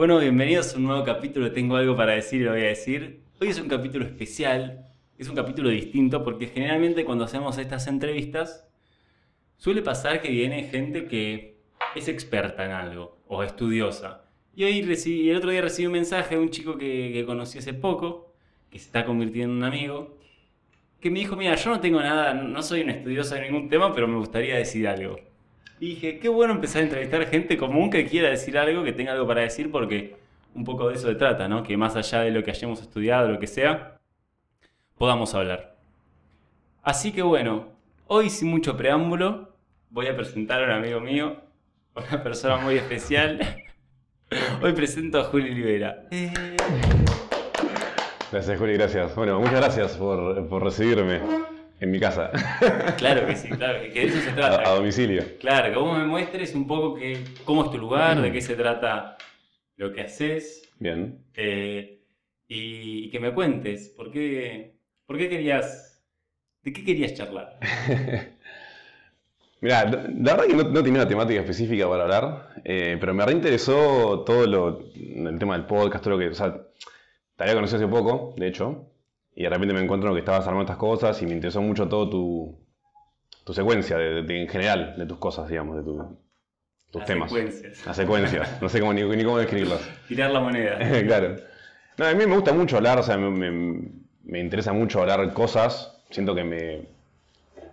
Bueno, 0.00 0.18
bienvenidos 0.18 0.72
a 0.72 0.78
un 0.78 0.84
nuevo 0.84 1.04
capítulo. 1.04 1.52
Tengo 1.52 1.76
algo 1.76 1.94
para 1.94 2.12
decir 2.12 2.40
y 2.40 2.44
lo 2.44 2.52
voy 2.52 2.62
a 2.62 2.68
decir. 2.68 3.20
Hoy 3.38 3.48
es 3.48 3.60
un 3.60 3.68
capítulo 3.68 4.06
especial, 4.06 4.86
es 5.18 5.28
un 5.28 5.34
capítulo 5.34 5.68
distinto 5.68 6.24
porque 6.24 6.46
generalmente 6.46 7.04
cuando 7.04 7.24
hacemos 7.24 7.58
estas 7.58 7.86
entrevistas 7.86 8.66
suele 9.58 9.82
pasar 9.82 10.22
que 10.22 10.30
viene 10.30 10.70
gente 10.70 11.06
que 11.06 11.58
es 11.94 12.08
experta 12.08 12.64
en 12.64 12.70
algo 12.70 13.18
o 13.26 13.42
estudiosa. 13.42 14.24
Y 14.56 14.64
hoy 14.64 14.80
recibí, 14.80 15.28
el 15.28 15.36
otro 15.36 15.50
día 15.50 15.60
recibí 15.60 15.84
un 15.84 15.92
mensaje 15.92 16.34
de 16.34 16.40
un 16.40 16.48
chico 16.48 16.78
que, 16.78 17.10
que 17.12 17.26
conocí 17.26 17.58
hace 17.58 17.74
poco, 17.74 18.32
que 18.70 18.78
se 18.78 18.86
está 18.86 19.04
convirtiendo 19.04 19.52
en 19.52 19.58
un 19.58 19.64
amigo, 19.64 20.16
que 20.98 21.10
me 21.10 21.18
dijo, 21.18 21.36
mira, 21.36 21.56
yo 21.56 21.68
no 21.68 21.80
tengo 21.80 22.00
nada, 22.00 22.32
no 22.32 22.62
soy 22.62 22.80
un 22.80 22.88
estudioso 22.88 23.34
de 23.34 23.42
ningún 23.42 23.68
tema, 23.68 23.92
pero 23.92 24.08
me 24.08 24.16
gustaría 24.16 24.56
decir 24.56 24.88
algo. 24.88 25.18
Y 25.80 25.94
dije, 25.94 26.18
qué 26.18 26.28
bueno 26.28 26.52
empezar 26.52 26.82
a 26.82 26.84
entrevistar 26.84 27.26
gente 27.26 27.56
común 27.56 27.88
que 27.88 28.04
quiera 28.04 28.28
decir 28.28 28.58
algo, 28.58 28.84
que 28.84 28.92
tenga 28.92 29.12
algo 29.12 29.26
para 29.26 29.40
decir, 29.40 29.70
porque 29.70 30.14
un 30.54 30.62
poco 30.62 30.88
de 30.88 30.94
eso 30.96 31.08
se 31.08 31.14
trata, 31.14 31.48
¿no? 31.48 31.62
Que 31.62 31.74
más 31.78 31.96
allá 31.96 32.20
de 32.20 32.30
lo 32.30 32.44
que 32.44 32.50
hayamos 32.50 32.82
estudiado, 32.82 33.28
lo 33.28 33.38
que 33.38 33.46
sea, 33.46 33.98
podamos 34.98 35.34
hablar. 35.34 35.76
Así 36.82 37.12
que 37.12 37.22
bueno, 37.22 37.68
hoy 38.08 38.28
sin 38.28 38.48
mucho 38.48 38.76
preámbulo, 38.76 39.54
voy 39.88 40.08
a 40.08 40.14
presentar 40.14 40.62
a 40.62 40.66
un 40.66 40.72
amigo 40.72 41.00
mío, 41.00 41.36
una 41.94 42.22
persona 42.22 42.58
muy 42.58 42.76
especial. 42.76 43.40
Hoy 44.62 44.72
presento 44.74 45.18
a 45.18 45.24
Juli 45.24 45.50
Olivera. 45.50 46.04
Gracias, 48.30 48.58
Juli, 48.60 48.74
gracias. 48.74 49.16
Bueno, 49.16 49.40
muchas 49.40 49.56
gracias 49.56 49.96
por, 49.96 50.46
por 50.46 50.62
recibirme 50.62 51.20
en 51.80 51.90
mi 51.90 52.00
casa. 52.00 52.30
Claro 52.96 53.26
que 53.26 53.36
sí, 53.36 53.54
claro, 53.54 53.80
que 53.92 54.00
de 54.00 54.06
eso 54.06 54.20
se 54.20 54.32
trata. 54.32 54.62
A, 54.62 54.68
a 54.70 54.74
domicilio. 54.74 55.24
Claro, 55.38 55.72
que 55.72 55.78
vos 55.78 55.96
me 55.98 56.04
muestres 56.06 56.54
un 56.54 56.66
poco 56.66 56.94
que, 56.96 57.34
cómo 57.44 57.64
es 57.64 57.70
tu 57.70 57.78
lugar, 57.78 58.20
de 58.20 58.32
qué 58.32 58.40
se 58.42 58.56
trata 58.56 59.16
lo 59.76 59.92
que 59.92 60.02
haces. 60.02 60.70
Bien. 60.78 61.24
eh, 61.34 62.04
y, 62.48 63.06
y 63.06 63.10
que 63.10 63.20
me 63.20 63.32
cuentes, 63.34 63.90
¿por 63.90 64.10
qué, 64.10 64.78
por 65.06 65.16
qué 65.18 65.28
querías, 65.28 66.04
de 66.62 66.72
qué 66.72 66.84
querías 66.84 67.14
charlar? 67.14 67.58
Mira, 69.60 69.84
la 69.84 70.36
verdad 70.36 70.46
que 70.46 70.54
no, 70.54 70.62
no 70.64 70.82
tenía 70.82 71.00
una 71.02 71.08
temática 71.08 71.40
específica 71.40 71.88
para 71.88 72.04
hablar, 72.04 72.48
eh, 72.64 72.96
pero 72.98 73.12
me 73.12 73.24
reinteresó 73.26 74.22
todo 74.24 74.46
lo, 74.46 74.80
el 74.94 75.38
tema 75.38 75.54
del 75.56 75.66
podcast, 75.66 76.02
todo 76.02 76.14
lo 76.14 76.18
que, 76.20 76.28
o 76.28 76.34
sea, 76.34 76.54
te 77.36 77.42
había 77.44 77.54
conocido 77.54 77.78
hace 77.78 77.88
poco, 77.88 78.34
de 78.38 78.48
hecho, 78.48 78.86
y 79.34 79.42
de 79.44 79.48
repente 79.50 79.74
me 79.74 79.80
encuentro 79.80 80.12
que 80.12 80.20
estabas 80.20 80.46
armando 80.46 80.62
estas 80.64 80.76
cosas 80.78 81.20
y 81.22 81.26
me 81.26 81.32
interesó 81.32 81.60
mucho 81.62 81.88
todo 81.88 82.08
tu, 82.10 82.58
tu 83.44 83.52
secuencia, 83.54 83.96
de, 83.96 84.22
de- 84.22 84.42
en 84.42 84.48
general, 84.48 84.94
de 84.96 85.06
tus 85.06 85.18
cosas, 85.18 85.48
digamos, 85.48 85.76
de 85.76 85.82
tu- 85.82 86.18
tus 86.90 87.00
Las 87.00 87.06
temas. 87.06 87.30
secuencias. 87.30 87.86
Las 87.86 87.96
secuencias, 87.96 88.62
no 88.62 88.68
sé 88.68 88.80
cómo, 88.80 88.92
ni, 88.92 89.02
ni 89.04 89.24
cómo 89.24 89.38
describirlas. 89.38 89.80
Tirar 90.08 90.30
la 90.32 90.40
moneda. 90.40 90.78
claro. 91.06 91.36
No, 91.96 92.06
a 92.06 92.14
mí 92.14 92.26
me 92.26 92.34
gusta 92.34 92.52
mucho 92.52 92.76
hablar, 92.76 92.98
o 92.98 93.02
sea, 93.02 93.16
me, 93.16 93.30
me- 93.30 93.88
me 94.24 94.40
interesa 94.40 94.72
mucho 94.72 95.00
hablar 95.00 95.32
cosas. 95.32 96.02
Siento 96.10 96.34
que 96.34 96.44
me 96.44 96.82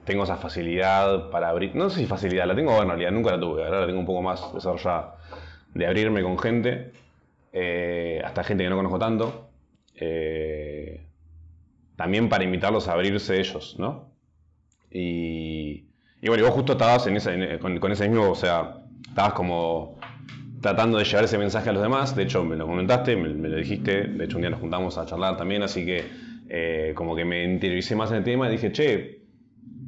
tengo 0.06 0.24
esa 0.24 0.38
facilidad 0.38 1.30
para 1.32 1.50
abrir. 1.50 1.76
No 1.76 1.90
sé 1.90 2.00
si 2.02 2.06
facilidad, 2.06 2.46
la 2.46 2.56
tengo 2.56 2.80
en 2.82 2.88
realidad, 2.88 3.12
nunca 3.12 3.32
la 3.32 3.40
tuve. 3.40 3.66
Ahora 3.66 3.82
la 3.82 3.88
tengo 3.88 4.00
un 4.00 4.06
poco 4.06 4.22
más 4.22 4.54
desarrollada. 4.54 5.16
De 5.74 5.86
abrirme 5.86 6.22
con 6.24 6.38
gente, 6.40 6.92
eh, 7.54 8.22
hasta 8.24 8.44
gente 8.44 8.64
que 8.64 8.70
no 8.70 8.76
conozco 8.78 9.00
tanto. 9.00 9.50
eh, 9.96 10.77
también 11.98 12.30
para 12.30 12.46
invitarlos 12.46 12.88
a 12.88 12.94
abrirse 12.94 13.40
ellos, 13.40 13.76
¿no? 13.78 14.14
Y, 14.90 15.84
bueno, 16.26 16.44
y 16.44 16.46
vos 16.46 16.52
justo 16.52 16.74
estabas 16.74 17.06
en- 17.08 17.60
con, 17.80 17.92
ese 17.92 18.08
mismo, 18.08 18.30
o 18.30 18.36
sea, 18.36 18.78
estabas 19.10 19.34
como 19.34 20.00
tratando 20.62 20.98
de 20.98 21.04
llevar 21.04 21.26
ese 21.26 21.38
mensaje 21.38 21.70
a 21.70 21.74
los 21.74 21.82
demás. 21.82 22.16
De 22.16 22.24
hecho, 22.24 22.46
me 22.46 22.56
lo 22.56 22.68
comentaste, 22.68 23.16
me, 23.16 23.30
lo 23.30 23.58
dijiste. 23.58 24.04
De 24.08 24.26
hecho, 24.26 24.38
un 24.38 24.44
día 24.44 24.50
nos 24.50 24.60
juntamos 24.60 24.98
a 24.98 25.06
charlar 25.06 25.38
también, 25.38 25.64
así 25.64 25.86
que 25.86 26.06
eh, 26.50 26.94
como 26.96 27.16
que 27.16 27.26
me 27.26 27.44
interioricé 27.44 27.96
más 27.96 28.12
en 28.12 28.18
el 28.18 28.24
tema 28.24 28.48
y 28.48 28.52
dije, 28.52 28.72
che, 28.72 29.22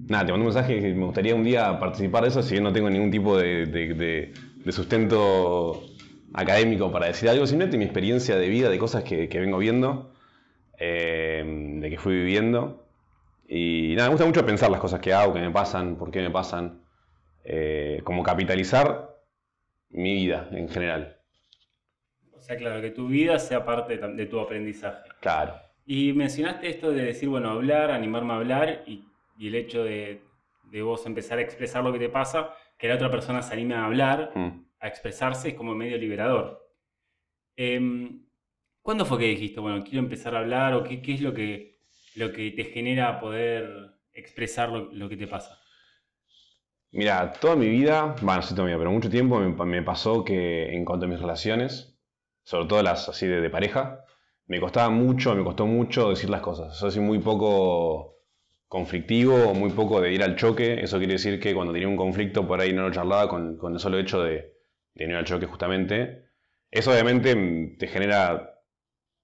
nada, 0.07 0.25
te 0.25 0.31
mando 0.31 0.47
un 0.47 0.53
mensaje 0.53 0.81
que 0.81 0.93
me 0.93 1.05
gustaría 1.05 1.35
un 1.35 1.43
día 1.43 1.79
participar 1.79 2.23
de 2.23 2.29
eso, 2.29 2.41
si 2.41 2.53
bien 2.55 2.63
no 2.63 2.73
tengo 2.73 2.89
ningún 2.89 3.11
tipo 3.11 3.37
de, 3.37 4.33
sustento 4.69 5.83
académico 6.33 6.91
para 6.91 7.07
decir 7.07 7.29
algo, 7.29 7.45
simplemente 7.47 7.77
mi 7.77 7.85
experiencia 7.85 8.35
de 8.35 8.49
vida, 8.49 8.69
de 8.69 8.77
cosas 8.77 9.03
que 9.03 9.27
vengo 9.27 9.57
viendo, 9.59 10.11
eh, 10.79 11.43
de 11.45 11.89
que 11.89 11.97
fui 11.97 12.13
viviendo. 12.15 12.85
Y 13.47 13.93
nada, 13.95 14.09
me 14.09 14.13
gusta 14.13 14.25
mucho 14.27 14.45
pensar 14.45 14.69
las 14.69 14.79
cosas 14.79 14.99
que 14.99 15.13
hago, 15.13 15.33
que 15.33 15.39
me 15.39 15.51
pasan, 15.51 15.95
por 15.95 16.11
qué 16.11 16.21
me 16.21 16.29
pasan, 16.29 16.81
eh, 17.43 18.01
como 18.03 18.21
capitalizar 18.23 19.17
mi 19.89 20.13
vida 20.13 20.47
en 20.51 20.69
general. 20.69 21.17
O 22.33 22.41
sea, 22.41 22.55
claro, 22.57 22.81
que 22.81 22.91
tu 22.91 23.07
vida 23.07 23.39
sea 23.39 23.65
parte 23.65 23.97
de, 23.97 24.25
tu 24.27 24.39
aprendizaje. 24.39 25.09
Claro. 25.19 25.55
Y 25.85 26.13
mencionaste 26.13 26.69
esto 26.69 26.91
de 26.91 27.03
decir, 27.05 27.27
bueno, 27.29 27.49
hablar, 27.49 27.91
animarme 27.91 28.33
a 28.33 28.37
hablar 28.37 28.83
y, 28.85 29.03
y 29.37 29.47
el 29.47 29.55
hecho 29.55 29.83
de, 29.83 30.21
de 30.71 30.81
vos 30.83 31.05
empezar 31.05 31.39
a 31.39 31.41
expresar 31.41 31.83
lo 31.83 31.91
que 31.91 31.99
te 31.99 32.09
pasa, 32.09 32.53
que 32.77 32.87
la 32.87 32.95
otra 32.95 33.09
persona 33.09 33.41
se 33.41 33.53
anime 33.53 33.75
a 33.75 33.85
hablar, 33.85 34.31
Mm. 34.35 34.65
a 34.79 34.87
expresarse, 34.87 35.49
es 35.49 35.53
como 35.55 35.73
medio 35.75 35.97
liberador. 35.97 36.65
Em, 37.55 38.23
¿Cuándo 38.89 39.05
fue 39.05 39.19
que 39.19 39.25
dijiste, 39.25 39.59
bueno, 39.59 39.83
quiero 39.83 39.99
empezar 39.99 40.33
a 40.33 40.39
hablar 40.39 40.73
o 40.73 40.81
qué, 40.81 40.99
qué 40.99 41.13
es 41.13 41.21
lo 41.21 41.31
que, 41.31 41.77
lo 42.15 42.31
que 42.33 42.49
te 42.49 42.63
genera 42.63 43.19
poder 43.19 43.69
expresar 44.13 44.69
lo, 44.69 44.91
lo 44.91 45.07
que 45.07 45.15
te 45.15 45.27
pasa? 45.27 45.59
Mira, 46.89 47.31
toda 47.33 47.55
mi 47.55 47.69
vida, 47.69 48.15
bueno, 48.23 48.37
no 48.37 48.41
sé 48.41 48.55
toda 48.55 48.65
mi 48.65 48.71
vida, 48.71 48.79
pero 48.79 48.91
mucho 48.91 49.11
tiempo 49.11 49.39
me, 49.39 49.83
pasó 49.83 50.25
que 50.25 50.73
en 50.73 50.85
cuanto 50.85 51.05
a 51.05 51.07
mis 51.07 51.19
relaciones, 51.19 51.99
sobre 52.41 52.65
todo 52.65 52.81
las 52.81 53.07
así 53.07 53.27
de, 53.27 53.41
de 53.41 53.49
pareja, 53.51 54.05
me 54.47 54.59
costaba 54.59 54.89
mucho, 54.89 55.35
me 55.35 55.43
costó 55.43 55.67
mucho 55.67 56.09
decir 56.09 56.31
las 56.31 56.41
cosas. 56.41 56.75
Soy 56.75 56.99
muy 56.99 57.19
poco 57.19 58.15
conflictivo, 58.67 59.53
muy 59.53 59.69
poco 59.69 60.01
de 60.01 60.13
ir 60.13 60.23
al 60.23 60.35
choque. 60.35 60.81
Eso 60.81 60.97
quiere 60.97 61.13
decir 61.13 61.39
que 61.39 61.53
cuando 61.53 61.73
tenía 61.73 61.87
un 61.87 61.95
conflicto 61.95 62.47
por 62.47 62.59
ahí 62.59 62.73
no 62.73 62.81
lo 62.81 62.91
charlaba 62.91 63.29
con, 63.29 63.55
con 63.55 63.73
el 63.73 63.79
solo 63.79 63.99
hecho 63.99 64.23
de, 64.23 64.51
de 64.95 65.03
ir 65.05 65.13
al 65.13 65.25
choque 65.25 65.45
justamente. 65.45 66.23
Eso 66.71 66.89
obviamente 66.89 67.35
mm, 67.35 67.77
te 67.77 67.85
genera 67.85 68.55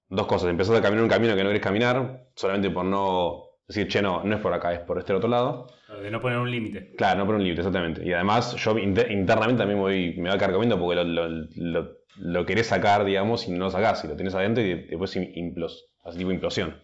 dos 0.08 0.26
cosas. 0.26 0.48
Empezás 0.50 0.76
a 0.76 0.82
caminar 0.82 1.02
un 1.04 1.10
camino 1.10 1.34
que 1.34 1.42
no 1.42 1.48
querés 1.50 1.62
caminar, 1.62 2.26
solamente 2.34 2.70
por 2.70 2.84
no 2.84 3.42
decir, 3.66 3.88
che, 3.88 4.00
no, 4.02 4.22
no 4.24 4.36
es 4.36 4.40
por 4.40 4.52
acá, 4.52 4.72
es 4.72 4.80
por 4.80 4.98
este 4.98 5.12
otro 5.12 5.28
lado. 5.28 5.66
De 6.02 6.10
no 6.10 6.20
poner 6.20 6.38
un 6.38 6.50
límite. 6.50 6.94
Claro, 6.96 7.18
no 7.20 7.26
por 7.26 7.34
un 7.36 7.42
límite, 7.42 7.60
exactamente. 7.62 8.04
Y 8.06 8.12
además 8.12 8.54
yo 8.56 8.76
inter- 8.78 9.10
internamente 9.10 9.58
también 9.60 9.78
me, 9.78 9.82
voy, 9.84 10.14
me 10.18 10.28
va 10.30 10.38
carcomiendo 10.38 10.78
porque 10.78 10.96
lo, 10.96 11.04
lo, 11.04 11.28
lo- 11.56 11.96
lo 12.18 12.46
querés 12.46 12.68
sacar, 12.68 13.04
digamos, 13.04 13.46
y 13.46 13.52
no 13.52 13.66
lo 13.66 13.70
sacás, 13.70 14.02
y 14.04 14.08
lo 14.08 14.16
tenés 14.16 14.34
adentro 14.34 14.64
y 14.64 14.74
después 14.86 15.14
im- 15.16 15.30
implos, 15.34 15.86
así 16.04 16.16
tipo 16.18 16.30
implosión. 16.30 16.76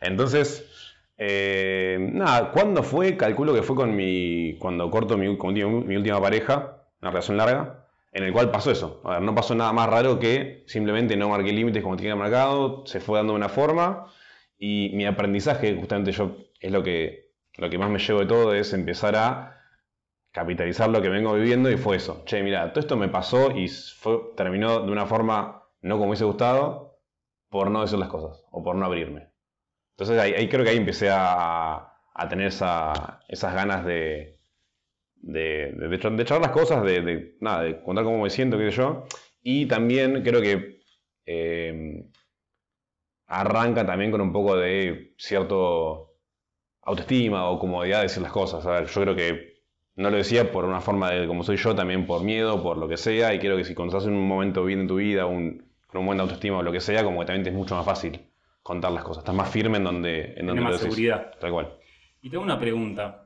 Entonces, 0.00 0.68
eh, 1.18 1.98
nada, 2.12 2.50
¿cuándo 2.50 2.82
fue? 2.82 3.16
Calculo 3.16 3.54
que 3.54 3.62
fue 3.62 3.76
con 3.76 3.94
mi, 3.94 4.56
cuando 4.58 4.90
corto 4.90 5.16
mi, 5.16 5.36
con 5.36 5.54
mi, 5.54 5.64
mi 5.64 5.96
última 5.96 6.20
pareja, 6.20 6.82
una 7.00 7.10
relación 7.10 7.36
larga, 7.36 7.81
en 8.12 8.24
el 8.24 8.32
cual 8.32 8.50
pasó 8.50 8.70
eso. 8.70 9.02
No 9.22 9.34
pasó 9.34 9.54
nada 9.54 9.72
más 9.72 9.88
raro 9.88 10.18
que 10.18 10.64
simplemente 10.66 11.16
no 11.16 11.28
marqué 11.30 11.52
límites 11.52 11.82
como 11.82 11.96
tenía 11.96 12.16
marcado, 12.16 12.84
se 12.86 13.00
fue 13.00 13.18
dando 13.18 13.34
una 13.34 13.48
forma, 13.48 14.06
y 14.58 14.90
mi 14.94 15.06
aprendizaje, 15.06 15.76
justamente 15.76 16.12
yo, 16.12 16.36
es 16.60 16.70
lo 16.72 16.82
que, 16.82 17.32
lo 17.56 17.70
que 17.70 17.78
más 17.78 17.90
me 17.90 17.98
llevo 17.98 18.20
de 18.20 18.26
todo, 18.26 18.54
es 18.54 18.72
empezar 18.74 19.16
a 19.16 19.58
capitalizar 20.32 20.88
lo 20.90 21.02
que 21.02 21.08
vengo 21.08 21.34
viviendo 21.34 21.70
y 21.70 21.76
fue 21.76 21.96
eso. 21.96 22.22
Che, 22.26 22.42
mira, 22.42 22.72
todo 22.72 22.80
esto 22.80 22.96
me 22.96 23.08
pasó 23.08 23.50
y 23.52 23.66
terminó 24.36 24.80
de 24.80 24.92
una 24.92 25.06
forma 25.06 25.62
no 25.82 25.96
como 25.96 26.10
hubiese 26.10 26.24
gustado 26.24 26.98
por 27.50 27.70
no 27.70 27.82
decir 27.82 27.98
las 27.98 28.08
cosas 28.08 28.44
o 28.50 28.62
por 28.62 28.76
no 28.76 28.86
abrirme. 28.86 29.30
Entonces 29.96 30.18
ahí, 30.20 30.48
creo 30.48 30.64
que 30.64 30.70
ahí 30.70 30.76
empecé 30.78 31.10
a, 31.10 31.74
a 32.14 32.28
tener 32.28 32.48
esa- 32.48 33.20
esas 33.28 33.54
ganas 33.54 33.84
de, 33.84 34.40
de, 35.22 35.72
de, 35.72 36.22
echar 36.22 36.40
las 36.40 36.50
cosas, 36.50 36.82
de, 36.84 37.00
de, 37.00 37.36
nada, 37.40 37.62
de 37.62 37.80
contar 37.82 38.04
cómo 38.04 38.22
me 38.22 38.30
siento, 38.30 38.58
qué 38.58 38.70
sé 38.70 38.76
yo. 38.78 39.04
Y 39.42 39.66
también 39.66 40.22
creo 40.22 40.42
que 40.42 40.80
eh, 41.26 42.04
arranca 43.26 43.86
también 43.86 44.10
con 44.10 44.20
un 44.20 44.32
poco 44.32 44.56
de 44.56 45.14
cierto 45.16 46.16
autoestima 46.82 47.48
o 47.48 47.58
comodidad 47.58 47.98
de 47.98 48.04
decir 48.04 48.22
las 48.22 48.32
cosas. 48.32 48.66
A 48.66 48.72
ver, 48.72 48.86
yo 48.86 49.00
creo 49.02 49.16
que 49.16 49.52
no 49.96 50.10
lo 50.10 50.16
decía 50.16 50.50
por 50.50 50.64
una 50.64 50.80
forma 50.80 51.10
de 51.10 51.26
como 51.26 51.44
soy 51.44 51.56
yo, 51.56 51.74
también 51.74 52.06
por 52.06 52.22
miedo, 52.22 52.62
por 52.62 52.76
lo 52.76 52.88
que 52.88 52.96
sea, 52.96 53.32
y 53.34 53.38
creo 53.38 53.56
que 53.56 53.64
si 53.64 53.72
estás 53.72 54.06
en 54.06 54.14
un 54.14 54.26
momento 54.26 54.64
bien 54.64 54.80
en 54.80 54.88
tu 54.88 54.96
vida, 54.96 55.26
un, 55.26 55.64
con 55.86 56.00
un 56.00 56.06
buen 56.06 56.20
autoestima 56.20 56.58
o 56.58 56.62
lo 56.62 56.72
que 56.72 56.80
sea, 56.80 57.04
como 57.04 57.20
que 57.20 57.26
también 57.26 57.44
te 57.44 57.50
es 57.50 57.56
mucho 57.56 57.76
más 57.76 57.84
fácil 57.84 58.20
contar 58.62 58.92
las 58.92 59.04
cosas. 59.04 59.22
Estás 59.22 59.34
más 59.34 59.50
firme 59.50 59.78
en 59.78 59.84
donde, 59.84 60.34
en 60.36 60.46
donde 60.46 60.52
Tiene 60.52 60.60
más 60.62 60.72
lo 60.72 60.78
decís. 60.78 60.94
seguridad. 60.94 61.32
Tal 61.38 61.50
cual. 61.52 61.78
Y 62.20 62.30
tengo 62.30 62.44
una 62.44 62.58
pregunta. 62.58 63.21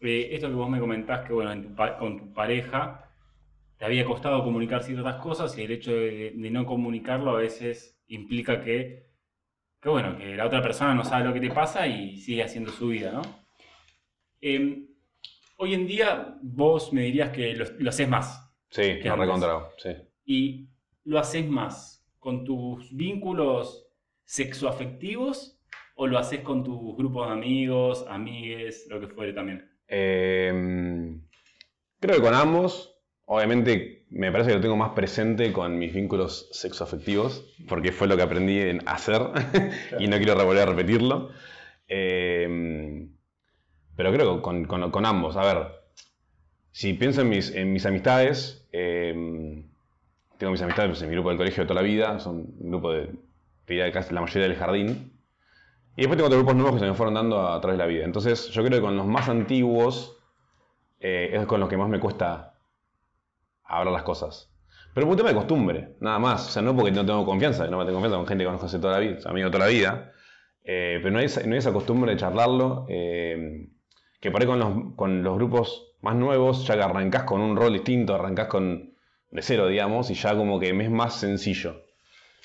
Eh, 0.00 0.28
esto 0.32 0.48
que 0.48 0.54
vos 0.54 0.68
me 0.70 0.80
comentás 0.80 1.26
que 1.26 1.32
bueno, 1.32 1.52
en 1.52 1.62
tu 1.62 1.74
con 1.98 2.18
tu 2.18 2.32
pareja 2.32 3.06
te 3.76 3.84
había 3.84 4.04
costado 4.04 4.42
comunicar 4.44 4.82
ciertas 4.82 5.16
cosas 5.16 5.56
y 5.58 5.62
el 5.62 5.70
hecho 5.72 5.92
de, 5.92 6.32
de 6.36 6.50
no 6.50 6.66
comunicarlo 6.66 7.30
a 7.30 7.38
veces 7.38 7.98
implica 8.08 8.62
que, 8.62 9.10
que, 9.80 9.88
bueno, 9.88 10.16
que 10.18 10.36
la 10.36 10.46
otra 10.46 10.62
persona 10.62 10.94
no 10.94 11.04
sabe 11.04 11.24
lo 11.26 11.32
que 11.34 11.40
te 11.40 11.50
pasa 11.50 11.86
y 11.86 12.16
sigue 12.18 12.42
haciendo 12.42 12.70
su 12.72 12.88
vida, 12.88 13.12
¿no? 13.12 13.22
Em, 14.40 14.88
hoy 15.56 15.74
en 15.74 15.86
día 15.86 16.36
vos 16.42 16.92
me 16.92 17.02
dirías 17.02 17.30
que 17.30 17.54
lo, 17.54 17.64
lo 17.78 17.90
haces 17.90 18.08
más 18.08 18.46
Sí, 18.70 18.82
¿Qué 19.00 19.08
lo 19.08 19.14
andas? 19.14 19.26
recontra, 19.26 19.68
sí. 19.78 19.90
y 20.24 20.68
lo 21.04 21.18
haces 21.18 21.46
más 21.48 22.06
con 22.18 22.44
tus 22.44 22.94
vínculos 22.96 23.88
sexoafectivos 24.24 25.60
o 25.94 26.06
lo 26.06 26.18
haces 26.18 26.40
con 26.40 26.64
tus 26.64 26.96
grupos 26.96 27.26
de 27.28 27.32
amigos, 27.34 28.04
amigues, 28.08 28.86
lo 28.88 29.00
que 29.00 29.08
fuere 29.08 29.32
también? 29.32 29.69
Eh, 29.90 31.18
creo 32.00 32.16
que 32.16 32.22
con 32.22 32.34
ambos. 32.34 32.96
Obviamente 33.26 34.06
me 34.10 34.32
parece 34.32 34.50
que 34.50 34.56
lo 34.56 34.60
tengo 34.60 34.76
más 34.76 34.90
presente 34.90 35.52
con 35.52 35.78
mis 35.78 35.92
vínculos 35.92 36.48
sexoafectivos, 36.50 37.44
porque 37.68 37.92
fue 37.92 38.08
lo 38.08 38.16
que 38.16 38.22
aprendí 38.22 38.60
a 38.60 38.92
hacer 38.92 39.22
y 40.00 40.08
no 40.08 40.16
quiero 40.16 40.34
volver 40.44 40.62
a 40.62 40.66
repetirlo. 40.66 41.30
Eh, 41.86 43.06
pero 43.96 44.12
creo 44.12 44.36
que 44.36 44.42
con, 44.42 44.64
con, 44.64 45.06
ambos. 45.06 45.36
A 45.36 45.42
ver, 45.42 45.66
si 46.72 46.94
pienso 46.94 47.20
en 47.20 47.28
mis, 47.28 47.54
en 47.54 47.72
mis 47.72 47.84
amistades, 47.84 48.66
eh, 48.72 49.12
tengo 50.38 50.52
mis 50.52 50.62
amistades 50.62 50.90
pues, 50.90 51.02
en 51.02 51.10
mi 51.10 51.14
grupo 51.14 51.28
del 51.28 51.38
colegio 51.38 51.64
de 51.64 51.68
toda 51.68 51.82
la 51.82 51.86
vida, 51.86 52.18
son 52.18 52.54
un 52.58 52.70
grupo 52.70 52.92
de 52.92 53.10
casi 53.92 54.14
la 54.14 54.22
mayoría 54.22 54.48
del 54.48 54.56
jardín. 54.56 55.09
Y 55.96 56.02
después 56.02 56.16
tengo 56.16 56.26
otros 56.26 56.42
grupos 56.42 56.56
nuevos 56.56 56.74
que 56.74 56.80
se 56.80 56.86
me 56.86 56.94
fueron 56.94 57.14
dando 57.14 57.48
a, 57.48 57.60
través 57.60 57.78
de 57.78 57.84
la 57.84 57.88
vida. 57.88 58.04
Entonces 58.04 58.48
yo 58.50 58.64
creo 58.64 58.78
que 58.78 58.84
con 58.84 58.96
los 58.96 59.06
más 59.06 59.28
antiguos 59.28 60.16
eh, 61.00 61.30
es 61.32 61.46
con 61.46 61.60
los 61.60 61.68
que 61.68 61.76
más 61.76 61.88
me 61.88 62.00
cuesta 62.00 62.54
hablar 63.64 63.92
las 63.92 64.02
cosas. 64.02 64.50
Pero 64.94 65.06
por 65.06 65.12
un 65.12 65.16
tema 65.18 65.28
de 65.30 65.34
costumbre, 65.36 65.96
nada 66.00 66.18
más. 66.18 66.48
O 66.48 66.50
sea, 66.50 66.62
no 66.62 66.74
porque 66.74 66.90
no 66.90 67.04
tengo 67.04 67.24
confianza, 67.24 67.66
no 67.66 67.78
me 67.78 67.84
tengo 67.84 67.96
confianza 67.96 68.16
con 68.16 68.26
gente 68.26 68.42
que 68.42 68.46
conozco 68.46 68.66
hace 68.66 68.78
toda 68.78 68.94
la 68.94 68.98
vida, 69.00 69.18
amigo 69.26 69.50
toda 69.50 69.66
la 69.66 69.70
vida. 69.70 70.12
Eh, 70.64 70.98
pero 71.02 71.12
no 71.12 71.18
hay, 71.18 71.26
no 71.46 71.52
hay, 71.52 71.58
esa 71.58 71.72
costumbre 71.72 72.12
de 72.12 72.18
charlarlo. 72.18 72.86
Eh, 72.88 73.68
que 74.20 74.30
por 74.30 74.40
ahí 74.40 74.46
con 74.46 74.58
los, 74.58 74.94
con 74.96 75.22
los 75.22 75.36
grupos 75.36 75.94
más 76.02 76.16
nuevos, 76.16 76.66
ya 76.66 76.76
que 76.76 76.82
arrancás 76.82 77.22
con 77.24 77.40
un 77.40 77.56
rol 77.56 77.72
distinto, 77.72 78.14
arrancás 78.14 78.48
con 78.48 78.94
de 79.30 79.42
cero, 79.42 79.68
digamos, 79.68 80.10
y 80.10 80.14
ya 80.14 80.36
como 80.36 80.58
que 80.58 80.70
es 80.70 80.90
más 80.90 81.14
sencillo. 81.20 81.84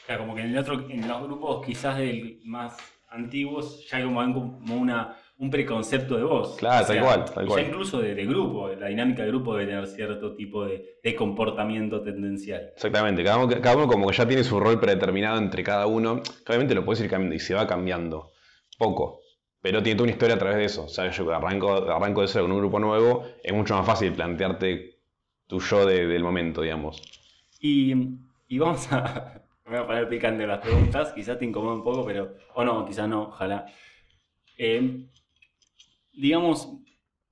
Claro, 0.05 0.21
como 0.23 0.35
que 0.35 0.41
en 0.41 0.53
los 0.53 1.23
grupos 1.23 1.65
quizás 1.65 1.97
del 1.97 2.39
más 2.45 2.77
antiguos 3.15 3.87
ya 3.89 3.97
hay 3.97 4.03
como, 4.03 4.19
como 4.59 4.75
una, 4.75 5.17
un 5.37 5.49
preconcepto 5.49 6.17
de 6.17 6.23
vos. 6.23 6.55
Claro, 6.57 6.85
tal 6.85 7.01
cual, 7.01 7.25
tal 7.25 7.45
cual. 7.47 7.61
Ya 7.61 7.67
incluso 7.67 7.99
de, 7.99 8.25
grupo, 8.25 8.69
la 8.69 8.87
dinámica 8.87 9.23
de 9.23 9.29
grupo 9.29 9.55
debe 9.55 9.71
tener 9.71 9.87
cierto 9.87 10.35
tipo 10.35 10.65
de, 10.65 10.97
de 11.03 11.15
comportamiento 11.15 12.01
tendencial. 12.01 12.71
Exactamente, 12.75 13.23
cada 13.23 13.37
uno, 13.37 13.61
cada 13.61 13.75
uno, 13.75 13.87
como 13.87 14.07
que 14.07 14.15
ya 14.15 14.27
tiene 14.27 14.43
su 14.43 14.59
rol 14.59 14.79
predeterminado 14.79 15.37
entre 15.37 15.63
cada 15.63 15.87
uno, 15.87 16.21
obviamente 16.47 16.75
lo 16.75 16.85
puedes 16.85 17.03
ir 17.03 17.09
cambiando 17.09 17.35
y 17.35 17.39
se 17.39 17.53
va 17.53 17.67
cambiando, 17.67 18.31
poco, 18.77 19.21
pero 19.61 19.81
tiene 19.81 19.97
toda 19.97 20.05
una 20.05 20.11
historia 20.11 20.35
a 20.35 20.39
través 20.39 20.57
de 20.57 20.65
eso. 20.65 20.85
O 20.85 20.89
sea, 20.89 21.09
yo 21.09 21.33
arranco, 21.33 21.73
arranco 21.73 22.21
de 22.21 22.27
cero 22.27 22.45
con 22.45 22.51
un 22.51 22.59
grupo 22.59 22.79
nuevo, 22.79 23.25
es 23.43 23.53
mucho 23.53 23.75
más 23.75 23.85
fácil 23.85 24.13
plantearte 24.13 24.99
tu 25.47 25.59
yo 25.59 25.85
del 25.85 26.23
momento, 26.23 26.61
digamos. 26.61 27.01
Y, 27.59 27.93
y 28.47 28.59
vamos 28.59 28.91
a, 28.91 29.44
me 29.65 29.71
voy 29.71 29.83
a 29.83 29.87
poner 29.87 30.09
picante 30.09 30.45
las 30.45 30.59
preguntas, 30.59 31.11
quizás 31.13 31.39
te 31.39 31.45
incomoda 31.45 31.75
un 31.75 31.83
poco, 31.83 32.05
pero. 32.05 32.35
O 32.53 32.63
no, 32.63 32.85
quizás 32.85 33.09
no, 33.09 33.29
ojalá. 33.29 33.65
Eh, 34.57 35.07
digamos, 36.13 36.69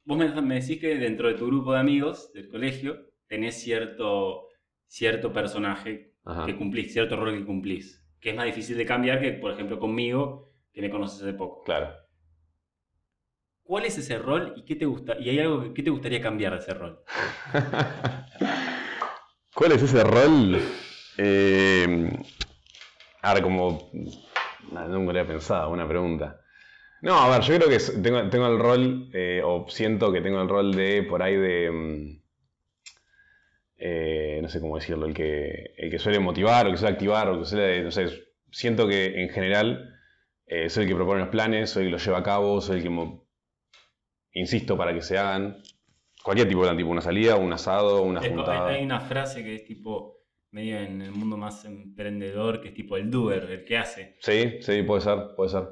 vos 0.04 0.18
me, 0.18 0.60
decís 0.60 0.80
que 0.80 0.98
dentro 0.98 1.28
de 1.28 1.36
tu 1.36 1.48
grupo 1.48 1.74
de 1.74 1.80
amigos 1.80 2.34
del 2.34 2.50
colegio 2.50 3.12
tenés 3.28 3.62
cierto, 3.62 4.48
cierto 4.88 5.32
personaje 5.32 6.16
que 6.46 6.56
cumplís, 6.56 6.94
cierto 6.94 7.18
rol 7.18 7.38
que 7.38 7.46
cumplís, 7.46 8.04
que 8.20 8.32
es 8.32 8.36
más 8.36 8.46
difícil 8.46 8.78
de 8.78 8.86
cambiar 8.86 9.22
que, 9.22 9.34
por 9.34 9.52
ejemplo, 9.52 9.80
conmigo, 9.80 10.52
que 10.72 10.82
me 10.82 10.90
conoces 10.90 11.22
hace 11.22 11.34
poco. 11.34 11.64
Claro. 11.64 11.94
¿Cuál 13.62 13.86
es 13.86 13.98
ese 13.98 14.18
rol 14.18 14.54
y 14.58 14.66
qué 14.66 14.76
te 14.76 14.86
gusta? 14.86 15.18
¿Y 15.20 15.30
hay 15.30 15.40
algo 15.40 15.74
que 15.74 15.84
te 15.84 15.90
gustaría 15.90 16.22
cambiar 16.22 16.54
de 16.54 16.60
ese 16.60 16.74
rol? 16.74 17.04
¿Cuál 19.54 19.74
es 19.74 19.84
ese 19.84 20.04
rol? 20.04 20.60
Eh, 21.18 22.10
ahora, 23.22 23.42
como. 23.42 23.90
Nunca 24.72 24.88
lo 24.90 25.10
había 25.10 25.28
pensado, 25.28 25.70
una 25.70 25.88
pregunta. 25.88 26.40
No, 27.02 27.20
a 27.20 27.30
ver, 27.30 27.42
yo 27.42 27.56
creo 27.58 27.70
que 27.70 27.80
tengo, 28.02 28.30
tengo 28.30 28.48
el 28.48 28.60
rol, 28.60 29.10
eh, 29.14 29.42
o 29.44 29.66
siento 29.70 30.12
que 30.12 30.22
tengo 30.22 30.42
el 30.42 30.50
rol 30.50 30.74
de 30.74 31.04
por 31.04 31.22
ahí 31.22 31.36
de. 31.36 31.72
Mm, 31.72 32.22
eh, 33.78 34.40
no 34.42 34.50
sé 34.50 34.62
cómo 34.62 34.78
decirlo, 34.78 35.06
el 35.06 35.14
que, 35.14 35.74
el 35.78 35.92
que 35.92 36.00
suele 36.00 36.20
motivar, 36.20 36.66
o 36.66 36.72
que 36.72 36.78
suele 36.78 36.94
activar, 36.94 37.30
o 37.30 37.40
que 37.40 37.46
suele. 37.46 37.84
No 37.84 37.92
sé, 37.92 38.24
siento 38.52 38.88
que 38.88 39.22
en 39.22 39.30
general 39.30 39.90
soy 40.70 40.84
el 40.84 40.90
que 40.90 40.96
propone 40.96 41.22
los 41.22 41.30
planes, 41.30 41.72
soy 41.72 41.84
el 41.84 41.88
que 41.88 41.94
los 41.94 42.06
lleva 42.06 42.20
a 42.20 42.24
cabo, 42.24 42.62
soy 42.62 42.78
el 42.78 42.84
que. 42.84 43.24
Insisto 44.36 44.78
para 44.78 44.94
que 44.94 45.02
se 45.02 45.18
hagan. 45.18 45.62
Cualquier 46.24 46.48
tipo 46.48 46.62
de 46.62 46.68
plan, 46.68 46.78
tipo 46.78 46.90
una 46.90 47.02
salida, 47.02 47.36
un 47.36 47.52
asado, 47.52 48.02
una 48.02 48.22
juntada. 48.22 48.70
Hay 48.70 48.84
una 48.84 49.02
frase 49.02 49.44
que 49.44 49.56
es 49.56 49.66
tipo 49.66 50.23
medio 50.54 50.78
en 50.80 51.02
el 51.02 51.12
mundo 51.12 51.36
más 51.36 51.66
emprendedor, 51.66 52.62
que 52.62 52.70
es 52.70 52.74
tipo 52.76 52.96
el 52.96 53.10
doer, 53.10 53.44
el 53.50 53.66
que 53.66 53.78
hace. 53.78 54.16
Sí, 54.20 54.60
sí, 54.62 54.84
puede 54.84 55.02
ser, 55.02 55.20
puede 55.36 55.50
ser. 55.50 55.68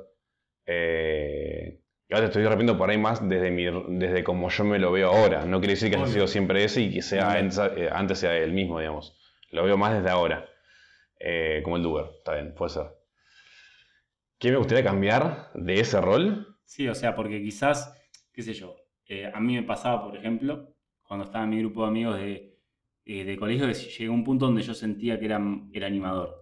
Eh, 0.66 1.82
ahora 2.10 2.22
te 2.22 2.26
estoy 2.26 2.44
repitiendo 2.44 2.78
por 2.78 2.90
ahí 2.90 2.98
más 2.98 3.28
desde, 3.28 3.52
mi, 3.52 3.66
desde 4.00 4.24
como 4.24 4.50
yo 4.50 4.64
me 4.64 4.80
lo 4.80 4.92
veo 4.92 5.12
ahora. 5.12 5.46
No 5.46 5.60
quiere 5.60 5.76
decir 5.76 5.92
que 5.92 5.98
haya 5.98 6.08
sido 6.08 6.28
siempre 6.28 6.64
ese 6.64 6.82
y 6.82 6.94
que 6.94 7.04
sea 7.04 7.40
eh, 7.40 7.90
antes, 7.92 8.20
sea 8.20 8.36
el 8.36 8.54
mismo, 8.54 8.80
digamos. 8.80 9.16
Lo 9.52 9.64
veo 9.64 9.78
más 9.78 9.94
desde 9.94 10.10
ahora. 10.10 10.50
Eh, 11.20 11.62
como 11.64 11.78
el 11.78 11.84
doer, 11.84 12.08
está 12.18 12.34
bien, 12.34 12.56
puede 12.56 12.72
ser. 12.72 12.88
¿Qué 14.40 14.50
me 14.50 14.58
gustaría 14.58 14.84
cambiar 14.84 15.52
de 15.54 15.80
ese 15.80 16.02
rol? 16.02 16.58
Sí, 16.66 16.88
o 16.88 16.96
sea, 16.96 17.16
porque 17.16 17.40
quizás, 17.40 17.96
qué 18.34 18.42
sé 18.42 18.54
yo, 18.54 18.76
a 19.32 19.40
mí 19.40 19.54
me 19.54 19.62
pasaba, 19.64 20.04
por 20.04 20.18
ejemplo, 20.18 20.74
cuando 21.04 21.26
estaba 21.26 21.44
en 21.44 21.50
mi 21.52 21.60
grupo 21.60 21.84
de 21.84 21.88
amigos 21.90 22.18
de 22.18 22.51
eh, 23.06 23.24
de 23.24 23.38
colegio 23.38 23.68
que 23.68 23.74
llegó 23.74 24.14
un 24.14 24.24
punto 24.24 24.46
donde 24.46 24.62
yo 24.62 24.74
sentía 24.74 25.20
que 25.20 25.26
era, 25.26 25.42
era 25.74 25.88
animador. 25.88 26.36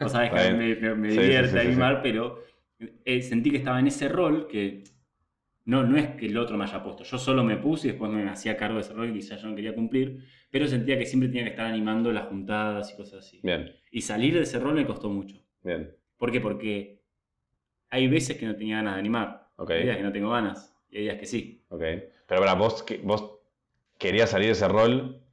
O 0.00 0.08
sabes 0.08 0.30
que 0.30 0.52
me, 0.52 0.94
me, 0.94 1.08
divierte 1.08 1.60
animar, 1.60 2.02
pero 2.02 2.42
eh, 3.04 3.22
sentí 3.22 3.50
que 3.50 3.58
estaba 3.58 3.78
en 3.78 3.86
ese 3.86 4.08
rol 4.08 4.48
que 4.48 4.82
no, 5.66 5.82
no 5.84 5.96
es 5.96 6.08
que 6.16 6.26
el 6.26 6.36
otro 6.36 6.58
me 6.58 6.64
haya 6.64 6.82
puesto. 6.82 7.04
Yo 7.04 7.18
solo 7.18 7.42
me 7.42 7.56
puse 7.56 7.88
y 7.88 7.90
después 7.92 8.10
me 8.10 8.28
hacía 8.28 8.56
cargo 8.56 8.76
de 8.76 8.82
ese 8.82 8.92
rol 8.92 9.08
que 9.08 9.14
quizás 9.14 9.40
yo 9.40 9.48
no 9.48 9.54
quería 9.54 9.74
cumplir, 9.74 10.24
pero 10.50 10.66
sentía 10.66 10.98
que 10.98 11.06
siempre 11.06 11.28
tenía 11.28 11.44
que 11.44 11.50
estar 11.50 11.66
animando 11.66 12.12
las 12.12 12.26
juntadas 12.26 12.92
y 12.92 12.96
cosas 12.96 13.26
así. 13.26 13.40
Bien. 13.42 13.72
Y 13.90 14.02
salir 14.02 14.34
de 14.34 14.42
ese 14.42 14.58
rol 14.58 14.74
me 14.74 14.86
costó 14.86 15.08
mucho. 15.08 15.42
Bien. 15.62 15.94
¿Por 16.18 16.30
qué? 16.30 16.40
Porque 16.40 17.02
hay 17.88 18.08
veces 18.08 18.36
que 18.36 18.46
no 18.46 18.54
tenía 18.56 18.76
ganas 18.76 18.94
de 18.94 19.00
animar. 19.00 19.48
Okay. 19.56 19.78
Hay 19.78 19.84
días 19.84 19.96
que 19.96 20.02
no 20.02 20.12
tengo 20.12 20.30
ganas 20.30 20.76
y 20.90 20.98
hay 20.98 21.02
días 21.04 21.18
que 21.18 21.26
sí. 21.26 21.64
Pero 21.70 22.40
para 22.40 22.54
vos, 22.54 22.84
vos 23.02 23.38
querías 23.98 24.30
salir 24.30 24.48
de 24.48 24.52
ese 24.52 24.68
rol 24.68 25.23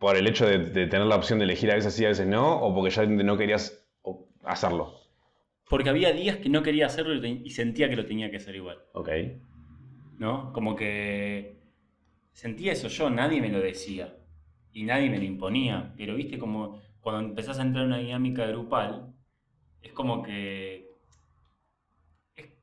por 0.00 0.16
el 0.16 0.26
hecho 0.26 0.46
de, 0.46 0.58
tener 0.86 1.06
la 1.06 1.16
opción 1.16 1.38
de 1.38 1.44
elegir 1.44 1.70
a 1.70 1.74
veces 1.74 1.92
sí, 1.94 2.06
a 2.06 2.08
veces 2.08 2.26
no, 2.26 2.58
o 2.58 2.74
porque 2.74 2.90
ya 2.90 3.04
no 3.04 3.36
querías 3.36 3.86
hacerlo? 4.42 4.94
Porque 5.68 5.90
había 5.90 6.12
días 6.12 6.38
que 6.38 6.48
no 6.48 6.62
quería 6.62 6.86
hacerlo 6.86 7.14
y 7.14 7.50
sentía 7.50 7.90
que 7.90 7.96
lo 7.96 8.06
tenía 8.06 8.30
que 8.30 8.38
hacer 8.38 8.56
igual. 8.56 8.78
Ok. 8.94 9.10
¿No? 10.18 10.54
Como 10.54 10.74
que 10.74 11.60
sentía 12.32 12.72
eso 12.72 12.88
yo, 12.88 13.10
nadie 13.10 13.42
me 13.42 13.50
lo 13.50 13.60
decía 13.60 14.16
y 14.72 14.84
nadie 14.84 15.10
me 15.10 15.18
lo 15.18 15.24
imponía, 15.24 15.92
pero 15.98 16.14
viste 16.14 16.38
como 16.38 16.80
cuando 17.00 17.28
empezás 17.28 17.58
a 17.58 17.62
entrar 17.62 17.84
en 17.84 17.92
una 17.92 17.98
dinámica 17.98 18.46
grupal, 18.46 19.14
es 19.82 19.92
como 19.92 20.22
que 20.22 20.88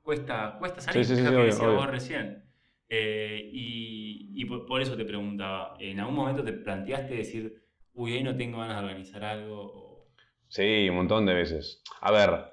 cuesta, 0.01 0.56
cuesta 0.58 0.82
salir, 0.82 1.06
sí, 1.06 1.15
sí, 1.15 1.24
sí, 1.24 1.60
que 1.60 1.67
vos 1.67 1.88
recién. 1.88 2.47
Eh, 2.89 3.50
y, 3.51 4.46
por, 4.46 4.82
eso 4.82 4.96
te 4.96 5.06
preguntaba, 5.06 5.75
¿en 5.79 6.00
algún 6.00 6.15
momento 6.15 6.44
te 6.44 6.53
planteaste 6.53 7.15
decir, 7.15 7.63
uy, 7.94 8.24
no 8.24 8.36
tengo 8.36 8.60
ganas 8.60 8.77
de 8.77 8.84
organizar 8.88 9.24
algo? 9.24 10.08
Sí, 10.48 10.88
un 10.89 10.96
montón 10.96 11.25
de 11.25 11.34
veces. 11.34 11.84
A 12.01 12.12
ver, 12.12 12.46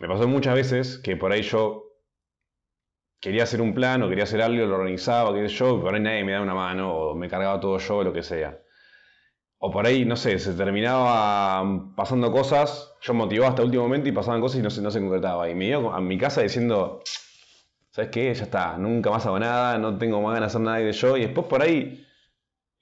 me 0.00 0.08
pasó 0.08 0.26
muchas 0.26 0.54
veces 0.54 0.98
que 0.98 1.16
por 1.16 1.32
ahí 1.32 1.42
yo 1.42 1.84
quería 3.20 3.44
hacer 3.44 3.60
un 3.60 3.74
plan 3.74 4.02
o 4.02 4.08
quería 4.08 4.24
hacer 4.24 4.40
algo, 4.40 4.66
lo 4.66 4.74
organizaba, 4.74 5.34
qué 5.34 5.48
sé 5.48 5.54
yo, 5.54 5.78
y 5.78 5.80
por 5.80 5.94
ahí 5.94 6.00
nadie 6.00 6.24
me 6.24 6.32
daba 6.32 6.44
una 6.44 6.54
mano 6.54 6.94
o 6.94 7.14
me 7.14 7.28
cargaba 7.28 7.60
todo 7.60 7.78
yo, 7.78 8.02
lo 8.02 8.12
que 8.12 8.22
sea. 8.22 8.58
O 9.58 9.70
por 9.70 9.86
ahí, 9.86 10.04
no 10.04 10.16
sé, 10.16 10.38
se 10.40 10.54
terminaba 10.54 11.62
pasando 11.94 12.32
cosas, 12.32 12.96
yo 13.00 13.14
motivaba 13.14 13.50
hasta 13.50 13.62
el 13.62 13.66
último 13.66 13.84
momento 13.84 14.08
y 14.08 14.12
pasaban 14.12 14.40
cosas 14.40 14.58
y 14.58 14.62
no 14.62 14.70
se, 14.70 14.82
no 14.82 14.90
se 14.90 14.98
concretaba. 15.00 15.48
Y 15.48 15.54
me 15.54 15.66
iba 15.66 15.96
a 15.96 16.00
mi 16.00 16.18
casa 16.18 16.42
diciendo, 16.42 17.00
¿sabes 17.92 18.10
qué? 18.10 18.34
Ya 18.34 18.44
está, 18.44 18.76
nunca 18.78 19.10
más 19.10 19.24
hago 19.26 19.38
nada, 19.38 19.78
no 19.78 19.96
tengo 19.98 20.20
más 20.20 20.34
ganas 20.34 20.52
de 20.52 20.56
hacer 20.56 20.60
nada 20.62 20.78
de 20.78 20.92
yo. 20.92 21.16
Y 21.16 21.22
después 21.22 21.46
por 21.46 21.62
ahí, 21.62 22.06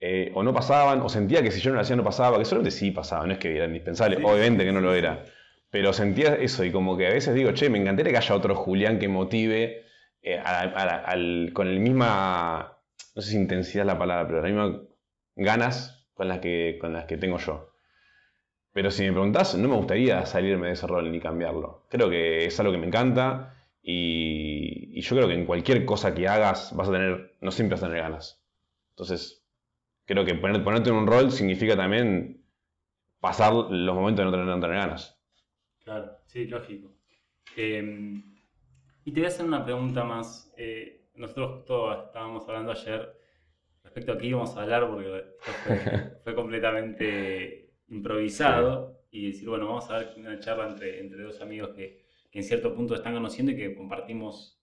eh, 0.00 0.32
o 0.34 0.42
no 0.42 0.54
pasaban, 0.54 1.02
o 1.02 1.08
sentía 1.08 1.42
que 1.42 1.50
si 1.50 1.60
yo 1.60 1.70
no 1.70 1.76
lo 1.76 1.82
hacía 1.82 1.96
no 1.96 2.04
pasaba, 2.04 2.38
que 2.38 2.44
solamente 2.44 2.70
sí 2.70 2.90
pasaba, 2.90 3.26
no 3.26 3.32
es 3.34 3.38
que 3.38 3.54
era 3.54 3.66
indispensable, 3.66 4.16
obviamente 4.24 4.64
que 4.64 4.72
no 4.72 4.80
lo 4.80 4.94
era. 4.94 5.24
Pero 5.70 5.92
sentía 5.92 6.34
eso 6.34 6.64
y 6.64 6.72
como 6.72 6.96
que 6.96 7.06
a 7.08 7.10
veces 7.10 7.34
digo, 7.34 7.52
che, 7.52 7.68
me 7.70 7.78
encantaría 7.78 8.12
que 8.12 8.18
haya 8.18 8.34
otro 8.34 8.54
Julián 8.54 8.98
que 8.98 9.08
motive 9.08 9.84
eh, 10.22 10.40
con 11.52 11.68
el 11.68 11.80
misma, 11.80 12.78
no 13.14 13.22
sé 13.22 13.30
si 13.32 13.36
intensidad 13.36 13.82
es 13.82 13.86
la 13.86 13.98
palabra, 13.98 14.26
pero 14.26 14.42
las 14.42 14.50
mismas 14.50 14.82
ganas 15.36 16.08
con 16.14 16.28
las 16.28 16.38
que, 16.38 16.78
con 16.80 16.92
las 16.92 17.04
que 17.06 17.16
tengo 17.16 17.38
yo. 17.38 17.72
Pero 18.72 18.90
si 18.90 19.02
me 19.04 19.12
preguntás, 19.12 19.56
no 19.56 19.68
me 19.68 19.76
gustaría 19.76 20.24
salirme 20.26 20.68
de 20.68 20.74
ese 20.74 20.86
rol 20.86 21.10
ni 21.10 21.20
cambiarlo. 21.20 21.86
Creo 21.90 22.08
que 22.08 22.46
es 22.46 22.60
algo 22.60 22.72
que 22.72 22.78
me 22.78 22.86
encanta 22.86 23.59
y, 23.82 25.00
yo 25.00 25.16
creo 25.16 25.28
que 25.28 25.34
en 25.34 25.46
cualquier 25.46 25.84
cosa 25.84 26.14
que 26.14 26.28
hagas 26.28 26.74
vas 26.76 26.88
a 26.88 26.92
tener, 26.92 27.36
no 27.40 27.50
siempre 27.50 27.74
vas 27.74 27.82
a 27.82 27.86
tener 27.86 28.02
ganas. 28.02 28.44
Entonces, 28.90 29.42
creo 30.04 30.24
que 30.24 30.34
ponerte 30.34 30.90
en 30.90 30.96
un 30.96 31.06
rol 31.06 31.30
significa 31.32 31.76
también 31.76 32.44
pasar 33.20 33.52
los 33.52 33.94
momentos 33.94 34.18
de 34.18 34.24
no 34.24 34.30
tener, 34.30 34.46
no 34.46 34.60
tener 34.60 34.76
ganas. 34.76 35.18
Claro, 35.84 36.18
sí, 36.26 36.46
lógico. 36.46 36.92
Eh, 37.56 38.22
y 39.04 39.12
te 39.12 39.20
voy 39.20 39.24
a 39.24 39.28
hacer 39.28 39.46
una 39.46 39.64
pregunta 39.64 40.04
más. 40.04 40.52
Eh, 40.56 41.08
nosotros 41.14 41.64
todos 41.64 42.06
estábamos 42.06 42.46
hablando 42.48 42.72
ayer 42.72 43.16
respecto 43.82 44.12
a 44.12 44.18
qué 44.18 44.26
íbamos 44.26 44.56
a 44.56 44.62
hablar, 44.62 44.88
porque 44.88 45.18
esto 45.18 45.52
fue, 45.64 46.18
fue 46.24 46.34
completamente 46.34 47.70
improvisado. 47.88 49.00
Y 49.10 49.32
decir, 49.32 49.48
bueno, 49.48 49.66
vamos 49.66 49.90
a 49.90 49.94
dar 49.94 50.14
una 50.16 50.38
charla 50.38 50.68
entre, 50.68 51.00
entre 51.00 51.22
dos 51.22 51.40
amigos 51.40 51.70
que, 51.70 52.09
que 52.30 52.38
en 52.38 52.44
cierto 52.44 52.74
punto 52.74 52.94
están 52.94 53.14
conociendo 53.14 53.52
y 53.52 53.56
que 53.56 53.74
compartimos 53.74 54.62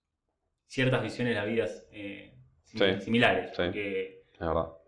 ciertas 0.66 1.02
visiones 1.04 1.34
de 1.36 1.40
la 1.40 1.46
vida 1.46 1.68
eh, 1.92 2.34
sim- 2.64 2.80
Sí, 2.80 3.02
similares. 3.02 3.52
sí. 3.52 3.64
Porque 3.64 4.24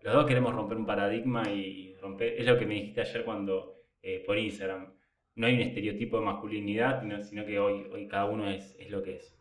los 0.02 0.14
dos 0.14 0.26
queremos 0.26 0.54
romper 0.54 0.76
un 0.78 0.86
paradigma 0.86 1.42
y 1.50 1.94
romper. 2.00 2.34
Es 2.38 2.46
lo 2.46 2.58
que 2.58 2.66
me 2.66 2.74
dijiste 2.74 3.00
ayer 3.02 3.24
cuando 3.24 3.76
eh, 4.02 4.22
por 4.26 4.38
Instagram. 4.38 4.92
No 5.36 5.46
hay 5.46 5.54
un 5.54 5.60
estereotipo 5.60 6.18
de 6.18 6.24
masculinidad, 6.24 7.02
sino- 7.22 7.44
que 7.46 7.58
hoy, 7.58 7.86
hoy 7.92 8.06
cada 8.08 8.26
uno 8.26 8.48
es, 8.50 8.74
es 8.78 8.90
lo 8.90 9.02
que 9.02 9.16
es. 9.16 9.36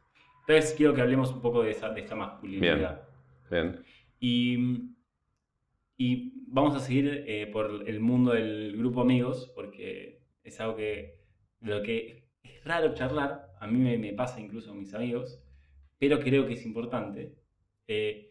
Entonces 0.47 0.73
quiero 0.75 0.93
que 0.93 1.01
hablemos 1.01 1.31
un 1.31 1.41
poco 1.41 1.61
de 1.63 1.71
esa, 1.71 1.89
de 1.91 2.01
esa 2.01 2.15
masculinidad. 2.15 3.07
Bien. 3.51 3.83
Y, 4.19 4.57
y 5.97 6.33
vamos 6.47 6.75
a 6.75 6.79
seguir 6.79 7.23
eh, 7.27 7.47
por 7.47 7.83
el 7.87 7.99
mundo 7.99 8.31
del 8.33 8.75
grupo 8.77 9.01
amigos, 9.01 9.51
porque 9.55 10.21
es 10.43 10.59
algo 10.59 10.75
que, 10.75 11.19
de 11.59 11.71
lo 11.75 11.83
que 11.83 12.28
raro 12.63 12.93
charlar, 12.93 13.55
a 13.59 13.67
mí 13.67 13.97
me, 13.97 14.13
pasa 14.13 14.39
incluso 14.39 14.69
con 14.69 14.79
mis 14.79 14.93
amigos, 14.93 15.41
pero 15.97 16.19
creo 16.19 16.47
que 16.47 16.53
es 16.53 16.65
importante. 16.65 17.35
Eh, 17.87 18.29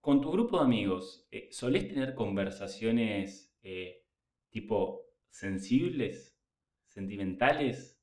con 0.00 0.20
tu 0.20 0.30
grupo 0.30 0.58
de 0.58 0.64
amigos, 0.64 1.26
eh, 1.30 1.48
¿solés 1.50 1.88
tener 1.88 2.14
conversaciones 2.14 3.56
eh, 3.62 4.04
tipo 4.50 5.06
sensibles, 5.30 6.38
sentimentales? 6.88 7.98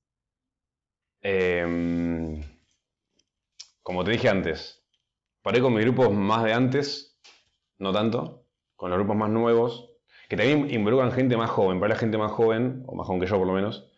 Em, 1.21 2.41
como 3.83 4.03
te 4.03 4.11
dije 4.11 4.29
antes, 4.29 4.83
paré 5.43 5.61
con 5.61 5.73
mis 5.73 5.83
grupos 5.85 6.11
más 6.11 6.43
de 6.43 6.53
antes, 6.53 7.21
no 7.77 7.93
tanto, 7.93 8.47
con 8.75 8.89
los 8.89 8.97
grupos 8.97 9.15
más 9.15 9.29
nuevos, 9.29 9.91
que 10.27 10.37
también 10.37 10.71
involucran 10.73 11.11
gente 11.11 11.37
más 11.37 11.49
joven, 11.49 11.79
para 11.79 11.93
la 11.93 11.99
gente 11.99 12.17
más 12.17 12.31
joven, 12.31 12.83
o 12.87 12.95
más 12.95 13.05
joven 13.05 13.21
que 13.21 13.27
yo 13.27 13.37
por 13.37 13.45
lo 13.45 13.53
menos, 13.53 13.90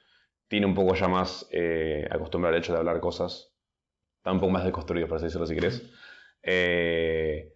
tiene 0.53 0.67
un 0.67 0.75
poco 0.75 0.93
ya 0.93 1.07
más 1.07 1.47
eh, 1.49 2.07
acostumbrado 2.11 2.53
al 2.55 2.61
hecho 2.61 2.73
de 2.73 2.77
hablar 2.77 2.99
cosas, 2.99 3.55
está 4.17 4.31
un 4.31 4.39
poco 4.39 4.51
más 4.51 4.63
deconstruidos, 4.63 5.09
por 5.09 5.15
así 5.15 5.25
decirlo, 5.25 5.47
si 5.47 5.55
querés. 5.55 5.89
Eh, 6.43 7.55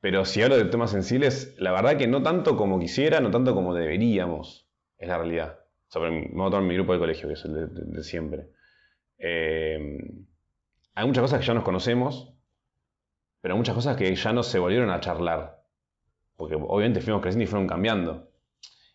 pero 0.00 0.26
si 0.26 0.42
hablo 0.42 0.58
de 0.58 0.66
temas 0.66 0.90
sensibles, 0.90 1.54
la 1.56 1.72
verdad 1.72 1.96
que 1.96 2.06
no 2.06 2.22
tanto 2.22 2.58
como 2.58 2.78
quisiera, 2.78 3.20
no 3.20 3.30
tanto 3.30 3.54
como 3.54 3.72
deberíamos, 3.72 4.68
es 4.98 5.08
la 5.08 5.16
realidad. 5.16 5.60
O 5.88 5.90
sea, 5.90 6.02
pero 6.02 6.12
vamos 6.12 6.48
a 6.48 6.50
tomar 6.50 6.68
mi 6.68 6.74
grupo 6.74 6.92
de 6.92 6.98
colegio, 6.98 7.26
que 7.26 7.32
es 7.36 7.44
el 7.46 7.72
de- 7.94 8.04
siempre. 8.04 8.50
Eh, 9.16 9.78
hay 10.94 11.06
muchas 11.06 11.22
cosas 11.22 11.40
que 11.40 11.46
ya 11.46 11.54
nos 11.54 11.64
conocemos, 11.64 12.34
pero 13.40 13.56
muchas 13.56 13.74
cosas 13.74 13.96
que 13.96 14.14
ya 14.14 14.32
no 14.34 14.42
se 14.42 14.58
volvieron 14.58 14.90
a 14.90 15.00
charlar. 15.00 15.62
Porque 16.36 16.54
obviamente 16.54 17.00
fuimos 17.00 17.22
creciendo 17.22 17.44
y 17.44 17.46
fueron 17.46 17.66
cambiando. 17.66 18.30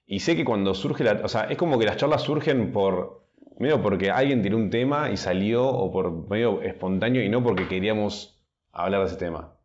Y 0.05 0.19
sé 0.19 0.35
que 0.35 0.45
cuando 0.45 0.75
surge 0.75 1.03
la... 1.03 1.21
O 1.23 1.27
sea, 1.27 1.45
es 1.45 1.57
como 1.57 1.79
que 1.79 1.85
las 1.85 1.97
charlas 1.97 2.21
surgen 2.21 2.71
por... 2.71 3.20
Medio 3.57 3.81
porque 3.81 4.09
alguien 4.09 4.41
tiró 4.41 4.57
un 4.57 4.69
tema 4.69 5.11
y 5.11 5.17
salió, 5.17 5.67
o 5.67 5.91
por 5.91 6.29
medio 6.29 6.61
espontáneo 6.61 7.23
y 7.23 7.29
no 7.29 7.43
porque 7.43 7.67
queríamos 7.67 8.41
hablar 8.71 9.01
de 9.01 9.07
ese 9.07 9.17
tema. 9.17 9.55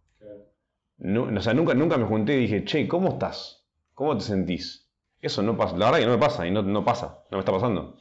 No, 0.98 1.24
o 1.24 1.40
sea, 1.40 1.54
nunca, 1.54 1.74
nunca 1.74 1.98
me 1.98 2.04
junté 2.04 2.36
y 2.36 2.40
dije, 2.40 2.64
che, 2.64 2.88
¿cómo 2.88 3.10
estás? 3.10 3.66
¿Cómo 3.94 4.16
te 4.16 4.24
sentís? 4.24 4.90
Eso 5.20 5.42
no 5.42 5.56
pasa. 5.56 5.76
La 5.76 5.86
verdad 5.86 6.00
que 6.00 6.06
no 6.06 6.12
me 6.12 6.18
pasa 6.18 6.46
y 6.46 6.50
no, 6.50 6.62
no 6.62 6.84
pasa, 6.84 7.24
no 7.30 7.38
me 7.38 7.40
está 7.40 7.52
pasando. 7.52 7.96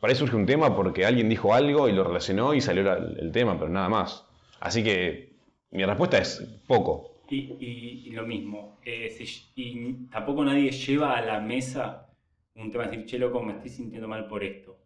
Por 0.00 0.10
ahí 0.10 0.16
surge 0.16 0.36
un 0.36 0.46
tema 0.46 0.76
porque 0.76 1.04
alguien 1.04 1.28
dijo 1.28 1.54
algo 1.54 1.88
y 1.88 1.92
lo 1.92 2.04
relacionó 2.04 2.54
y 2.54 2.60
salió 2.60 2.92
el 2.92 3.32
tema, 3.32 3.58
pero 3.58 3.68
nada 3.68 3.88
más. 3.88 4.24
Así 4.60 4.84
que 4.84 5.34
mi 5.70 5.84
respuesta 5.84 6.18
es 6.18 6.40
poco. 6.66 7.22
Y, 7.30 8.10
lo 8.10 8.26
mismo, 8.26 8.78
eh, 8.84 9.14
y 9.54 9.92
tampoco 10.10 10.44
nadie 10.44 10.70
lleva 10.70 11.16
a 11.16 11.20
la 11.20 11.40
mesa 11.40 12.08
un 12.54 12.70
tema 12.70 12.84
de 12.84 12.90
decir, 12.90 13.06
che, 13.06 13.18
loco, 13.18 13.42
me 13.42 13.52
estoy 13.52 13.68
sintiendo 13.68 14.08
mal 14.08 14.26
por 14.26 14.42
esto. 14.42 14.78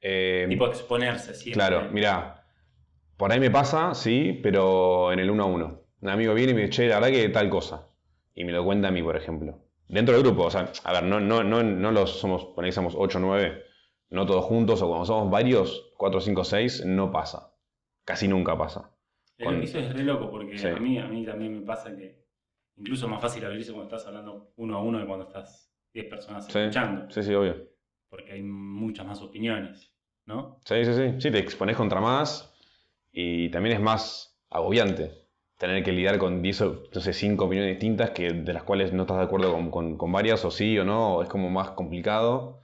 Eh, 0.00 0.46
Tipo 0.48 0.66
exponerse 0.66 1.34
siempre. 1.34 1.52
claro, 1.52 1.88
mira, 1.92 2.44
por 3.16 3.32
ahí 3.32 3.40
me 3.40 3.50
pasa, 3.50 3.94
sí, 3.94 4.38
pero 4.42 5.12
en 5.12 5.18
el 5.18 5.30
uno 5.30 5.42
a 5.44 5.46
uno. 5.46 5.80
Un 6.00 6.08
amigo 6.08 6.32
viene 6.34 6.52
y 6.52 6.54
me 6.54 6.60
dice, 6.62 6.72
che, 6.84 6.88
la 6.88 7.00
verdad 7.00 7.10
que 7.10 7.28
tal 7.28 7.50
cosa. 7.50 7.86
Y 8.34 8.44
me 8.44 8.52
lo 8.52 8.64
cuenta 8.64 8.88
a 8.88 8.90
mí, 8.90 9.02
por 9.02 9.16
ejemplo. 9.16 9.58
Dentro 9.88 10.14
del 10.14 10.22
grupo, 10.24 10.44
o 10.44 10.50
sea, 10.50 10.72
a 10.84 10.92
ver, 10.92 11.02
no, 11.02 11.20
no, 11.20 11.42
no, 11.44 11.62
no 11.62 11.90
los 11.92 12.18
somos, 12.20 12.44
por 12.46 12.64
ahí 12.64 12.72
somos 12.72 12.94
8 12.96 13.18
o 13.18 13.20
9, 13.20 13.62
no 14.10 14.24
todos 14.24 14.44
juntos, 14.44 14.80
o 14.82 14.88
cuando 14.88 15.04
somos 15.04 15.30
varios, 15.30 15.92
4, 15.98 16.20
5, 16.20 16.44
6, 16.44 16.84
no 16.86 17.10
pasa. 17.10 17.52
Casi 18.04 18.26
nunca 18.28 18.56
pasa. 18.56 18.90
Con- 19.42 19.62
Eso 19.62 19.78
es 19.78 19.92
re 19.92 20.04
loco 20.04 20.30
porque 20.30 20.56
Sí. 20.58 20.68
a, 20.68 20.76
mí, 20.76 20.98
a 20.98 21.06
mí 21.06 21.24
también 21.24 21.60
me 21.60 21.66
pasa 21.66 21.94
que 21.96 22.24
incluso 22.76 23.06
es 23.06 23.10
más 23.10 23.20
fácil 23.20 23.44
abrirse 23.44 23.72
cuando 23.72 23.94
estás 23.94 24.06
hablando 24.06 24.52
uno 24.56 24.76
a 24.76 24.82
uno 24.82 24.98
que 25.00 25.06
cuando 25.06 25.26
estás 25.26 25.72
10 25.92 26.06
personas 26.06 26.46
Sí, 26.46 26.58
escuchando. 26.58 27.10
sí, 27.10 27.22
sí, 27.22 27.34
obvio. 27.34 27.56
Porque 28.08 28.32
hay 28.32 28.42
muchas 28.42 29.06
más 29.06 29.20
opiniones, 29.22 29.89
Sí, 30.64 30.84
sí, 30.84 30.94
sí. 30.94 31.20
Sí, 31.20 31.30
te 31.30 31.38
expones 31.38 31.76
contra 31.76 32.00
más 32.00 32.52
y 33.12 33.50
también 33.50 33.76
es 33.76 33.82
más 33.82 34.38
agobiante 34.50 35.12
tener 35.58 35.82
que 35.84 35.92
lidiar 35.92 36.18
con 36.18 36.42
10 36.42 36.60
o, 36.62 36.84
no 36.94 37.00
sé, 37.00 37.12
5 37.12 37.44
opiniones 37.46 37.72
distintas 37.74 38.10
que, 38.10 38.32
de 38.32 38.52
las 38.52 38.62
cuales 38.62 38.92
no 38.92 39.02
estás 39.02 39.18
de 39.18 39.24
acuerdo 39.24 39.52
con, 39.70 39.96
con- 39.98 40.12
varias, 40.12 40.44
o 40.44 40.50
sí 40.50 40.78
o 40.78 40.84
no, 40.84 41.22
es 41.22 41.28
como 41.28 41.50
más 41.50 41.70
complicado. 41.72 42.62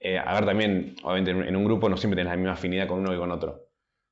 Eh, 0.00 0.18
a 0.18 0.34
ver, 0.34 0.46
también, 0.46 0.96
obviamente, 1.04 1.30
en 1.48 1.56
un- 1.56 1.64
grupo 1.64 1.88
no 1.88 1.96
siempre 1.96 2.16
tienes 2.16 2.32
la 2.32 2.36
misma 2.36 2.52
afinidad 2.54 2.88
con 2.88 3.00
uno 3.00 3.10
que 3.12 3.18
con 3.18 3.30
otro. 3.32 3.68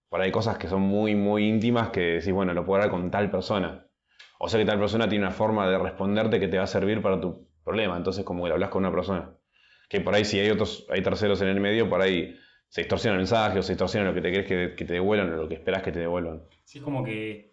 Por 0.09 0.21
ahí 0.21 0.27
hay 0.27 0.33
cosas 0.33 0.59
que 0.59 0.69
son 0.69 0.83
muy, 0.83 1.15
muy 1.15 1.49
íntimas 1.49 1.91
que 1.91 2.01
decís, 2.01 2.33
bueno, 2.33 2.55
lo 2.55 2.65
puedo 2.67 2.83
hablar 2.83 2.91
con 2.91 3.11
tal 3.11 3.31
persona. 3.31 3.87
O 4.39 4.49
sea 4.49 4.61
que 4.61 4.67
tal 4.67 4.79
persona 4.79 5.09
tiene 5.09 5.25
una 5.27 5.35
forma 5.35 5.69
de 5.69 5.79
responderte 5.79 6.41
que 6.41 6.49
te 6.49 6.59
va 6.59 6.65
a 6.65 6.67
servir 6.67 7.03
para 7.03 7.21
tu 7.21 7.49
problema. 7.65 7.97
Entonces, 7.97 8.25
como 8.25 8.43
que 8.45 8.49
lo 8.49 8.55
hablas 8.55 8.71
con 8.71 8.83
una 8.85 8.93
persona. 8.93 9.35
Que 9.89 10.01
por 10.01 10.15
ahí, 10.15 10.25
si 10.25 10.39
hay 10.41 10.51
otros, 10.51 10.87
hay 10.91 11.03
terceros 11.03 11.41
en 11.43 11.49
el 11.49 11.61
medio, 11.61 11.89
por 11.89 12.01
ahí 12.03 12.37
se 12.73 12.81
distorsiona 12.81 13.17
el 13.17 13.19
mensaje 13.19 13.59
o 13.59 13.63
se 13.63 13.73
distorsiona 13.75 14.09
lo 14.09 14.15
que 14.15 14.23
te 14.23 14.31
crees 14.31 14.47
que, 14.47 14.75
que 14.75 14.85
te 14.87 14.95
devuelvan 14.95 15.31
o 15.35 15.37
lo 15.43 15.47
que 15.47 15.57
esperas 15.57 15.83
que 15.83 15.93
te 15.93 15.99
devuelvan. 15.99 16.43
Sí, 16.65 16.79
es 16.79 16.85
como 16.85 17.05
que 17.05 17.53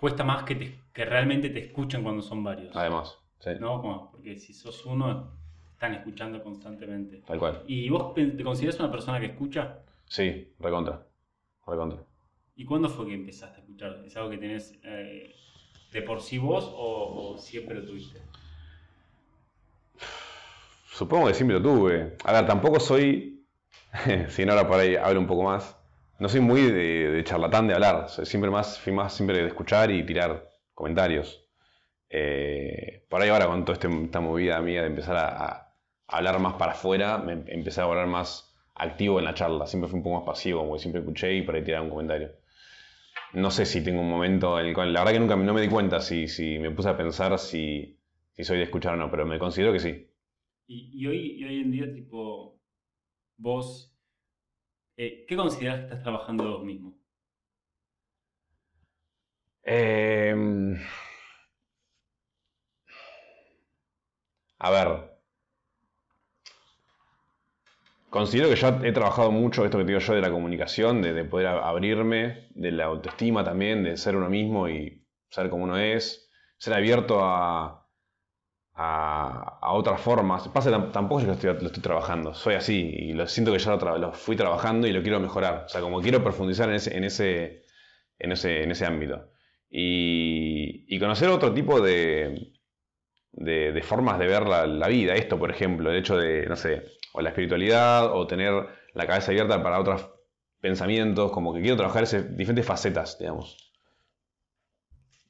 cuesta 0.00 0.24
más 0.24 0.42
que, 0.42 0.56
te- 0.56 0.80
que 0.92 1.04
realmente 1.04 1.50
te 1.50 1.60
escuchen 1.66 2.02
cuando 2.02 2.20
son 2.20 2.42
varios. 2.42 2.74
Además, 2.74 3.16
sí, 3.38 3.50
¿No? 3.60 3.80
Como- 3.80 4.10
porque 4.10 4.34
si 4.36 4.52
sos 4.52 4.84
uno, 4.84 5.30
están 5.70 5.94
escuchando 5.94 6.42
constantemente. 6.42 7.18
tal 7.24 7.38
cual. 7.38 7.62
¿Y 7.68 7.88
vos 7.90 8.12
te 8.12 8.42
consideras 8.42 8.80
una 8.80 8.90
persona 8.90 9.20
que 9.20 9.26
escucha? 9.26 9.78
Sí, 10.06 10.52
recontra. 10.58 11.06
Recontra. 11.64 12.00
¿Y 12.56 12.64
cuándo 12.64 12.88
fue 12.88 13.06
que 13.06 13.14
empezaste 13.14 13.58
a 13.58 13.60
escuchar? 13.60 14.02
¿Es 14.04 14.16
algo 14.16 14.30
que 14.30 14.38
tenés 14.38 14.74
eh, 14.82 15.32
de 15.92 16.02
por 16.02 16.20
sí 16.20 16.38
vos 16.38 16.64
o, 16.74 17.34
o 17.34 17.38
siempre 17.38 17.76
lo 17.76 17.86
tuviste? 17.86 18.20
Supongo 20.90 21.28
que 21.28 21.34
siempre 21.34 21.58
lo 21.60 21.62
tuve. 21.62 22.16
A 22.24 22.32
ver, 22.32 22.46
tampoco 22.46 22.80
soy, 22.80 23.35
si 24.28 24.44
no 24.44 24.52
ahora 24.52 24.68
por 24.68 24.80
ahí 24.80 24.96
hablo 24.96 25.20
un 25.20 25.26
poco 25.26 25.44
más, 25.44 25.76
no 26.18 26.28
soy 26.28 26.40
muy 26.40 26.62
de, 26.62 27.22
charlatán 27.24 27.66
de 27.68 27.74
hablar. 27.74 28.08
Soy 28.08 28.26
siempre 28.26 28.50
más, 28.50 28.78
fui 28.80 28.92
más 28.92 29.12
siempre 29.14 29.38
de 29.38 29.46
escuchar 29.48 29.90
y 29.90 30.04
tirar 30.04 30.48
comentarios. 30.74 31.44
Eh, 32.10 33.04
por 33.08 33.22
ahí 33.22 33.28
ahora 33.30 33.46
con 33.46 33.64
toda 33.64 33.74
este- 33.74 34.04
esta 34.04 34.20
movida 34.20 34.60
mía 34.60 34.82
de 34.82 34.88
empezar 34.88 35.16
a, 35.16 35.28
a 35.46 35.72
hablar 36.08 36.38
más 36.40 36.54
para 36.54 36.72
afuera, 36.72 37.18
me 37.18 37.32
empecé 37.48 37.80
a 37.80 37.86
volver 37.86 38.06
más 38.06 38.54
activo 38.74 39.18
en 39.18 39.24
la 39.26 39.34
charla. 39.34 39.66
Siempre 39.66 39.88
fui 39.90 39.98
un 39.98 40.04
poco 40.04 40.16
más 40.18 40.26
pasivo, 40.26 40.60
como 40.60 40.74
que 40.74 40.80
siempre 40.80 41.00
escuché 41.00 41.34
y 41.34 41.42
por 41.42 41.54
ahí 41.56 41.62
un 41.74 41.90
comentario. 41.90 42.32
No 43.32 43.50
sé 43.50 43.66
si 43.66 43.82
tengo 43.84 44.00
un 44.00 44.10
momento 44.10 44.58
en 44.58 44.72
la 44.92 45.00
verdad 45.00 45.12
que 45.12 45.20
nunca 45.20 45.36
no 45.36 45.54
me 45.54 45.60
di 45.60 45.68
cuenta 45.68 46.00
si, 46.00 46.26
si 46.28 46.58
me 46.58 46.70
puse 46.70 46.88
a 46.88 46.96
pensar 46.96 47.38
si, 47.38 47.98
si 48.32 48.44
soy 48.44 48.58
de 48.58 48.64
escuchar 48.64 48.94
o 48.94 48.96
no, 48.96 49.10
pero 49.10 49.26
me 49.26 49.38
considero 49.38 49.72
que 49.72 49.80
sí. 49.80 50.08
Y 50.68 51.06
hoy, 51.06 51.36
y 51.38 51.44
hoy 51.44 51.60
en 51.60 51.70
día, 51.70 51.92
tipo, 51.92 52.55
vos, 53.38 53.92
eh, 54.96 55.24
¿qué 55.28 55.36
considerás 55.36 55.78
que 55.78 55.84
estás 55.84 56.02
trabajando 56.02 56.50
vos 56.50 56.64
mismo? 56.64 56.98
Em, 59.64 60.78
a 64.58 64.70
ver. 64.70 65.16
Considero 68.10 68.48
que 68.48 68.56
ya 68.56 68.80
he 68.82 68.92
trabajado 68.92 69.30
mucho 69.30 69.64
esto 69.64 69.78
que 69.78 69.84
digo 69.84 69.98
yo 69.98 70.14
de 70.14 70.20
la 70.20 70.30
comunicación, 70.30 71.02
de, 71.02 71.12
de 71.12 71.24
poder 71.24 71.48
abrirme, 71.48 72.48
de 72.54 72.70
la 72.72 72.86
autoestima 72.86 73.44
también, 73.44 73.82
de 73.84 73.96
ser 73.96 74.16
uno 74.16 74.30
mismo 74.30 74.68
y 74.68 75.04
ser 75.28 75.50
como 75.50 75.64
uno 75.64 75.76
es, 75.76 76.30
ser 76.58 76.74
abierto 76.74 77.22
a, 77.22 77.85
a, 78.76 79.72
otras 79.72 80.00
formas. 80.00 80.48
Pasa 80.48 80.70
tampoco 80.92 81.20
es 81.20 81.38
que 81.38 81.46
lo 81.46 81.66
estoy, 81.66 81.82
trabajando, 81.82 82.34
soy 82.34 82.54
así 82.54 82.90
y 82.94 83.12
lo 83.14 83.26
siento 83.26 83.52
que 83.52 83.58
ya 83.58 83.76
lo, 83.76 84.12
fui 84.12 84.36
trabajando 84.36 84.86
y 84.86 84.92
lo 84.92 85.02
quiero 85.02 85.18
mejorar. 85.18 85.64
O 85.66 85.68
sea, 85.68 85.80
como 85.80 86.00
quiero 86.00 86.22
profundizar 86.22 86.68
en 86.68 86.76
ese, 86.76 86.96
en 86.96 87.04
ese, 87.04 87.64
en 88.18 88.32
ese, 88.32 88.62
en 88.62 88.70
ese 88.70 88.86
ámbito. 88.86 89.30
Y, 89.70 90.98
conocer 90.98 91.28
otro 91.28 91.52
tipo 91.52 91.80
de, 91.80 92.52
de, 93.32 93.82
formas 93.82 94.18
de 94.18 94.26
ver 94.26 94.46
la, 94.46 94.88
vida. 94.88 95.14
Esto, 95.14 95.38
por 95.38 95.50
ejemplo, 95.50 95.90
el 95.90 95.98
hecho 95.98 96.16
de, 96.16 96.46
no 96.46 96.56
sé, 96.56 96.84
o 97.12 97.20
la 97.20 97.30
espiritualidad, 97.30 98.12
o 98.14 98.26
tener 98.26 98.52
la 98.94 99.06
cabeza 99.06 99.30
abierta 99.30 99.62
para 99.62 99.80
otros 99.80 100.10
pensamientos, 100.60 101.32
como 101.32 101.54
que 101.54 101.60
quiero 101.60 101.76
trabajar 101.76 102.04
ese, 102.04 102.22
diferentes 102.22 102.66
facetas, 102.66 103.18
digamos. 103.18 103.56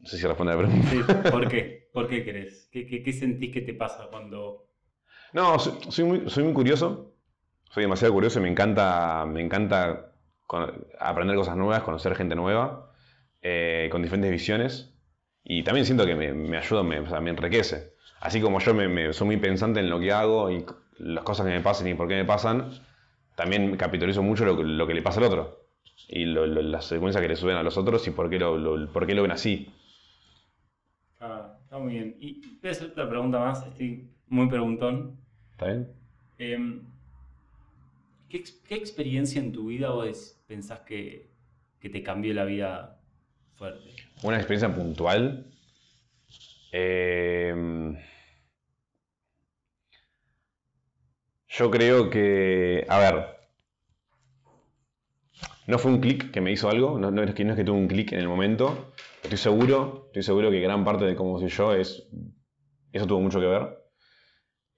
No 0.01 0.09
sé 0.09 0.19
si 0.19 0.27
responde 0.27 0.53
a 0.53 0.57
la 0.57 0.63
pregunta. 0.63 1.31
¿Por 1.31 1.49
qué? 1.49 1.86
¿Por 1.97 2.09
qué 2.09 2.23
querés? 2.27 2.69
¿Qué, 2.71 2.87
qué, 2.87 3.11
sentís 3.15 3.55
que 3.55 3.63
te 3.63 3.73
pasa 3.73 4.09
cuando... 4.11 4.67
No, 5.33 5.59
soy, 5.59 6.05
muy, 6.05 6.29
soy 6.29 6.45
muy 6.45 6.53
curioso. 6.53 7.15
Soy 7.71 7.85
demasiado 7.85 8.13
curioso 8.13 8.39
y 8.39 8.43
me 8.43 8.51
encanta, 8.51 9.25
me 9.25 9.41
encanta 9.41 10.13
aprender 11.01 11.37
cosas 11.37 11.57
nuevas, 11.57 11.83
conocer 11.85 12.15
gente 12.15 12.35
nueva, 12.35 12.93
eh, 13.41 13.89
con 13.91 14.03
diferentes 14.03 14.31
visiones. 14.31 14.93
Y 15.43 15.63
también 15.63 15.87
siento 15.87 16.05
que 16.05 16.15
me, 16.15 16.35
me 16.35 16.59
ayuda, 16.59 16.83
me, 16.83 16.97
enriquece. 17.31 17.95
Así 18.21 18.43
como 18.43 18.59
yo 18.61 18.75
me, 18.75 19.15
soy 19.15 19.29
muy 19.29 19.39
pensante 19.39 19.81
en 19.81 19.89
lo 19.89 19.99
que 19.99 20.13
hago 20.13 20.51
y 20.51 20.67
las 20.99 21.25
cosas 21.25 21.47
que 21.47 21.53
me 21.53 21.63
pasan 21.63 21.89
y 21.89 21.95
por 21.95 22.09
qué 22.09 22.17
me 22.17 22.27
pasan, 22.27 22.73
también 23.37 23.75
capitalizo 23.79 24.23
mucho 24.23 24.45
lo, 24.45 24.55
que- 24.87 24.93
le 24.93 25.01
pasa 25.03 25.21
al 25.21 25.29
otro. 25.29 25.61
Y 26.09 26.27
las 26.27 26.85
secuencias 26.85 27.23
que 27.23 27.29
le 27.29 27.37
suben 27.37 27.57
a 27.57 27.63
los 27.63 27.79
otros 27.79 28.07
y 28.07 28.11
por 28.11 28.29
qué 28.29 28.39
lo, 28.39 28.59
lo- 28.59 28.93
por 28.93 29.07
qué 29.07 29.15
lo 29.15 29.23
ven 29.23 29.31
así. 29.31 29.73
Está 31.77 31.85
muy 31.85 31.93
bien. 31.93 32.17
Y 32.19 32.41
voy 32.63 32.69
a 32.69 32.71
hacer 32.71 32.87
otra 32.89 33.07
pregunta 33.07 33.39
más, 33.39 33.67
estoy 33.67 34.09
muy 34.29 34.49
preguntón. 34.49 35.21
¿Está 35.53 35.67
bien? 35.67 35.89
Em, 36.39 36.81
¿qué, 38.31 38.39
ex- 38.39 38.63
qué 38.67 38.77
experiencia 38.77 39.43
en 39.43 39.53
tu 39.53 39.67
vida 39.67 39.91
vos 39.91 40.41
pensás 40.47 40.81
que, 40.81 41.29
que 41.79 41.91
te 41.91 42.03
cambió 42.03 42.33
la 42.33 42.47
vida 42.47 42.99
fuerte? 43.57 43.91
Una 44.23 44.37
experiencia 44.39 44.75
puntual. 44.75 45.45
eh, 46.73 47.95
yo 51.49 51.71
creo 51.71 52.09
que. 52.09 52.87
A 52.89 52.99
ver. 53.01 53.36
No 55.67 55.79
fue 55.79 55.91
un 55.91 56.01
clic 56.01 56.31
que 56.31 56.41
me 56.41 56.53
hizo 56.53 56.69
algo. 56.69 56.99
No, 56.99 57.23
es 57.23 57.35
que, 57.35 57.45
no 57.45 57.53
es 57.53 57.57
que 57.57 57.65
tuve 57.65 57.77
un 57.79 57.89
clic 57.89 58.13
en 58.13 58.21
el 58.21 58.29
momento. 58.29 58.93
Estoy 59.23 59.39
seguro. 59.39 60.05
Estoy 60.07 60.23
seguro 60.23 60.51
que 60.51 60.61
gran 60.61 60.85
parte 60.85 61.05
de 61.05 61.15
cómo 61.17 61.39
soy 61.39 61.49
yo 61.49 61.75
es. 61.75 62.09
Eso 62.93 63.07
tuvo 63.07 63.21
mucho 63.21 63.41
que 63.41 63.47
ver. 63.47 63.77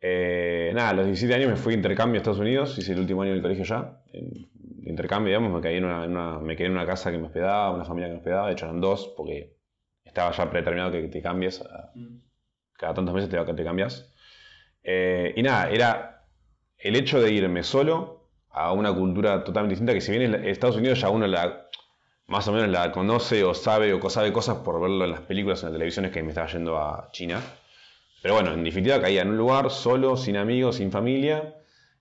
Eh, 0.01 0.71
nada, 0.75 0.91
a 0.91 0.93
los 0.95 1.07
17 1.07 1.35
años 1.35 1.51
me 1.51 1.57
fui 1.57 1.73
de 1.73 1.79
intercambio 1.79 2.17
a 2.17 2.19
Estados 2.19 2.39
Unidos. 2.41 2.79
Hice 2.79 2.93
el 2.93 3.01
último 3.01 3.23
año 3.23 3.33
del 3.33 3.43
colegio 3.43 3.65
ya. 3.65 4.03
Intercambio, 4.85 5.29
digamos. 5.29 5.53
Me, 5.53 5.61
caí 5.61 5.77
en 5.77 5.85
una, 5.85 6.39
me 6.39 6.57
quedé 6.57 6.67
en 6.69 6.73
una 6.73 6.87
casa 6.87 7.11
que 7.11 7.19
me 7.19 7.27
hospedaba, 7.27 7.73
una 7.75 7.85
familia 7.85 8.09
que 8.09 8.13
me 8.15 8.19
hospedaba. 8.19 8.47
De 8.47 8.53
hecho, 8.55 8.65
eran 8.67 8.81
dos, 8.81 9.13
porque 9.17 9.57
estaba 10.05 10.31
ya 10.33 10.49
predeterminado 10.51 10.93
que 10.93 11.09
te 11.09 11.21
cambies. 11.21 11.61
a- 11.63 11.93
cada 12.79 12.95
tantos 12.95 13.13
meses 13.15 13.29
te, 13.29 13.37
te 13.55 13.65
cambias. 13.65 14.15
Eh, 14.83 15.35
y 15.37 15.43
nada, 15.43 15.69
era 15.71 16.25
el 16.79 16.95
hecho 16.97 17.21
de 17.21 17.33
irme 17.33 17.65
solo 17.65 18.18
a 18.59 18.73
una 18.73 18.93
cultura 18.93 19.43
totalmente 19.45 19.73
distinta, 19.75 19.93
que 19.95 20.01
si 20.01 20.11
bien 20.13 20.35
en 20.35 20.45
Estados 20.47 20.77
Unidos 20.77 21.01
ya 21.01 21.11
uno 21.11 21.27
la 21.27 21.67
más 22.27 22.47
o 22.49 22.53
menos 22.53 22.69
la 22.69 22.93
conoce 22.93 23.43
o 23.45 23.55
sabe 23.55 23.93
o 23.95 24.11
sabe 24.11 24.33
cosas 24.33 24.59
por 24.59 24.81
verlo 24.81 25.05
en 25.05 25.13
las 25.13 25.21
películas 25.23 25.63
en 25.63 25.67
las 25.71 25.73
televisiones 25.75 26.11
que 26.13 26.23
me 26.23 26.29
estaba 26.29 26.47
yendo 26.49 26.77
a 26.79 27.09
China. 27.13 27.41
Pero 28.21 28.35
bueno, 28.35 28.53
en 28.53 28.65
definitiva 28.65 29.01
caía 29.01 29.23
en 29.23 29.29
un 29.31 29.39
lugar 29.39 29.71
solo, 29.71 30.17
sin 30.17 30.37
amigos, 30.37 30.77
sin 30.77 30.91
familia. 30.91 31.55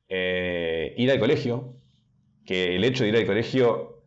Eh, 0.10 0.94
ir 0.98 1.12
al 1.12 1.20
colegio, 1.20 1.76
que 2.46 2.76
el 2.76 2.84
hecho 2.84 3.04
de 3.04 3.10
ir 3.10 3.16
al 3.18 3.26
colegio 3.26 4.04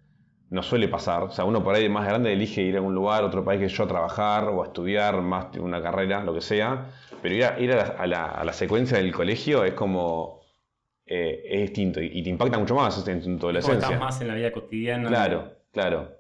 no 0.50 0.62
suele 0.62 0.88
pasar. 0.88 1.22
O 1.22 1.30
sea, 1.30 1.44
uno 1.44 1.62
por 1.62 1.74
ahí 1.74 1.88
más 1.88 2.06
grande 2.06 2.32
elige 2.32 2.60
ir 2.62 2.74
a 2.74 2.78
algún 2.78 2.94
lugar, 2.94 3.22
otro 3.24 3.44
país 3.44 3.60
que 3.60 3.68
yo 3.68 3.84
a 3.84 3.88
trabajar 3.88 4.44
o 4.48 4.62
a 4.62 4.66
estudiar 4.66 5.22
más 5.22 5.56
una 5.58 5.80
carrera, 5.80 6.22
lo 6.24 6.34
que 6.34 6.40
sea. 6.40 6.90
Pero 7.22 7.34
ir 7.34 7.44
a, 7.44 7.60
ir 7.60 7.72
a 7.72 8.06
la- 8.06 8.26
a 8.26 8.44
la 8.44 8.52
secuencia 8.52 8.98
del 8.98 9.12
colegio 9.12 9.64
es 9.64 9.72
como. 9.74 10.39
Eh, 11.10 11.42
es 11.44 11.60
distinto 11.62 12.00
y, 12.00 12.06
y 12.14 12.22
te 12.22 12.30
impacta 12.30 12.58
mucho 12.58 12.74
más 12.76 13.06
en 13.08 13.20
tu 13.38 13.46
adolescencia. 13.46 13.86
estás 13.88 14.00
más 14.00 14.20
en 14.20 14.28
la 14.28 14.34
vida 14.34 14.52
cotidiana. 14.52 15.08
Claro, 15.08 15.52
claro. 15.72 16.12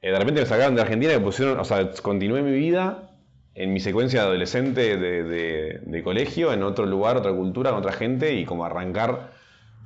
Eh, 0.00 0.12
de 0.12 0.18
repente 0.18 0.40
me 0.42 0.46
sacaron 0.46 0.76
de 0.76 0.82
Argentina 0.82 1.12
y 1.12 1.16
me 1.18 1.24
pusieron, 1.24 1.58
o 1.58 1.64
sea, 1.64 1.90
continué 2.02 2.40
mi 2.42 2.52
vida 2.52 3.10
en 3.54 3.72
mi 3.72 3.80
secuencia 3.80 4.20
de 4.20 4.26
adolescente 4.28 4.96
de, 4.96 5.24
de- 5.24 5.80
de 5.84 6.02
colegio, 6.04 6.52
en 6.52 6.62
otro 6.62 6.86
lugar, 6.86 7.16
otra 7.16 7.32
cultura, 7.32 7.70
con 7.70 7.80
otra 7.80 7.92
gente 7.92 8.32
y 8.34 8.44
como 8.44 8.64
arrancar 8.64 9.32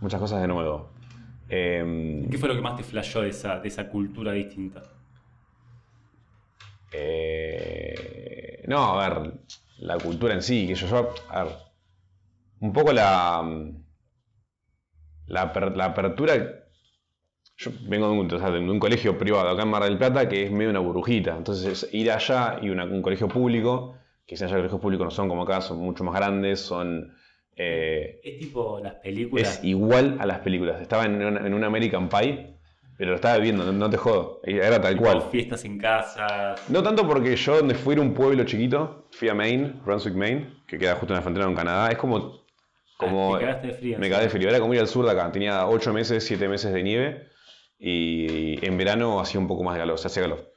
muchas 0.03 0.21
cosas 0.21 0.43
de 0.43 0.49
nuevo. 0.49 0.91
Eh, 1.49 2.27
¿Qué 2.31 2.37
fue 2.37 2.49
lo 2.51 2.55
que 2.55 2.61
más 2.61 2.77
te 2.77 2.83
flashó 2.83 3.23
de 3.23 3.31
esa, 3.31 3.59
de 3.59 3.69
esa 3.69 3.89
cultura 3.89 4.33
distinta? 4.33 4.83
eh, 6.93 8.63
no, 8.69 9.01
a 9.01 9.09
ver, 9.09 9.33
la 9.79 9.99
cultura 9.99 10.35
en 10.35 10.43
sí, 10.43 10.67
que 10.67 10.75
yo, 10.75 10.87
yo, 10.87 11.15
a 11.31 11.45
ver, 11.45 11.55
un 12.61 12.73
poco 12.73 12.93
la, 12.93 13.43
la, 15.27 15.53
la 15.77 15.85
apertura 15.87 16.35
Yo 17.57 17.71
vengo 17.89 18.07
de 18.09 18.13
un, 18.19 18.33
o 18.33 18.39
sea, 18.39 18.51
de 18.51 18.59
un 18.59 18.79
colegio 18.81 19.17
privado 19.19 19.49
acá 19.49 19.63
en 19.63 19.69
Mar 19.69 19.85
del 19.85 19.99
Plata 19.99 20.29
que 20.29 20.45
es 20.45 20.51
medio 20.51 20.71
una 20.71 20.81
burbujita. 20.81 21.37
Entonces, 21.37 21.89
ir 21.93 22.11
allá 22.11 22.59
y 22.63 22.71
una- 22.71 22.85
un 22.85 23.03
colegio 23.03 23.29
público, 23.29 23.95
que 24.27 24.35
allá 24.35 24.47
los 24.47 24.53
colegios 24.57 24.81
públicos 24.81 25.05
no 25.05 25.11
son 25.11 25.29
como 25.29 25.43
acá, 25.43 25.61
son 25.61 25.79
mucho 25.79 26.03
más 26.05 26.15
grandes, 26.15 26.61
son. 26.61 27.15
eh, 27.57 28.21
Es 28.25 28.39
tipo 28.39 28.81
las 28.81 28.95
películas. 28.95 29.59
es 29.59 29.65
igual 29.65 30.17
a 30.19 30.27
las 30.27 30.39
películas. 30.41 30.81
Estaba 30.81 31.05
en 31.05 31.23
un, 31.23 31.37
en 31.47 31.53
un 31.55 31.63
American 31.65 32.09
Pie, 32.09 32.57
pero 32.97 33.11
lo 33.11 33.17
estaba 33.17 33.37
viendo, 33.39 33.65
no, 33.65 33.73
no 33.73 33.91
te 33.91 33.97
jodo. 33.99 34.41
Era 34.45 34.81
tal 34.81 34.95
tipo 34.95 35.05
cual. 35.05 35.23
Fiestas 35.31 35.65
en 35.65 35.79
casa. 35.79 36.55
No 36.69 36.83
tanto 36.83 37.07
porque 37.07 37.37
yo 37.37 37.57
donde 37.59 37.75
fui 37.75 37.93
era 37.93 38.03
un 38.03 38.15
pueblo 38.15 38.43
chiquito, 38.45 39.07
fui 39.13 39.29
a 39.29 39.35
Maine, 39.35 39.75
Brunswick, 39.85 40.15
Maine, 40.15 40.63
que 40.67 40.79
queda 40.79 40.95
justo 40.97 41.13
en 41.13 41.17
la 41.17 41.23
frontera 41.23 41.47
con 41.47 41.55
Canadá. 41.55 41.91
Es 41.91 41.99
como. 41.99 42.42
Como 43.03 43.35
Ah, 43.35 43.39
te 43.39 43.45
cagaste 43.45 43.67
de 43.69 43.75
frío. 43.75 43.99
me 43.99 44.09
cagué 44.11 44.23
de 44.25 44.31
frío. 44.31 44.49
Era 44.49 44.61
como 44.61 44.75
ir 44.75 44.81
al 44.81 44.89
sur 44.89 45.05
de 45.05 45.11
acá. 45.13 45.31
Tenía 45.33 45.67
8 45.67 45.93
meses, 45.93 46.25
7 46.25 46.49
meses 46.49 46.73
de 46.73 46.83
nieve. 46.83 47.29
Y 47.79 48.65
en 48.65 48.79
verano 48.79 49.21
hacía 49.21 49.41
un 49.41 49.49
poco 49.49 49.63
más 49.65 49.75
de 49.75 49.81
calor, 49.81 49.99
se 49.99 50.07
hacía 50.07 50.23
calor. 50.23 50.53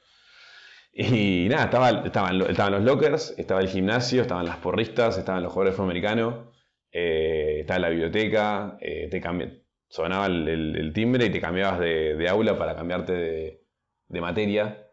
Y 0.93 1.47
nada, 1.49 1.65
estaba, 1.65 1.89
estaban, 2.05 2.41
estaban 2.43 2.71
los 2.73 2.84
lockers, 2.84 3.34
estaba 3.38 3.60
el 3.62 3.67
gimnasio, 3.67 4.21
estaban 4.21 4.45
las 4.45 4.58
porristas, 4.58 5.17
estaban 5.17 5.43
los 5.43 5.51
jugadores 5.51 5.73
de 5.73 5.75
fútbol 5.77 5.89
americano, 5.91 6.51
eh, 6.91 7.58
estaba 7.62 7.79
la 7.79 7.89
biblioteca, 7.89 8.77
eh, 8.79 9.10
te 9.12 9.21
cambi- 9.21 9.62
sonaba 9.89 10.27
el, 10.27 10.47
el- 10.47 10.75
el 10.77 10.93
timbre 10.93 11.25
y 11.25 11.29
te 11.31 11.41
cambiabas 11.41 11.79
de, 11.79 12.15
de 12.15 12.29
aula 12.29 12.58
para 12.58 12.75
cambiarte 12.75 13.12
de, 13.13 13.62
de 14.08 14.21
materia. 14.21 14.88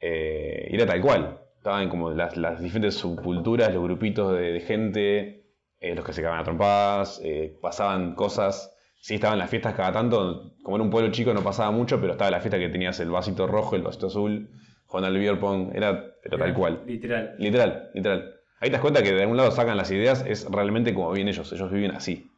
Eh, 0.00 0.68
y 0.70 0.74
era 0.74 0.84
tal 0.86 1.00
cual. 1.00 1.38
Estaban 1.56 1.88
como 1.88 2.10
las, 2.10 2.36
las 2.36 2.60
diferentes 2.62 2.94
subculturas, 2.94 3.72
los 3.74 3.82
grupitos 3.82 4.32
de, 4.38 4.52
de 4.52 4.60
gente, 4.60 5.37
eh, 5.80 5.94
los 5.94 6.04
que 6.04 6.12
se 6.12 6.22
cagaban 6.22 6.40
a 6.40 6.44
trompadas, 6.44 7.20
eh, 7.24 7.56
pasaban 7.60 8.14
cosas. 8.14 8.74
Sí, 9.00 9.14
estaban 9.14 9.38
las 9.38 9.48
fiestas 9.48 9.74
cada 9.74 9.92
tanto, 9.92 10.54
como 10.62 10.76
en 10.76 10.82
un 10.82 10.90
pueblo 10.90 11.12
chico 11.12 11.32
no 11.32 11.42
pasaba 11.42 11.70
mucho, 11.70 12.00
pero 12.00 12.12
estaba 12.12 12.30
la 12.30 12.40
fiesta 12.40 12.58
que 12.58 12.68
tenías 12.68 12.98
el 12.98 13.10
vasito 13.10 13.46
rojo, 13.46 13.76
el 13.76 13.82
vasito 13.82 14.08
azul, 14.08 14.50
jugando 14.86 15.06
al 15.06 15.18
beer 15.18 15.38
pong, 15.38 15.70
era, 15.72 16.14
era 16.24 16.38
tal 16.38 16.52
cual. 16.52 16.82
Literal. 16.84 17.36
Literal, 17.38 17.90
literal. 17.94 18.34
Ahí 18.60 18.70
te 18.70 18.72
das 18.72 18.80
cuenta 18.80 19.02
que 19.02 19.12
de 19.12 19.22
algún 19.22 19.36
lado 19.36 19.52
sacan 19.52 19.76
las 19.76 19.90
ideas, 19.92 20.24
es 20.26 20.50
realmente 20.50 20.92
como 20.92 21.12
viven 21.12 21.28
ellos, 21.28 21.52
ellos 21.52 21.70
viven 21.70 21.92
así. 21.92 22.28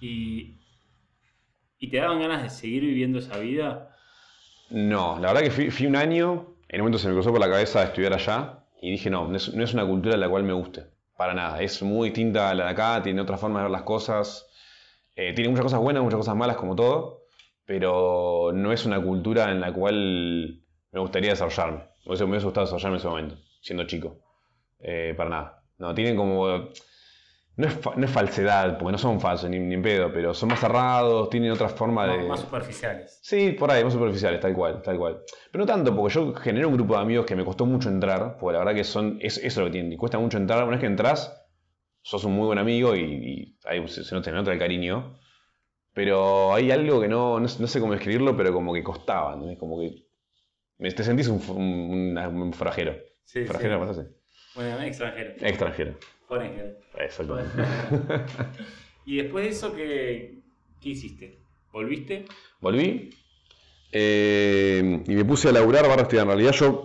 Y, 0.00 0.56
¿Y 1.78 1.90
te 1.90 1.98
daban 1.98 2.20
ganas 2.20 2.42
de 2.42 2.50
seguir 2.50 2.82
viviendo 2.82 3.20
esa 3.20 3.38
vida? 3.38 3.96
No, 4.70 5.18
la 5.20 5.28
verdad 5.28 5.42
que 5.42 5.50
fui, 5.50 5.70
fui 5.70 5.86
un 5.86 5.96
año, 5.96 6.56
en 6.68 6.80
un 6.80 6.84
momento 6.84 6.98
se 6.98 7.08
me 7.08 7.14
cruzó 7.14 7.30
por 7.30 7.40
la 7.40 7.48
cabeza 7.48 7.82
estudiar 7.84 8.12
allá 8.14 8.64
y 8.82 8.90
dije, 8.90 9.10
no, 9.10 9.28
no 9.28 9.36
es, 9.36 9.54
no 9.54 9.62
es 9.62 9.74
una 9.74 9.86
cultura 9.86 10.16
la 10.16 10.28
cual 10.28 10.42
me 10.42 10.52
guste, 10.52 10.86
para 11.20 11.34
nada. 11.34 11.60
Es 11.60 11.82
muy 11.82 12.08
distinta 12.08 12.48
a 12.48 12.54
la 12.54 12.64
de 12.64 12.70
acá, 12.70 13.02
tiene 13.02 13.20
otra 13.20 13.36
forma 13.36 13.58
de 13.58 13.64
ver 13.64 13.70
las 13.70 13.82
cosas, 13.82 14.46
eh, 15.14 15.34
tiene 15.34 15.50
muchas 15.50 15.64
cosas 15.64 15.78
buenas, 15.78 16.02
muchas 16.02 16.16
cosas 16.16 16.34
malas 16.34 16.56
como 16.56 16.74
todo, 16.74 17.24
pero 17.66 18.52
no 18.54 18.72
es 18.72 18.86
una 18.86 19.02
cultura 19.02 19.50
en 19.50 19.60
la 19.60 19.70
cual 19.70 20.62
me 20.90 20.98
gustaría 20.98 21.28
desarrollarme. 21.28 21.80
Me 21.80 22.06
hubiese, 22.06 22.24
me 22.24 22.30
hubiese 22.30 22.46
gustado 22.46 22.64
desarrollarme 22.64 22.94
en 22.94 23.00
ese 23.00 23.08
momento, 23.08 23.36
siendo 23.60 23.84
chico. 23.84 24.16
Eh, 24.78 25.12
para 25.14 25.28
nada. 25.28 25.62
No, 25.76 25.94
tienen 25.94 26.16
como... 26.16 26.70
No 27.60 27.66
es, 27.66 27.74
fa- 27.74 27.92
no 27.96 28.04
es 28.04 28.10
falsedad, 28.10 28.78
porque 28.78 28.92
no 28.92 28.98
son 28.98 29.20
falsos 29.20 29.50
ni, 29.50 29.58
ni 29.58 29.74
en 29.74 29.82
pedo, 29.82 30.12
pero 30.12 30.32
son 30.34 30.48
más 30.48 30.60
cerrados, 30.60 31.28
tienen 31.30 31.50
otra 31.50 31.68
forma 31.68 32.06
de... 32.06 32.24
Más, 32.26 32.40
superficiales. 32.40 33.18
Sí, 33.22 33.52
por 33.52 33.70
ahí, 33.70 33.84
más 33.84 33.92
superficiales, 33.92 34.40
tal 34.40 34.54
cual, 34.54 34.80
tal 34.82 34.96
cual. 34.98 35.20
Pero 35.52 35.64
no 35.64 35.66
tanto, 35.66 35.94
porque 35.94 36.14
yo 36.14 36.32
generé 36.34 36.64
un 36.66 36.74
grupo 36.74 36.94
de 36.94 37.00
amigos 37.00 37.26
que 37.26 37.36
me 37.36 37.44
costó 37.44 37.66
mucho 37.66 37.88
entrar, 37.88 38.36
porque 38.38 38.54
la 38.54 38.58
verdad 38.60 38.74
que 38.74 38.84
son, 38.84 39.18
es, 39.20 39.36
eso 39.38 39.46
es 39.46 39.56
lo 39.58 39.64
que 39.66 39.70
tienen, 39.72 39.92
y 39.92 39.96
cuesta 39.96 40.18
mucho 40.18 40.38
entrar. 40.38 40.62
Una 40.62 40.72
vez 40.72 40.80
que 40.80 40.86
entras, 40.86 41.36
sos 42.02 42.24
un 42.24 42.32
muy 42.34 42.46
buen 42.46 42.58
amigo 42.58 42.96
y, 42.96 43.00
y 43.02 43.58
ahí 43.64 43.86
se, 43.88 44.04
se 44.04 44.14
nota, 44.14 44.30
se 44.30 44.32
nota 44.36 44.52
el 44.52 44.58
cariño. 44.58 45.18
Pero 45.92 46.54
hay 46.54 46.70
algo 46.70 47.00
que 47.00 47.08
no, 47.08 47.40
no, 47.40 47.48
sé- 47.48 47.60
no 47.60 47.66
sé 47.66 47.80
cómo 47.80 47.94
escribirlo, 47.94 48.36
pero 48.36 48.52
como 48.52 48.72
que 48.72 48.82
costaba, 48.82 49.34
¿entendés? 49.34 49.58
Como 49.58 49.80
que 49.80 50.06
me- 50.78 50.92
te 50.92 51.02
sentís 51.02 51.28
un, 51.28 51.42
un, 51.56 52.10
una- 52.12 52.28
un 52.28 52.52
forajero. 52.52 52.94
Sí, 53.24 53.44
¿Forajero 53.44 53.92
sí. 53.94 54.00
Bueno, 54.54 54.80
extranjero. 54.82 55.30
Extranjero. 55.40 55.94
Exactamente. 56.98 57.50
y 59.06 59.16
después 59.16 59.44
de 59.44 59.50
eso, 59.50 59.74
¿qué, 59.74 60.38
qué 60.80 60.88
hiciste? 60.88 61.38
¿Volviste? 61.72 62.24
Volví 62.60 63.10
eh, 63.92 65.02
y 65.06 65.14
me 65.14 65.24
puse 65.24 65.48
a 65.48 65.52
laburar 65.52 65.88
barra 65.88 66.02
estudiar. 66.02 66.24
En 66.24 66.28
realidad 66.28 66.52
yo 66.52 66.84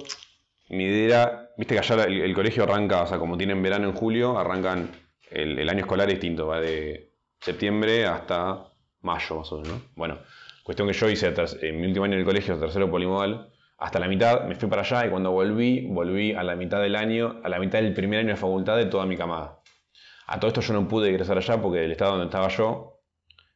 mi 0.70 0.86
idea 0.86 1.06
era, 1.06 1.50
viste 1.58 1.76
que 1.76 1.80
allá 1.80 2.06
el, 2.06 2.22
el 2.22 2.34
colegio 2.34 2.64
arranca, 2.64 3.04
o 3.04 3.08
sea, 3.08 3.20
como 3.20 3.38
tienen 3.38 3.62
verano 3.62 3.88
en 3.88 3.94
julio, 3.94 4.38
arrancan, 4.38 4.92
el, 5.30 5.60
el 5.60 5.70
año 5.70 5.82
escolar 5.82 6.08
es 6.10 6.16
distinto, 6.16 6.48
va 6.48 6.60
de 6.60 7.12
septiembre 7.40 8.06
hasta 8.06 8.72
mayo 9.02 9.36
más 9.38 9.52
o 9.52 9.62
menos, 9.62 9.74
¿no? 9.74 9.82
Bueno, 9.96 10.20
cuestión 10.64 10.88
que 10.88 10.94
yo 10.94 11.10
hice 11.10 11.34
en 11.62 11.80
mi 11.80 11.88
último 11.88 12.06
año 12.06 12.14
en 12.14 12.20
el 12.20 12.26
colegio, 12.26 12.58
tercero 12.58 12.90
polimodal, 12.90 13.52
hasta 13.78 14.00
la 14.00 14.08
mitad 14.08 14.46
me 14.46 14.56
fui 14.56 14.70
para 14.70 14.82
allá 14.82 15.06
y 15.06 15.10
cuando 15.10 15.32
volví, 15.32 15.88
volví 15.88 16.34
a 16.34 16.44
la 16.44 16.56
mitad 16.56 16.82
del 16.82 16.96
año, 16.96 17.42
a 17.44 17.50
la 17.50 17.60
mitad 17.60 17.82
del 17.82 17.94
primer 17.94 18.20
año 18.20 18.30
de 18.30 18.38
facultad 18.38 18.78
de 18.78 18.86
toda 18.86 19.06
mi 19.06 19.18
camada. 19.18 19.60
A 20.28 20.40
todo 20.40 20.48
esto 20.48 20.62
yo 20.62 20.74
no 20.74 20.88
pude 20.88 21.10
ingresar 21.10 21.38
allá 21.38 21.62
porque 21.62 21.84
el 21.84 21.92
estado 21.92 22.12
donde 22.12 22.26
estaba 22.26 22.48
yo 22.48 23.02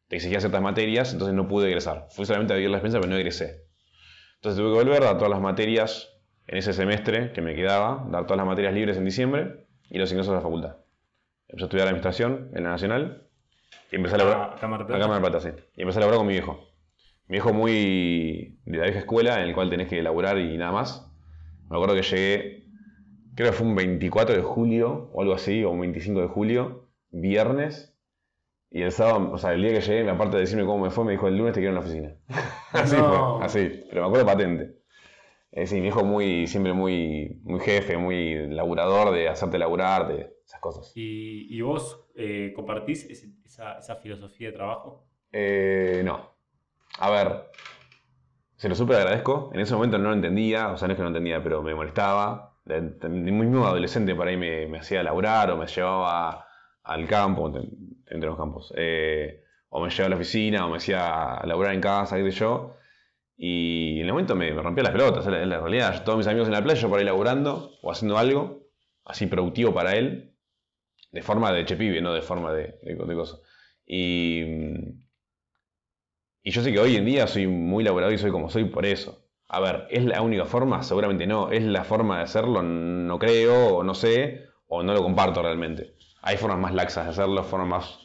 te 0.08 0.18
exigía 0.18 0.40
ciertas 0.40 0.62
materias, 0.62 1.14
entonces 1.14 1.36
no 1.36 1.48
pude 1.48 1.68
ingresar. 1.68 2.08
Fui 2.12 2.26
solamente 2.26 2.54
a 2.54 2.58
vivir 2.58 2.70
la 2.70 2.78
experiencia, 2.78 3.00
pero 3.00 3.12
no 3.12 3.18
ingresé. 3.18 3.68
Entonces 4.36 4.60
tuve 4.60 4.72
que 4.72 4.84
volver, 4.84 5.02
dar 5.02 5.18
todas 5.18 5.30
las 5.30 5.42
materias 5.42 6.10
en 6.48 6.58
ese 6.58 6.74
semestre 6.74 7.32
que 7.32 7.42
me 7.42 7.56
quedaba, 7.56 8.06
dar 8.10 8.24
todas 8.24 8.38
las 8.38 8.48
materias 8.48 8.74
libres 8.74 8.98
en 8.98 9.06
diciembre 9.06 9.68
y 9.90 10.00
los 10.00 10.12
ingresos 10.12 10.32
a 10.32 10.36
la 10.36 10.42
facultad. 10.42 10.78
Empecé 11.48 11.64
a 11.64 11.68
estudiar 11.68 11.88
administración 11.88 12.52
en 12.54 12.64
la 12.64 12.72
Nacional 12.72 13.28
y 13.92 13.96
empecé 13.96 14.16
a 14.16 14.18
laburar. 14.20 14.68
Mar 14.68 14.88
del 14.88 15.22
Plata, 15.22 15.40
sí. 15.40 15.50
Y 15.76 15.82
empecé 15.82 16.00
a 16.00 16.02
laburar 16.02 16.18
con 16.18 16.28
mi 16.28 16.34
viejo. 16.34 16.69
Mi 17.30 17.36
viejo 17.36 17.54
muy 17.54 18.60
de 18.66 18.78
la 18.78 18.84
vieja 18.86 19.00
escuela, 19.00 19.42
en 19.42 19.48
el 19.50 19.56
cual 19.56 19.70
tenés 19.70 19.88
que 19.88 20.02
laburar 20.04 20.38
y 20.40 20.58
nada 20.58 20.72
más. 20.74 21.10
Me 21.70 21.78
acuerdo 21.78 21.96
que 21.96 22.02
llegué, 22.02 22.66
creo 23.36 23.52
que 23.52 23.58
fue 23.58 23.68
un 23.68 23.76
24 23.76 24.36
de 24.36 24.42
julio 24.42 25.10
o 25.14 25.22
algo 25.22 25.34
así, 25.36 25.64
o 25.64 25.72
un 25.72 25.82
25 25.82 26.22
de 26.22 26.28
julio, 26.28 26.90
viernes. 27.12 27.96
Y 28.72 28.82
el 28.84 28.92
sábado, 28.92 29.32
o 29.32 29.38
sea, 29.38 29.54
el 29.54 29.62
día 29.64 29.74
que 29.74 29.82
llegué, 29.82 30.10
aparte 30.10 30.38
de 30.38 30.42
decirme 30.42 30.66
cómo 30.66 30.84
me 30.84 30.92
fue, 30.92 31.06
me 31.06 31.14
dijo 31.14 31.28
el 31.28 31.38
lunes 31.38 31.54
te 31.54 31.60
quiero 31.62 31.72
en 31.72 31.76
la 31.76 31.82
oficina. 31.82 32.16
así 32.74 32.96
No. 32.98 33.38
fue, 33.38 33.46
así. 33.46 33.84
Pero 33.90 34.02
me 34.02 34.08
acuerdo 34.08 34.26
patente. 34.26 34.76
Eh, 35.52 35.68
sí, 35.68 35.76
mi 35.76 35.82
viejo 35.82 36.04
muy, 36.04 36.48
siempre 36.48 36.74
muy, 36.74 37.40
muy 37.44 37.60
jefe, 37.60 37.98
muy 37.98 38.48
laburador 38.50 39.14
de 39.14 39.30
hacerte 39.30 39.58
laburar, 39.58 40.08
de 40.08 40.34
esas 40.46 40.60
cosas. 40.62 40.92
¿Y, 40.96 41.56
y 41.56 41.62
vos 41.62 42.08
eh, 42.16 42.54
compartís 42.56 43.06
ese- 43.10 43.34
esa, 43.46 43.80
esa 43.80 43.96
filosofía 43.98 44.50
de 44.50 44.54
trabajo? 44.54 45.08
Eh, 45.32 46.02
no. 46.06 46.39
A 46.98 47.10
ver, 47.10 47.50
se 48.60 48.68
lo 48.68 48.76
súper 48.76 48.98
agradezco. 48.98 49.52
En 49.54 49.62
ese 49.62 49.74
momento 49.74 49.98
no 49.98 50.10
lo 50.10 50.14
entendía, 50.14 50.70
o 50.70 50.78
sea, 50.78 50.88
no 50.88 50.94
es 50.94 50.98
que 50.98 51.02
no 51.02 51.08
entendía, 51.08 51.42
pero 51.42 51.64
me 51.64 51.74
molestaba. 51.74 52.58
Muy 52.66 53.32
mismo 53.32 53.66
adolescente 53.66 54.14
por 54.14 54.28
ahí 54.28 54.36
me, 54.36 54.78
hacía 54.78 55.02
laburar 55.02 55.50
o 55.52 55.58
me 55.58 55.66
llevaba 55.66 56.46
al 56.84 57.08
campo, 57.08 57.48
entre, 57.48 58.28
los 58.28 58.38
campos. 58.38 58.74
Eh, 58.76 59.44
o 59.70 59.82
me 59.82 59.90
llevaba 59.90 60.08
a 60.08 60.10
la 60.10 60.16
oficina 60.18 60.66
o 60.66 60.70
me 60.70 60.78
hacía 60.78 61.40
laburar 61.46 61.74
en 61.74 61.82
casa, 61.82 62.18
qué 62.18 62.32
sé 62.32 62.40
yo. 62.40 62.76
Y 63.38 64.02
en 64.02 64.08
el 64.08 64.12
momento 64.12 64.36
me, 64.36 64.52
rompía 64.52 64.84
las 64.84 64.92
pelotas, 64.92 65.26
es 65.26 65.48
la, 65.48 65.60
realidad. 65.62 66.04
Todos 66.04 66.18
mis 66.18 66.28
amigos 66.28 66.50
en 66.50 66.54
la 66.54 66.62
playa, 66.62 66.82
yo 66.82 66.90
por 66.90 67.00
ahí 67.00 67.06
laburando 67.06 67.72
o 67.82 67.92
haciendo 67.92 68.18
algo, 68.18 68.68
así 69.06 69.28
productivo 69.28 69.74
para 69.74 69.96
él, 69.96 70.36
de 71.12 71.22
forma 71.22 71.54
de 71.54 71.64
chepibe, 71.64 72.02
no 72.02 72.14
de 72.14 72.22
forma 72.22 72.52
de, 72.52 72.78
de, 72.84 72.96
de 72.96 73.16
cosa. 73.16 73.38
Y, 73.86 74.44
mm, 74.46 75.09
y 76.50 76.52
yo 76.52 76.64
sé 76.64 76.72
que 76.74 76.80
hoy 76.80 76.96
en 76.96 77.06
día 77.06 77.28
soy 77.28 77.46
muy 77.48 77.84
laborador 77.84 78.14
y 78.14 78.18
soy 78.18 78.32
como 78.32 78.50
soy 78.50 78.66
por 78.66 78.86
eso. 78.86 79.24
A 79.48 79.60
ver, 79.60 79.88
¿es 79.92 80.04
la 80.04 80.22
única 80.22 80.46
forma? 80.46 80.82
Seguramente 80.84 81.28
no. 81.28 81.52
¿Es 81.52 81.64
la 81.64 81.84
forma 81.84 82.18
de 82.18 82.24
hacerlo? 82.24 82.62
No 82.64 83.18
creo, 83.20 83.78
o 83.78 83.84
no 83.84 83.94
sé, 83.94 84.46
o 84.68 84.82
no 84.84 84.94
lo 84.94 85.02
comparto 85.04 85.42
realmente. 85.42 85.94
Hay 86.22 86.38
formas 86.38 86.60
más 86.60 86.74
laxas 86.74 87.06
de 87.06 87.12
hacerlo, 87.12 87.44
formas 87.44 87.68
más... 87.68 88.00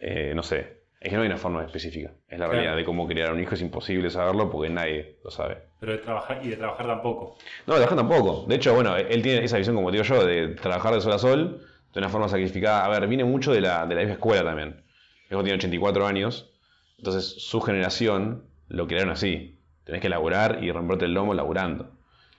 eh, 0.00 0.32
no 0.34 0.42
sé. 0.42 0.84
Es 1.00 1.10
que 1.10 1.16
no 1.16 1.22
hay 1.22 1.28
una 1.28 1.36
forma 1.36 1.62
específica. 1.64 2.12
Es 2.28 2.38
la 2.38 2.46
Claro. 2.46 2.52
realidad 2.52 2.76
de 2.76 2.84
cómo 2.84 3.06
criar 3.06 3.28
a 3.28 3.32
un 3.34 3.40
hijo. 3.40 3.54
Es 3.54 3.60
imposible 3.60 4.08
saberlo 4.08 4.50
porque 4.50 4.70
nadie 4.70 5.18
lo 5.22 5.30
sabe. 5.30 5.58
Pero 5.80 5.92
de 5.92 5.98
trabajar 5.98 6.40
y 6.42 6.48
de 6.48 6.56
trabajar 6.56 6.86
tampoco. 6.86 7.36
No, 7.66 7.74
trabajar 7.74 7.96
tampoco. 7.98 8.44
De 8.48 8.54
hecho, 8.54 8.74
bueno, 8.74 8.96
él 8.96 9.20
tiene 9.22 9.44
esa 9.44 9.58
visión, 9.58 9.76
como 9.76 9.90
digo 9.90 10.04
yo, 10.04 10.24
de 10.24 10.48
trabajar 10.54 10.94
de 10.94 11.00
sol 11.02 11.12
a 11.12 11.18
sol, 11.18 11.60
de 11.92 11.98
una 12.00 12.08
forma 12.08 12.28
sacrificada. 12.28 12.84
A 12.86 12.88
ver, 12.88 13.06
viene 13.06 13.24
mucho 13.24 13.52
de 13.52 13.60
la, 13.60 13.84
de 13.86 13.94
la 13.94 14.00
vieja 14.00 14.14
escuela 14.14 14.42
también. 14.44 14.82
Hijo 15.30 15.42
tiene 15.42 15.56
84 15.58 16.06
años, 16.06 16.53
entonces 16.98 17.34
su 17.38 17.60
generación 17.60 18.44
lo 18.68 18.86
crearon 18.86 19.10
así. 19.10 19.58
Tenés 19.84 20.00
que 20.00 20.08
laburar 20.08 20.62
y 20.64 20.72
romperte 20.72 21.04
el 21.04 21.14
lomo 21.14 21.34
laburando. 21.34 21.90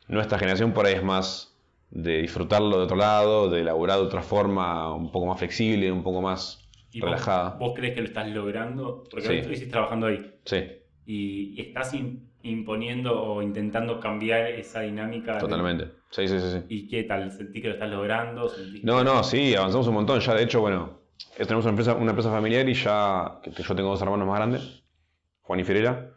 Nuestra 0.08 0.38
generación 0.40 0.74
por 0.74 0.86
ahí 0.86 0.96
es 0.96 1.04
más 1.04 1.56
de 1.92 2.22
disfrutarlo 2.22 2.78
de 2.78 2.84
otro 2.84 2.98
lado, 2.98 3.50
de 3.50 3.64
laburar 3.64 3.98
de 4.00 4.06
otra 4.06 4.22
forma, 4.22 4.94
un 4.94 5.12
poco 5.12 5.28
más 5.28 5.38
flexible, 5.40 5.92
un 5.92 6.04
poco 6.04 6.22
más 6.22 6.68
¿Y 6.92 7.00
vos- 7.00 7.10
relajada. 7.10 7.52
Vos, 7.60 7.74
crees 7.76 7.94
que 7.94 8.02
lo 8.02 8.08
estás 8.08 8.28
logrando? 8.30 9.04
Porque 9.10 9.28
Sí. 9.46 9.54
estás 9.54 9.70
trabajando 9.70 10.08
ahí. 10.08 10.34
Sí, 10.46 10.64
Y, 11.08 11.62
estás 11.62 11.94
im- 11.94 12.20
imponiendo 12.42 13.22
o 13.22 13.42
intentando 13.44 14.00
cambiar 14.00 14.48
esa 14.52 14.82
dinámica. 14.82 15.38
totalmente. 15.38 15.92
Sí, 16.10 16.28
sí, 16.28 16.40
sí. 16.40 16.52
sí. 16.52 16.60
¿Y 16.70 16.88
qué 16.88 17.04
tal? 17.04 17.32
¿Sentís 17.32 17.62
que 17.62 17.68
lo 17.68 17.74
estás 17.76 17.90
logrando? 17.92 18.50
¿Sentís 18.50 18.84
No, 18.84 19.04
no, 19.04 19.24
sí, 19.24 19.56
avanzamos 19.56 19.88
un 19.88 19.94
montón. 19.96 20.20
Ya, 20.20 20.34
de 20.34 20.44
hecho, 20.44 20.62
bueno, 20.62 21.00
tenemos 21.38 21.66
una 21.66 22.10
empresa, 22.12 22.32
familiar 22.32 22.68
y 22.68 22.74
ya, 22.74 23.40
yo 23.46 23.76
tengo 23.76 23.90
dos 23.90 24.02
hermanos 24.02 24.28
más 24.28 24.38
grandes, 24.38 24.84
Juan 25.42 25.60
y 25.60 25.64
Ferera, 25.64 26.14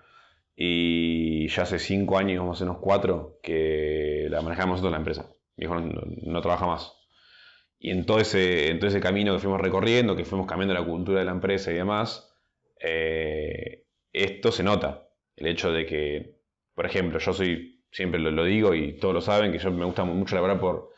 y 0.54 1.48
ya 1.48 1.62
hace 1.62 1.78
cinco 1.78 2.18
años, 2.18 2.44
más 2.44 2.60
o 2.60 2.64
menos 2.64 2.78
cuatro, 2.80 3.38
que 3.42 4.26
la 4.30 4.42
manejamos 4.42 4.74
nosotros 4.74 4.92
la 4.92 4.98
empresa. 4.98 5.30
Mi 5.56 5.64
hijo 5.64 5.78
no, 5.78 6.40
trabaja 6.40 6.66
más. 6.66 6.92
Y 7.78 7.90
en 7.90 8.06
todo, 8.06 8.18
ese, 8.18 8.76
camino 9.00 9.34
que 9.34 9.38
fuimos 9.40 9.60
recorriendo, 9.60 10.16
que 10.16 10.24
fuimos 10.24 10.46
cambiando 10.46 10.74
la 10.74 10.84
cultura 10.84 11.20
de 11.20 11.26
la 11.26 11.32
empresa 11.32 11.70
y 11.70 11.74
demás, 11.74 12.32
eh, 12.80 13.86
esto 14.12 14.50
se 14.50 14.64
nota. 14.64 15.08
El 15.36 15.46
hecho 15.46 15.70
de 15.70 15.86
que, 15.86 16.40
por 16.74 16.86
ejemplo, 16.86 17.20
yo 17.20 17.32
soy, 17.32 17.84
siempre 17.92 18.20
lo, 18.20 18.32
lo 18.32 18.44
digo 18.44 18.74
y 18.74 18.98
todos 18.98 19.14
lo 19.14 19.20
saben, 19.20 19.52
que 19.52 19.58
yo 19.58 19.70
me 19.70 19.84
gusta 19.84 20.04
mucho 20.04 20.34
laborar 20.34 20.58
por, 20.58 20.90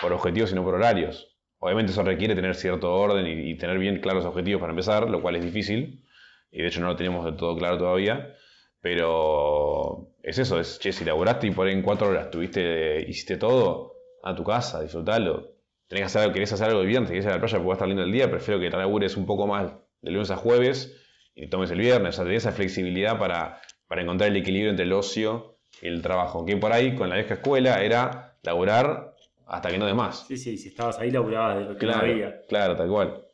por 0.00 0.12
objetivos 0.12 0.52
y 0.52 0.54
no 0.54 0.64
por 0.64 0.74
horarios. 0.74 1.31
Obviamente 1.64 1.92
eso 1.92 2.02
requiere 2.02 2.34
tener 2.34 2.56
cierto 2.56 2.92
orden 2.92 3.24
y, 3.24 3.54
tener 3.54 3.78
bien 3.78 4.00
claros 4.00 4.24
objetivos 4.24 4.60
para 4.60 4.72
empezar, 4.72 5.08
lo 5.08 5.22
cual 5.22 5.36
es 5.36 5.44
difícil. 5.44 6.04
Y 6.50 6.60
de 6.60 6.66
hecho 6.66 6.80
no 6.80 6.88
lo 6.88 6.96
tenemos 6.96 7.24
del 7.24 7.36
todo 7.36 7.56
claro 7.56 7.78
todavía. 7.78 8.34
Pero 8.80 10.08
es 10.24 10.38
eso, 10.38 10.58
es, 10.58 10.80
che, 10.80 10.90
si 10.90 11.04
laburaste 11.04 11.46
y 11.46 11.50
por 11.52 11.68
ahí 11.68 11.72
en 11.72 11.82
cuatro 11.82 12.08
horas 12.08 12.30
tuviste, 12.32 13.08
hiciste 13.08 13.36
todo, 13.36 13.94
a 14.24 14.34
tu 14.34 14.42
casa, 14.42 14.82
disfrutalo. 14.82 15.52
Tenés 15.86 16.00
que 16.00 16.06
hacer 16.06 16.22
algo, 16.22 16.34
querés 16.34 16.52
hacer 16.52 16.66
algo 16.66 16.80
de 16.80 16.86
viernes, 16.86 17.10
querés 17.10 17.26
ir 17.26 17.30
a 17.30 17.34
la 17.34 17.40
playa 17.40 17.58
porque 17.58 17.68
va 17.68 17.74
a 17.74 17.76
estar 17.76 17.88
lindo 17.88 18.02
el 18.02 18.10
día, 18.10 18.28
prefiero 18.28 18.58
que 18.58 18.68
te 18.68 18.76
labures 18.76 19.16
un 19.16 19.26
poco 19.26 19.46
más 19.46 19.72
de 20.00 20.10
lunes 20.10 20.32
a 20.32 20.36
jueves 20.36 21.00
y 21.36 21.46
tomes 21.46 21.70
el 21.70 21.78
viernes. 21.78 22.08
O 22.08 22.16
sea, 22.16 22.24
tenés 22.24 22.42
esa 22.42 22.50
flexibilidad 22.50 23.20
para, 23.20 23.60
para 23.86 24.02
encontrar 24.02 24.30
el 24.30 24.36
equilibrio 24.36 24.70
entre 24.70 24.84
el 24.84 24.92
ocio 24.92 25.58
y 25.80 25.86
el 25.86 26.02
trabajo. 26.02 26.44
Que 26.44 26.56
por 26.56 26.72
ahí, 26.72 26.96
con 26.96 27.08
la 27.08 27.14
vieja 27.14 27.34
escuela, 27.34 27.84
era 27.84 28.36
laburar 28.42 29.11
hasta 29.52 29.70
que 29.70 29.78
no 29.78 29.86
de 29.86 29.94
más. 29.94 30.26
Sí, 30.26 30.36
sí, 30.36 30.56
si 30.58 30.68
estabas 30.68 30.98
ahí 30.98 31.10
laburabas 31.10 31.58
de 31.58 31.64
lo 31.64 31.78
que 31.78 31.86
no 31.86 31.92
Claro, 31.92 32.06
había. 32.12 32.40
claro, 32.48 32.76
tal 32.76 32.88
cual. 32.88 33.24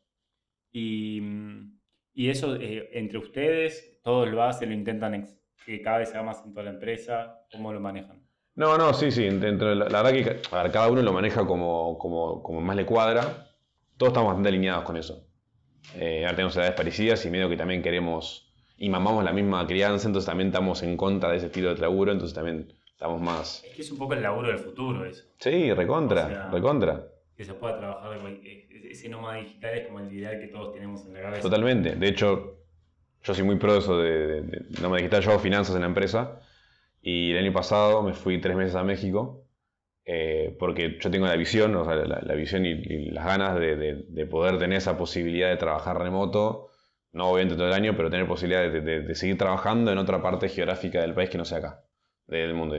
Y, 0.72 1.22
y 2.14 2.28
eso, 2.30 2.56
eh, 2.56 2.90
entre 2.92 3.18
ustedes, 3.18 4.00
todos 4.02 4.28
lo 4.28 4.42
hacen, 4.42 4.68
lo 4.70 4.74
intentan 4.74 5.26
que 5.64 5.80
cada 5.82 5.98
vez 5.98 6.10
sea 6.10 6.22
más 6.22 6.42
en 6.44 6.52
toda 6.52 6.64
la 6.64 6.70
empresa. 6.70 7.46
¿Cómo 7.52 7.72
lo 7.72 7.80
manejan? 7.80 8.22
No, 8.56 8.76
no, 8.76 8.92
sí, 8.92 9.10
sí. 9.12 9.22
Dentro 9.28 9.68
de 9.68 9.76
la, 9.76 9.88
la 9.88 10.02
verdad 10.02 10.12
que 10.12 10.56
ver, 10.56 10.72
cada 10.72 10.90
uno 10.90 11.02
lo 11.02 11.12
maneja 11.12 11.46
como, 11.46 11.96
como, 11.98 12.42
como 12.42 12.60
más 12.60 12.76
le 12.76 12.84
cuadra. 12.86 13.46
Todos 13.96 14.10
estamos 14.10 14.28
bastante 14.28 14.48
alineados 14.48 14.84
con 14.84 14.96
eso. 14.96 15.26
Eh, 15.94 16.24
ahora 16.24 16.36
tenemos 16.36 16.56
edades 16.56 16.72
parecidas 16.74 17.24
y 17.26 17.30
medio 17.30 17.48
que 17.48 17.56
también 17.56 17.82
queremos 17.82 18.52
y 18.76 18.88
mamamos 18.90 19.24
la 19.24 19.32
misma 19.32 19.66
crianza, 19.66 20.06
entonces 20.08 20.26
también 20.26 20.48
estamos 20.48 20.82
en 20.82 20.96
contra 20.96 21.30
de 21.30 21.38
ese 21.38 21.46
estilo 21.46 21.74
de 21.74 21.80
laburo, 21.80 22.12
entonces 22.12 22.34
también 22.34 22.72
estamos 22.98 23.20
más. 23.20 23.62
Es 23.64 23.76
que 23.76 23.82
es 23.82 23.90
un 23.92 23.98
poco 23.98 24.14
el 24.14 24.22
laburo 24.22 24.48
del 24.48 24.58
futuro 24.58 25.04
eso. 25.04 25.24
Sí, 25.38 25.72
recontra, 25.72 26.24
O 26.24 26.28
sea, 26.30 26.50
recontra. 26.50 27.06
Que 27.36 27.44
se 27.44 27.54
pueda 27.54 27.78
trabajar, 27.78 28.18
ese 28.90 29.08
nómada 29.08 29.36
digital 29.36 29.74
es 29.78 29.86
como 29.86 30.00
el 30.00 30.12
ideal 30.12 30.40
que 30.40 30.48
todos 30.48 30.74
tenemos 30.74 31.06
en 31.06 31.14
la 31.14 31.20
cabeza. 31.22 31.42
Totalmente. 31.42 31.94
De 31.94 32.08
hecho, 32.08 32.56
yo 33.22 33.34
soy 33.34 33.44
muy 33.44 33.54
pro 33.56 33.74
de 33.74 33.78
eso 33.78 33.98
de, 33.98 34.42
de, 34.42 34.42
de 34.68 34.88
me 34.88 34.96
digital, 34.96 35.22
yo 35.22 35.30
hago 35.30 35.38
finanzas 35.38 35.76
en 35.76 35.82
la 35.82 35.86
empresa 35.86 36.40
y 37.00 37.30
el 37.30 37.38
año 37.38 37.52
pasado 37.52 38.02
me 38.02 38.14
fui 38.14 38.40
tres 38.40 38.56
meses 38.56 38.74
a 38.74 38.82
México 38.82 39.44
eh, 40.04 40.56
porque 40.58 40.98
yo 41.00 41.08
tengo 41.12 41.26
la 41.26 41.36
visión, 41.36 41.76
o 41.76 41.84
sea, 41.84 41.94
la, 41.94 42.20
la 42.20 42.34
visión 42.34 42.66
y, 42.66 42.70
y 42.70 43.10
las 43.12 43.24
ganas 43.26 43.60
de, 43.60 43.76
de- 43.76 44.04
de 44.08 44.26
poder 44.26 44.58
tener 44.58 44.78
esa 44.78 44.98
posibilidad 44.98 45.50
de 45.50 45.56
trabajar 45.56 45.98
remoto, 46.00 46.70
no 47.12 47.28
obviamente 47.28 47.54
todo 47.56 47.68
el 47.68 47.74
año, 47.74 47.94
pero 47.96 48.10
tener 48.10 48.26
posibilidad 48.26 48.68
de 48.68 49.14
seguir 49.14 49.38
trabajando 49.38 49.92
en 49.92 49.98
otra 49.98 50.20
parte 50.20 50.48
geográfica 50.48 51.00
del 51.00 51.14
país 51.14 51.30
que 51.30 51.38
no 51.38 51.44
sea 51.44 51.58
acá, 51.58 51.84
del 52.28 52.54
mundo. 52.54 52.76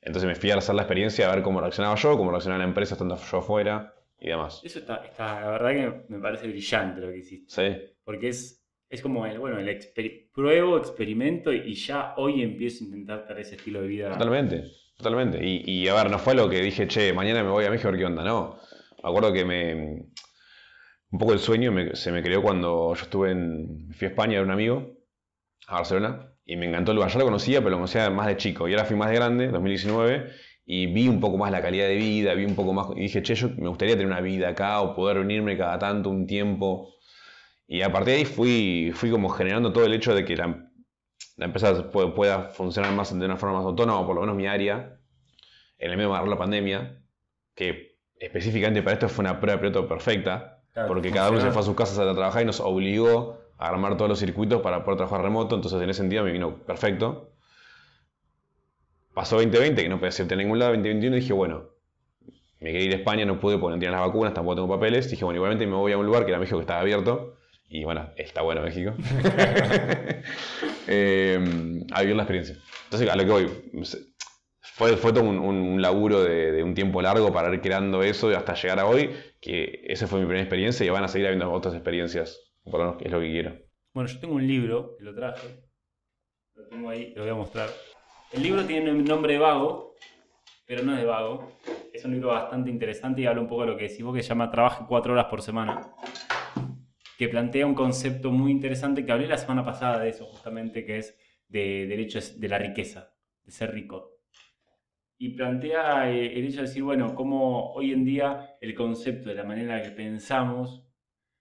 Entonces 0.00 0.28
me 0.28 0.34
fui 0.36 0.50
a 0.50 0.56
hacer 0.56 0.74
la 0.74 0.82
experiencia 0.82 1.30
a 1.30 1.34
ver 1.34 1.42
cómo 1.42 1.60
reaccionaba 1.60 1.96
yo, 1.96 2.16
cómo 2.16 2.30
reaccionaba 2.30 2.58
la 2.62 2.68
empresa 2.68 2.94
estando 2.94 3.16
yo 3.16 3.38
afuera 3.38 3.92
y 4.18 4.28
demás. 4.28 4.60
Eso 4.64 4.78
está, 4.78 4.96
está, 5.04 5.40
la 5.40 5.50
verdad 5.50 5.70
que 5.70 6.12
me 6.12 6.20
parece 6.20 6.46
brillante 6.48 7.00
lo 7.00 7.08
que 7.10 7.18
hiciste. 7.18 7.46
Sí, 7.52 7.94
Porque 8.04 8.28
es, 8.28 8.64
es 8.88 9.02
como 9.02 9.26
el, 9.26 9.38
bueno, 9.38 9.58
el 9.58 9.68
exper- 9.68 10.30
pruebo, 10.32 10.78
experimento 10.78 11.52
y 11.52 11.74
ya 11.74 12.14
hoy 12.16 12.42
empiezo 12.42 12.84
a 12.84 12.86
intentar 12.86 13.26
dar 13.28 13.38
ese 13.40 13.56
estilo 13.56 13.82
de 13.82 13.88
vida. 13.88 14.12
Totalmente, 14.12 14.70
totalmente. 14.96 15.44
Y, 15.44 15.62
y, 15.66 15.88
a 15.88 15.94
ver, 15.94 16.10
no 16.10 16.18
fue 16.18 16.34
lo 16.34 16.48
que 16.48 16.60
dije, 16.60 16.86
che, 16.86 17.12
mañana 17.12 17.42
me 17.42 17.50
voy 17.50 17.64
a 17.64 17.70
México 17.70 17.88
a 17.88 17.90
ver 17.90 18.00
qué 18.00 18.06
onda, 18.06 18.22
no. 18.22 18.58
Me 19.02 19.08
acuerdo 19.10 19.32
que 19.32 19.44
me. 19.44 20.06
Un 21.10 21.18
poco 21.18 21.32
el 21.32 21.38
sueño 21.38 21.72
me- 21.72 21.94
se 21.96 22.12
me 22.12 22.22
creó 22.22 22.42
cuando 22.42 22.94
yo 22.94 23.02
estuve 23.02 23.30
en. 23.32 23.92
Fui 23.92 24.06
a 24.06 24.10
España 24.10 24.34
ver 24.34 24.44
un 24.44 24.50
amigo, 24.52 24.96
a 25.68 25.74
Barcelona, 25.76 26.32
y 26.46 26.56
me 26.56 26.66
encantó 26.66 26.92
el 26.92 26.96
lugar. 26.96 27.10
Ya 27.10 27.18
lo 27.18 27.24
conocía, 27.24 27.58
pero 27.58 27.70
lo 27.70 27.76
conocía 27.76 28.08
más 28.08 28.28
de 28.28 28.36
chico. 28.36 28.68
Y 28.68 28.72
ahora 28.72 28.84
fui 28.84 28.96
más 28.96 29.10
de 29.10 29.16
grande, 29.16 29.48
2019, 29.48 30.30
y 30.64 30.86
vi 30.86 31.08
un 31.08 31.20
poco 31.20 31.36
más 31.36 31.50
la 31.50 31.60
calidad 31.60 31.88
de 31.88 31.96
vida, 31.96 32.34
vi 32.34 32.44
un 32.44 32.54
poco 32.54 32.72
más, 32.72 32.86
y 32.96 33.00
dije, 33.00 33.22
che, 33.22 33.34
yo 33.34 33.50
me 33.58 33.68
gustaría 33.68 33.94
tener 33.94 34.06
una 34.06 34.20
vida 34.20 34.50
acá 34.50 34.80
o 34.80 34.94
poder 34.94 35.18
venirme 35.18 35.58
cada 35.58 35.78
tanto 35.78 36.08
un 36.08 36.26
tiempo. 36.26 36.94
Y 37.66 37.82
a 37.82 37.90
partir 37.90 38.14
de 38.14 38.18
ahí 38.20 38.24
fui, 38.24 38.92
fui 38.94 39.10
como 39.10 39.28
generando 39.28 39.72
todo 39.72 39.84
el 39.84 39.92
hecho 39.92 40.14
de 40.14 40.24
que 40.24 40.36
la, 40.36 40.70
empresa 41.38 41.90
pueda, 41.90 42.42
funcionar 42.50 42.92
más 42.92 43.16
de 43.16 43.24
una 43.24 43.36
forma 43.36 43.56
más 43.56 43.66
autónoma, 43.66 44.00
o 44.00 44.06
por 44.06 44.14
lo 44.14 44.20
menos 44.20 44.36
mi 44.36 44.46
área, 44.46 45.00
en 45.78 45.90
el 45.90 45.96
medio 45.96 46.14
de 46.14 46.30
la 46.30 46.38
pandemia, 46.38 47.02
que 47.54 47.98
específicamente 48.20 48.82
para 48.82 48.94
esto 48.94 49.08
fue 49.08 49.24
una 49.24 49.40
prueba 49.40 49.60
de 49.60 49.68
piloto 49.68 49.88
perfecta, 49.88 50.62
porque 50.86 51.10
cada 51.10 51.30
uno 51.30 51.40
se 51.40 51.50
fue 51.50 51.62
a 51.62 51.64
sus 51.64 51.74
casas 51.74 51.98
a 51.98 52.14
trabajar 52.14 52.42
y 52.42 52.44
nos 52.44 52.60
obligó 52.60 53.45
armar 53.58 53.96
todos 53.96 54.08
los 54.08 54.18
circuitos 54.18 54.60
para 54.62 54.84
poder 54.84 54.98
trabajar 54.98 55.22
remoto, 55.22 55.54
entonces 55.54 55.80
en 55.80 55.90
ese 55.90 56.02
sentido 56.02 56.24
me 56.24 56.32
vino 56.32 56.58
perfecto. 56.64 57.32
Pasó 59.14 59.36
2020, 59.36 59.82
que 59.82 59.88
no 59.88 59.98
podía 59.98 60.12
irte 60.18 60.34
a 60.34 60.36
ningún 60.36 60.58
lado, 60.58 60.72
2021, 60.72 61.16
y 61.16 61.20
dije, 61.20 61.32
bueno, 61.32 61.76
me 62.60 62.72
quería 62.72 62.86
ir 62.86 62.92
a 62.94 62.96
España, 62.96 63.24
no 63.24 63.40
pude 63.40 63.58
porque 63.58 63.74
no 63.74 63.78
tenían 63.78 63.92
las 63.92 64.06
vacunas, 64.06 64.34
tampoco 64.34 64.56
tengo 64.56 64.68
papeles. 64.68 65.10
Dije, 65.10 65.24
bueno, 65.24 65.36
igualmente 65.36 65.66
me 65.66 65.74
voy 65.74 65.92
a 65.92 65.98
un 65.98 66.06
lugar 66.06 66.24
que 66.24 66.30
era 66.30 66.38
México 66.38 66.58
que 66.58 66.62
estaba 66.62 66.80
abierto. 66.80 67.36
Y 67.68 67.84
bueno, 67.84 68.10
está 68.16 68.42
bueno 68.42 68.62
México. 68.62 68.94
eh, 70.86 71.82
a 71.92 72.00
vivir 72.00 72.16
la 72.16 72.22
experiencia. 72.22 72.56
Entonces, 72.84 73.08
a 73.08 73.16
lo 73.16 73.24
que 73.24 73.30
voy, 73.30 73.50
fue, 74.60 74.96
fue 74.96 75.12
todo 75.12 75.24
un, 75.24 75.80
laburo 75.82 76.22
de, 76.22 76.62
un 76.62 76.74
tiempo 76.74 77.02
largo 77.02 77.32
para 77.32 77.52
ir 77.52 77.60
creando 77.60 78.02
eso 78.02 78.28
hasta 78.36 78.54
llegar 78.54 78.78
a 78.78 78.86
hoy, 78.86 79.10
que 79.40 79.82
esa 79.86 80.06
fue 80.06 80.20
mi 80.20 80.26
primera 80.26 80.42
experiencia 80.42 80.84
y 80.84 80.90
van 80.90 81.04
a 81.04 81.08
seguir 81.08 81.26
habiendo 81.26 81.50
otras 81.50 81.74
experiencias, 81.74 82.38
por 82.70 82.80
lo 82.80 82.86
menos 82.86 83.02
es 83.02 83.12
lo 83.12 83.20
que 83.20 83.30
quiero. 83.30 83.56
Bueno, 83.94 84.08
yo 84.08 84.20
tengo 84.20 84.34
un 84.34 84.46
libro, 84.46 84.96
que 84.96 85.04
lo 85.04 85.14
traje, 85.14 85.48
lo 86.54 86.66
tengo 86.68 86.90
ahí, 86.90 87.12
lo 87.14 87.22
voy 87.22 87.30
a 87.30 87.34
mostrar. 87.34 87.70
El 88.32 88.42
libro 88.42 88.64
tiene 88.64 88.90
el 88.90 89.04
nombre 89.04 89.38
Vago, 89.38 89.94
pero 90.66 90.82
no 90.82 90.92
es 90.92 90.98
de 90.98 91.04
Vago. 91.04 91.52
Es 91.92 92.04
un 92.04 92.12
libro 92.12 92.28
bastante 92.28 92.70
interesante 92.70 93.22
y 93.22 93.26
habla 93.26 93.40
un 93.40 93.48
poco 93.48 93.62
de 93.62 93.68
lo 93.68 93.76
que 93.76 93.88
decís 93.88 94.02
vos, 94.02 94.14
que 94.14 94.22
se 94.22 94.28
llama 94.28 94.50
Trabaje 94.50 94.84
cuatro 94.86 95.12
horas 95.12 95.26
por 95.26 95.40
semana. 95.40 95.80
Que 97.16 97.28
plantea 97.28 97.66
un 97.66 97.74
concepto 97.74 98.30
muy 98.30 98.50
interesante 98.50 99.06
que 99.06 99.12
hablé 99.12 99.26
la 99.26 99.38
semana 99.38 99.64
pasada 99.64 100.00
de 100.00 100.10
eso, 100.10 100.26
justamente, 100.26 100.84
que 100.84 100.98
es 100.98 101.18
de 101.48 101.86
derechos 101.86 102.38
de 102.38 102.48
la 102.48 102.58
riqueza, 102.58 103.14
de 103.44 103.52
ser 103.52 103.72
rico. 103.72 104.18
Y 105.18 105.30
plantea 105.30 106.10
eh, 106.10 106.38
el 106.38 106.46
hecho 106.46 106.56
de 106.56 106.62
decir, 106.66 106.82
bueno, 106.82 107.14
cómo 107.14 107.72
hoy 107.72 107.92
en 107.92 108.04
día 108.04 108.56
el 108.60 108.74
concepto 108.74 109.30
de 109.30 109.36
la 109.36 109.44
manera 109.44 109.80
que 109.82 109.90
pensamos, 109.90 110.85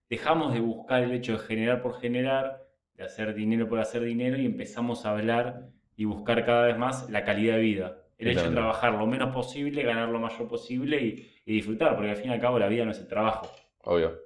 dejamos 0.10 0.54
de 0.54 0.60
buscar 0.60 1.04
el 1.04 1.12
hecho 1.12 1.34
de 1.34 1.40
generar 1.40 1.82
por 1.82 2.00
generar, 2.00 2.64
de 2.96 3.04
hacer 3.04 3.34
dinero 3.34 3.68
por 3.68 3.80
hacer 3.80 4.04
dinero 4.04 4.38
y 4.38 4.46
empezamos 4.46 5.06
a 5.06 5.12
hablar 5.12 5.70
y 5.98 6.06
buscar 6.06 6.46
cada 6.46 6.68
vez 6.68 6.78
más 6.78 7.10
la 7.10 7.24
calidad 7.24 7.56
de 7.56 7.62
vida. 7.62 8.02
El 8.18 8.30
hecho 8.30 8.50
de 8.50 8.56
trabajar 8.56 8.94
lo 8.94 9.06
menos 9.08 9.34
posible, 9.34 9.84
ganar 9.84 10.08
lo 10.08 10.20
mayor 10.20 10.48
posible 10.48 11.02
y, 11.02 11.32
disfrutar, 11.46 11.96
porque 11.96 12.12
al 12.12 12.18
fin 12.18 12.32
y 12.32 12.34
al 12.34 12.40
cabo 12.40 12.58
la 12.58 12.68
vida 12.68 12.86
no 12.86 12.92
es 12.92 13.00
el 13.00 13.08
trabajo. 13.08 13.52
Obvio. 13.84 14.18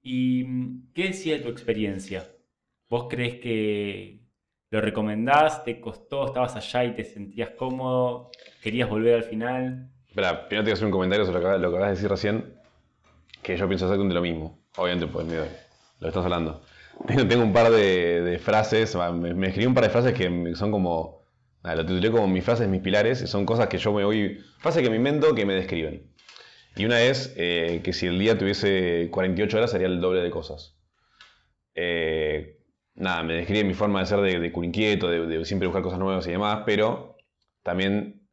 ¿Y 0.00 0.44
qué 0.94 1.08
decía 1.08 1.34
de 1.34 1.40
tu 1.40 1.48
experiencia? 1.48 2.26
¿Vos 2.88 3.08
crees 3.10 3.40
que 3.40 4.20
lo 4.70 4.80
recomendás? 4.80 5.64
¿Te 5.64 5.80
costó? 5.80 6.26
¿Estabas 6.26 6.54
allá 6.54 6.84
y 6.84 6.94
te 6.94 7.04
sentías 7.04 7.50
cómodo? 7.50 8.30
¿Querías 8.62 8.88
volver 8.88 9.16
al 9.16 9.24
final? 9.24 9.90
Espera, 10.08 10.46
primero 10.46 10.62
te 10.62 10.68
voy 10.68 10.70
a 10.70 10.74
hacer 10.74 10.86
un 10.86 10.92
comentario 10.92 11.26
sobre 11.26 11.40
lo 11.40 11.70
que, 11.70 11.76
acabas 11.76 11.88
de 11.88 11.94
decir 11.94 12.08
recién, 12.08 12.54
que 13.42 13.56
yo 13.56 13.66
pienso 13.66 13.86
exactamente 13.86 14.14
lo 14.14 14.22
mismo. 14.22 14.65
Obviamente, 14.76 15.06
pues, 15.06 15.26
mira, 15.26 15.46
lo 16.00 16.08
estás 16.08 16.24
hablando. 16.24 16.62
Tengo, 17.06 17.42
un 17.42 17.52
par 17.52 17.70
de, 17.70 18.40
frases, 18.42 18.96
me, 19.14 19.48
escribí 19.48 19.66
un 19.66 19.74
par 19.74 19.84
de 19.84 19.90
frases 19.90 20.14
que 20.14 20.54
son 20.54 20.70
como, 20.70 21.22
lo 21.62 21.86
titulé 21.86 22.10
como 22.10 22.28
mis 22.28 22.44
frases, 22.44 22.68
mis 22.68 22.80
pilares, 22.80 23.22
y 23.22 23.26
son 23.26 23.44
cosas 23.44 23.68
que 23.68 23.78
yo 23.78 23.92
me 23.92 24.04
voy, 24.04 24.40
frases 24.58 24.82
que 24.82 24.90
me 24.90 24.96
invento 24.96 25.34
que 25.34 25.44
me 25.44 25.54
describen. 25.54 26.10
Y 26.76 26.84
una 26.84 27.00
es 27.00 27.32
eh, 27.36 27.80
que 27.82 27.92
si 27.92 28.06
el 28.06 28.18
día 28.18 28.36
tuviese 28.36 29.08
48 29.10 29.56
horas 29.56 29.70
sería 29.70 29.86
el 29.86 30.00
doble 30.00 30.20
de 30.20 30.30
cosas. 30.30 30.76
Eh, 31.74 32.58
nada, 32.94 33.22
me 33.22 33.34
describe 33.34 33.64
mi 33.64 33.74
forma 33.74 34.00
de 34.00 34.06
ser 34.06 34.20
de, 34.20 34.40
de 34.40 34.52
inquieto, 34.54 35.08
de, 35.08 35.44
siempre 35.44 35.68
buscar 35.68 35.82
cosas 35.82 35.98
nuevas 35.98 36.26
y 36.26 36.32
demás, 36.32 36.62
pero 36.66 37.16
también 37.62 38.25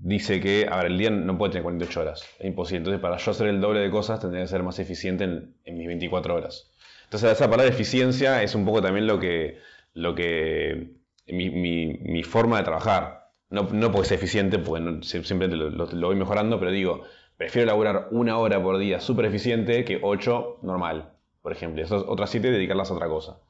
dice 0.00 0.40
que, 0.40 0.66
a 0.70 0.76
ver, 0.76 0.86
el 0.86 0.98
día 0.98 1.10
no 1.10 1.36
puede 1.38 1.52
tener 1.52 1.62
48 1.64 2.00
horas, 2.00 2.24
es 2.38 2.46
imposible. 2.46 2.78
Entonces, 2.78 3.00
para 3.00 3.16
yo 3.16 3.30
hacer 3.30 3.48
el 3.48 3.60
doble 3.60 3.80
de 3.80 3.90
cosas, 3.90 4.20
tendría 4.20 4.42
que 4.42 4.48
ser 4.48 4.62
más 4.62 4.78
eficiente 4.78 5.24
en, 5.24 5.76
mis 5.76 5.86
24 5.86 6.34
horas. 6.34 6.70
Entonces, 7.04 7.32
esa 7.32 7.50
palabra 7.50 7.72
eficiencia 7.72 8.42
es 8.42 8.54
un 8.54 8.64
poco 8.64 8.82
también 8.82 9.06
lo 9.06 9.18
que, 9.18 9.58
lo 9.94 10.14
que 10.14 10.92
mi, 11.26 12.22
forma 12.22 12.58
de 12.58 12.64
trabajar. 12.64 13.30
No, 13.50 13.62
no 13.72 13.90
porque 13.90 14.08
sea 14.08 14.16
eficiente, 14.18 14.58
porque 14.58 15.00
siempre 15.02 15.48
lo, 15.48 15.86
voy 15.86 16.16
mejorando, 16.16 16.58
pero 16.58 16.70
digo, 16.70 17.04
prefiero 17.36 17.64
elaborar 17.64 18.08
una 18.10 18.36
hora 18.38 18.62
por 18.62 18.78
día 18.78 19.00
súper 19.00 19.24
eficiente 19.24 19.84
que 19.84 19.98
8 20.02 20.58
normal, 20.62 21.12
por 21.40 21.52
ejemplo. 21.52 21.82
Esas 21.82 22.04
otras 22.06 22.30
7 22.30 22.50
dedicarlas 22.50 22.90
a 22.90 22.94
otra 22.94 23.08
cosa. 23.08 23.40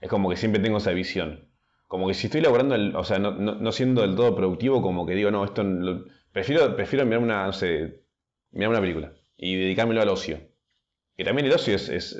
Es 0.00 0.08
como 0.10 0.28
que 0.28 0.36
siempre 0.36 0.60
tengo 0.60 0.78
esa 0.78 0.90
visión 0.90 1.48
como 1.94 2.08
que 2.08 2.14
si 2.14 2.26
estoy 2.26 2.40
laburando, 2.40 2.74
o 2.98 3.04
sea, 3.04 3.20
no, 3.20 3.70
siendo 3.70 4.02
del 4.02 4.16
todo 4.16 4.34
productivo, 4.34 4.82
como 4.82 5.06
que 5.06 5.14
digo, 5.14 5.30
no, 5.30 5.44
esto 5.44 5.62
prefiero, 6.32 6.74
prefiero 6.74 7.06
mirar 7.06 7.20
una, 7.20 7.46
no 7.46 7.52
sé, 7.52 8.02
mirar 8.50 8.70
una 8.70 8.80
película 8.80 9.12
y 9.36 9.54
dedicármelo 9.54 10.02
al 10.02 10.08
ocio. 10.08 10.40
Que 11.16 11.22
también 11.22 11.46
el 11.46 11.52
ocio 11.52 11.76
es, 11.76 12.18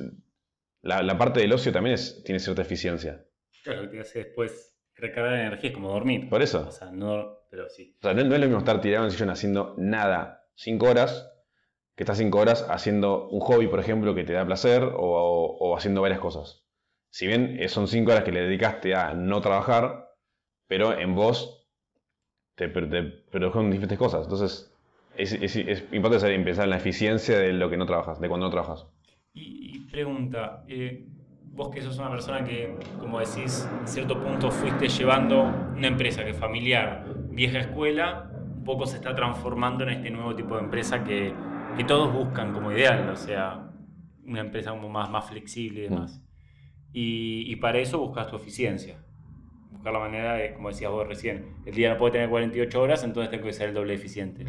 la, 0.80 1.18
parte 1.18 1.40
del 1.40 1.52
ocio 1.52 1.72
también 1.72 1.94
es, 1.94 2.22
tiene 2.22 2.38
cierta 2.38 2.62
eficiencia. 2.62 3.26
Claro, 3.64 3.82
lo 3.82 3.90
que 3.90 3.96
te 3.96 4.02
hace 4.02 4.18
después 4.20 4.76
recargar 4.94 5.40
energía 5.40 5.70
es 5.70 5.74
como 5.74 5.90
dormir. 5.90 6.28
Por 6.28 6.40
eso. 6.40 6.68
O 6.68 6.70
sea, 6.70 6.92
no, 6.92 7.40
pero 7.50 7.68
sí. 7.68 7.96
O 7.98 8.02
sea, 8.02 8.14
no, 8.14 8.20
es 8.20 8.28
lo 8.28 8.46
mismo 8.46 8.58
estar 8.58 8.80
tirado 8.80 9.02
en 9.02 9.06
el 9.06 9.12
sillón 9.12 9.30
haciendo 9.30 9.74
nada 9.76 10.46
cinco 10.54 10.86
horas 10.86 11.32
que 11.96 12.04
estar 12.04 12.14
cinco 12.14 12.38
horas 12.38 12.64
haciendo 12.70 13.28
un 13.28 13.40
hobby, 13.40 13.66
por 13.66 13.80
ejemplo, 13.80 14.14
que 14.14 14.22
te 14.22 14.34
da 14.34 14.46
placer 14.46 14.84
o 14.84 15.76
haciendo 15.76 16.00
varias 16.00 16.20
cosas 16.20 16.63
si 17.14 17.28
bien 17.28 17.60
son 17.68 17.86
cinco 17.86 18.10
horas 18.10 18.24
que 18.24 18.32
le 18.32 18.40
dedicaste 18.40 18.96
a 18.96 19.14
no 19.14 19.40
trabajar, 19.40 20.08
pero 20.66 20.98
en 20.98 21.14
vos 21.14 21.64
te, 22.56 22.68
produjeron 22.68 23.70
diferentes 23.70 23.96
cosas. 23.96 24.24
Entonces, 24.24 24.74
es, 25.16 25.54
importante 25.92 26.28
pensar 26.42 26.64
en 26.64 26.70
la 26.70 26.76
eficiencia 26.76 27.38
de 27.38 27.52
lo 27.52 27.70
que 27.70 27.76
no 27.76 27.86
trabajas, 27.86 28.20
de 28.20 28.26
cuando 28.28 28.46
no 28.46 28.50
trabajas. 28.50 28.88
Y, 29.32 29.78
pregunta, 29.92 30.64
eh, 30.66 31.06
vos 31.52 31.70
que 31.70 31.82
sos 31.82 31.96
una 31.98 32.10
persona 32.10 32.42
que, 32.42 32.74
como 32.98 33.20
decís, 33.20 33.64
en 33.78 33.86
cierto 33.86 34.20
punto 34.20 34.50
fuiste 34.50 34.88
llevando 34.88 35.40
una 35.44 35.86
empresa 35.86 36.24
que 36.24 36.30
es 36.30 36.36
familiar, 36.36 37.04
vieja 37.28 37.60
escuela, 37.60 38.28
un 38.56 38.64
poco 38.64 38.86
se 38.86 38.96
está 38.96 39.14
transformando 39.14 39.84
en 39.84 39.90
este 39.90 40.10
nuevo 40.10 40.34
tipo 40.34 40.56
de 40.56 40.64
empresa 40.64 41.04
que, 41.04 41.32
todos 41.86 42.12
buscan 42.12 42.52
como 42.52 42.72
ideal, 42.72 43.08
o 43.08 43.14
sea, 43.16 43.70
una 44.24 44.40
empresa 44.40 44.72
como 44.72 44.88
más, 44.88 45.08
más 45.10 45.28
flexible 45.28 45.80
y 45.80 45.82
demás. 45.84 46.23
Y, 46.96 47.56
para 47.56 47.80
eso 47.80 47.98
buscas 47.98 48.28
tu 48.28 48.36
eficiencia. 48.36 49.04
Buscar 49.72 49.92
la 49.92 49.98
manera 49.98 50.34
de, 50.34 50.54
como 50.54 50.68
decías 50.68 50.92
vos 50.92 51.06
recién, 51.06 51.56
el 51.66 51.74
día 51.74 51.92
no 51.92 51.98
puede 51.98 52.12
tener 52.12 52.30
48 52.30 52.80
horas, 52.80 53.02
entonces 53.02 53.30
tengo 53.30 53.44
que 53.44 53.52
ser 53.52 53.70
el 53.70 53.74
doble 53.74 53.94
eficiente. 53.94 54.46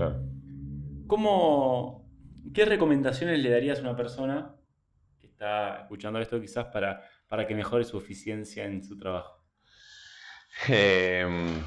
¿Cómo, 1.08 2.06
¿Qué 2.54 2.66
recomendaciones 2.66 3.40
le 3.40 3.50
darías 3.50 3.80
a 3.80 3.82
una 3.82 3.96
persona 3.96 4.56
que 5.20 5.28
está 5.28 5.82
escuchando 5.82 6.20
esto 6.20 6.40
quizás 6.40 6.66
para, 6.68 7.02
para 7.28 7.48
que 7.48 7.56
mejore 7.56 7.84
su 7.84 7.98
eficiencia 7.98 8.66
en 8.66 8.84
su 8.84 8.98
trabajo? 8.98 9.44
Em, 10.68 11.64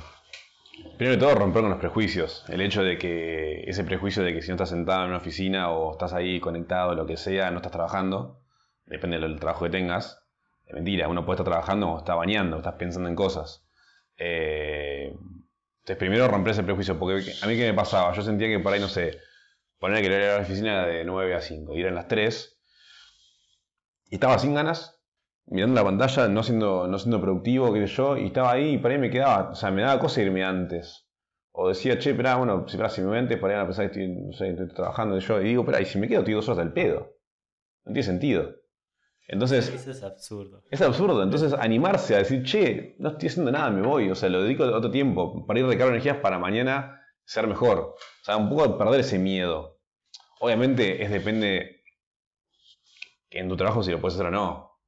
primero 0.96 1.16
de 1.16 1.18
todo, 1.18 1.34
romper 1.34 1.62
con 1.62 1.70
los 1.70 1.80
prejuicios. 1.80 2.44
El 2.48 2.60
hecho 2.60 2.82
de 2.82 2.96
que 2.98 3.64
ese 3.68 3.84
prejuicio 3.84 4.22
de 4.22 4.32
que 4.32 4.42
si 4.42 4.48
no 4.48 4.54
estás 4.54 4.70
sentado 4.70 5.02
en 5.02 5.08
una 5.08 5.18
oficina 5.18 5.70
o 5.70 5.92
estás 5.92 6.12
ahí 6.14 6.38
conectado, 6.40 6.94
lo 6.94 7.04
que 7.04 7.16
sea, 7.16 7.50
no 7.50 7.56
estás 7.56 7.72
trabajando, 7.72 8.40
depende 8.86 9.18
del 9.18 9.38
trabajo 9.40 9.64
que 9.64 9.70
tengas, 9.70 10.17
mentira, 10.74 11.08
uno 11.08 11.24
puede 11.24 11.36
estar 11.36 11.46
trabajando 11.46 11.90
o 11.90 11.98
está 11.98 12.14
bañando, 12.14 12.58
estás 12.58 12.74
pensando 12.74 13.08
en 13.08 13.14
cosas. 13.14 13.66
Eh, 14.16 15.14
entonces, 15.80 15.96
primero 15.96 16.28
romper 16.28 16.52
ese 16.52 16.62
prejuicio, 16.62 16.98
porque 16.98 17.32
a 17.42 17.46
mí 17.46 17.56
qué 17.56 17.66
me 17.66 17.74
pasaba, 17.74 18.12
yo 18.12 18.22
sentía 18.22 18.48
que 18.48 18.58
por 18.58 18.72
ahí, 18.72 18.80
no 18.80 18.88
sé, 18.88 19.18
poner 19.78 20.02
que 20.02 20.06
ir 20.06 20.12
a 20.14 20.36
la 20.36 20.42
oficina 20.42 20.86
de 20.86 21.04
9 21.04 21.34
a 21.34 21.40
5, 21.40 21.74
ir 21.76 21.86
a 21.86 21.90
las 21.90 22.08
3, 22.08 22.60
y 24.10 24.14
estaba 24.16 24.38
sin 24.38 24.54
ganas, 24.54 25.00
mirando 25.46 25.76
la 25.76 25.84
pantalla, 25.84 26.28
no 26.28 26.42
siendo, 26.42 26.86
no 26.88 26.98
siendo 26.98 27.20
productivo, 27.20 27.72
qué 27.72 27.86
sé 27.86 27.94
yo, 27.94 28.16
y 28.18 28.26
estaba 28.26 28.52
ahí 28.52 28.74
y 28.74 28.78
por 28.78 28.90
ahí 28.90 28.98
me 28.98 29.10
quedaba, 29.10 29.50
o 29.50 29.54
sea, 29.54 29.70
me 29.70 29.82
daba 29.82 30.00
cosa 30.00 30.20
irme 30.20 30.44
antes. 30.44 31.06
O 31.52 31.68
decía, 31.68 31.98
che, 31.98 32.10
espera, 32.10 32.36
bueno, 32.36 32.68
si, 32.68 32.76
espera, 32.76 32.88
si 32.90 33.00
me 33.00 33.08
voy 33.08 33.36
por 33.36 33.50
ahí 33.50 33.56
van 33.56 33.64
a 33.64 33.66
pensar 33.66 33.90
que 33.90 34.00
estoy, 34.00 34.14
no 34.14 34.32
sé, 34.32 34.50
estoy 34.50 34.68
trabajando, 34.68 35.16
y 35.16 35.20
yo, 35.20 35.40
y 35.40 35.44
digo, 35.44 35.62
espera, 35.62 35.80
y 35.80 35.86
si 35.86 35.98
me 35.98 36.08
quedo, 36.08 36.20
estoy 36.20 36.34
dos 36.34 36.48
horas 36.48 36.58
del 36.58 36.72
pedo. 36.72 37.16
No 37.84 37.92
tiene 37.92 38.02
sentido. 38.02 38.54
Entonces. 39.28 39.68
Eso 39.68 39.90
es 39.90 40.02
absurdo. 40.02 40.64
Es 40.70 40.80
absurdo. 40.80 41.22
Entonces, 41.22 41.52
animarse 41.52 42.14
a 42.14 42.18
decir, 42.18 42.42
che, 42.42 42.96
no 42.98 43.10
estoy 43.10 43.28
haciendo 43.28 43.52
nada, 43.52 43.70
me 43.70 43.86
voy. 43.86 44.10
O 44.10 44.14
sea, 44.14 44.30
lo 44.30 44.42
dedico 44.42 44.64
a 44.64 44.76
otro 44.76 44.90
tiempo 44.90 45.46
para 45.46 45.60
ir 45.60 45.66
recargar 45.66 45.90
energías 45.90 46.16
para 46.16 46.38
mañana 46.38 47.02
ser 47.24 47.46
mejor. 47.46 47.78
O 47.78 48.24
sea, 48.24 48.38
un 48.38 48.48
poco 48.48 48.78
perder 48.78 49.00
ese 49.00 49.18
miedo. 49.18 49.78
Obviamente, 50.40 51.02
es 51.02 51.10
depende 51.10 51.82
en 53.30 53.48
tu 53.48 53.56
trabajo 53.56 53.82
si 53.82 53.90
lo 53.90 54.00
puedes 54.00 54.14
hacer 54.14 54.26
o 54.26 54.30
no. 54.30 54.80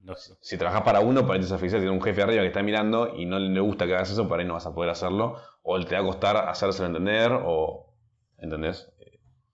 Lógico. 0.00 0.36
Si 0.40 0.58
trabajas 0.58 0.82
para 0.82 0.98
uno, 0.98 1.24
para 1.24 1.38
ti 1.38 1.46
es 1.46 1.52
oficial, 1.52 1.80
tiene 1.80 1.94
un 1.94 2.02
jefe 2.02 2.22
arriba 2.22 2.42
que 2.42 2.48
está 2.48 2.64
mirando 2.64 3.14
y 3.14 3.24
no 3.24 3.38
le 3.38 3.60
gusta 3.60 3.86
que 3.86 3.94
hagas 3.94 4.10
eso, 4.10 4.26
por 4.26 4.40
ahí 4.40 4.44
no 4.44 4.54
vas 4.54 4.66
a 4.66 4.74
poder 4.74 4.90
hacerlo. 4.90 5.36
O 5.62 5.78
te 5.84 5.94
va 5.94 6.00
a 6.00 6.04
costar 6.04 6.36
hacérselo 6.48 6.88
entender, 6.88 7.30
o. 7.32 7.94
¿Entendés? 8.38 8.91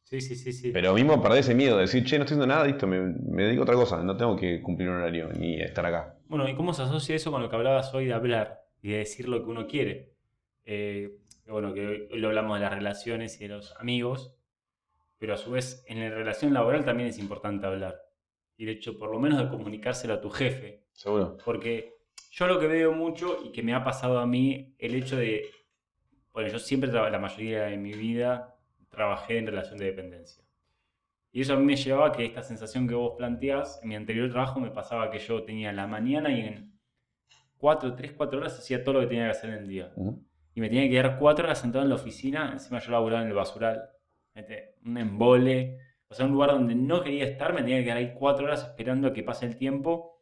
Sí, 0.09 0.23
sí, 0.23 0.37
sí, 0.37 0.53
sí. 0.55 0.71
Pero 0.73 0.95
mismo 0.95 1.21
perder 1.21 1.41
ese 1.41 1.55
miedo 1.55 1.77
de 1.77 1.83
decir, 1.83 2.03
che, 2.05 2.17
no 2.17 2.25
estoy 2.25 2.37
haciendo 2.37 2.47
nada, 2.47 2.67
listo, 2.67 2.87
me, 2.87 2.99
me 2.99 3.43
dedico 3.43 3.61
a 3.61 3.65
otra 3.65 3.75
cosa, 3.75 4.03
no 4.03 4.17
tengo 4.17 4.37
que 4.37 4.63
cumplir 4.63 4.89
un 4.89 4.97
horario 4.97 5.29
ni 5.35 5.61
estar 5.61 5.85
acá. 5.85 6.17
Bueno, 6.29 6.49
¿y 6.49 6.55
cómo 6.55 6.73
se 6.73 6.81
asocia 6.83 7.15
eso 7.15 7.31
con 7.31 7.43
lo 7.43 7.51
que 7.51 7.57
hablabas 7.57 7.93
hoy 7.93 8.07
de 8.07 8.15
hablar 8.15 8.63
y 8.81 8.89
de 8.93 8.99
decir 8.99 9.29
lo 9.29 9.43
que 9.45 9.51
uno 9.51 9.67
quiere? 9.67 10.15
Eh, 10.65 11.19
bueno, 11.47 11.75
que 11.75 12.09
hoy 12.11 12.19
lo 12.19 12.29
hablamos 12.29 12.59
de 12.59 12.65
las 12.65 12.73
relaciones 12.75 13.39
y 13.39 13.49
de 13.49 13.55
los 13.55 13.75
amigos, 13.79 14.35
pero 15.19 15.35
a 15.35 15.37
su 15.37 15.51
vez 15.51 15.85
en 15.89 16.01
la 16.01 16.09
relación 16.09 16.55
laboral 16.55 16.87
también 16.87 17.11
es 17.11 17.19
importante 17.19 17.67
hablar. 17.67 18.01
Y 18.57 18.65
de 18.65 18.73
hecho, 18.73 18.99
por 18.99 19.11
lo 19.11 19.21
menos 19.21 19.39
de 19.39 19.49
comunicárselo 19.51 20.15
a 20.15 20.21
tu 20.23 20.31
jefe. 20.31 20.85
¿Seguro? 20.93 21.37
Porque 21.45 21.97
yo 22.31 22.47
lo 22.47 22.59
que 22.59 22.67
veo 22.67 22.93
mucho 22.93 23.39
y 23.45 23.53
que 23.53 23.63
me 23.63 23.75
ha 23.75 23.85
pasado 23.85 24.19
a 24.21 24.27
mí, 24.27 24.75
el 24.79 24.95
hecho 24.95 25.17
de, 25.17 25.45
bueno, 26.33 26.49
yo 26.51 26.59
siempre, 26.59 26.89
traba- 26.91 27.11
la 27.11 27.19
mayoría 27.19 27.65
de 27.65 27.77
mi 27.77 27.93
vida, 27.93 28.55
trabajé 28.99 29.39
en 29.39 29.47
relación 29.47 29.79
de 29.79 29.87
dependencia. 29.87 30.45
Y 31.33 31.41
eso 31.43 31.55
a 31.55 31.57
mí 31.57 31.65
me 31.65 31.77
llevaba 31.77 32.09
a 32.09 32.13
que 32.13 32.25
esta 32.25 32.43
sensación 32.43 32.87
que 32.89 32.95
vos 32.95 33.15
planteás, 33.17 33.81
en 33.83 33.89
mi 33.89 33.95
anterior 33.95 34.31
trabajo 34.31 34.61
me 34.61 34.71
pasaba 34.71 35.11
que 35.11 35.19
yo 35.19 35.43
tenía 35.45 35.73
la 35.73 35.87
mañana 35.87 36.31
y 36.31 36.41
en 36.41 36.79
4, 37.59 37.95
3, 37.95 38.13
4 38.17 38.39
horas 38.39 38.59
hacía 38.59 38.83
todo 38.83 38.95
lo 38.95 39.01
que 39.01 39.07
tenía 39.07 39.25
que 39.25 39.31
hacer 39.31 39.51
en 39.51 39.57
el 39.57 39.69
día. 39.69 39.93
Y 40.55 40.61
me 40.61 40.69
tenía 40.69 40.85
que 40.85 40.91
quedar 40.91 41.19
4 41.19 41.45
horas 41.45 41.59
sentado 41.59 41.85
en 41.85 41.91
la 41.91 41.97
oficina, 41.97 42.51
encima 42.53 42.79
yo 42.79 42.91
laburaba 42.91 43.23
en 43.23 43.29
el 43.29 43.35
basural, 43.35 43.83
¿viste? 44.35 44.75
un 44.85 44.99
embole, 44.99 45.79
o 46.09 46.15
sea, 46.15 46.27
un 46.27 46.33
lugar 46.33 46.51
donde 46.51 46.75
no 46.75 47.03
quería 47.03 47.25
estar, 47.25 47.53
me 47.53 47.61
tenía 47.61 47.79
que 47.79 47.85
quedar 47.85 47.99
ahí 47.99 48.15
4 48.19 48.45
horas 48.45 48.63
esperando 48.65 49.09
a 49.09 49.13
que 49.13 49.23
pase 49.23 49.47
el 49.47 49.57
tiempo 49.57 50.19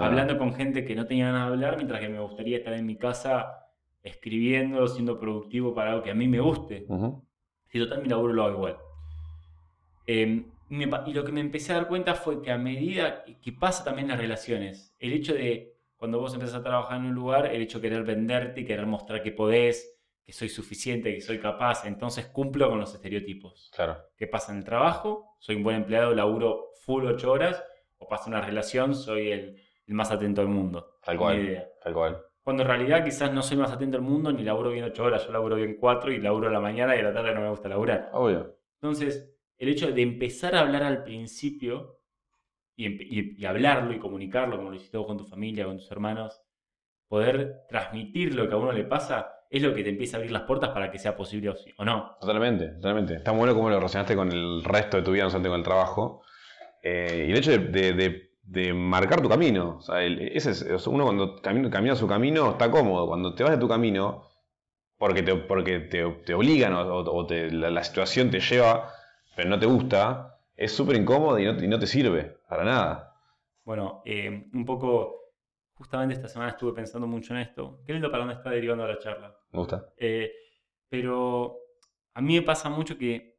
hablando 0.00 0.38
con 0.38 0.54
gente 0.54 0.84
que 0.84 0.94
no 0.94 1.06
tenía 1.06 1.26
ganas 1.26 1.46
de 1.46 1.52
hablar, 1.54 1.76
mientras 1.76 2.00
que 2.00 2.08
me 2.08 2.20
gustaría 2.20 2.58
estar 2.58 2.72
en 2.72 2.86
mi 2.86 2.96
casa 2.96 3.66
escribiendo, 4.02 4.86
siendo 4.88 5.18
productivo 5.18 5.74
para 5.74 5.90
algo 5.90 6.02
que 6.02 6.10
a 6.10 6.14
mí 6.14 6.26
me 6.26 6.40
guste. 6.40 6.86
Si 7.68 7.78
total 7.78 8.02
mi 8.02 8.08
laburo 8.08 8.32
lo 8.32 8.44
hago 8.44 8.54
igual. 8.54 8.76
Eh, 10.06 10.44
me 10.70 10.88
y 11.06 11.12
lo 11.12 11.24
que 11.24 11.32
me 11.32 11.40
empecé 11.40 11.72
a 11.72 11.76
dar 11.76 11.88
cuenta 11.88 12.14
fue 12.14 12.42
que 12.42 12.50
a 12.50 12.58
medida 12.58 13.24
que 13.24 13.52
pasa 13.52 13.84
también 13.84 14.08
las 14.08 14.18
relaciones, 14.18 14.94
el 14.98 15.12
hecho 15.12 15.34
de 15.34 15.76
cuando 15.96 16.20
vos 16.20 16.32
empezás 16.34 16.56
a 16.56 16.62
trabajar 16.62 16.98
en 16.98 17.06
un 17.06 17.14
lugar, 17.14 17.46
el 17.46 17.60
hecho 17.60 17.78
de 17.78 17.88
querer 17.88 18.04
venderte 18.04 18.60
y 18.60 18.64
querer 18.64 18.86
mostrar 18.86 19.22
que 19.22 19.32
podés, 19.32 19.98
que 20.24 20.32
soy 20.32 20.48
suficiente, 20.48 21.12
que 21.14 21.20
soy 21.20 21.40
capaz, 21.40 21.84
entonces 21.86 22.26
cumplo 22.26 22.68
con 22.68 22.78
los 22.78 22.94
estereotipos. 22.94 23.70
Claro. 23.74 23.98
¿Qué 24.16 24.26
pasa 24.26 24.52
en 24.52 24.58
el 24.58 24.64
trabajo? 24.64 25.36
Soy 25.40 25.56
un 25.56 25.64
buen 25.64 25.76
empleado, 25.76 26.14
laburo 26.14 26.70
full 26.82 27.04
8 27.04 27.32
horas, 27.32 27.64
o 27.98 28.06
pasa 28.06 28.24
en 28.26 28.34
una 28.34 28.44
relación, 28.44 28.94
soy 28.94 29.32
el, 29.32 29.60
el 29.86 29.94
más 29.94 30.10
atento 30.12 30.40
del 30.42 30.50
mundo. 30.50 30.98
Tal 31.02 31.16
cual. 31.16 31.68
Tal 31.82 31.92
cual. 31.94 32.22
Cuando 32.48 32.62
en 32.62 32.68
realidad 32.70 33.04
quizás 33.04 33.30
no 33.30 33.42
soy 33.42 33.58
más 33.58 33.70
atento 33.70 33.98
del 33.98 34.06
mundo, 34.06 34.32
ni 34.32 34.42
laburo 34.42 34.70
bien 34.70 34.82
8 34.82 35.04
horas, 35.04 35.26
yo 35.26 35.32
laburo 35.32 35.56
bien 35.56 35.76
4 35.78 36.10
y 36.10 36.18
laburo 36.18 36.48
a 36.48 36.50
la 36.50 36.60
mañana 36.60 36.96
y 36.96 37.00
a 37.00 37.02
la 37.02 37.12
tarde 37.12 37.34
no 37.34 37.42
me 37.42 37.50
gusta 37.50 37.68
laburar. 37.68 38.08
Obvio. 38.14 38.56
Entonces, 38.80 39.30
el 39.58 39.68
hecho 39.68 39.92
de 39.92 40.00
empezar 40.00 40.54
a 40.54 40.60
hablar 40.60 40.82
al 40.82 41.04
principio 41.04 41.98
y, 42.74 42.86
empe- 42.86 43.06
y- 43.06 43.34
y 43.38 43.44
hablarlo 43.44 43.92
y 43.92 43.98
comunicarlo, 43.98 44.56
como 44.56 44.70
lo 44.70 44.76
hiciste 44.76 44.96
vos 44.96 45.06
con 45.06 45.18
tu 45.18 45.26
familia, 45.26 45.66
con 45.66 45.76
tus 45.76 45.90
hermanos, 45.92 46.40
poder 47.06 47.66
transmitir 47.68 48.34
lo 48.34 48.48
que 48.48 48.54
a 48.54 48.56
uno 48.56 48.72
le 48.72 48.84
pasa, 48.84 49.30
es 49.50 49.60
lo 49.62 49.74
que 49.74 49.82
te 49.84 49.90
empieza 49.90 50.16
a 50.16 50.20
abrir 50.20 50.32
las 50.32 50.44
puertas 50.44 50.70
para 50.70 50.90
que 50.90 50.98
sea 50.98 51.14
posible 51.14 51.50
o, 51.76 51.84
no. 51.84 52.16
Totalmente, 52.18 52.68
totalmente. 52.68 53.12
Está 53.16 53.32
muy 53.32 53.40
bueno 53.40 53.54
cómo 53.56 53.68
lo 53.68 53.76
relacionaste 53.76 54.16
con 54.16 54.32
el 54.32 54.64
resto 54.64 54.96
de 54.96 55.02
tu 55.02 55.12
vida, 55.12 55.24
no 55.24 55.28
solamente 55.28 55.50
con 55.50 55.58
el 55.58 55.64
trabajo. 55.64 56.22
Eh, 56.82 57.26
y 57.28 57.30
el 57.30 57.36
hecho 57.36 57.50
de, 57.50 57.58
de- 57.58 57.92
de- 57.92 58.27
de 58.50 58.72
marcar 58.74 59.20
tu 59.22 59.28
camino. 59.28 59.76
O 59.78 59.82
sea, 59.82 60.02
el- 60.02 60.20
ese 60.36 60.50
es, 60.52 60.86
uno 60.86 61.04
cuando 61.04 61.36
camina, 61.42 61.70
camina 61.70 61.94
su 61.96 62.06
camino 62.08 62.50
está 62.52 62.70
cómodo. 62.70 63.06
Cuando 63.06 63.34
te 63.34 63.42
vas 63.44 63.52
de 63.52 63.58
tu 63.58 63.68
camino, 63.68 64.24
porque 64.98 65.22
te, 65.22 65.34
porque 65.36 65.80
te, 65.80 66.04
te 66.26 66.34
obligan 66.34 66.74
o, 66.74 66.80
o- 66.82 67.16
o 67.16 67.26
te- 67.26 67.50
la, 67.50 67.70
la 67.70 67.84
situación 67.84 68.30
te 68.30 68.40
lleva, 68.40 68.90
pero 69.36 69.48
no 69.48 69.58
te 69.58 69.66
gusta, 69.66 70.38
es 70.56 70.72
súper 70.72 70.96
incómodo 70.96 71.38
y 71.38 71.44
no, 71.44 71.56
te- 71.56 71.64
y 71.64 71.68
no 71.68 71.78
te 71.78 71.86
sirve 71.86 72.38
para 72.48 72.64
nada. 72.64 73.14
Bueno, 73.64 74.02
eh, 74.06 74.48
un 74.54 74.64
poco, 74.64 75.16
justamente 75.74 76.14
esta 76.14 76.28
semana 76.28 76.52
estuve 76.52 76.72
pensando 76.72 77.06
mucho 77.06 77.34
en 77.34 77.40
esto. 77.40 77.80
Qué 77.86 77.92
lindo 77.92 78.10
para 78.10 78.24
dónde 78.24 78.34
está 78.36 78.50
derivando 78.50 78.86
la 78.86 78.98
charla. 78.98 79.36
Me 79.52 79.58
gusta. 79.58 79.86
Eh, 79.98 80.32
pero 80.88 81.56
a 82.14 82.20
mí 82.22 82.34
me 82.36 82.42
pasa 82.42 82.70
mucho 82.70 82.96
que, 82.98 83.36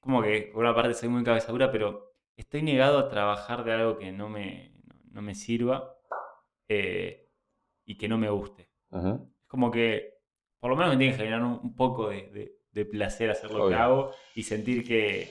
como 0.00 0.22
que 0.22 0.50
por 0.52 0.62
una 0.64 0.74
parte 0.74 0.94
soy 0.94 1.08
muy 1.08 1.22
cabeza 1.24 1.52
dura, 1.52 1.70
pero 1.70 2.09
estoy 2.40 2.62
negado 2.62 2.98
a 2.98 3.08
trabajar 3.08 3.64
de 3.64 3.72
algo 3.72 3.98
que 3.98 4.12
no 4.12 4.28
me, 4.28 4.72
no 5.10 5.22
me 5.22 5.34
sirva 5.34 5.96
eh, 6.68 7.28
y 7.84 7.96
que 7.96 8.08
no 8.08 8.18
me 8.18 8.30
guste. 8.30 8.70
Es 9.42 9.48
como 9.48 9.70
que 9.70 10.14
por 10.60 10.70
lo 10.70 10.76
menos 10.76 10.92
me 10.92 10.98
tiene 10.98 11.12
que 11.12 11.18
generar 11.18 11.42
un, 11.42 11.60
un 11.62 11.74
poco 11.76 12.08
de, 12.10 12.30
de- 12.30 12.56
de 12.72 12.84
placer 12.84 13.30
hacer 13.30 13.50
lo 13.50 13.68
que 13.68 13.74
hago 13.74 14.12
y 14.36 14.44
sentir 14.44 14.86
que, 14.86 15.28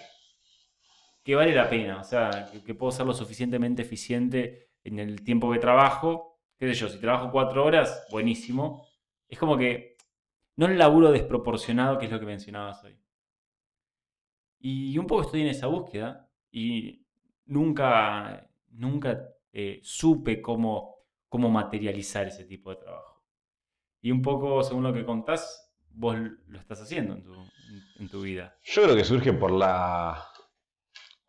que 1.24 1.36
vale 1.36 1.54
la 1.54 1.70
pena. 1.70 2.02
O 2.02 2.04
sea, 2.04 2.50
que, 2.52 2.64
que 2.64 2.76
puedo 2.76 2.92
ser 2.92 3.06
lo 3.06 3.14
suficientemente 3.14 3.82
eficiente 3.82 4.72
en 4.84 5.00
el 5.00 5.24
tiempo 5.24 5.52
que 5.52 5.60
trabajo. 5.60 6.40
Qué 6.58 6.68
sé 6.68 6.74
yo, 6.74 6.90
si 6.90 7.00
trabajo 7.00 7.32
cuatro 7.32 7.64
horas, 7.66 8.06
buenísimo. 8.12 8.86
Es 9.28 9.40
como 9.40 9.58
que 9.58 9.96
no 10.58 10.66
el 10.66 10.78
laburo 10.78 11.12
desproporcionado, 11.12 11.98
que 11.98 12.06
es 12.06 12.12
lo 12.12 12.20
que 12.20 12.26
mencionabas 12.26 12.84
hoy. 12.84 13.00
Y 14.60 14.98
un 14.98 15.08
poco 15.08 15.22
estoy 15.24 15.42
en 15.42 15.48
esa 15.48 15.68
búsqueda 15.68 16.29
y 16.52 17.06
nunca, 17.46 18.48
nunca 18.72 19.30
eh, 19.52 19.80
supe 19.84 20.42
cómo, 20.42 20.98
cómo 21.28 21.50
materializar 21.50 22.28
ese 22.28 22.46
tipo 22.46 22.70
de 22.72 22.78
trabajo. 22.78 23.24
Y 24.02 24.12
un 24.12 24.22
poco, 24.22 24.64
según 24.64 24.84
lo 24.84 24.94
que 24.94 25.06
contás, 25.06 25.74
vos 25.92 26.16
lo 26.48 26.60
estás 26.60 26.82
haciendo 26.82 27.14
en 27.14 27.24
tu, 27.24 27.34
en 28.00 28.10
tu 28.10 28.22
vida. 28.22 28.58
Yo 28.64 28.84
creo 28.84 28.96
que 28.96 29.04
surge 29.04 29.34
por 29.34 29.52
la, 29.52 30.24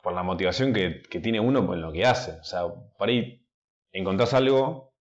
por 0.03 0.13
la 0.13 0.23
motivación 0.23 0.73
que, 0.73 1.03
que 1.03 1.21
tiene 1.21 1.41
uno 1.41 1.67
con 1.67 1.81
lo 1.81 1.93
que 1.93 2.05
hace. 2.05 2.33
O 2.33 2.45
sea, 2.45 2.63
por 2.97 3.09
ahí 3.09 3.45
encontrás 3.93 4.35
algo 4.35 4.95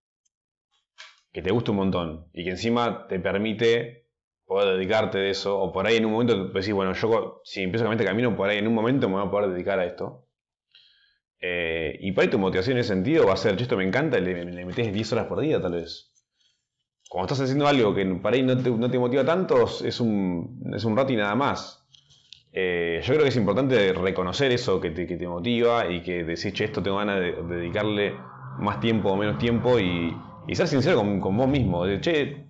que 1.31 1.41
te 1.41 1.51
gusta 1.51 1.71
un 1.71 1.77
montón 1.77 2.29
y 2.33 2.43
que 2.43 2.51
encima 2.51 3.07
te 3.07 3.19
permite 3.19 4.06
poder 4.47 4.77
dedicarte 4.77 5.19
de 5.19 5.29
eso. 5.29 5.59
O 5.59 5.71
por 5.71 5.85
ahí 5.85 5.97
en 5.97 6.05
un 6.05 6.13
momento 6.13 6.47
decís, 6.47 6.73
bueno, 6.73 6.93
yo 6.93 7.41
si 7.43 7.61
empiezo 7.61 7.83
a 7.83 7.87
caminar 7.87 8.01
este 8.01 8.09
camino, 8.09 8.35
por 8.35 8.49
ahí 8.49 8.57
en 8.57 8.67
un 8.67 8.73
momento 8.73 9.07
me 9.07 9.15
voy 9.15 9.27
a 9.27 9.29
poder 9.29 9.51
dedicar 9.51 9.79
a 9.79 9.85
esto. 9.85 10.25
Eh, 11.39 11.97
y 12.01 12.11
por 12.13 12.23
ahí 12.23 12.29
tu 12.29 12.39
motivación 12.39 12.77
en 12.77 12.81
ese 12.81 12.93
sentido 12.93 13.27
va 13.27 13.33
a 13.33 13.37
ser, 13.37 13.55
"Che, 13.57 13.63
esto 13.63 13.77
me 13.77 13.83
encanta, 13.83 14.19
le, 14.19 14.43
le 14.43 14.65
metes 14.65 14.91
10 14.91 15.11
horas 15.13 15.27
por 15.27 15.39
día 15.39 15.61
tal 15.61 15.73
vez. 15.73 16.11
Cuando 17.09 17.27
estás 17.27 17.41
haciendo 17.41 17.67
algo 17.67 17.93
que 17.93 18.05
para 18.05 18.35
ahí 18.35 18.43
no 18.43 18.57
te, 18.57 18.69
no 18.71 18.89
te 18.89 18.99
motiva 18.99 19.23
tanto, 19.23 19.65
es 19.65 19.99
un, 19.99 20.71
es 20.75 20.83
un 20.83 20.97
rato 20.97 21.13
y 21.13 21.15
nada 21.17 21.35
más. 21.35 21.85
Eh, 22.51 23.01
yo 23.03 23.13
creo 23.13 23.23
que 23.23 23.29
es 23.29 23.35
importante 23.35 23.93
reconocer 23.93 24.51
eso 24.51 24.81
que 24.81 24.89
te, 24.89 25.05
que 25.05 25.15
te 25.15 25.27
motiva 25.27 25.89
y 25.91 26.01
que 26.01 26.23
decís, 26.23 26.53
che, 26.53 26.65
esto 26.65 26.81
tengo 26.81 26.97
ganas 26.97 27.19
de, 27.19 27.33
de 27.33 27.55
dedicarle 27.55 28.15
más 28.59 28.79
tiempo 28.79 29.09
o 29.09 29.15
menos 29.15 29.37
tiempo 29.37 29.79
y, 29.79 30.15
ser 30.53 30.67
sincero 30.67 30.97
con, 30.97 31.37
vos 31.37 31.47
mismo. 31.47 31.85
De, 31.85 32.46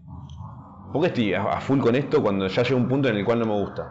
¿por 0.91 1.01
qué 1.01 1.07
estoy 1.07 1.33
a, 1.33 1.59
full 1.61 1.79
con 1.79 1.95
esto 1.95 2.21
cuando 2.21 2.47
ya 2.47 2.63
llega 2.63 2.75
un 2.75 2.87
punto 2.87 3.09
en 3.09 3.17
el 3.17 3.25
cual 3.25 3.39
no 3.39 3.45
me 3.45 3.53
gusta? 3.53 3.89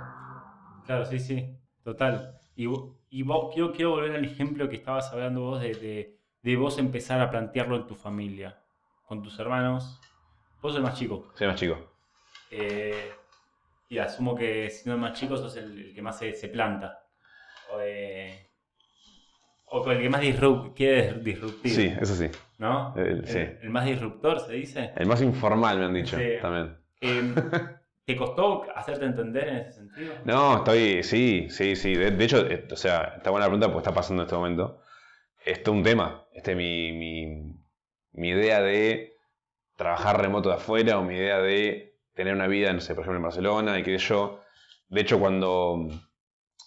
Claro, 0.85 1.04
sí, 1.04 1.18
sí, 1.18 1.56
total. 1.82 2.38
Y, 2.54 2.66
y 3.11 3.22
vos, 3.22 3.52
quiero, 3.52 3.72
quiero 3.72 3.90
volver 3.90 4.14
al 4.14 4.24
ejemplo 4.24 4.68
que 4.68 4.76
estabas 4.76 5.12
hablando 5.12 5.40
vos 5.42 5.61
de, 5.61 5.74
de, 5.74 6.18
de 6.42 6.56
vos 6.56 6.78
empezar 6.78 7.20
a 7.20 7.30
plantearlo 7.30 7.76
en 7.76 7.87
tu 7.87 7.94
familia, 7.94 8.59
con 9.04 9.22
tus 9.22 9.38
hermanos. 9.38 10.00
Vos 10.62 10.72
sos 10.72 10.76
el 10.76 10.82
más 10.82 10.98
chico. 10.98 11.28
Soy 11.35 11.46
más 11.46 11.56
chico. 11.56 11.76
Eh, 12.50 13.11
y 13.88 13.98
asumo 13.98 14.35
que 14.35 14.70
siendo 14.70 14.94
el 14.94 15.00
más 15.00 15.18
chico 15.18 15.37
sos 15.37 15.56
el, 15.56 15.88
el 15.88 15.94
que 15.94 16.02
más 16.02 16.18
se, 16.18 16.32
se 16.35 16.48
planta. 16.48 17.00
O, 17.74 17.78
eh, 17.80 18.48
o 19.66 19.82
con 19.82 19.92
el 19.92 20.00
que 20.02 20.09
más 20.09 20.20
disrup, 20.20 20.74
quiere 20.76 21.14
disruptir. 21.14 21.72
Sí, 21.72 21.92
eso 22.00 22.14
sí. 22.14 22.30
¿No? 22.59 22.94
El- 22.96 23.06
el, 23.18 23.26
sí. 23.26 23.38
el 23.38 23.70
más 23.70 23.85
disruptor, 23.85 24.40
se 24.40 24.52
dice. 24.54 24.92
El 24.96 25.06
más 25.06 25.20
informal 25.22 25.78
me 25.78 25.85
han 25.85 25.94
dicho 25.94 26.16
Sí. 26.16 26.24
también. 26.40 26.77
Eh, 27.07 27.35
¿Te 28.07 28.17
costó 28.17 28.65
hacerte 28.75 29.04
entender 29.04 29.48
en 29.48 29.57
ese 29.57 29.73
sentido? 29.73 30.15
No, 30.25 30.59
estoy, 30.59 31.02
sí, 31.02 31.48
sí, 31.50 31.75
sí. 31.75 31.94
De, 31.94 32.25
hecho, 32.25 32.46
o 32.71 32.77
sea, 32.77 33.15
está 33.17 33.31
buena 33.31 33.46
la 33.46 33.50
pregunta 33.50 33.67
porque 33.67 33.79
está 33.79 33.92
pasando 33.92 34.23
en 34.23 34.27
este 34.27 34.37
momento. 34.37 34.81
Esto 35.44 35.73
es 35.73 35.77
un 35.77 35.83
tema. 35.83 36.25
Este 36.33 36.52
es 36.52 36.57
mi, 36.57 36.92
mi, 38.13 38.29
idea 38.29 38.61
de 38.61 39.17
trabajar 39.75 40.21
remoto 40.21 40.50
de 40.50 40.54
afuera 40.54 41.00
o 41.00 41.02
mi 41.02 41.17
idea 41.17 41.40
de 41.40 41.98
tener 42.15 42.33
una 42.33 42.46
vida, 42.46 42.73
no 42.73 42.81
sé, 42.81 42.94
por 42.94 43.02
ejemplo, 43.02 43.17
en 43.17 43.25
Barcelona 43.25 43.79
y 43.79 43.83
qué 43.83 43.98
yo. 43.98 44.40
De 44.88 45.00
hecho, 45.00 45.19
cuando, 45.19 45.88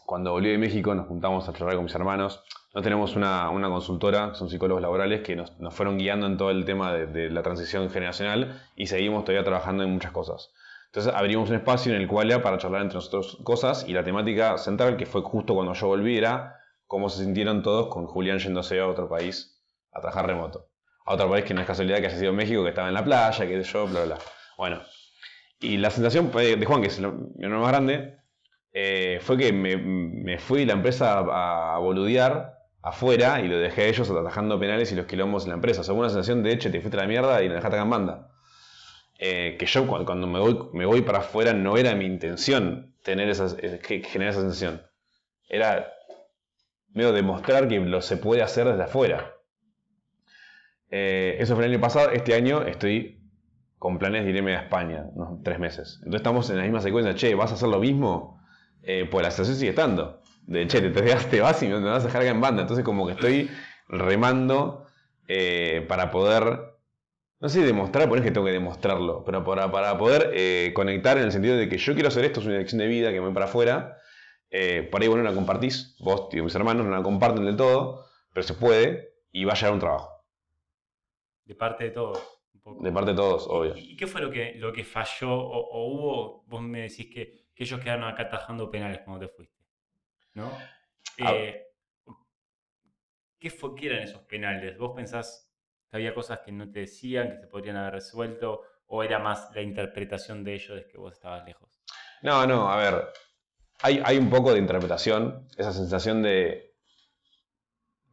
cuando 0.06 0.32
volví 0.34 0.50
de 0.50 0.58
México 0.58 0.94
nos 0.94 1.08
juntamos 1.08 1.48
a 1.48 1.54
charlar 1.54 1.76
con 1.76 1.86
mis 1.86 1.96
hermanos. 1.96 2.44
No 2.74 2.82
tenemos 2.82 3.16
una, 3.16 3.50
una 3.50 3.68
consultora, 3.70 4.36
son 4.36 4.50
psicólogos 4.50 4.82
laborales 4.82 5.22
que 5.22 5.36
nos, 5.36 5.60
nos 5.60 5.74
fueron 5.74 5.98
guiando 5.98 6.28
en 6.28 6.38
todo 6.38 6.52
el 6.52 6.66
tema 6.66 6.94
de, 6.94 7.30
la 7.32 7.42
transición 7.42 7.90
generacional 7.90 8.62
y 8.76 8.88
seguimos 8.88 9.26
todavía 9.26 9.44
trabajando 9.44 9.84
en 9.84 9.92
muchas 9.92 10.12
cosas. 10.12 10.52
Entonces 10.86 11.14
abrimos 11.14 11.50
un 11.50 11.56
espacio 11.56 11.94
en 11.94 12.02
el 12.02 12.08
cual 12.08 12.30
era 12.30 12.44
para 12.44 12.58
charlar 12.58 12.82
entre 12.84 12.96
nosotros 12.96 13.40
cosas 13.44 13.86
y 13.88 13.94
la 13.94 14.04
temática 14.04 14.58
central, 14.58 14.98
que 14.98 15.06
fue 15.06 15.22
justo 15.22 15.56
cuando 15.56 15.74
yo 15.74 15.88
volví, 15.88 16.18
era 16.18 16.58
cómo 16.86 17.10
se 17.10 17.24
sintieron 17.24 17.64
todos 17.64 17.88
con 17.88 18.06
Julián 18.06 18.40
yéndose 18.40 18.80
a 18.80 18.88
otro 18.88 19.10
país 19.10 19.60
a 19.92 20.02
trabajar 20.02 20.28
remoto. 20.28 20.70
A 21.06 21.16
otro 21.16 21.30
país 21.30 21.46
que 21.46 21.56
no 21.56 21.62
es 21.62 21.68
casualidad 21.68 22.00
que 22.00 22.08
haya 22.08 22.18
sido 22.18 22.34
México, 22.34 22.64
que 22.64 22.70
estaba 22.70 22.88
en 22.88 22.94
la 22.94 23.04
playa, 23.04 23.48
que 23.48 23.64
yo, 23.64 23.88
bla, 23.88 24.06
bla. 24.06 24.18
Bueno, 24.58 24.82
y 25.60 25.78
la 25.78 25.90
sensación 25.90 26.32
de 26.32 26.66
Juan, 26.66 26.82
que 26.82 26.88
es 26.88 27.00
hermano 27.00 27.62
más 27.62 27.70
grande, 27.70 28.20
eh, 28.72 29.20
fue 29.22 29.38
que 29.38 29.52
me, 29.52 29.78
me, 29.78 30.38
fui 30.38 30.66
la 30.66 30.74
empresa 30.74 31.20
a, 31.20 31.76
a, 31.76 31.80
boludear 31.80 32.59
afuera 32.82 33.42
y 33.42 33.48
lo 33.48 33.58
dejé 33.58 33.84
a 33.84 33.88
ellos 33.88 34.10
atajando 34.10 34.60
penales 34.60 34.92
y 34.92 34.96
los 34.96 35.06
quilombos 35.06 35.44
en 35.44 35.50
la 35.50 35.56
empresa. 35.56 35.82
O 35.82 35.84
sea, 35.84 35.94
una 35.94 36.10
sensación 36.10 36.44
de, 36.44 36.54
hecho, 36.54 36.72
te 36.72 36.82
fuiste 36.82 36.98
a 36.98 37.02
la 37.02 37.08
mierda 37.08 37.44
y 37.44 37.50
me 37.50 37.56
dejaste 37.56 37.76
acá 37.76 37.84
en 37.84 37.90
banda. 37.90 38.32
Eh, 39.22 39.58
que 39.60 39.66
yo 39.66 39.86
cuando, 39.86 40.28
me, 40.28 40.40
voy, 40.40 40.70
me 40.72 40.86
voy 40.86 41.02
para 41.02 41.20
afuera 41.20 41.52
no 41.52 41.76
era 41.76 41.94
mi 41.94 42.06
intención 42.06 42.96
tener 43.04 43.30
esas, 43.30 43.58
eh, 43.60 43.82
generar 44.06 44.32
esa 44.32 44.42
sensación. 44.42 44.82
Era 45.50 45.92
medio 46.94 47.12
demostrar 47.12 47.68
que 47.68 47.80
lo 47.80 48.02
se 48.02 48.16
puede 48.16 48.42
hacer 48.42 48.68
desde 48.68 48.84
afuera. 48.84 49.36
Eh, 50.90 51.36
eso 51.40 51.56
fue 51.56 51.66
el 51.66 51.72
año 51.72 51.82
pasado. 51.82 52.12
Este 52.12 52.34
año 52.34 52.62
estoy 52.62 53.22
con 53.78 54.00
planes 54.00 54.24
de 54.24 54.32
irme 54.32 54.56
a 54.56 54.62
España, 54.62 55.06
unos 55.14 55.44
tres 55.44 55.60
meses. 55.60 55.98
Entonces 55.98 56.20
estamos 56.22 56.50
en 56.50 56.58
la 56.58 56.64
misma 56.64 56.82
secuencia. 56.82 57.14
Che, 57.14 57.36
¿vas 57.36 57.52
a 57.52 57.56
hacer 57.56 57.70
lo 57.70 57.80
mismo? 57.80 58.40
pues 59.12 59.24
la 59.24 59.30
sensación 59.30 59.58
sigue 59.58 59.70
estando. 59.70 60.19
De 60.42 60.68
che, 60.68 60.82
te, 60.82 60.90
te 60.90 61.42
vas 61.42 61.64
y 61.64 61.68
me 61.68 61.80
vas 61.80 62.04
a 62.04 62.08
dejar 62.08 62.22
acá 62.22 62.32
en 62.32 62.42
banda. 62.42 62.62
Entonces 62.62 62.84
como 62.84 63.06
que 63.06 63.14
estoy 63.14 63.50
remando 63.88 64.86
para 65.88 66.10
poder 66.10 66.70
no 67.40 67.48
sé 67.48 67.62
demostrar, 67.62 68.10
porque 68.10 68.20
es 68.20 68.26
que 68.26 68.32
tengo 68.34 68.46
que 68.46 68.52
demostrarlo, 68.52 69.24
pero 69.24 69.44
para, 69.46 69.72
para 69.72 69.98
poder 69.98 70.32
eh, 70.34 70.74
conectar 70.76 71.18
en 71.18 71.24
el 71.24 71.32
sentido 71.32 71.56
de 71.56 71.70
que 71.70 71.78
yo 71.78 71.94
quiero 71.94 72.10
hacer 72.10 72.26
esto, 72.26 72.42
es 72.42 72.46
una 72.46 72.56
elección 72.56 72.80
de 72.80 72.88
vida 72.88 73.12
que 73.12 73.20
me 73.20 73.28
voy 73.28 73.34
para 73.34 73.46
afuera, 73.46 73.98
eh, 74.50 74.88
por 74.92 75.02
ahí 75.02 75.08
bueno, 75.08 75.24
no 75.24 75.30
la 75.30 75.36
compartís, 75.36 75.96
vos 76.00 76.28
y 76.34 76.42
mis 76.42 76.54
hermanos 76.56 76.86
no 76.86 76.92
la 76.92 77.02
comparten 77.02 77.46
del 77.46 77.56
todo, 77.56 78.06
pero 78.34 78.46
se 78.46 78.56
puede 78.56 79.14
y 79.32 79.46
va 79.46 79.54
a 79.54 79.56
llegar 79.56 79.74
un 79.74 79.80
trabajo. 79.80 80.26
De 81.46 81.56
parte 81.56 81.86
de 81.86 81.92
todos. 81.92 82.22
De 82.82 82.92
parte 82.92 83.12
de 83.12 83.18
todos, 83.18 83.48
obvio. 83.48 83.74
¿Y 83.76 83.96
qué 83.96 84.06
fue 84.06 84.22
lo 84.22 84.30
que, 84.30 84.54
lo 84.56 84.74
que 84.74 84.84
falló 84.84 85.32
o, 85.32 85.88
hubo? 85.88 86.44
Vos 86.46 86.62
me 86.62 86.82
decís 86.82 87.08
que, 87.12 87.48
ellos 87.56 87.82
quedaron 87.82 88.06
acá 88.06 88.24
atajando 88.24 88.72
penales 88.72 89.02
cuando 89.04 89.28
te 89.28 89.34
fuiste. 89.34 89.59
¿No? 90.34 90.52
Eh, 91.18 91.66
¿qué, 93.40 93.50
fue, 93.50 93.76
¿Qué 93.76 93.88
eran 93.88 94.04
esos 94.04 94.22
penales? 94.24 94.78
¿Vos 94.78 94.94
pensás 94.96 95.52
había 95.92 96.14
cosas 96.14 96.40
que 96.46 96.52
no 96.52 96.72
te 96.72 96.82
decían, 96.82 97.32
que 97.32 97.38
se 97.38 97.48
podrían 97.48 97.78
haber 97.78 97.94
resuelto, 97.94 98.62
o 98.88 99.04
era 99.04 99.20
más 99.20 99.50
la 99.54 99.62
interpretación 99.62 100.44
de 100.44 100.54
ellos 100.54 100.76
de 100.76 100.88
que 100.88 100.98
vos 100.98 101.14
estabas 101.14 101.46
lejos? 101.46 101.82
No, 102.22 102.46
no, 102.46 102.70
a 102.70 102.78
ver, 102.78 103.08
hay, 103.82 104.02
hay 104.04 104.18
un 104.18 104.30
poco 104.30 104.54
de 104.54 104.60
interpretación, 104.60 105.48
esa 105.58 105.74
sensación 105.74 106.22
de, 106.22 106.76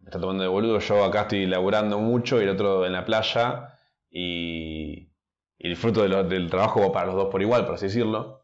me 0.01 0.11
está 0.11 0.21
tomando 0.21 0.43
de 0.43 0.49
boludo, 0.49 0.79
yo 0.79 1.05
acá 1.05 1.23
estoy 1.23 1.47
laburando 1.47 1.99
mucho 1.99 2.41
y 2.41 2.45
el 2.45 2.51
otro 2.51 2.87
en 2.87 2.93
la 2.93 3.05
playa, 3.05 3.77
y, 4.09 5.13
el 5.59 5.77
fruto 5.77 6.07
del 6.07 6.51
trabajo 6.51 6.81
va 6.81 6.93
para 6.93 7.07
los 7.07 7.17
dos 7.17 7.29
por 7.29 7.43
igual, 7.43 7.65
por 7.65 7.75
así 7.75 7.87
decirlo. 7.87 8.36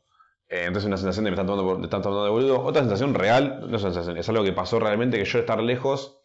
Eh, 0.53 0.67
entonces 0.67 0.87
una 0.87 0.99
sensación 0.99 1.25
de 1.25 1.31
me 1.31 1.35
están 1.35 1.47
tomando, 1.47 1.79
me 1.79 1.85
están 1.85 2.03
tomando 2.03 2.25
de 2.25 2.31
boludo. 2.31 2.63
Otra 2.63 2.83
sensación 2.83 3.15
real, 3.15 3.61
no 3.69 3.77
es 3.77 3.83
una 3.83 3.93
sensación, 3.93 4.19
es 4.19 4.29
algo 4.29 4.45
que 4.45 4.53
pasó 4.53 4.79
realmente, 4.79 5.19
que 5.19 5.25
yo 5.25 5.39
estar 5.39 5.61
lejos, 5.63 6.21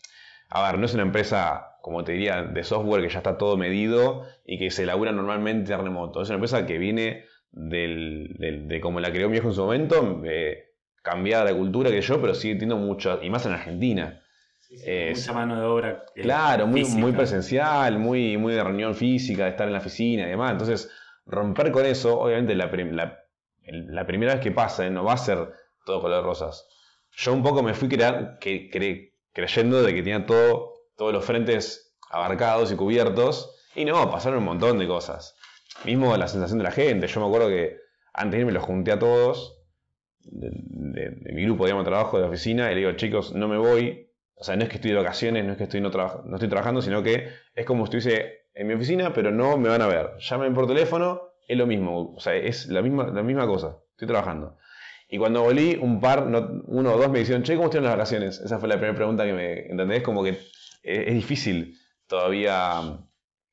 a 0.50 0.70
ver, 0.70 0.80
no 0.80 0.86
es 0.86 0.94
una 0.94 1.04
empresa 1.04 1.78
como 1.88 2.04
te 2.04 2.12
diría, 2.12 2.44
de 2.44 2.66
software 2.66 3.02
que 3.02 3.08
ya 3.08 3.20
está 3.20 3.38
todo 3.38 3.56
medido 3.56 4.26
y 4.46 4.60
que 4.60 4.72
se 4.72 4.84
elabora 4.84 5.14
normalmente 5.14 5.74
a 5.74 5.78
remoto. 5.78 6.22
Es 6.22 6.28
una 6.28 6.36
empresa 6.36 6.66
que 6.66 6.78
viene 6.78 7.24
de 7.50 8.80
como 8.82 9.00
la 9.00 9.10
creó 9.10 9.30
mi 9.30 9.36
viejo 9.36 9.48
en 9.48 9.54
su 9.54 9.62
momento, 9.62 10.22
eh, 10.26 10.74
cambiada 11.02 11.46
la 11.46 11.56
cultura 11.56 11.90
que 11.90 12.02
yo, 12.02 12.20
pero 12.20 12.36
sigue 12.36 12.56
teniendo 12.56 12.76
mucho, 12.76 13.20
y 13.24 13.30
más 13.30 13.46
en 13.46 13.54
Argentina. 13.54 14.22
mucha 14.70 15.32
mano 15.32 15.62
de 15.62 15.66
obra. 15.66 16.04
claro, 16.14 16.68
muy, 16.68 16.84
muy, 16.84 17.14
presencial, 17.14 18.00
muy, 18.00 18.36
muy 18.36 18.54
de 18.54 18.62
reunión 18.66 18.94
física, 18.94 19.46
de 19.46 19.52
estar 19.52 19.68
en 19.68 19.72
la 19.72 19.80
oficina 19.80 20.24
y 20.24 20.32
demás. 20.32 20.52
Entonces, 20.52 20.92
romper 21.26 21.72
con 21.72 21.86
eso, 21.86 22.20
obviamente 22.20 22.54
la, 22.54 22.66
la, 22.66 23.24
primera 24.06 24.34
vez 24.34 24.44
que 24.44 24.52
pasa, 24.52 24.90
no 24.90 25.04
va 25.04 25.14
a 25.14 25.18
ser 25.18 25.54
todo 25.86 26.02
color 26.02 26.18
de 26.18 26.24
rosas. 26.24 26.68
Yo 27.12 27.34
un 27.34 27.44
poco 27.44 27.64
me 27.64 27.74
fui 27.74 27.90
crear, 27.90 28.38
que, 28.40 28.70
creyendo 29.34 29.82
de 29.82 29.94
que 29.94 30.04
tenía 30.04 30.26
todo 30.26 30.78
todos 30.98 31.14
los 31.14 31.24
frentes 31.24 31.96
abarcados 32.10 32.72
y 32.72 32.76
cubiertos. 32.76 33.56
Y 33.76 33.86
no, 33.86 34.10
pasaron 34.12 34.40
un 34.40 34.46
montón 34.46 34.80
de 34.80 34.88
cosas. 34.88 35.36
Mismo 35.86 36.16
la 36.18 36.28
sensación 36.28 36.58
de 36.58 36.64
la 36.64 36.72
gente. 36.72 37.08
Yo 37.08 37.22
me 37.22 37.28
acuerdo 37.28 37.48
que 37.48 37.78
antes 38.14 38.34
de 38.34 38.40
irme 38.40 38.52
los 38.52 38.64
junté 38.64 38.92
a 38.92 39.00
todos, 39.00 39.58
de, 40.22 40.52
mi 41.34 41.44
grupo, 41.44 41.66
digamos, 41.66 41.86
de 41.86 41.92
trabajo, 41.92 42.20
de 42.20 42.26
oficina, 42.26 42.72
y 42.72 42.76
le 42.76 42.82
digo, 42.82 42.92
chicos, 42.94 43.34
no 43.34 43.48
me 43.48 43.58
voy. 43.58 44.12
O 44.34 44.44
sea, 44.44 44.56
no 44.56 44.64
es 44.64 44.70
que 44.70 44.76
estoy 44.76 44.92
de 44.92 44.98
vacaciones, 44.98 45.46
no 45.46 45.52
es 45.52 45.58
que 45.58 45.64
estoy 45.64 45.82
no, 45.82 45.90
no 45.90 46.36
estoy 46.36 46.50
trabajando, 46.50 46.82
sino 46.82 47.04
que 47.04 47.30
es 47.56 47.66
como 47.66 47.86
si 47.86 47.98
estuviese 47.98 48.48
en 48.54 48.68
mi 48.68 48.74
oficina, 48.74 49.14
pero 49.14 49.32
no 49.32 49.58
me 49.58 49.70
van 49.70 49.82
a 49.82 49.88
ver. 49.88 50.18
Llamen 50.18 50.54
por 50.54 50.68
teléfono, 50.68 51.27
es 51.48 51.58
lo 51.58 51.66
mismo. 51.66 52.14
O 52.16 52.20
sea, 52.20 52.36
es 52.36 52.68
la 52.68 52.82
misma, 52.82 53.08
la 53.08 53.24
misma 53.24 53.48
cosa. 53.48 53.78
Estoy 53.92 54.08
trabajando. 54.08 54.58
Y 55.10 55.18
cuando 55.18 55.42
volví, 55.42 55.78
un 55.82 56.02
par, 56.02 56.28
uno 56.28 56.94
o 56.94 56.98
dos 56.98 57.10
me 57.10 57.20
dijeron, 57.20 57.44
che, 57.44 57.56
¿cómo 57.56 57.66
estuvieron 57.66 57.86
las 57.90 57.98
vacaciones? 57.98 58.40
Esa 58.40 58.60
fue 58.60 58.68
la 58.68 58.76
primera 58.76 58.96
pregunta 58.96 59.26
que 59.26 59.34
me, 59.34 59.60
¿entendés? 59.68 60.04
Como 60.04 60.24
que 60.24 60.38
es, 60.84 61.14
difícil 61.14 61.78
todavía 62.08 63.00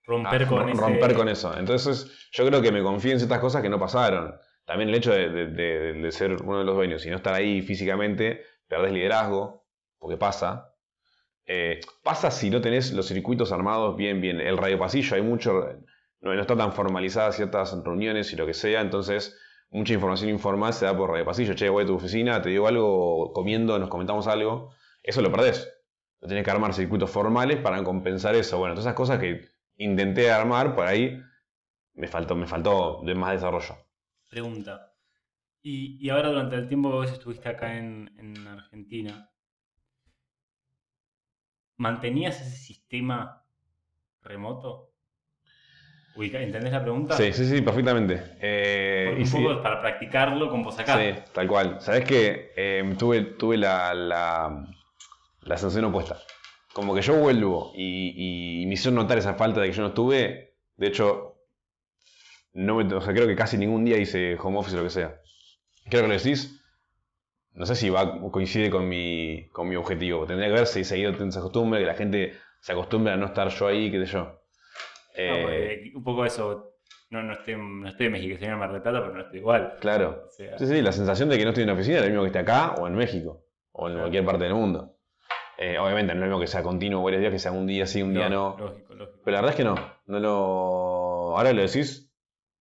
romper, 0.04 0.46
con, 0.46 0.76
romper 0.76 1.14
con 1.14 1.28
eso. 1.28 1.56
Entonces 1.56 2.28
yo 2.32 2.44
creo 2.46 2.60
que 2.60 2.72
me 2.72 2.82
confío 2.82 3.12
en 3.12 3.18
ciertas 3.18 3.38
cosas 3.38 3.62
que 3.62 3.68
no 3.68 3.78
pasaron. 3.78 4.34
También 4.64 4.88
el 4.88 4.96
hecho 4.96 5.12
de, 5.12 6.08
ser 6.10 6.42
uno 6.42 6.58
de 6.58 6.64
los 6.64 6.74
dueños 6.74 7.06
y 7.06 7.10
no 7.10 7.16
estar 7.16 7.34
ahí 7.34 7.62
físicamente, 7.62 8.42
perdés 8.66 8.92
liderazgo, 8.92 9.66
porque 9.98 10.16
pasa. 10.16 10.74
Eh, 11.46 11.80
pasa 12.02 12.30
si 12.30 12.50
no 12.50 12.60
tenés 12.60 12.92
los 12.92 13.06
circuitos 13.06 13.52
armados 13.52 13.96
bien, 13.96 14.20
bien. 14.20 14.40
El 14.40 14.56
radio 14.56 14.78
pasillo, 14.78 15.14
hay 15.14 15.22
mucho, 15.22 15.68
no, 16.24 16.40
está 16.40 16.56
tan 16.56 16.72
formalizadas 16.72 17.36
ciertas 17.36 17.72
reuniones 17.84 18.32
y 18.32 18.36
lo 18.36 18.46
que 18.46 18.54
sea, 18.54 18.80
entonces 18.80 19.38
mucha 19.70 19.92
información 19.92 20.30
informal 20.30 20.72
se 20.72 20.86
da 20.86 20.96
por 20.96 21.10
radio 21.10 21.24
pasillo. 21.24 21.54
Che, 21.54 21.68
voy 21.68 21.84
a 21.84 21.86
tu 21.86 21.94
oficina, 21.94 22.40
te 22.40 22.48
digo 22.48 22.66
algo, 22.66 23.32
comiendo, 23.32 23.78
nos 23.78 23.88
comentamos 23.88 24.26
algo. 24.26 24.72
Eso 25.02 25.20
lo 25.20 25.30
perdés. 25.30 25.70
Tienes 26.20 26.44
que 26.44 26.50
armar 26.50 26.72
circuitos 26.72 27.10
formales 27.10 27.58
para 27.60 27.84
compensar 27.84 28.34
eso. 28.34 28.58
Bueno, 28.58 28.74
todas 28.74 28.86
esas 28.86 28.96
cosas 28.96 29.18
que 29.18 29.48
intenté 29.76 30.30
armar, 30.30 30.74
por 30.74 30.86
ahí 30.86 31.20
me 31.92 32.08
faltó, 32.08 32.34
me 32.34 32.46
faltó 32.46 33.02
más 33.14 33.32
desarrollo. 33.32 33.76
Pregunta. 34.30 34.94
Y, 35.60 36.08
ahora 36.10 36.28
durante 36.28 36.56
el 36.56 36.68
tiempo 36.68 36.90
que 36.90 36.96
vos 36.96 37.12
estuviste 37.12 37.48
acá 37.48 37.76
en, 37.76 38.46
Argentina, 38.46 39.30
¿mantenías 41.76 42.40
ese 42.40 42.56
sistema 42.56 43.46
remoto? 44.20 44.93
¿Entendés 46.16 46.72
la 46.72 46.82
pregunta? 46.82 47.16
Sí, 47.16 47.32
sí, 47.32 47.44
sí, 47.44 47.60
perfectamente. 47.60 48.22
Eh, 48.40 49.16
un 49.18 49.30
poco 49.30 49.62
para 49.62 49.80
practicarlo 49.80 50.48
con 50.48 50.62
vos 50.62 50.78
acá. 50.78 50.96
Sí, 50.98 51.20
tal 51.32 51.48
cual. 51.48 51.80
Sabes 51.80 52.04
que 52.04 52.52
eh, 52.56 52.94
tuve, 52.98 53.22
tuve 53.22 53.56
la, 53.56 53.92
la 55.46 55.56
sensación 55.56 55.86
opuesta. 55.86 56.18
Como 56.72 56.94
que 56.94 57.02
yo 57.02 57.14
vuelvo 57.14 57.72
y, 57.76 58.64
me 58.66 58.74
hicieron 58.74 58.96
notar 58.96 59.18
esa 59.18 59.34
falta 59.34 59.60
de 59.60 59.68
que 59.68 59.72
yo 59.72 59.82
no 59.82 59.88
estuve. 59.88 60.56
De 60.76 60.88
hecho, 60.88 61.36
no 62.52 62.76
me, 62.76 62.86
creo 62.86 63.26
que 63.26 63.36
casi 63.36 63.56
ningún 63.56 63.84
día 63.84 63.96
hice 63.96 64.36
home 64.40 64.58
office 64.58 64.76
o 64.76 64.78
lo 64.78 64.84
que 64.84 64.90
sea. 64.90 65.20
Creo 65.88 66.02
que 66.02 66.08
lo 66.08 66.14
decís. 66.14 66.60
No 67.52 67.66
sé 67.66 67.76
si 67.76 67.88
va 67.88 68.20
coincide 68.32 68.68
con 68.68 68.88
mi, 68.88 69.48
con 69.50 69.68
mi 69.68 69.76
objetivo. 69.76 70.26
Tendría 70.26 70.48
que 70.48 70.54
ver 70.54 70.66
si 70.66 70.82
seguido 70.82 71.12
esa 71.12 71.40
costumbre, 71.40 71.78
que 71.78 71.86
la 71.86 71.94
gente 71.94 72.34
se 72.60 72.72
acostumbra 72.72 73.14
a 73.14 73.16
no 73.16 73.26
estar 73.26 73.48
yo 73.48 73.68
ahí, 73.68 73.92
qué 73.92 74.04
sé 74.04 74.12
yo. 74.12 74.43
Eh, 75.14 75.92
un 75.94 76.02
poco 76.02 76.24
eso. 76.24 76.72
No, 77.10 77.22
no, 77.22 77.34
estoy, 77.34 77.56
no 77.56 77.88
estoy 77.88 78.06
en 78.06 78.12
México, 78.12 78.34
estoy 78.34 78.48
en 78.48 78.58
Mar 78.58 78.72
del 78.72 78.82
Plata, 78.82 79.00
pero 79.00 79.14
no 79.14 79.20
estoy 79.20 79.38
igual. 79.38 79.74
Claro. 79.80 80.28
sí, 80.30 80.44
sí, 80.58 80.82
la 80.82 80.92
sensación 80.92 81.28
de 81.28 81.38
que 81.38 81.44
no 81.44 81.50
estoy 81.50 81.62
en 81.62 81.68
la 81.68 81.74
oficina 81.74 81.98
es 81.98 82.02
lo 82.02 82.08
mismo 82.08 82.22
que 82.22 82.28
esté 82.28 82.38
acá 82.40 82.74
o 82.78 82.86
en 82.88 82.94
México 82.94 83.44
o 83.72 83.88
en 83.88 83.98
cualquier 83.98 84.24
parte 84.24 84.44
del 84.44 84.54
mundo. 84.54 84.96
Eh, 85.56 85.78
obviamente 85.78 86.14
no 86.14 86.24
es 86.24 86.30
lo 86.30 86.36
mismo 86.36 86.40
que 86.40 86.46
sea 86.48 86.62
continuo 86.62 87.02
varios 87.02 87.20
días, 87.20 87.32
que 87.32 87.38
sea 87.38 87.52
un 87.52 87.66
día 87.66 87.86
sí, 87.86 88.02
un 88.02 88.14
día 88.14 88.28
no. 88.28 88.56
Lógico, 88.58 88.94
lógico. 88.94 89.20
Pero 89.24 89.34
la 89.36 89.40
verdad 89.40 89.50
es 89.50 89.56
que 89.56 89.64
no. 89.64 89.74
no 90.06 90.18
lo... 90.18 91.36
Ahora 91.36 91.52
lo 91.52 91.62
decís, 91.62 92.12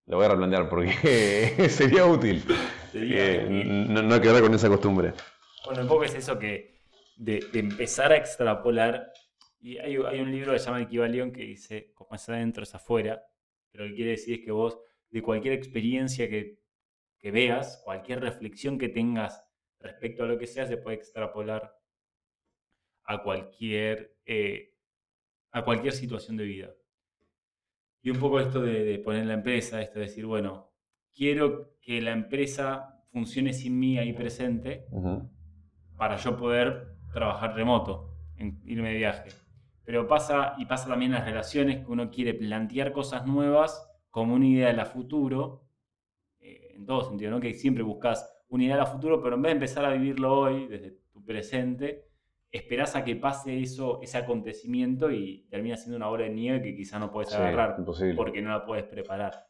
lo 0.06 0.18
voy 0.18 0.26
a 0.26 0.28
replantear 0.28 0.68
porque 0.68 1.68
sería 1.68 2.06
útil. 2.06 2.44
Eh, 2.92 3.46
no, 3.88 4.02
no 4.02 4.20
quedar 4.20 4.42
con 4.42 4.54
esa 4.54 4.68
costumbre. 4.68 5.12
Bueno, 5.66 5.82
un 5.82 5.88
poco 5.88 6.04
es 6.04 6.14
eso 6.14 6.38
que 6.38 6.74
de, 7.16 7.46
empezar 7.54 8.12
a 8.12 8.16
extrapolar. 8.16 9.12
Y 9.64 9.78
hay, 9.78 9.96
hay, 9.96 10.20
un 10.20 10.30
libro 10.30 10.52
que 10.52 10.58
se 10.58 10.66
llama 10.66 10.82
Equivalión 10.82 11.32
que 11.32 11.40
dice: 11.40 11.90
como 11.94 12.14
es 12.14 12.28
adentro 12.28 12.64
es 12.64 12.74
afuera. 12.74 13.24
Pero 13.70 13.84
lo 13.84 13.90
que 13.90 13.96
quiere 13.96 14.10
decir 14.10 14.34
es 14.34 14.44
que 14.44 14.52
vos, 14.52 14.78
de 15.08 15.22
cualquier 15.22 15.54
experiencia 15.54 16.28
que, 16.28 16.60
que 17.18 17.30
veas, 17.30 17.80
cualquier 17.82 18.20
reflexión 18.20 18.76
que 18.76 18.90
tengas 18.90 19.42
respecto 19.80 20.22
a 20.22 20.26
lo 20.26 20.36
que 20.36 20.46
sea, 20.46 20.66
se 20.66 20.76
puede 20.76 20.98
extrapolar 20.98 21.74
a 23.04 23.22
cualquier, 23.22 24.18
eh, 24.26 24.74
a 25.52 25.64
cualquier 25.64 25.94
situación 25.94 26.36
de 26.36 26.44
vida. 26.44 26.74
Y 28.02 28.10
un 28.10 28.18
poco 28.18 28.40
esto 28.40 28.60
de, 28.60 28.98
poner 28.98 29.24
la 29.24 29.32
empresa, 29.32 29.80
esto 29.80 29.98
de 29.98 30.04
decir, 30.04 30.26
bueno, 30.26 30.74
quiero 31.10 31.78
que 31.80 32.02
la 32.02 32.12
empresa 32.12 33.02
funcione 33.10 33.54
sin 33.54 33.78
mí 33.78 33.96
ahí 33.96 34.12
presente 34.12 34.84
para 35.96 36.16
yo 36.16 36.36
poder 36.36 36.98
trabajar 37.14 37.54
remoto, 37.54 38.14
irme 38.36 38.90
de 38.90 38.96
viaje. 38.96 39.43
Pero 39.84 40.06
pasa, 40.06 40.54
y 40.58 40.64
pasa 40.66 40.88
también 40.88 41.12
en 41.12 41.18
las 41.18 41.26
relaciones, 41.26 41.84
que 41.84 41.90
uno 41.92 42.10
quiere 42.10 42.34
plantear 42.34 42.92
cosas 42.92 43.26
nuevas 43.26 43.86
como 44.10 44.34
una 44.34 44.46
idea 44.46 44.68
de 44.68 44.74
la 44.74 44.86
futuro, 44.86 45.66
eh, 46.40 46.72
en 46.76 46.86
todo 46.86 47.02
sentido, 47.04 47.30
¿no? 47.30 47.40
Que 47.40 47.52
siempre 47.54 47.82
buscas 47.82 48.30
una 48.48 48.64
idea 48.64 48.76
de 48.76 48.80
la 48.82 48.86
futuro, 48.86 49.22
pero 49.22 49.34
en 49.36 49.42
vez 49.42 49.50
de 49.50 49.54
empezar 49.54 49.84
a 49.84 49.92
vivirlo 49.92 50.32
hoy, 50.40 50.68
desde 50.68 50.92
tu 51.12 51.24
presente, 51.24 52.06
esperás 52.50 52.94
a 52.96 53.04
que 53.04 53.16
pase 53.16 53.60
eso, 53.60 54.00
ese 54.00 54.16
acontecimiento 54.16 55.10
y 55.10 55.46
termina 55.50 55.76
siendo 55.76 55.96
una 55.96 56.06
bola 56.06 56.24
de 56.24 56.30
nieve 56.30 56.62
que 56.62 56.76
quizá 56.76 56.98
no 57.00 57.10
puedes 57.10 57.30
Sí, 57.30 57.36
agarrar 57.36 57.74
imposible. 57.78 58.14
porque 58.14 58.40
no 58.40 58.50
la 58.50 58.64
puedes 58.64 58.84
preparar. 58.84 59.48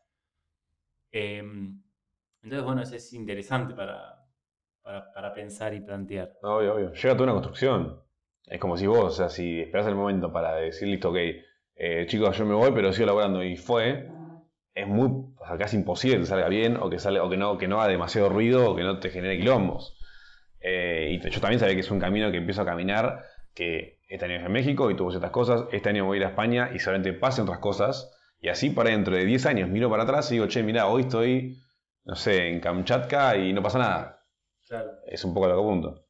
Em, 1.12 1.80
entonces, 2.42 2.64
bueno, 2.64 2.82
eso 2.82 2.96
es 2.96 3.12
interesante 3.12 3.74
para, 3.74 4.24
para, 4.82 5.12
para 5.12 5.32
pensar 5.34 5.74
y 5.74 5.80
plantear. 5.80 6.32
Obvio, 6.42 6.74
obvio. 6.74 6.92
Llega 6.92 7.14
toda 7.14 7.24
una 7.24 7.32
construcción. 7.34 8.00
Es 8.46 8.60
como 8.60 8.76
si 8.76 8.86
vos, 8.86 9.04
o 9.04 9.10
sea, 9.10 9.28
si 9.28 9.60
esperás 9.60 9.86
el 9.86 9.94
momento 9.94 10.32
para 10.32 10.54
decir, 10.56 10.88
listo, 10.88 11.10
ok, 11.10 11.16
eh, 11.76 12.04
chicos, 12.06 12.36
yo 12.36 12.44
me 12.46 12.54
voy, 12.54 12.72
pero 12.72 12.92
sigo 12.92 13.06
laburando 13.06 13.42
y 13.42 13.56
fue, 13.56 14.08
es 14.74 14.86
muy, 14.86 15.08
o 15.08 15.46
sea, 15.46 15.56
casi 15.56 15.76
imposible 15.76 16.18
que 16.20 16.26
salga 16.26 16.48
bien 16.48 16.76
o 16.76 16.90
que, 16.90 16.98
salga, 16.98 17.24
o 17.24 17.30
que, 17.30 17.36
no, 17.36 17.56
que 17.56 17.68
no 17.68 17.80
haga 17.80 17.90
demasiado 17.90 18.28
ruido 18.28 18.70
o 18.70 18.76
que 18.76 18.82
no 18.82 18.98
te 18.98 19.10
genere 19.10 19.38
quilombos. 19.38 19.96
Eh, 20.60 21.18
y 21.20 21.30
yo 21.30 21.40
también 21.40 21.60
sabía 21.60 21.74
que 21.74 21.80
es 21.80 21.90
un 21.90 22.00
camino 22.00 22.30
que 22.30 22.38
empiezo 22.38 22.62
a 22.62 22.64
caminar, 22.64 23.24
que 23.54 24.00
este 24.08 24.26
año 24.26 24.36
es 24.36 24.44
en 24.44 24.52
México 24.52 24.90
y 24.90 24.96
tuvo 24.96 25.10
ciertas 25.10 25.30
cosas, 25.30 25.64
este 25.72 25.88
año 25.88 26.04
voy 26.04 26.18
a 26.18 26.20
ir 26.20 26.26
a 26.26 26.30
España 26.30 26.70
y 26.74 26.78
seguramente 26.78 27.12
pasen 27.12 27.44
otras 27.44 27.58
cosas. 27.58 28.10
Y 28.40 28.48
así 28.48 28.70
para 28.70 28.90
dentro 28.90 29.16
de 29.16 29.24
10 29.24 29.46
años 29.46 29.68
miro 29.70 29.88
para 29.88 30.02
atrás 30.02 30.30
y 30.30 30.34
digo, 30.34 30.46
che, 30.48 30.62
mira, 30.62 30.86
hoy 30.86 31.02
estoy, 31.02 31.56
no 32.04 32.14
sé, 32.14 32.48
en 32.48 32.60
Kamchatka 32.60 33.36
y 33.36 33.52
no 33.52 33.62
pasa 33.62 33.78
nada 33.78 34.20
Claro. 34.66 34.92
es 35.06 35.24
un 35.24 35.34
poco 35.34 35.48
lo 35.48 35.54
que 35.54 35.60
apunto. 35.60 36.03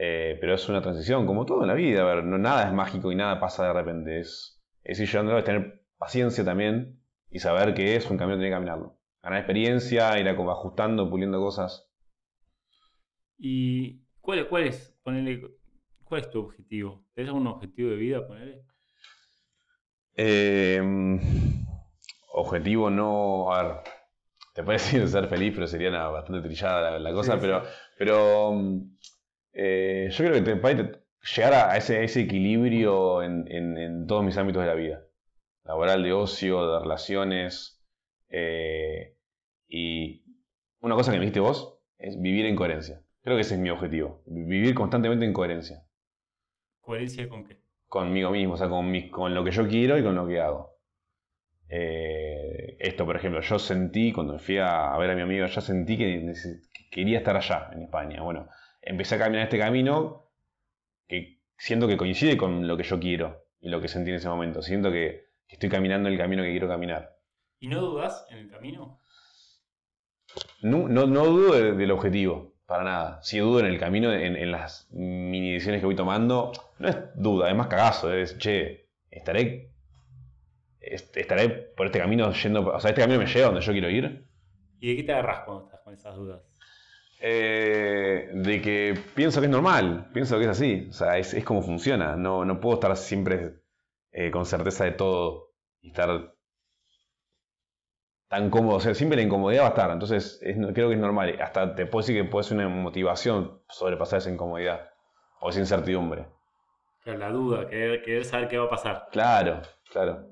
Eh, 0.00 0.38
pero 0.40 0.54
es 0.54 0.68
una 0.68 0.80
transición, 0.80 1.26
como 1.26 1.44
todo 1.44 1.62
en 1.62 1.68
la 1.68 1.74
vida. 1.74 2.02
A 2.02 2.14
ver, 2.14 2.24
no, 2.24 2.38
nada 2.38 2.66
es 2.68 2.72
mágico 2.72 3.10
y 3.10 3.16
nada 3.16 3.40
pasa 3.40 3.66
de 3.66 3.72
repente. 3.72 4.20
Es, 4.20 4.62
es 4.84 5.00
ir 5.00 5.08
llevándolo, 5.08 5.38
es 5.38 5.44
tener 5.44 5.82
paciencia 5.98 6.44
también 6.44 7.00
y 7.30 7.40
saber 7.40 7.74
que 7.74 7.96
es 7.96 8.08
un 8.08 8.16
camino 8.16 8.36
que 8.36 8.42
tiene 8.42 8.50
que 8.50 8.56
caminarlo. 8.56 8.96
Ganar 9.22 9.40
experiencia, 9.40 10.16
ir 10.20 10.36
como 10.36 10.52
ajustando, 10.52 11.10
puliendo 11.10 11.40
cosas. 11.40 11.90
¿Y 13.38 14.02
cuál, 14.20 14.48
cuál 14.48 14.64
es, 14.68 14.96
ponele, 15.02 15.42
cuál 16.04 16.20
es 16.20 16.30
tu 16.30 16.40
objetivo? 16.40 17.04
¿Tenés 17.14 17.30
algún 17.30 17.46
objetivo 17.48 17.90
de 17.90 17.96
vida, 17.96 18.26
ponele? 18.26 18.62
Eh, 20.14 20.80
objetivo 22.32 22.90
no. 22.90 23.52
A 23.52 23.62
ver, 23.62 23.72
te 24.54 24.62
puede 24.62 24.78
decir 24.78 25.08
ser 25.08 25.26
feliz, 25.28 25.52
pero 25.54 25.66
sería 25.66 25.88
una- 25.90 26.08
bastante 26.08 26.46
trillada 26.46 26.92
la, 26.92 26.98
la 26.98 27.12
cosa. 27.12 27.34
Sí, 27.34 27.46
sí. 27.46 27.52
pero 27.98 28.52
mm, 28.52 28.96
eh, 29.52 30.08
yo 30.10 30.18
creo 30.24 30.34
que 30.34 30.42
te, 30.42 31.00
llegar 31.36 31.54
a 31.54 31.76
ese, 31.76 32.04
ese 32.04 32.20
equilibrio 32.22 33.22
en, 33.22 33.46
en- 33.50 33.78
en 33.78 34.06
todos 34.06 34.24
mis 34.24 34.36
ámbitos 34.36 34.62
de 34.62 34.68
la 34.68 34.74
vida: 34.74 35.02
laboral, 35.64 36.02
de 36.02 36.12
ocio, 36.12 36.72
de 36.74 36.80
relaciones. 36.80 37.82
eh, 38.30 39.16
y 39.68 40.24
una 40.80 40.94
cosa 40.96 41.12
que 41.12 41.18
me 41.18 41.24
dijiste 41.24 41.40
vos 41.40 41.78
es 41.98 42.20
vivir 42.20 42.46
en 42.46 42.56
coherencia. 42.56 43.02
Creo 43.22 43.36
que 43.36 43.42
ese 43.42 43.54
es 43.56 43.60
mi 43.60 43.70
objetivo: 43.70 44.22
vivir 44.26 44.74
constantemente 44.74 45.24
en 45.26 45.32
coherencia 45.34 45.84
¿Coherencia 46.80 47.28
con 47.28 47.44
qué? 47.44 47.62
conmigo 47.88 48.30
mismo, 48.30 48.54
o 48.54 48.56
sea, 48.56 48.68
con, 48.68 48.90
mi- 48.90 49.10
con 49.10 49.34
lo 49.34 49.44
que 49.44 49.50
yo 49.50 49.66
quiero 49.68 49.98
y 49.98 50.02
con 50.02 50.14
lo 50.14 50.26
que 50.26 50.40
hago. 50.40 50.76
Eh, 51.70 52.76
esto, 52.80 53.06
por 53.06 53.16
ejemplo, 53.16 53.40
yo 53.42 53.58
sentí, 53.58 54.12
cuando 54.12 54.38
fui 54.38 54.58
a, 54.58 54.96
ver 54.98 55.10
a 55.10 55.14
mi 55.16 55.22
amigo, 55.22 55.46
yo 55.46 55.60
sentí 55.60 55.98
que, 55.98 56.32
que 56.74 56.90
quería 56.90 57.18
estar 57.18 57.36
allá, 57.36 57.70
en 57.72 57.82
España. 57.82 58.22
Bueno, 58.22 58.48
empecé 58.88 59.14
a 59.16 59.18
caminar 59.18 59.44
este 59.44 59.58
camino 59.58 60.30
que 61.06 61.40
siento 61.56 61.86
que 61.88 61.96
coincide 61.96 62.36
con 62.36 62.66
lo 62.66 62.76
que 62.76 62.82
yo 62.84 62.98
quiero 62.98 63.44
y 63.60 63.68
lo 63.68 63.80
que 63.80 63.88
sentí 63.88 64.10
en 64.10 64.16
ese 64.16 64.28
momento. 64.28 64.62
Siento 64.62 64.90
que, 64.90 65.26
que 65.46 65.54
estoy 65.56 65.68
caminando 65.68 66.08
el 66.08 66.18
camino 66.18 66.42
que 66.42 66.50
quiero 66.50 66.68
caminar. 66.68 67.16
¿Y 67.60 67.68
no 67.68 67.80
dudas 67.80 68.26
en 68.30 68.38
el 68.38 68.50
camino? 68.50 68.98
No, 70.62 70.88
no, 70.88 71.06
no 71.06 71.24
dudo 71.26 71.54
de- 71.54 71.72
del 71.72 71.90
objetivo, 71.90 72.54
para 72.66 72.84
nada. 72.84 73.22
Sí 73.22 73.38
dudo 73.38 73.60
en 73.60 73.66
el 73.66 73.78
camino, 73.78 74.12
en, 74.12 74.36
en 74.36 74.52
las 74.52 74.88
mini 74.90 75.52
decisiones 75.52 75.80
que 75.80 75.86
voy 75.86 75.96
tomando. 75.96 76.52
No 76.78 76.88
es 76.88 76.96
duda, 77.14 77.48
es 77.50 77.56
más 77.56 77.66
cagazo. 77.68 78.12
Es, 78.12 78.38
che, 78.38 78.88
estaré, 79.10 79.72
est- 80.80 81.16
estaré 81.16 81.48
por 81.48 81.86
este 81.86 81.98
camino 81.98 82.32
yendo. 82.32 82.66
O 82.74 82.80
sea, 82.80 82.90
este 82.90 83.00
camino 83.02 83.18
me 83.20 83.26
lleva 83.26 83.46
donde 83.46 83.60
yo 83.60 83.72
quiero 83.72 83.90
ir. 83.90 84.26
¿Y 84.80 84.90
de 84.90 84.96
qué 84.96 85.02
te 85.04 85.12
agarras 85.12 85.40
cuando 85.44 85.64
estás 85.64 85.80
con 85.80 85.94
esas 85.94 86.14
dudas? 86.16 86.42
Eh, 87.20 88.30
de 88.32 88.62
que 88.62 88.94
pienso 89.14 89.40
que 89.40 89.46
es 89.46 89.50
normal, 89.52 90.10
pienso 90.12 90.36
que 90.38 90.44
es 90.44 90.50
así. 90.50 90.86
O 90.90 90.92
sea, 90.92 91.18
es, 91.18 91.34
es 91.34 91.44
como 91.44 91.62
funciona. 91.62 92.16
No, 92.16 92.44
no 92.44 92.60
puedo 92.60 92.74
estar 92.76 92.96
siempre 92.96 93.60
eh, 94.12 94.30
con 94.30 94.46
certeza 94.46 94.84
de 94.84 94.92
todo 94.92 95.52
y 95.80 95.88
estar 95.88 96.34
tan 98.28 98.50
cómodo. 98.50 98.76
O 98.76 98.80
sea, 98.80 98.94
siempre 98.94 99.16
la 99.16 99.22
incomodidad 99.22 99.62
va 99.62 99.66
a 99.66 99.70
estar. 99.70 99.90
Entonces, 99.90 100.38
es- 100.42 100.56
creo 100.74 100.88
que 100.88 100.94
es 100.94 101.00
normal. 101.00 101.36
Hasta 101.40 101.74
te 101.74 101.86
puedo 101.86 102.02
decir 102.02 102.22
que 102.22 102.28
puede 102.28 102.44
ser 102.44 102.56
una 102.58 102.68
motivación 102.68 103.62
sobrepasar 103.68 104.18
esa 104.18 104.30
incomodidad 104.30 104.90
o 105.40 105.50
esa 105.50 105.60
incertidumbre. 105.60 106.26
Claro, 107.02 107.18
la 107.18 107.30
duda, 107.30 107.68
querer, 107.68 108.02
querer 108.02 108.24
saber 108.24 108.48
qué 108.48 108.58
va 108.58 108.66
a 108.66 108.70
pasar. 108.70 109.08
Claro, 109.10 109.62
claro. 109.90 110.26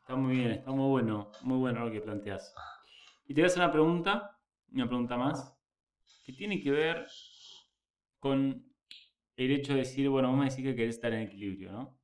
Está 0.00 0.14
muy 0.16 0.36
bien, 0.36 0.50
está 0.52 0.70
muy 0.70 0.88
bueno, 0.90 1.30
muy 1.42 1.58
bueno 1.58 1.84
lo 1.86 1.90
que 1.92 2.00
planteas. 2.00 2.54
Y 3.26 3.34
te 3.34 3.40
voy 3.40 3.44
a 3.44 3.46
hacer 3.46 3.62
una 3.62 3.72
pregunta, 3.72 4.38
una 4.72 4.86
pregunta 4.86 5.16
más, 5.16 5.56
que 6.22 6.32
tiene 6.32 6.60
que 6.60 6.70
ver 6.70 7.06
con 8.18 8.64
el 9.36 9.50
hecho 9.50 9.72
de 9.72 9.80
decir, 9.80 10.08
bueno, 10.08 10.28
vos 10.30 10.38
me 10.38 10.44
decís 10.48 10.64
que 10.64 10.74
querés 10.76 10.96
estar 10.96 11.12
en 11.12 11.22
equilibrio, 11.22 11.72
¿no? 11.72 11.98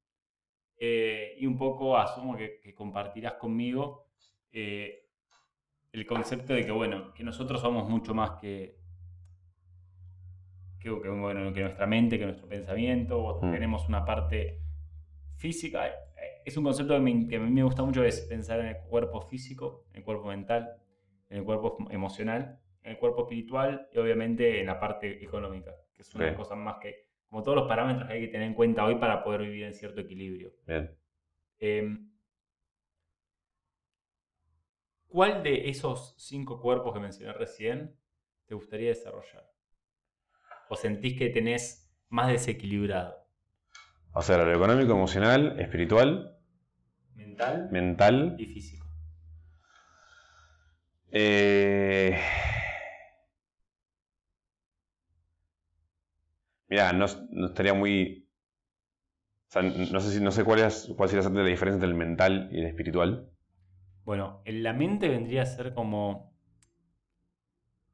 Eh, 0.81 1.37
y 1.39 1.47
un 1.47 1.57
poco 1.59 1.97
asumo 1.97 2.37
que, 2.37 2.61
que 2.61 2.75
compartirás 2.75 3.35
conmigo 3.35 4.09
eh, 4.53 5.07
el 5.93 6.07
concepto 6.07 6.53
de 6.55 6.65
que, 6.65 6.73
bueno, 6.73 7.13
que 7.15 7.25
nosotros 7.25 7.61
somos 7.61 7.89
mucho 7.89 8.15
más 8.15 8.33
que, 8.41 8.79
que, 10.81 10.89
que, 11.03 11.09
bueno, 11.09 11.53
que 11.53 11.61
nuestra 11.63 11.87
mente, 11.87 12.19
que 12.19 12.25
nuestro 12.25 12.49
pensamiento, 12.49 13.19
o 13.23 13.45
Mm. 13.45 13.51
tenemos 13.53 13.89
una 13.89 14.05
parte 14.05 14.61
física. 15.37 15.91
Es 16.45 16.57
un 16.57 16.65
concepto 16.65 16.95
que, 16.95 17.01
me- 17.01 17.29
que 17.29 17.37
a 17.37 17.41
mí 17.41 17.51
me 17.51 17.63
gusta 17.63 17.83
mucho, 17.83 18.03
es 18.05 18.21
pensar 18.23 18.61
en 18.61 18.67
el 18.69 18.79
cuerpo 18.89 19.21
físico, 19.21 19.85
en 19.93 19.99
el 19.99 20.05
cuerpo 20.05 20.29
mental, 20.29 20.77
en 21.29 21.39
el 21.39 21.45
cuerpo 21.45 21.77
emocional, 21.91 22.61
en 22.89 22.95
el 22.95 22.99
cuerpo 22.99 23.23
espiritual 23.23 23.87
y 23.93 23.99
obviamente 23.99 24.61
en 24.61 24.67
la 24.67 24.81
parte 24.81 25.23
económica, 25.23 25.73
que 25.95 26.03
es 26.03 26.15
una 26.15 26.25
de 26.25 26.31
las 26.31 26.39
Ok. 26.41 26.45
cosas 26.47 26.59
más 26.59 26.77
que, 26.81 27.07
como 27.29 27.43
todos 27.43 27.57
los 27.57 27.69
parámetros 27.69 28.09
que 28.09 28.15
hay 28.15 28.21
que 28.23 28.29
tener 28.29 28.47
en 28.47 28.55
cuenta 28.55 28.85
hoy 28.85 28.95
para 28.97 29.23
poder 29.23 29.43
vivir 29.43 29.65
en 29.65 29.75
cierto 29.75 30.01
equilibrio. 30.01 30.53
Bien. 30.67 30.91
Eh, 31.61 31.99
¿Cuál 35.09 35.43
de 35.43 35.69
esos 35.69 36.15
cinco 36.19 36.61
cuerpos 36.61 36.95
que 36.95 37.01
mencioné 37.01 37.33
recién 37.33 37.95
te 38.47 38.55
gustaría 38.55 38.89
desarrollar? 38.89 39.45
¿O 40.71 40.77
sentís 40.77 41.19
que 41.19 41.29
tenés 41.31 41.95
más 42.09 42.29
desequilibrado? 42.29 43.17
O 44.13 44.23
sea, 44.23 44.39
lo 44.39 44.51
económico, 44.53 44.93
emocional, 44.93 45.59
espiritual, 45.61 46.35
Mental 47.15 47.69
mental. 47.71 48.37
y 48.39 48.47
físico. 48.47 48.87
Eh... 51.11 51.78
Mira, 56.69 56.93
no, 56.93 57.07
estaría 57.47 57.75
muy. 57.75 58.27
O 59.49 59.53
sea, 59.53 59.63
no 59.63 60.01
sé 60.01 60.13
si 60.13 60.21
no 60.23 60.31
sé 60.31 60.43
cuál 60.43 60.61
es 60.61 60.91
cuál 60.97 61.11
sería 61.11 61.29
la 61.29 61.45
diferencia 61.45 61.75
entre 61.77 61.89
el 61.91 61.95
mental 61.95 62.49
y 62.51 62.61
el 62.61 62.67
espiritual. 62.67 63.31
Bueno, 64.05 64.43
en 64.45 64.63
la 64.65 64.73
mente 64.73 65.09
vendría 65.09 65.43
a 65.43 65.47
ser 65.47 65.73
como... 65.75 66.35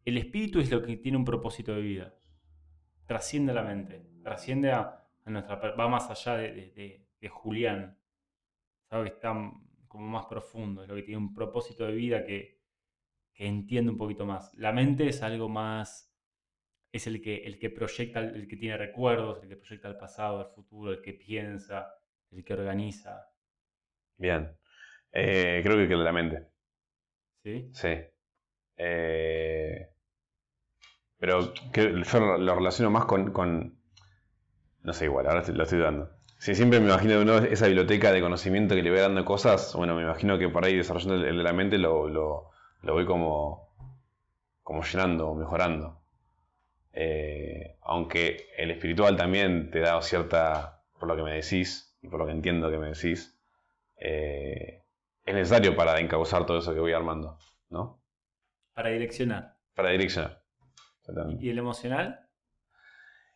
El 0.04 0.18
espíritu 0.18 0.60
es 0.60 0.70
lo 0.70 0.82
que 0.82 0.96
tiene 0.96 1.18
un 1.18 1.24
propósito 1.24 1.74
de 1.74 1.80
vida. 1.82 2.14
Trasciende 3.06 3.52
a 3.52 3.56
la 3.56 3.62
mente. 3.64 4.06
Trasciende 4.22 4.72
a, 4.72 5.04
nuestra... 5.26 5.56
Va 5.56 5.88
más 5.88 6.10
allá 6.10 6.36
de, 6.38 6.52
de- 6.52 6.70
de- 6.72 7.08
de 7.20 7.28
Julián. 7.28 7.98
¿Sabes? 8.90 9.12
Está 9.12 9.32
como 9.88 10.08
más 10.08 10.26
profundo. 10.26 10.82
Es 10.82 10.88
lo 10.88 10.94
que 10.94 11.02
tiene 11.02 11.18
un 11.18 11.34
propósito 11.34 11.86
de 11.86 11.92
vida 11.94 12.24
que 12.24 12.60
entiende 13.34 13.90
un 13.92 13.98
poquito 13.98 14.26
más. 14.26 14.52
La 14.54 14.72
mente 14.72 15.08
es 15.08 15.22
algo 15.22 15.48
más... 15.48 16.13
Es 16.96 17.06
el 17.06 17.20
que, 17.20 17.34
el 17.48 17.58
que 17.58 17.68
proyecta, 17.70 18.20
el 18.20 18.48
que 18.48 18.56
tiene 18.56 18.78
recuerdos, 18.78 19.42
el 19.42 19.48
que 19.50 19.56
proyecta 19.56 19.88
el 19.88 19.98
pasado, 19.98 20.40
el 20.40 20.54
futuro, 20.54 20.92
el 20.92 21.02
que 21.02 21.12
piensa, 21.12 21.88
el 22.30 22.42
que 22.44 22.54
organiza. 22.54 23.14
Bien. 24.16 24.56
Eh, 25.12 25.60
creo 25.64 25.88
que 25.88 25.96
la 25.96 26.12
mente. 26.12 26.48
¿Sí? 27.44 27.70
Sí. 27.72 27.94
Eh, 28.76 29.88
pero 31.18 31.52
que 31.72 32.02
yo 32.04 32.20
lo 32.38 32.54
relaciono 32.54 32.90
más 32.90 33.04
con, 33.06 33.32
con- 33.32 33.76
No 34.82 34.92
sé, 34.92 35.06
igual, 35.06 35.26
ahora 35.26 35.42
lo 35.52 35.62
estoy 35.62 35.78
dando. 35.80 36.10
Si 36.38 36.54
siempre 36.54 36.78
me 36.78 36.86
imagino 36.86 37.20
uno 37.20 37.38
esa 37.38 37.66
biblioteca 37.66 38.12
de 38.12 38.20
conocimiento 38.20 38.74
que 38.74 38.82
le 38.82 38.90
voy 38.90 39.00
dando 39.00 39.24
cosas, 39.24 39.74
bueno, 39.74 39.94
me 39.96 40.02
imagino 40.02 40.38
que 40.38 40.48
por 40.48 40.64
ahí 40.64 40.76
desarrollando 40.76 41.14
el, 41.16 41.24
el 41.24 41.38
de 41.38 41.42
la 41.42 41.52
mente 41.52 41.78
lo, 41.78 42.08
lo- 42.08 42.50
lo 42.82 42.92
voy 42.92 43.06
como, 43.06 43.74
como 44.62 44.84
llenando, 44.84 45.34
mejorando. 45.34 46.03
Eh, 46.94 47.76
aunque 47.82 48.48
el 48.56 48.70
espiritual 48.70 49.16
también 49.16 49.70
te 49.70 49.80
da 49.80 50.00
cierta, 50.00 50.82
por 50.98 51.08
lo 51.08 51.16
que 51.16 51.22
me 51.22 51.32
decís, 51.32 51.96
y 52.00 52.08
por 52.08 52.20
lo 52.20 52.26
que 52.26 52.32
entiendo 52.32 52.70
que 52.70 52.78
me 52.78 52.88
decís, 52.88 53.38
eh, 53.96 54.82
es 55.24 55.34
necesario 55.34 55.74
para 55.74 55.98
encauzar 56.00 56.46
todo 56.46 56.58
eso 56.58 56.74
que 56.74 56.80
voy 56.80 56.92
armando, 56.92 57.38
¿no? 57.70 58.00
Para 58.74 58.90
direccionar. 58.90 59.56
Para 59.74 59.90
direccionar. 59.90 60.42
¿Y 61.40 61.50
el 61.50 61.58
emocional? 61.58 62.20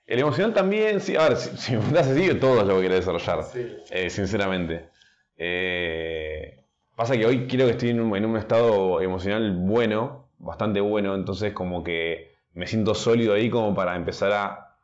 El 0.06 0.20
emocional 0.20 0.54
también, 0.54 1.00
sí, 1.00 1.16
a 1.16 1.28
ver, 1.28 1.36
si, 1.36 1.72
me 1.72 1.78
preguntas 1.78 2.08
así, 2.08 2.34
todo 2.36 2.60
es 2.60 2.66
lo 2.66 2.74
que 2.76 2.80
quiero 2.80 2.94
desarrollar, 2.94 3.44
eh, 3.90 4.08
sinceramente. 4.08 4.88
Eh, 5.36 6.64
pasa 6.96 7.16
que 7.16 7.26
hoy 7.26 7.46
quiero 7.46 7.66
que 7.66 7.72
estoy 7.72 7.90
en 7.90 8.00
un, 8.00 8.36
estado 8.36 9.02
emocional 9.02 9.52
bueno, 9.52 10.30
bastante 10.38 10.80
bueno, 10.80 11.14
entonces 11.14 11.52
como 11.52 11.84
que 11.84 12.27
me 12.52 12.66
siento 12.66 12.94
sólido 12.94 13.34
ahí 13.34 13.50
como 13.50 13.74
para 13.74 13.96
empezar 13.96 14.32
a 14.32 14.78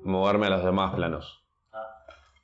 moverme 0.00 0.46
a 0.46 0.50
los 0.50 0.64
demás 0.64 0.94
planos. 0.94 1.44
Ah, 1.72 1.86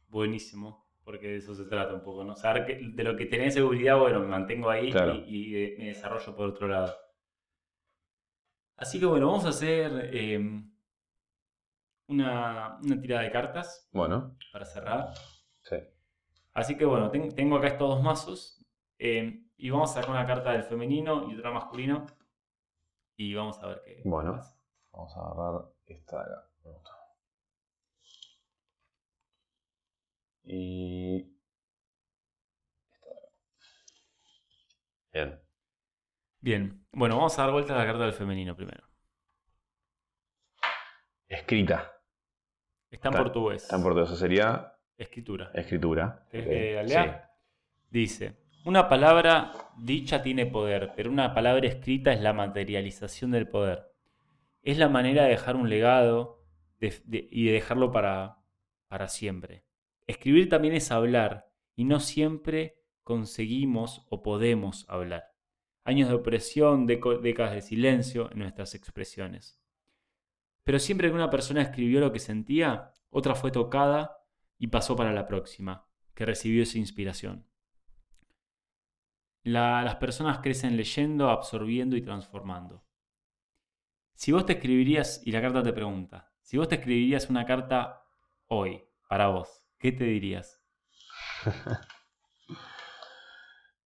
buenísimo, 0.08 0.86
porque 1.04 1.28
de 1.28 1.36
eso 1.36 1.54
se 1.54 1.64
trata 1.64 1.94
un 1.94 2.02
poco, 2.02 2.24
¿no? 2.24 2.34
Saber 2.36 2.66
que 2.66 2.80
de 2.82 3.04
lo 3.04 3.16
que 3.16 3.26
tenés 3.26 3.54
seguridad, 3.54 3.98
bueno, 3.98 4.20
me 4.20 4.26
mantengo 4.26 4.70
ahí 4.70 4.92
y, 5.26 5.56
eh, 5.56 5.76
me 5.78 5.86
desarrollo 5.86 6.34
por 6.34 6.48
otro 6.48 6.68
lado. 6.68 6.94
Así 8.76 8.98
que 8.98 9.06
bueno, 9.06 9.28
vamos 9.28 9.44
a 9.44 9.50
hacer 9.50 9.92
una, 12.08 12.78
tirada 13.00 13.22
de 13.22 13.30
cartas. 13.30 13.88
Bueno. 13.92 14.36
Para 14.52 14.64
cerrar. 14.64 15.14
Sí. 15.62 15.76
Así 16.52 16.76
que 16.76 16.84
bueno, 16.84 17.10
tengo 17.10 17.56
acá 17.56 17.68
estos 17.68 17.88
dos 17.88 18.02
mazos. 18.02 18.64
Eh, 18.98 19.44
y 19.56 19.70
vamos 19.70 19.90
a 19.90 19.94
sacar 19.94 20.10
una 20.10 20.26
carta 20.26 20.52
del 20.52 20.64
femenino 20.64 21.30
y 21.30 21.36
otra 21.36 21.50
masculino. 21.50 22.06
Y 23.16 23.34
vamos 23.34 23.58
a 23.60 23.68
ver 23.68 23.82
qué. 23.84 24.02
Bueno. 24.04 24.40
Vamos 24.92 25.16
a 25.16 25.20
agarrar 25.20 25.72
esta 25.86 26.18
de 26.18 26.34
acá. 26.34 26.50
Y. 30.44 31.36
Esta 32.92 33.06
de 33.08 33.16
acá. 33.16 33.34
Bien. 35.10 35.42
Bien. 36.40 36.86
Bueno, 36.92 37.16
vamos 37.16 37.38
a 37.38 37.42
dar 37.42 37.52
vuelta 37.52 37.74
a 37.74 37.78
la 37.78 37.86
carta 37.86 38.04
del 38.04 38.12
femenino 38.12 38.54
primero. 38.54 38.84
Escrita. 41.26 41.90
Está 42.90 43.08
en 43.08 43.14
portugués. 43.14 43.62
Está 43.62 43.76
en 43.76 43.82
portugués. 43.82 44.08
Eso 44.08 44.16
sería. 44.16 44.76
Escritura. 44.96 45.50
Escritura. 45.54 46.26
Dice: 47.88 48.43
Una 48.64 48.88
palabra 48.88 49.52
dicha 49.76 50.22
tiene 50.22 50.46
poder, 50.46 50.94
pero 50.96 51.10
una 51.10 51.34
palabra 51.34 51.66
escrita 51.66 52.14
es 52.14 52.22
la 52.22 52.32
materialización 52.32 53.30
del 53.30 53.46
poder. 53.46 53.92
Es 54.62 54.78
la 54.78 54.88
manera 54.88 55.24
de 55.24 55.30
dejar 55.30 55.56
un 55.56 55.68
legado 55.68 56.42
y 56.80 57.44
de 57.44 57.52
dejarlo 57.52 57.92
para, 57.92 58.38
para 58.88 59.08
siempre. 59.08 59.66
Escribir 60.06 60.48
también 60.48 60.72
es 60.72 60.90
hablar, 60.90 61.50
y 61.76 61.84
no 61.84 62.00
siempre 62.00 62.80
conseguimos 63.02 64.06
o 64.08 64.22
podemos 64.22 64.86
hablar. 64.88 65.34
Años 65.84 66.08
de 66.08 66.14
opresión, 66.14 66.86
décadas 66.86 67.52
de 67.52 67.60
silencio 67.60 68.30
en 68.32 68.38
nuestras 68.38 68.74
expresiones. 68.74 69.60
Pero 70.62 70.78
siempre 70.78 71.08
que 71.08 71.14
una 71.14 71.28
persona 71.28 71.60
escribió 71.60 72.00
lo 72.00 72.12
que 72.12 72.18
sentía, 72.18 72.92
otra 73.10 73.34
fue 73.34 73.50
tocada 73.50 74.16
y 74.58 74.68
pasó 74.68 74.96
para 74.96 75.12
la 75.12 75.26
próxima, 75.26 75.86
que 76.14 76.24
recibió 76.24 76.62
esa 76.62 76.78
inspiración. 76.78 77.46
Las 79.44 79.96
personas 79.96 80.38
crecen 80.38 80.76
leyendo, 80.76 81.30
absorbiendo 81.30 81.96
y 81.96 82.02
transformando. 82.02 82.84
Si 84.14 84.32
vos 84.32 84.46
te 84.46 84.54
escribirías, 84.54 85.22
y 85.24 85.32
la 85.32 85.42
carta 85.42 85.62
te 85.62 85.72
pregunta, 85.72 86.32
si 86.40 86.56
vos 86.56 86.68
te 86.68 86.76
escribirías 86.76 87.28
una 87.30 87.44
carta 87.44 88.02
hoy, 88.46 88.82
para 89.08 89.28
vos, 89.28 89.66
¿qué 89.78 89.92
te 89.92 90.04
dirías? 90.04 90.62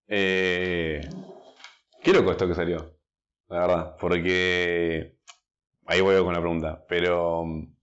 eh, 0.07 1.01
qué 2.03 2.11
esto 2.11 2.49
que 2.49 2.55
salió, 2.55 2.99
la 3.49 3.61
verdad, 3.61 3.97
porque 3.99 5.19
ahí 5.87 6.01
voy 6.01 6.23
con 6.23 6.35
la 6.35 6.41
pregunta. 6.41 6.85
Pero 6.89 7.45
mm, 7.45 7.75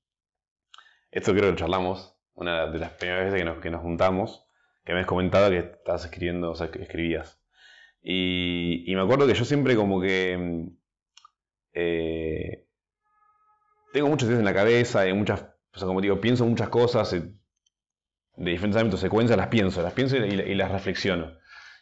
esto 1.11 1.33
creo 1.33 1.51
que 1.51 1.57
charlamos, 1.57 2.15
una 2.33 2.67
de 2.67 2.79
las 2.79 2.91
primeras 2.91 3.25
veces 3.25 3.39
que 3.39 3.45
nos, 3.45 3.59
que 3.59 3.69
nos 3.69 3.81
juntamos, 3.81 4.45
que 4.85 4.93
me 4.93 5.01
has 5.01 5.07
comentado 5.07 5.49
que 5.49 5.57
estabas 5.57 6.05
escribiendo, 6.05 6.51
o 6.51 6.55
sea, 6.55 6.71
que 6.71 6.81
escribías. 6.81 7.41
Y, 8.07 8.93
me 8.93 9.01
acuerdo 9.01 9.25
que 9.25 9.33
yo 9.33 9.45
siempre 9.45 9.75
como 9.75 9.99
que... 9.99 10.37
Mm, 10.37 10.77
eh, 11.73 12.67
tengo 13.91 14.09
muchas 14.09 14.27
ideas 14.27 14.39
en 14.39 14.45
la 14.45 14.53
cabeza 14.53 15.07
y 15.07 15.13
muchas, 15.13 15.45
como 15.79 16.01
digo, 16.01 16.21
pienso 16.21 16.45
muchas 16.45 16.69
cosas 16.69 17.11
eh, 17.13 17.33
de 18.37 18.51
diferentes 18.51 18.79
ámbitos, 18.79 18.99
secuencias, 18.99 19.37
las 19.37 19.47
pienso, 19.47 19.81
las 19.81 19.93
pienso 19.93 20.17
y, 20.17 20.55
las 20.55 20.71
reflexiono. 20.71 21.33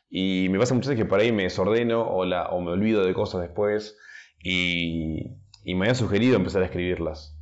Y 0.09 0.47
me 0.49 0.59
pasa 0.59 0.74
muchas 0.74 0.91
veces 0.91 1.03
que 1.03 1.09
por 1.09 1.19
ahí 1.19 1.32
me 1.32 1.43
desordeno 1.43 2.07
o, 2.07 2.24
la, 2.24 2.47
o 2.47 2.61
me 2.61 2.71
olvido 2.71 3.03
de 3.03 3.13
cosas 3.13 3.41
después. 3.41 3.97
Y, 4.41 5.36
y 5.65 5.76
me 5.76 5.86
había 5.86 5.95
sugerido 5.95 6.38
empezar 6.38 6.61
a 6.61 6.65
escribirlas. 6.65 7.38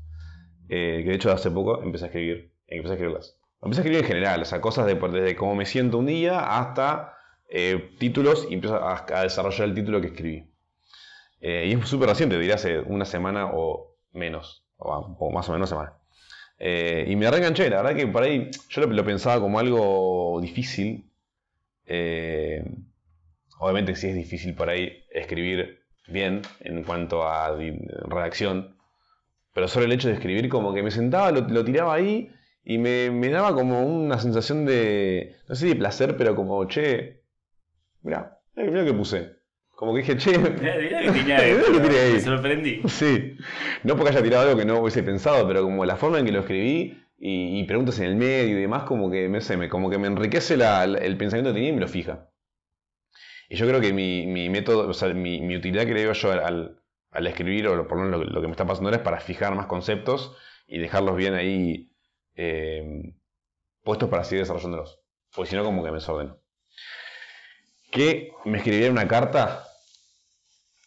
Eh, 0.69 1.01
que 1.03 1.09
de 1.09 1.15
hecho 1.15 1.31
hace 1.31 1.51
poco 1.51 1.83
empecé 1.83 2.05
a 2.05 2.07
escribir, 2.07 2.53
empecé 2.65 2.93
a 2.93 2.95
escribirlas. 2.95 3.37
Empecé 3.61 3.81
a 3.81 3.83
escribir 3.83 4.01
en 4.01 4.07
general, 4.07 4.41
o 4.41 4.45
sea, 4.45 4.61
cosas 4.61 4.87
de, 4.87 4.95
desde 4.95 5.35
cómo 5.35 5.53
me 5.53 5.65
siento 5.65 5.97
un 5.97 6.07
día 6.07 6.57
hasta 6.57 7.17
eh, 7.53 7.91
títulos 7.99 8.47
y 8.49 8.53
empiezo 8.53 8.77
a, 8.77 9.05
desarrollar 9.23 9.67
el 9.67 9.75
título 9.75 9.99
que 9.99 10.07
escribí. 10.07 10.47
Eh, 11.41 11.65
y 11.67 11.73
es 11.73 11.87
súper 11.87 12.07
reciente, 12.07 12.37
diría 12.39 12.55
hace 12.55 12.79
una 12.79 13.03
semana 13.03 13.51
o 13.53 13.97
menos, 14.13 14.63
o, 14.77 15.29
más 15.31 15.49
o 15.49 15.51
menos 15.51 15.69
semana. 15.69 15.93
y 16.57 17.15
me 17.17 17.29
reenganché, 17.29 17.69
la 17.69 17.81
verdad 17.81 17.95
que 17.95 18.07
por 18.07 18.23
ahí 18.23 18.49
yo 18.69 18.81
lo, 18.85 19.03
pensaba 19.03 19.41
como 19.41 19.59
algo 19.59 20.39
difícil. 20.41 21.11
obviamente 23.59 23.95
si 23.95 24.07
es 24.07 24.15
difícil 24.15 24.55
por 24.55 24.69
ahí 24.69 25.03
escribir 25.11 25.81
bien 26.07 26.41
en 26.61 26.83
cuanto 26.83 27.27
a 27.27 27.53
redacción, 28.07 28.77
pero 29.53 29.67
solo 29.67 29.85
el 29.85 29.91
hecho 29.91 30.07
de 30.07 30.13
escribir 30.13 30.47
como 30.49 30.73
que 30.73 30.83
me 30.83 30.91
sentaba, 30.91 31.31
lo, 31.31 31.65
tiraba 31.65 31.93
ahí 31.93 32.31
y 32.63 32.77
me, 32.77 33.09
daba 33.29 33.53
como 33.53 33.83
una 33.83 34.19
sensación 34.19 34.65
de, 34.65 35.35
no 35.49 35.55
sé 35.55 35.67
de 35.67 35.75
placer, 35.75 36.15
pero 36.15 36.35
como, 36.35 36.65
che, 36.65 37.20
mira, 38.03 38.39
mira 38.55 38.85
que 38.85 38.93
puse. 38.93 39.41
Como 39.69 39.93
que 39.93 40.01
dije, 40.01 40.17
che, 40.17 40.37
mira 40.37 40.77
que 40.77 41.33
ahí. 41.33 42.13
Me 42.13 42.19
sorprendí. 42.19 42.81
Sí, 42.87 43.35
no 43.83 43.95
porque 43.95 44.11
haya 44.11 44.21
tirado 44.23 44.43
algo 44.43 44.59
que 44.59 44.65
no 44.65 44.79
hubiese 44.79 45.01
pensado, 45.01 45.47
pero 45.47 45.63
como 45.63 45.85
la 45.85 45.95
forma 45.95 46.19
en 46.19 46.25
que 46.25 46.31
lo 46.31 46.41
escribí 46.41 47.01
y, 47.17 47.63
preguntas 47.65 47.99
en 47.99 48.05
el 48.05 48.15
medio 48.15 48.57
y 48.57 48.61
demás, 48.61 48.83
como 48.83 49.09
que 49.09 49.29
me, 49.29 49.41
sé, 49.41 49.57
me, 49.57 49.69
como 49.69 49.89
que 49.89 49.97
me 49.97 50.07
enriquece 50.07 50.55
el 50.55 51.17
pensamiento 51.17 51.49
que 51.49 51.55
tenía 51.55 51.69
y 51.69 51.73
me 51.73 51.81
lo 51.81 51.87
fija. 51.87 52.29
Y 53.49 53.55
yo 53.55 53.67
creo 53.67 53.81
que 53.81 53.93
mi, 53.93 54.49
método, 54.49 54.87
o 54.87 54.93
sea, 54.93 55.13
mi, 55.13 55.55
utilidad 55.55 55.85
que 55.85 55.93
le 55.93 56.01
digo 56.01 56.13
yo 56.13 56.31
al, 56.31 56.77
escribir, 57.27 57.67
o 57.67 57.87
por 57.87 57.97
lo 57.97 58.05
menos 58.05 58.31
lo, 58.31 58.41
que 58.41 58.47
me 58.47 58.51
está 58.51 58.65
pasando 58.65 58.87
ahora, 58.89 58.97
es 58.97 59.03
para 59.03 59.19
fijar 59.19 59.53
más 59.55 59.67
conceptos 59.67 60.35
y 60.67 60.79
dejarlos 60.79 61.15
bien 61.17 61.33
ahí 61.33 61.91
eh, 62.35 63.13
puestos 63.83 64.09
para 64.09 64.23
seguir 64.23 64.43
desarrollándolos. 64.43 64.99
Porque 65.35 65.49
si 65.49 65.55
no, 65.55 65.63
como 65.63 65.83
que 65.83 65.91
me 65.91 65.97
desordeno. 65.97 66.40
¿Qué 67.91 68.31
me 68.45 68.59
escribiría 68.59 68.89
una 68.89 69.05
carta? 69.05 69.65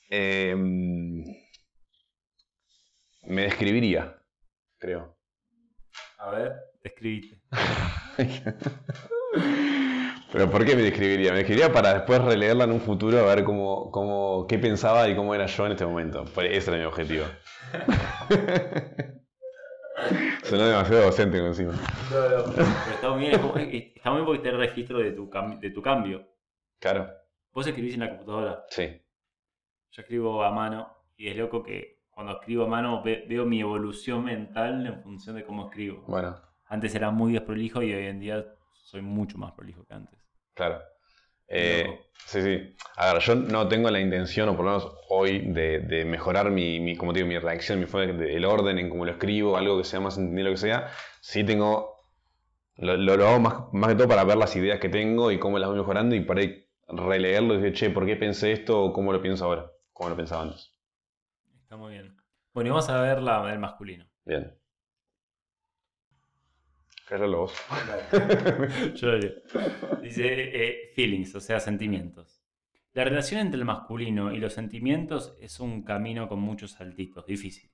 Em, 0.08 1.22
me 3.24 3.42
describiría, 3.42 4.16
creo. 4.78 5.14
A 6.18 6.30
ver, 6.30 6.54
describite. 6.82 7.42
¿Pero 10.32 10.50
por 10.50 10.64
qué 10.64 10.74
me 10.74 10.80
describiría? 10.82 11.32
Me 11.32 11.38
describiría 11.38 11.70
para 11.70 11.92
después 11.92 12.22
releerla 12.22 12.64
en 12.64 12.72
un 12.72 12.80
futuro 12.80 13.18
a 13.18 13.34
ver 13.34 13.44
cómo, 13.44 13.90
cómo, 13.90 14.46
qué 14.48 14.58
pensaba 14.58 15.06
y 15.06 15.14
cómo 15.14 15.34
era 15.34 15.44
yo 15.44 15.66
en 15.66 15.72
este 15.72 15.84
momento. 15.84 16.24
Ese 16.42 16.70
era 16.70 16.80
mi 16.80 16.86
objetivo. 16.86 17.26
Sonó 20.44 20.66
demasiado 20.66 21.04
docente 21.04 21.36
encima. 21.38 21.74
No, 22.10 22.28
no. 22.30 22.44
Pero 22.54 22.66
está 22.94 23.10
muy 23.10 23.20
bien, 23.20 23.34
está 23.94 24.10
muy 24.10 24.20
bien 24.20 24.24
porque 24.24 24.38
está 24.38 24.48
el 24.48 24.58
registro 24.58 24.98
de 24.98 25.12
tu, 25.12 25.30
de 25.60 25.70
tu 25.70 25.82
cambio. 25.82 26.33
Claro. 26.84 27.10
¿Vos 27.54 27.66
escribís 27.66 27.94
en 27.94 28.00
la 28.00 28.10
computadora? 28.10 28.66
Sí. 28.68 29.00
Yo 29.90 30.02
escribo 30.02 30.44
a 30.44 30.50
mano 30.50 30.94
y 31.16 31.28
es 31.28 31.36
loco 31.36 31.62
que 31.62 32.02
cuando 32.10 32.34
escribo 32.34 32.64
a 32.64 32.68
mano 32.68 33.02
veo 33.02 33.46
mi 33.46 33.62
evolución 33.62 34.22
mental 34.22 34.86
en 34.86 35.02
función 35.02 35.36
de 35.36 35.46
cómo 35.46 35.70
escribo. 35.70 36.04
Bueno. 36.06 36.38
Antes 36.66 36.94
era 36.94 37.10
muy 37.10 37.32
desprolijo 37.32 37.82
y 37.82 37.94
hoy 37.94 38.04
en 38.04 38.20
día 38.20 38.44
soy 38.74 39.00
mucho 39.00 39.38
más 39.38 39.52
prolijo 39.52 39.86
que 39.86 39.94
antes. 39.94 40.20
Claro. 40.52 40.82
Eh, 41.48 42.00
sí, 42.26 42.42
sí. 42.42 42.76
A 42.96 43.14
ver, 43.14 43.22
yo 43.22 43.34
no 43.34 43.66
tengo 43.66 43.90
la 43.90 44.00
intención, 44.00 44.50
o 44.50 44.54
por 44.54 44.66
lo 44.66 44.72
menos 44.72 44.92
hoy, 45.08 45.38
de, 45.38 46.04
mejorar 46.04 46.50
mi, 46.50 46.94
como 46.96 47.14
digo, 47.14 47.26
mi 47.26 47.38
reacción, 47.38 47.80
mi 47.80 47.86
forma 47.86 48.12
de, 48.12 48.36
el 48.36 48.44
orden 48.44 48.78
en 48.78 48.90
cómo 48.90 49.06
lo 49.06 49.12
escribo, 49.12 49.56
algo 49.56 49.78
que 49.78 49.84
sea 49.84 50.00
más 50.00 50.18
entendido, 50.18 50.48
lo 50.48 50.54
que 50.54 50.58
sea. 50.58 50.90
Sí 51.22 51.44
tengo. 51.44 51.94
Lo, 52.76 52.98
lo, 52.98 53.26
hago 53.26 53.40
más, 53.40 53.54
más, 53.72 53.88
que 53.88 53.94
todo 53.94 54.08
para 54.08 54.24
ver 54.24 54.36
las 54.36 54.54
ideas 54.56 54.80
que 54.80 54.90
tengo 54.90 55.30
y 55.30 55.38
cómo 55.38 55.58
las 55.58 55.70
voy 55.70 55.78
mejorando 55.78 56.14
y 56.16 56.20
para 56.20 56.42
releerlo 56.88 57.54
y 57.54 57.62
decir, 57.62 57.72
che, 57.72 57.90
¿por 57.90 58.06
qué 58.06 58.16
pensé 58.16 58.52
esto 58.52 58.82
o 58.82 58.92
cómo 58.92 59.12
lo 59.12 59.20
pienso 59.20 59.44
ahora? 59.44 59.70
¿Cómo 59.92 60.10
lo 60.10 60.16
pensaba 60.16 60.42
antes? 60.42 60.72
Está 61.62 61.76
muy 61.76 61.92
bien. 61.92 62.16
Bueno, 62.52 62.68
y 62.68 62.70
vamos 62.70 62.88
a 62.88 63.00
ver 63.00 63.22
la, 63.22 63.52
el 63.52 63.58
masculino. 63.58 64.06
Bien. 64.24 64.56
Vos. 67.10 67.52
Yo 68.94 69.12
lo. 69.12 69.42
Dice 70.02 70.24
eh, 70.26 70.90
feelings, 70.94 71.34
o 71.34 71.40
sea, 71.40 71.60
sentimientos. 71.60 72.42
La 72.92 73.04
relación 73.04 73.40
entre 73.40 73.58
el 73.58 73.66
masculino 73.66 74.32
y 74.32 74.38
los 74.38 74.54
sentimientos 74.54 75.36
es 75.40 75.60
un 75.60 75.82
camino 75.82 76.28
con 76.28 76.40
muchos 76.40 76.72
saltitos, 76.72 77.26
difícil. 77.26 77.70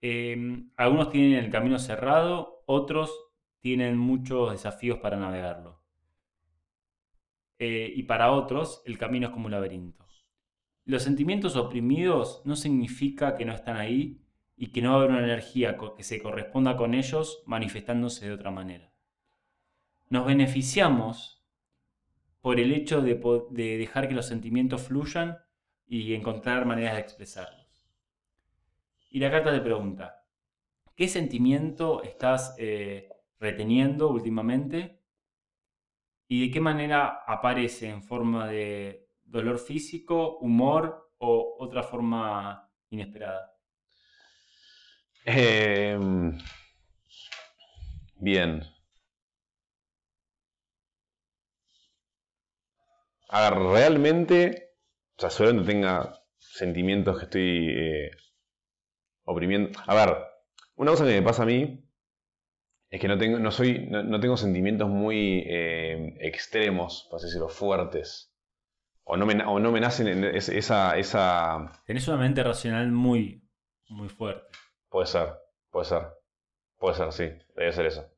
Eh, 0.00 0.64
algunos 0.76 1.10
tienen 1.10 1.34
el 1.34 1.50
camino 1.50 1.78
cerrado, 1.78 2.64
otros 2.66 3.12
tienen 3.60 3.98
muchos 3.98 4.52
desafíos 4.52 4.98
para 4.98 5.16
navegarlo. 5.16 5.81
Eh, 7.64 7.92
y 7.94 8.02
para 8.02 8.32
otros, 8.32 8.82
el 8.86 8.98
camino 8.98 9.28
es 9.28 9.32
como 9.32 9.46
un 9.46 9.52
laberinto. 9.52 10.04
Los 10.84 11.04
sentimientos 11.04 11.54
oprimidos 11.54 12.42
no 12.44 12.56
significa 12.56 13.36
que 13.36 13.44
no 13.44 13.52
están 13.52 13.76
ahí 13.76 14.20
y 14.56 14.72
que 14.72 14.82
no 14.82 14.88
va 14.88 14.94
a 14.96 14.98
haber 14.98 15.10
una 15.10 15.22
energía 15.22 15.78
que 15.96 16.02
se 16.02 16.20
corresponda 16.20 16.76
con 16.76 16.92
ellos 16.92 17.44
manifestándose 17.46 18.26
de 18.26 18.32
otra 18.32 18.50
manera. 18.50 18.92
Nos 20.08 20.26
beneficiamos 20.26 21.44
por 22.40 22.58
el 22.58 22.72
hecho 22.72 23.00
de, 23.00 23.14
de 23.50 23.78
dejar 23.78 24.08
que 24.08 24.14
los 24.14 24.26
sentimientos 24.26 24.82
fluyan 24.82 25.38
y 25.86 26.14
encontrar 26.14 26.66
maneras 26.66 26.94
de 26.94 27.00
expresarlos. 27.00 27.88
Y 29.08 29.20
la 29.20 29.30
carta 29.30 29.52
te 29.52 29.60
pregunta, 29.60 30.24
¿qué 30.96 31.06
sentimiento 31.06 32.02
estás 32.02 32.56
eh, 32.58 33.08
reteniendo 33.38 34.10
últimamente? 34.10 35.01
¿Y 36.32 36.46
de 36.46 36.50
qué 36.50 36.60
manera 36.62 37.24
aparece 37.26 37.90
en 37.90 38.02
forma 38.02 38.48
de 38.48 39.06
dolor 39.22 39.58
físico, 39.58 40.38
humor 40.38 41.12
o 41.18 41.56
otra 41.58 41.82
forma 41.82 42.72
inesperada? 42.88 43.54
Em, 45.26 46.38
bien. 48.16 48.62
A 53.28 53.50
ver, 53.50 53.58
realmente, 53.58 54.70
o 55.18 55.28
sea, 55.28 55.64
tenga 55.66 56.18
sentimientos 56.38 57.18
que 57.18 57.24
estoy 57.24 57.68
eh, 57.76 58.10
oprimiendo. 59.24 59.78
A 59.86 59.94
ver, 59.94 60.16
una 60.76 60.92
cosa 60.92 61.04
que 61.04 61.10
me 61.10 61.20
pasa 61.20 61.42
a 61.42 61.46
mí 61.46 61.81
es 62.92 63.00
que 63.00 63.08
no 63.08 63.16
tengo, 63.16 63.38
no 63.38 63.50
soy, 63.50 63.86
no, 63.88 64.20
tengo 64.20 64.36
sentimientos 64.36 64.86
muy 64.86 65.44
eh, 65.46 66.14
extremos, 66.20 67.08
para 67.10 67.22
decirlo, 67.22 67.48
fuertes. 67.48 68.30
O 69.04 69.16
no 69.16 69.24
me, 69.24 69.34
no 69.34 69.72
me 69.72 69.80
nacen 69.80 70.08
en 70.08 70.24
esa, 70.24 70.98
esa... 70.98 71.72
Tenés 71.86 72.06
una 72.08 72.18
mente 72.18 72.44
racional 72.44 72.92
muy, 72.92 73.48
muy 73.88 74.10
fuerte. 74.10 74.46
Puede 74.90 75.06
ser, 75.06 75.30
puede 75.70 75.86
ser. 75.86 76.02
Puede 76.76 76.96
ser, 76.96 77.12
sí, 77.12 77.30
debe 77.56 77.72
ser 77.72 77.86
eso. 77.86 78.12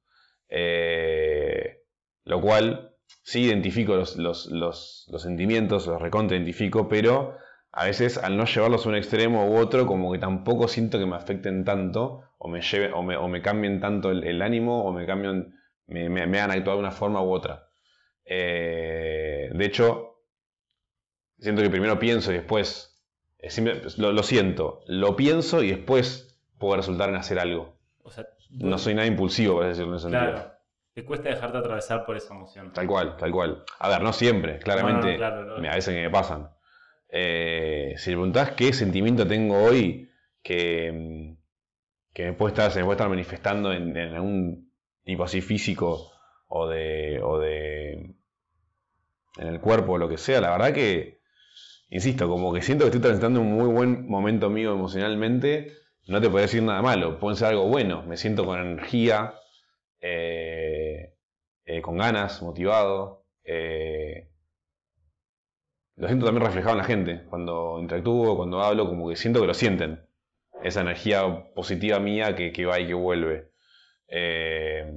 Eh, 0.49 1.85
lo 2.25 2.41
cual, 2.41 2.97
sí 3.23 3.43
identifico 3.43 3.95
los, 3.95 4.17
los, 4.17 4.47
los, 4.47 5.07
los 5.09 5.23
sentimientos, 5.23 5.87
los 5.87 6.03
recontra 6.03 6.37
identifico, 6.37 6.89
pero 6.89 7.37
a 7.71 7.85
veces 7.85 8.19
al 8.19 8.37
no 8.37 8.45
llevarlos 8.47 8.87
a 8.87 8.89
un 8.89 8.97
extremo 8.97 9.49
u 9.49 9.57
otro, 9.57 9.87
como 9.87 10.11
que 10.11 10.19
tampoco 10.19 10.67
siento 10.67 10.99
que 10.99 11.07
me 11.07 11.15
afecten 11.15 11.65
tanto, 11.65 12.24
o 12.39 12.49
me, 12.49 12.61
lleven, 12.61 12.93
o 12.95 13.29
me, 13.29 13.43
cambien 13.43 13.81
tanto 13.81 14.11
el, 14.11 14.43
ánimo, 14.43 14.85
o 14.85 14.93
me 14.93 15.07
cambian, 15.07 15.55
me, 15.87 16.09
me, 16.09 16.41
hagan 16.41 16.51
actuar 16.51 16.77
de 16.77 16.81
una 16.81 16.91
forma 16.91 17.23
u 17.23 17.31
otra. 17.31 17.69
Eh, 18.25 19.51
de 19.53 19.65
hecho, 19.65 20.21
siento 21.39 21.63
que 21.63 21.71
primero 21.71 21.99
pienso 21.99 22.33
y 22.33 22.37
después, 22.37 23.03
eh, 23.39 23.51
lo, 23.97 24.23
siento, 24.23 24.81
lo 24.87 25.17
pienso 25.17 25.63
y 25.63 25.71
después 25.71 26.41
puedo 26.59 26.77
resultar 26.77 27.09
en 27.09 27.17
hacer 27.17 27.39
algo. 27.39 27.79
no 28.51 28.79
soy 28.79 28.95
nada 28.95 29.07
impulsivo, 29.07 29.55
por 29.55 29.67
decirlo 29.67 29.93
en 29.93 29.97
ese 29.97 30.09
claro. 30.09 30.37
sentido. 30.37 30.55
Te 30.95 31.05
cuesta 31.05 31.29
dejarte 31.29 31.59
atravesar 31.59 32.07
por 32.07 32.17
esa 32.17 32.35
emoción. 32.35 32.73
Tal 32.73 32.87
cual, 32.87 33.17
tal 33.17 33.33
cual. 33.33 33.65
A 33.81 33.89
ver, 33.89 34.03
no 34.03 34.13
siempre, 34.13 34.61
claramente. 34.61 35.23
a 35.25 35.75
veces 35.75 35.93
que 35.93 36.03
me 36.03 36.11
pasan. 36.11 36.51
Eh, 37.09 37.95
si 37.97 38.11
me 38.11 38.17
preguntás 38.17 38.53
qué 38.53 38.73
sentimiento 38.73 39.27
tengo 39.27 39.57
hoy 39.61 40.09
que, 40.43 41.37
que 42.15 42.33
puede 42.33 42.53
estar, 42.53 42.71
se 42.71 42.79
me 42.79 42.85
puede 42.85 42.97
estar 42.97 43.09
manifestando 43.09 43.73
en, 43.73 43.97
algún 43.97 44.73
tipo 45.05 45.25
así 45.25 45.41
físico 45.41 46.13
o 46.49 46.69
de, 46.69 47.21
o 47.23 47.39
de 47.39 48.15
en 49.37 49.47
el 49.49 49.61
cuerpo 49.61 49.93
o 49.93 49.99
lo 49.99 50.09
que 50.09 50.17
sea, 50.17 50.41
la 50.41 50.53
verdad 50.53 50.73
que, 50.73 51.21
insisto, 51.91 52.29
como 52.29 52.55
que 52.55 52.63
siento 52.63 52.85
que 52.85 52.91
estoy 52.91 53.03
transitando 53.03 53.41
un 53.41 53.53
muy 53.53 53.67
buen 53.67 54.09
momento 54.09 54.49
mío 54.49 54.73
emocionalmente, 54.73 55.73
no 56.07 56.21
te 56.21 56.31
puedo 56.31 56.43
decir 56.43 56.63
nada 56.63 56.81
malo, 56.83 57.19
puede 57.19 57.37
ser 57.37 57.49
algo 57.49 57.69
bueno, 57.69 58.03
me 58.03 58.17
siento 58.17 58.47
con 58.47 58.61
energía, 58.61 59.35
eh, 60.01 61.15
eh, 61.65 61.83
con 61.83 61.99
ganas, 61.99 62.41
motivado 62.43 63.25
lo 65.97 66.09
siento 66.09 66.27
también 66.27 66.45
reflejado 66.45 66.73
en 66.73 66.79
la 66.79 66.85
gente. 66.85 67.25
Cuando 67.29 67.79
interactúo, 67.81 68.37
cuando 68.37 68.61
hablo, 68.63 68.89
como 68.89 69.09
que 69.09 69.17
siento 69.17 69.41
que 69.41 69.47
lo 69.47 69.55
sienten. 69.55 70.05
Esa 70.65 70.81
energía 70.81 71.53
positiva 71.55 72.01
mía 72.01 72.35
que, 72.35 72.67
va 72.67 72.81
y 72.81 72.87
que 72.87 72.95
vuelve. 72.95 73.53
Eh, 74.09 74.93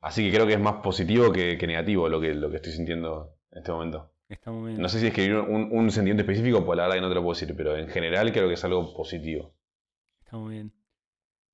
así 0.00 0.24
que 0.24 0.34
creo 0.34 0.46
que 0.46 0.54
es 0.54 0.60
más 0.60 0.76
positivo 0.76 1.32
que, 1.32 1.58
negativo 1.66 2.08
lo 2.08 2.20
que, 2.20 2.32
lo 2.34 2.48
que 2.50 2.56
estoy 2.56 2.72
sintiendo 2.72 3.36
en 3.50 3.58
este 3.58 3.72
momento. 3.72 4.12
No 4.52 4.88
sé 4.88 5.00
si 5.00 5.06
escribir 5.08 5.36
un, 5.36 5.70
un 5.72 5.90
sentimiento 5.90 6.22
específico, 6.22 6.64
pues 6.64 6.76
la 6.76 6.84
verdad 6.84 6.96
que 6.96 7.00
no 7.00 7.08
te 7.08 7.14
lo 7.14 7.22
puedo 7.22 7.38
decir, 7.38 7.54
pero 7.56 7.76
en 7.76 7.88
general 7.88 8.30
creo 8.32 8.46
que 8.48 8.54
es 8.54 8.64
algo 8.64 8.94
positivo. 8.94 9.54
Está 10.22 10.36
muy 10.36 10.54
bien. 10.54 10.72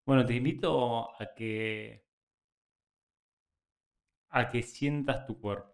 Bueno, 0.05 0.27
te 0.27 0.35
invito 0.35 1.11
a 1.19 1.35
que 1.35 2.05
a 4.31 4.51
que 4.51 4.63
sientas 4.63 5.27
tu 5.27 5.41
cuerpo. 5.41 5.73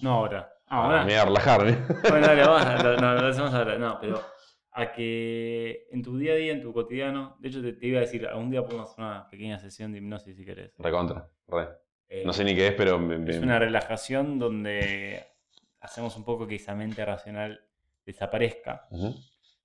No 0.00 0.12
ahora. 0.12 0.57
Ahora. 0.68 1.04
Me 1.04 1.12
voy 1.12 1.14
a 1.14 1.24
relajarme. 1.24 1.78
Bueno, 2.08 2.26
dale, 2.26 2.46
vamos, 2.46 2.82
lo, 2.84 2.96
no, 2.96 3.14
lo 3.14 3.26
hacemos 3.26 3.54
ahora. 3.54 3.78
No, 3.78 3.98
pero 4.00 4.22
a 4.72 4.92
que 4.92 5.88
en 5.90 6.02
tu 6.02 6.16
día 6.18 6.32
a 6.32 6.36
día, 6.36 6.52
en 6.52 6.62
tu 6.62 6.72
cotidiano, 6.72 7.36
de 7.40 7.48
hecho 7.48 7.62
te, 7.62 7.86
iba 7.86 7.98
a 7.98 8.02
decir, 8.02 8.26
algún 8.26 8.50
día 8.50 8.64
podemos 8.64 8.90
hacer 8.90 9.04
una 9.04 9.28
pequeña 9.28 9.58
sesión 9.58 9.92
de 9.92 9.98
hipnosis 9.98 10.36
si 10.36 10.44
querés. 10.44 10.72
Recontra, 10.78 11.28
re. 11.48 11.68
Eh, 12.08 12.22
no 12.24 12.32
sé 12.32 12.44
ni 12.44 12.54
qué 12.54 12.68
es, 12.68 12.74
pero... 12.74 12.96
Es 13.26 13.38
una 13.38 13.58
relajación 13.58 14.38
donde 14.38 15.26
hacemos 15.80 16.16
un 16.16 16.24
poco 16.24 16.46
que 16.46 16.54
esa 16.54 16.74
mente 16.74 17.04
racional 17.04 17.60
desaparezca. 18.06 18.88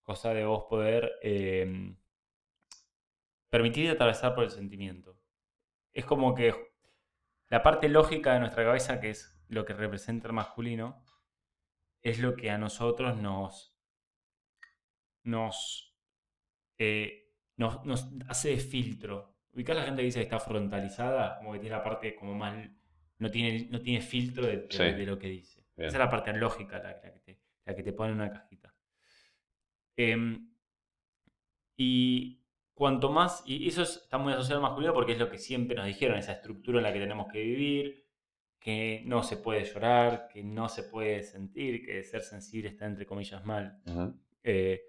Cosa 0.02 0.34
de 0.34 0.46
vos 0.46 0.66
poder 0.70 1.14
eh, 1.22 1.96
permitir 3.50 3.90
atravesar 3.92 4.36
por 4.36 4.44
el 4.44 4.50
sentimiento. 4.50 5.18
Es 5.94 6.06
como 6.06 6.34
que 6.34 6.54
la 7.50 7.62
parte 7.62 7.88
lógica 7.88 8.34
de 8.34 8.40
nuestra 8.40 8.66
cabeza, 8.66 9.00
que 9.00 9.12
es 9.12 9.33
lo 9.54 9.66
que 9.66 9.74
representa 9.74 10.28
el 10.28 10.34
masculino, 10.34 11.04
es 12.02 12.20
lo 12.20 12.36
que 12.36 12.52
a 12.52 12.58
nosotros 12.58 13.18
nos, 13.18 13.76
nos, 15.24 15.96
eh, 16.78 17.32
nos, 17.58 17.82
hace 18.28 18.50
de 18.50 18.58
filtro. 18.58 19.38
Ubicás 19.54 19.76
la 19.76 19.84
gente 19.84 20.02
que 20.02 20.06
dice 20.06 20.20
que 20.20 20.24
está 20.24 20.40
frontalizada, 20.40 21.38
como 21.38 21.54
que 21.54 21.60
tiene 21.60 21.76
la 21.76 21.84
parte 21.84 22.16
como 22.16 22.34
más, 22.36 22.70
no 23.20 23.32
tiene, 23.32 23.68
no 23.70 23.82
tiene 23.82 24.02
filtro 24.02 24.46
de, 24.46 25.06
lo 25.06 25.18
que 25.18 25.28
dice. 25.28 25.66
Esa 25.78 25.88
es 25.88 25.94
la 25.94 26.10
parte 26.10 26.34
lógica, 26.34 26.80
la, 26.80 27.00
que, 27.00 27.20
te, 27.20 27.40
la 27.66 27.76
que 27.76 27.84
te 27.84 27.94
pone 27.94 28.12
en 28.12 28.16
una 28.16 28.32
cajita. 28.32 28.76
Em, 29.96 30.50
y 31.78 32.44
cuanto 32.74 33.12
más, 33.12 33.44
y 33.46 33.68
eso 33.68 33.84
está 33.84 34.18
muy 34.18 34.34
asociado 34.34 34.60
al 34.60 34.64
masculino 34.64 34.94
porque 34.94 35.14
es 35.14 35.20
lo 35.20 35.30
que 35.30 35.38
siempre 35.38 35.76
nos 35.76 35.86
dijeron, 35.86 36.18
esa 36.18 36.34
estructura 36.34 36.80
en 36.80 36.84
la 36.84 36.94
que 36.94 37.00
tenemos 37.00 37.32
que 37.32 37.42
vivir, 37.42 38.03
que 38.64 39.04
no 39.06 39.24
se 39.24 39.36
puede 39.36 39.66
llorar, 39.66 40.30
que 40.30 40.42
no 40.42 40.70
se 40.70 40.84
puede 40.84 41.22
sentir, 41.22 41.86
que 41.86 42.02
ser 42.06 42.22
sensible 42.22 42.70
está 42.70 42.86
entre 42.86 43.06
comillas 43.06 43.44
mal, 43.44 43.82
eh, 44.42 44.82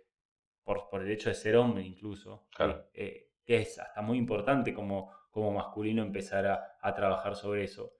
por, 0.62 0.89
por, 0.89 1.03
el 1.03 1.11
hecho 1.11 1.29
de 1.29 1.35
ser 1.35 1.57
hombre 1.57 1.83
incluso, 1.83 2.47
eh, 2.93 3.33
que 3.45 3.57
es 3.57 3.77
hasta 3.81 4.01
muy 4.01 4.16
importante 4.16 4.72
como, 4.72 5.11
como 5.33 5.51
masculino 5.51 6.05
empezar 6.05 6.47
a, 6.47 6.95
trabajar 6.95 7.35
sobre 7.35 7.64
eso. 7.64 7.93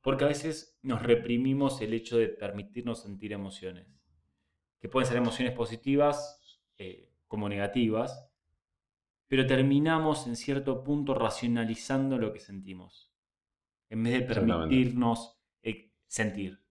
Porque 0.00 0.24
a 0.24 0.28
veces 0.28 0.78
nos 0.80 1.02
reprimimos 1.02 1.82
el 1.82 1.92
hecho 1.92 2.16
de 2.16 2.28
permitirnos 2.28 3.02
sentir 3.02 3.34
emociones, 3.34 3.86
que 4.80 4.88
pueden 4.88 5.06
ser 5.06 5.18
emociones 5.18 5.52
positivas 5.52 6.58
eh, 6.78 7.10
como 7.28 7.50
negativas, 7.50 8.30
pero 9.28 9.46
terminamos 9.46 10.26
en 10.26 10.36
cierto 10.36 10.82
punto 10.82 11.12
racionalizando 11.14 12.16
lo 12.16 12.32
que 12.32 12.40
sentimos 12.40 13.11
en 13.92 14.02
vez 14.02 14.14
de 14.14 14.22
permitirnos 14.22 15.38
eh, 15.62 15.92
sentir. 16.06 16.64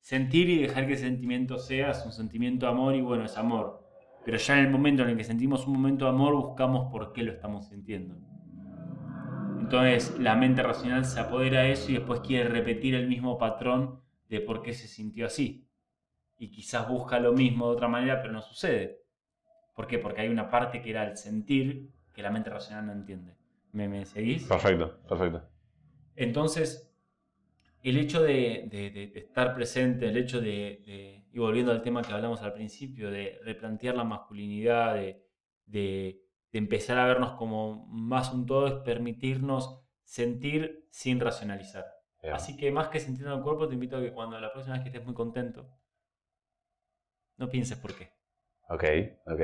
Sentir 0.00 0.50
y 0.50 0.62
dejar 0.62 0.88
que 0.88 0.94
el 0.94 0.98
sentimiento 0.98 1.58
sea 1.58 1.92
un 2.04 2.10
sentimiento 2.10 2.66
de 2.66 2.72
amor 2.72 2.96
y 2.96 3.02
bueno, 3.02 3.24
es 3.24 3.36
amor. 3.38 3.86
Pero 4.24 4.36
ya 4.36 4.58
en 4.58 4.64
el 4.64 4.70
momento 4.70 5.04
en 5.04 5.10
el 5.10 5.16
que 5.16 5.22
sentimos 5.22 5.68
un 5.68 5.74
momento 5.74 6.06
de 6.06 6.10
amor, 6.10 6.34
buscamos 6.34 6.90
por 6.90 7.12
qué 7.12 7.22
lo 7.22 7.30
estamos 7.30 7.68
sintiendo. 7.68 8.16
Entonces 9.60 10.18
la 10.18 10.34
mente 10.34 10.64
racional 10.64 11.04
se 11.04 11.20
apodera 11.20 11.60
de 11.60 11.72
eso 11.72 11.92
y 11.92 11.94
después 11.94 12.18
quiere 12.18 12.48
repetir 12.48 12.96
el 12.96 13.06
mismo 13.06 13.38
patrón 13.38 14.00
de 14.28 14.40
por 14.40 14.60
qué 14.60 14.74
se 14.74 14.88
sintió 14.88 15.26
así. 15.26 15.68
Y 16.36 16.50
quizás 16.50 16.88
busca 16.88 17.20
lo 17.20 17.32
mismo 17.32 17.68
de 17.68 17.76
otra 17.76 17.86
manera, 17.86 18.20
pero 18.20 18.32
no 18.32 18.42
sucede. 18.42 19.04
¿Por 19.76 19.86
qué? 19.86 20.00
Porque 20.00 20.22
hay 20.22 20.28
una 20.28 20.50
parte 20.50 20.82
que 20.82 20.90
era 20.90 21.04
el 21.04 21.16
sentir 21.16 21.92
que 22.12 22.22
la 22.22 22.32
mente 22.32 22.50
racional 22.50 22.86
no 22.86 22.92
entiende. 22.92 23.36
¿Me, 23.70 23.88
me 23.88 24.04
seguís? 24.04 24.48
Perfecto, 24.48 24.98
perfecto. 25.08 25.49
Entonces, 26.16 26.92
el 27.82 27.98
hecho 27.98 28.22
de, 28.22 28.68
de- 28.70 28.90
de- 28.90 29.06
de 29.08 29.20
estar 29.20 29.54
presente, 29.54 30.08
el 30.08 30.16
hecho 30.16 30.40
de, 30.40 31.24
y 31.32 31.38
volviendo 31.38 31.72
al 31.72 31.82
tema 31.82 32.02
que 32.02 32.12
hablamos 32.12 32.42
al 32.42 32.52
principio, 32.52 33.10
de 33.10 33.38
replantear 33.44 33.94
la 33.96 34.04
masculinidad, 34.04 34.96
de, 34.96 36.20
empezar 36.52 36.98
a 36.98 37.06
vernos 37.06 37.32
como 37.32 37.86
más 37.86 38.32
un 38.32 38.44
todo, 38.46 38.66
es 38.66 38.74
permitirnos 38.84 39.80
sentir 40.04 40.86
sin 40.90 41.20
racionalizar. 41.20 41.86
Bien. 42.22 42.34
Así 42.34 42.56
que 42.56 42.70
más 42.72 42.88
que 42.88 43.00
sentir 43.00 43.26
en 43.26 43.32
el 43.32 43.42
cuerpo, 43.42 43.68
te 43.68 43.74
invito 43.74 43.96
a 43.96 44.00
que 44.00 44.12
cuando 44.12 44.38
la 44.40 44.52
próxima 44.52 44.74
vez 44.74 44.82
que 44.82 44.88
estés 44.90 45.04
muy 45.04 45.14
contento, 45.14 45.68
no 47.38 47.48
pienses 47.48 47.78
por 47.78 47.94
qué. 47.96 48.10
Ok, 48.68 48.84
ok. 49.26 49.40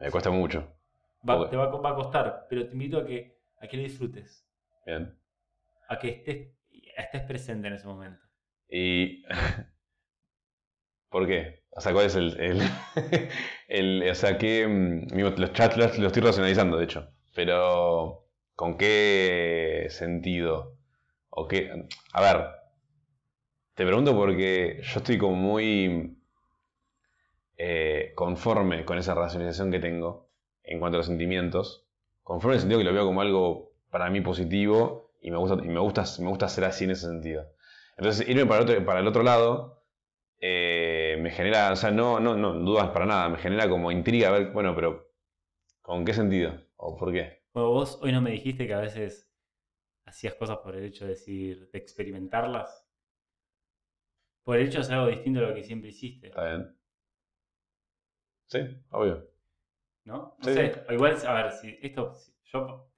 Me 0.00 0.10
cuesta 0.10 0.30
mucho. 0.30 0.66
Va. 1.28 1.48
Te 1.48 1.56
va, 1.56 1.66
va 1.66 1.90
a 1.90 1.94
costar, 1.94 2.46
pero 2.48 2.66
te 2.66 2.72
invito 2.72 2.98
a 2.98 3.06
que, 3.06 3.38
a 3.60 3.66
que 3.68 3.76
lo 3.76 3.82
disfrutes, 3.84 4.44
Bien. 4.84 5.16
A 5.92 5.98
que 5.98 6.08
estés, 6.08 6.48
estés 6.96 7.22
presente 7.22 7.68
en 7.68 7.74
ese 7.74 7.86
momento. 7.86 8.22
Y. 8.68 9.22
¿Por 11.10 11.26
qué? 11.26 11.64
O 11.70 11.80
sea, 11.80 11.92
¿cuál 11.92 12.06
es 12.06 12.16
el. 12.16 12.62
el, 13.68 14.08
o 14.10 14.14
sea, 14.14 14.38
que. 14.38 14.66
Los 15.36 15.52
chats 15.52 15.76
los, 15.76 15.98
lo 15.98 16.06
estoy 16.08 16.22
racionalizando, 16.22 16.76
de 16.78 16.84
hecho. 16.84 17.08
Pero. 17.34 18.26
¿Con 18.54 18.76
qué 18.76 19.86
sentido? 19.90 20.76
¿O 21.30 21.48
qué? 21.48 21.70
A 22.12 22.20
ver. 22.22 22.46
Te 23.74 23.86
pregunto 23.86 24.14
porque 24.14 24.80
yo 24.82 24.98
estoy 24.98 25.18
como 25.18 25.34
muy. 25.36 26.18
eh, 27.56 28.12
conforme 28.14 28.84
con 28.84 28.98
esa 28.98 29.14
racionalización 29.14 29.70
que 29.70 29.78
tengo 29.80 30.30
en 30.64 30.80
cuanto 30.80 30.96
a 30.96 31.00
los 31.00 31.06
sentimientos. 31.06 31.86
Conforme 32.22 32.54
en 32.54 32.56
el 32.56 32.60
sentido 32.60 32.78
que 32.78 32.84
lo 32.84 32.92
veo 32.92 33.04
como 33.06 33.20
algo 33.20 33.72
para 33.90 34.10
mí 34.10 34.20
positivo 34.20 35.01
y 35.22 35.30
me 35.30 35.38
gusta, 35.38 35.56
y 35.64 35.68
me 35.68 35.80
gusta, 35.80 36.04
me 36.20 36.28
gusta 36.28 36.48
ser 36.48 36.64
así 36.64 36.84
en 36.84 36.92
ese 36.92 37.06
sentido. 37.08 37.46
Entonces, 37.98 38.28
irme 38.28 38.46
para 38.46 38.62
el 38.64 38.70
otro, 38.70 38.86
para 38.86 39.00
el 39.00 39.08
otro 39.08 39.22
lado 39.24 39.84
eh, 40.40 41.18
me 41.20 41.30
genera, 41.30 41.72
o 41.72 41.76
sea, 41.76 41.90
no, 41.92 42.20
no, 42.20 42.36
no 42.36 42.54
dudas 42.54 42.90
para 42.90 43.06
nada, 43.06 43.28
me 43.30 43.38
genera 43.38 43.68
como 43.68 43.92
intriga 43.92 44.28
a 44.28 44.32
ver, 44.32 44.52
bueno, 44.52 44.74
pero 44.74 45.10
¿con 45.82 46.04
qué 46.04 46.14
sentido? 46.14 46.54
¿O 46.76 46.96
por 46.96 47.12
qué? 47.12 47.42
Bueno, 47.54 47.70
vos 47.70 47.98
hoy 48.02 48.12
no 48.12 48.20
me 48.20 48.30
dijiste 48.32 48.66
que 48.66 48.74
a 48.74 48.80
veces 48.80 49.30
hacías 50.06 50.34
cosas 50.34 50.58
por 50.58 50.76
el 50.76 50.84
hecho 50.84 51.04
de 51.06 51.12
decir, 51.12 51.70
de 51.72 51.78
experimentarlas. 51.78 52.86
Por 54.44 54.56
el 54.56 54.68
hecho 54.68 54.78
de 54.78 54.82
hacer 54.82 54.94
algo 54.94 55.08
distinto 55.08 55.40
a 55.40 55.48
lo 55.48 55.54
que 55.54 55.64
siempre 55.64 55.90
hiciste, 55.90 56.28
¿Está 56.28 56.44
bien? 56.44 56.76
Sí, 58.46 58.58
obvio. 58.90 59.28
¿no? 60.04 60.36
No 60.38 60.44
Sí, 60.44 60.54
sé, 60.54 60.72
sí. 60.88 60.94
igual, 60.94 61.16
a 61.26 61.34
ver, 61.34 61.52
si 61.52 61.78
esto, 61.82 62.14
si 62.14 62.32
yo 62.44 62.88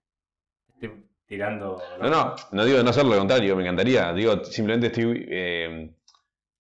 tirando... 1.26 1.80
No, 2.00 2.08
no, 2.10 2.34
no 2.52 2.64
digo 2.64 2.82
no 2.82 2.90
hacerlo, 2.90 3.12
lo 3.12 3.18
contrario, 3.18 3.56
me 3.56 3.62
encantaría. 3.62 4.12
Digo, 4.12 4.44
simplemente 4.44 4.88
estoy 4.88 5.26
eh, 5.28 5.90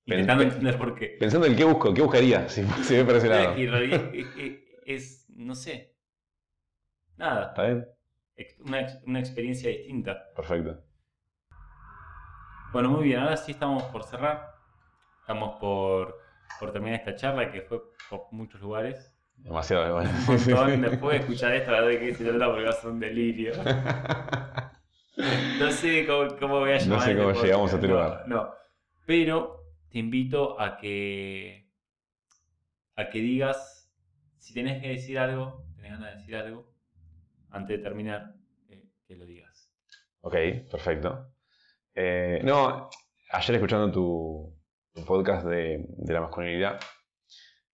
Intentando 0.06 0.42
pen- 0.42 0.52
entender 0.52 0.78
por 0.78 0.94
qué. 0.94 1.16
pensando 1.18 1.46
en 1.46 1.56
qué 1.56 1.64
busco, 1.64 1.94
qué 1.94 2.02
buscaría, 2.02 2.48
si, 2.48 2.64
si 2.82 2.94
voy 2.96 3.04
para 3.04 3.18
ese 3.18 3.28
lado. 3.28 3.54
Y 3.58 4.60
es, 4.86 5.26
no 5.30 5.54
sé, 5.54 5.94
nada, 7.16 7.48
¿Está 7.48 7.62
bien? 7.64 7.86
una, 8.60 8.86
una 9.06 9.20
experiencia 9.20 9.70
distinta. 9.70 10.24
Perfecto. 10.34 10.82
Bueno, 12.72 12.90
muy 12.90 13.04
bien, 13.04 13.20
ahora 13.20 13.36
sí 13.36 13.52
estamos 13.52 13.84
por 13.84 14.02
cerrar. 14.02 14.52
Estamos 15.20 15.58
por, 15.60 16.18
por 16.60 16.72
terminar 16.72 16.98
esta 16.98 17.14
charla 17.14 17.50
que 17.50 17.62
fue 17.62 17.80
por 18.10 18.26
muchos 18.32 18.60
lugares. 18.60 19.13
Demasiado, 19.36 19.94
bueno. 19.94 20.10
Un 20.10 20.26
montón. 20.26 20.80
Después 20.82 21.12
de 21.18 21.20
escuchar 21.24 21.54
esto, 21.54 21.70
la 21.70 21.80
verdad 21.82 22.00
que 22.00 22.14
se 22.14 22.24
trata 22.24 22.46
porque 22.46 22.64
va 22.64 22.70
a 22.70 22.72
ser 22.72 22.90
un 22.90 23.00
delirio. 23.00 23.52
No 25.58 25.70
sé 25.70 26.06
cómo, 26.06 26.36
cómo 26.38 26.60
voy 26.60 26.72
a 26.72 26.74
No 26.78 26.80
llamar. 26.80 27.00
sé 27.02 27.10
este 27.12 27.22
cómo 27.22 27.42
llegamos 27.42 27.74
a 27.74 27.76
no, 27.78 27.86
lugar. 27.86 28.24
No, 28.26 28.54
pero 29.06 29.60
te 29.90 29.98
invito 29.98 30.60
a 30.60 30.76
que 30.76 31.70
a 32.96 33.08
que 33.10 33.18
digas 33.20 33.90
si 34.38 34.54
tenés 34.54 34.80
que 34.82 34.88
decir 34.88 35.18
algo, 35.18 35.64
tenés 35.76 35.92
ganas 35.92 36.12
de 36.12 36.18
decir 36.20 36.36
algo 36.36 36.72
antes 37.50 37.76
de 37.78 37.82
terminar, 37.82 38.34
eh, 38.68 38.84
que 39.06 39.14
lo 39.16 39.24
digas. 39.24 39.72
Ok, 40.20 40.34
perfecto. 40.70 41.28
Eh, 41.94 42.40
no, 42.42 42.90
ayer 43.30 43.54
escuchando 43.54 43.90
tu, 43.92 44.52
tu 44.92 45.04
podcast 45.04 45.46
de, 45.46 45.84
de 45.88 46.12
la 46.12 46.20
masculinidad, 46.22 46.80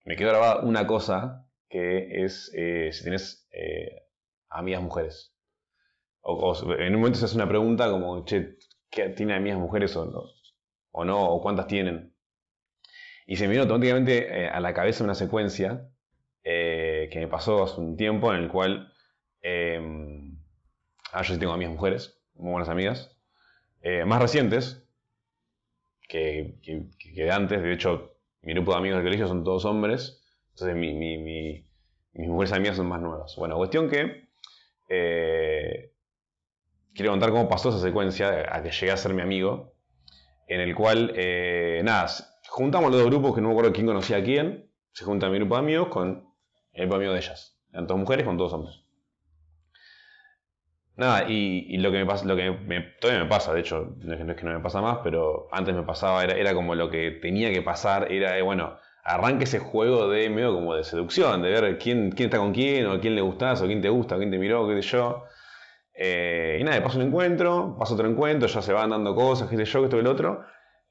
me 0.04 0.14
quedó 0.16 0.28
grabada 0.30 0.60
una 0.60 0.86
cosa 0.86 1.46
que 1.70 2.24
es 2.24 2.52
eh, 2.54 2.90
si 2.92 3.04
tienes 3.04 3.48
eh, 3.52 4.02
amigas 4.50 4.82
mujeres. 4.82 5.34
O, 6.22 6.54
en 6.78 6.94
un 6.94 7.00
momento 7.00 7.18
se 7.18 7.26
hace 7.26 7.36
una 7.36 7.48
pregunta 7.48 7.90
como, 7.90 8.24
che, 8.26 8.56
¿qué, 8.90 9.10
¿tiene 9.10 9.34
amigas 9.34 9.58
mujeres 9.60 9.96
o 9.96 10.06
no? 10.06 10.24
¿O 10.92 11.04
no? 11.04 11.30
¿O 11.30 11.42
cuántas 11.42 11.66
tienen? 11.68 12.14
Y 13.26 13.36
se 13.36 13.44
me 13.44 13.50
vino 13.50 13.62
automáticamente 13.62 14.44
eh, 14.44 14.48
a 14.48 14.60
la 14.60 14.74
cabeza 14.74 15.04
una 15.04 15.14
secuencia 15.14 15.88
que 16.42 17.18
me 17.20 17.28
pasó 17.28 17.62
hace 17.64 17.80
un 17.80 17.96
tiempo 17.96 18.32
en 18.32 18.40
el 18.42 18.48
cual... 18.50 18.92
em, 19.42 20.38
ah, 21.12 21.22
yo 21.22 21.34
sí 21.34 21.40
tengo 21.40 21.52
amigas 21.54 21.74
mujeres, 21.74 22.20
muy 22.34 22.52
buenas 22.52 22.68
amigas. 22.70 23.16
Más 24.06 24.22
recientes 24.22 24.84
que- 26.08 26.56
que 27.14 27.30
antes. 27.30 27.62
De 27.62 27.72
hecho, 27.72 28.16
mi 28.42 28.52
grupo 28.54 28.72
de 28.72 28.78
amigos 28.78 28.96
del 28.98 29.06
colegio 29.06 29.28
son 29.28 29.44
todos 29.44 29.64
hombres. 29.64 30.19
Entonces, 30.60 30.76
mi- 30.76 30.92
mi- 30.94 31.16
mi- 31.18 31.66
mis 32.12 32.28
mujeres 32.28 32.52
amigas 32.52 32.76
son 32.76 32.86
más 32.86 33.00
nuevas. 33.00 33.34
Bueno, 33.36 33.56
cuestión 33.56 33.88
que. 33.88 34.28
eh, 34.88 35.92
quiero 36.94 37.12
contar 37.12 37.30
cómo 37.30 37.48
pasó 37.48 37.70
esa 37.70 37.80
secuencia 37.80 38.46
a 38.54 38.62
que 38.62 38.70
llegué 38.70 38.90
a 38.92 38.96
ser 38.96 39.14
mi 39.14 39.22
amigo. 39.22 39.74
En 40.48 40.60
el 40.60 40.74
cual, 40.74 41.12
eh, 41.16 41.80
nada, 41.84 42.08
juntamos 42.48 42.90
los 42.92 43.00
dos 43.02 43.10
grupos 43.10 43.34
que 43.34 43.40
no 43.40 43.48
me 43.48 43.54
acuerdo 43.54 43.72
quién 43.72 43.86
conocía 43.86 44.18
a 44.18 44.24
quién. 44.24 44.70
Se 44.92 45.04
junta 45.04 45.28
mi 45.30 45.38
grupo 45.38 45.54
de 45.56 45.60
amigos 45.60 45.88
con 45.88 46.28
el 46.72 46.88
grupo 46.88 47.00
de 47.00 47.18
ellas. 47.18 47.58
Eran 47.72 47.86
todas 47.86 48.00
mujeres 48.00 48.26
con 48.26 48.36
todos 48.38 48.52
hombres. 48.52 48.82
Nada, 50.96 51.24
y, 51.30 51.66
y 51.68 51.78
lo 51.78 51.90
que 51.90 51.98
me 51.98 52.06
pasa, 52.06 52.26
lo 52.26 52.36
que 52.36 52.50
me, 52.50 52.80
todavía 53.00 53.24
me 53.24 53.28
pasa, 53.30 53.54
de 53.54 53.60
hecho, 53.60 53.94
no 54.00 54.12
es, 54.12 54.18
que, 54.18 54.24
no 54.24 54.32
es 54.32 54.38
que 54.38 54.44
no 54.44 54.52
me 54.52 54.60
pasa 54.60 54.82
más, 54.82 54.98
pero 55.02 55.48
antes 55.50 55.74
me 55.74 55.82
pasaba, 55.82 56.22
era, 56.22 56.34
era 56.34 56.52
como 56.54 56.74
lo 56.74 56.90
que 56.90 57.10
tenía 57.12 57.50
que 57.52 57.62
pasar, 57.62 58.12
era, 58.12 58.36
eh, 58.38 58.42
bueno, 58.42 58.76
arranque 59.04 59.44
ese 59.44 59.58
juego 59.58 60.08
de 60.08 60.28
medio 60.30 60.54
como 60.54 60.74
de 60.74 60.84
seducción, 60.84 61.42
de 61.42 61.50
ver 61.50 61.78
quién, 61.78 62.10
quién 62.12 62.28
está 62.28 62.38
con 62.38 62.52
quién, 62.52 62.86
o 62.86 63.00
quién 63.00 63.14
le 63.14 63.22
gustás, 63.22 63.60
o 63.62 63.66
quién 63.66 63.80
te 63.80 63.88
gusta, 63.88 64.16
o 64.16 64.18
quién 64.18 64.30
te 64.30 64.38
miró, 64.38 64.66
qué 64.68 64.82
sé 64.82 64.88
yo. 64.88 65.24
Eh, 65.94 66.58
y 66.60 66.64
nada, 66.64 66.82
pasa 66.82 66.98
un 66.98 67.04
encuentro, 67.04 67.76
pasa 67.78 67.94
otro 67.94 68.08
encuentro, 68.08 68.48
ya 68.48 68.62
se 68.62 68.72
van 68.72 68.90
dando 68.90 69.14
cosas, 69.14 69.48
qué 69.48 69.56
sé 69.56 69.64
yo, 69.64 69.84
esto 69.84 69.96
y 69.96 70.00
el 70.00 70.06
otro. 70.06 70.42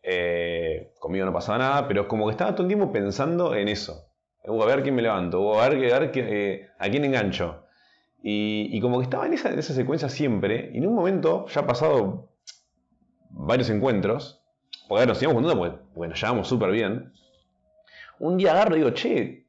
Eh, 0.02 0.94
conmigo 1.00 1.26
no 1.26 1.34
pasaba 1.34 1.58
nada, 1.58 1.88
pero 1.88 2.08
como 2.08 2.26
que 2.28 2.32
estaba 2.32 2.54
todo 2.54 2.64
el 2.64 2.68
tiempo 2.68 2.92
pensando 2.92 3.56
en 3.56 3.68
eso. 3.68 4.06
Uh, 4.46 4.62
a 4.64 4.66
ver 4.66 4.84
quién 4.84 4.96
me 4.96 5.02
levanto, 5.02 5.42
o 5.42 5.60
a 5.60 5.68
ver, 5.68 5.94
a, 5.94 6.00
ver 6.00 6.12
eh, 6.16 6.70
a 6.78 6.90
quién 6.90 7.06
engancho. 7.06 7.66
Y, 8.22 8.80
como 8.82 9.00
que 9.00 9.06
estaba 9.06 9.26
en 9.26 9.34
esa, 9.34 9.52
en 9.52 9.60
esa 9.60 9.74
secuencia 9.74 10.10
siempre, 10.10 10.72
y 10.74 10.78
en 10.78 10.88
un 10.88 10.96
momento, 10.96 11.46
ya 11.48 11.62
ha 11.62 11.68
pasado 11.68 12.34
varios 13.30 13.70
encuentros, 13.70 14.44
porque 14.88 15.02
ahora 15.02 15.14
nos 15.14 15.22
íbamos 15.24 15.56
porque, 15.56 15.78
porque 15.94 16.10
nos 16.10 16.22
llevamos 16.22 16.48
súper 16.48 16.72
bien, 16.72 17.14
un 18.20 18.38
día 18.38 18.52
agarro 18.52 18.76
y 18.76 18.80
digo, 18.80 18.92
che, 18.92 19.46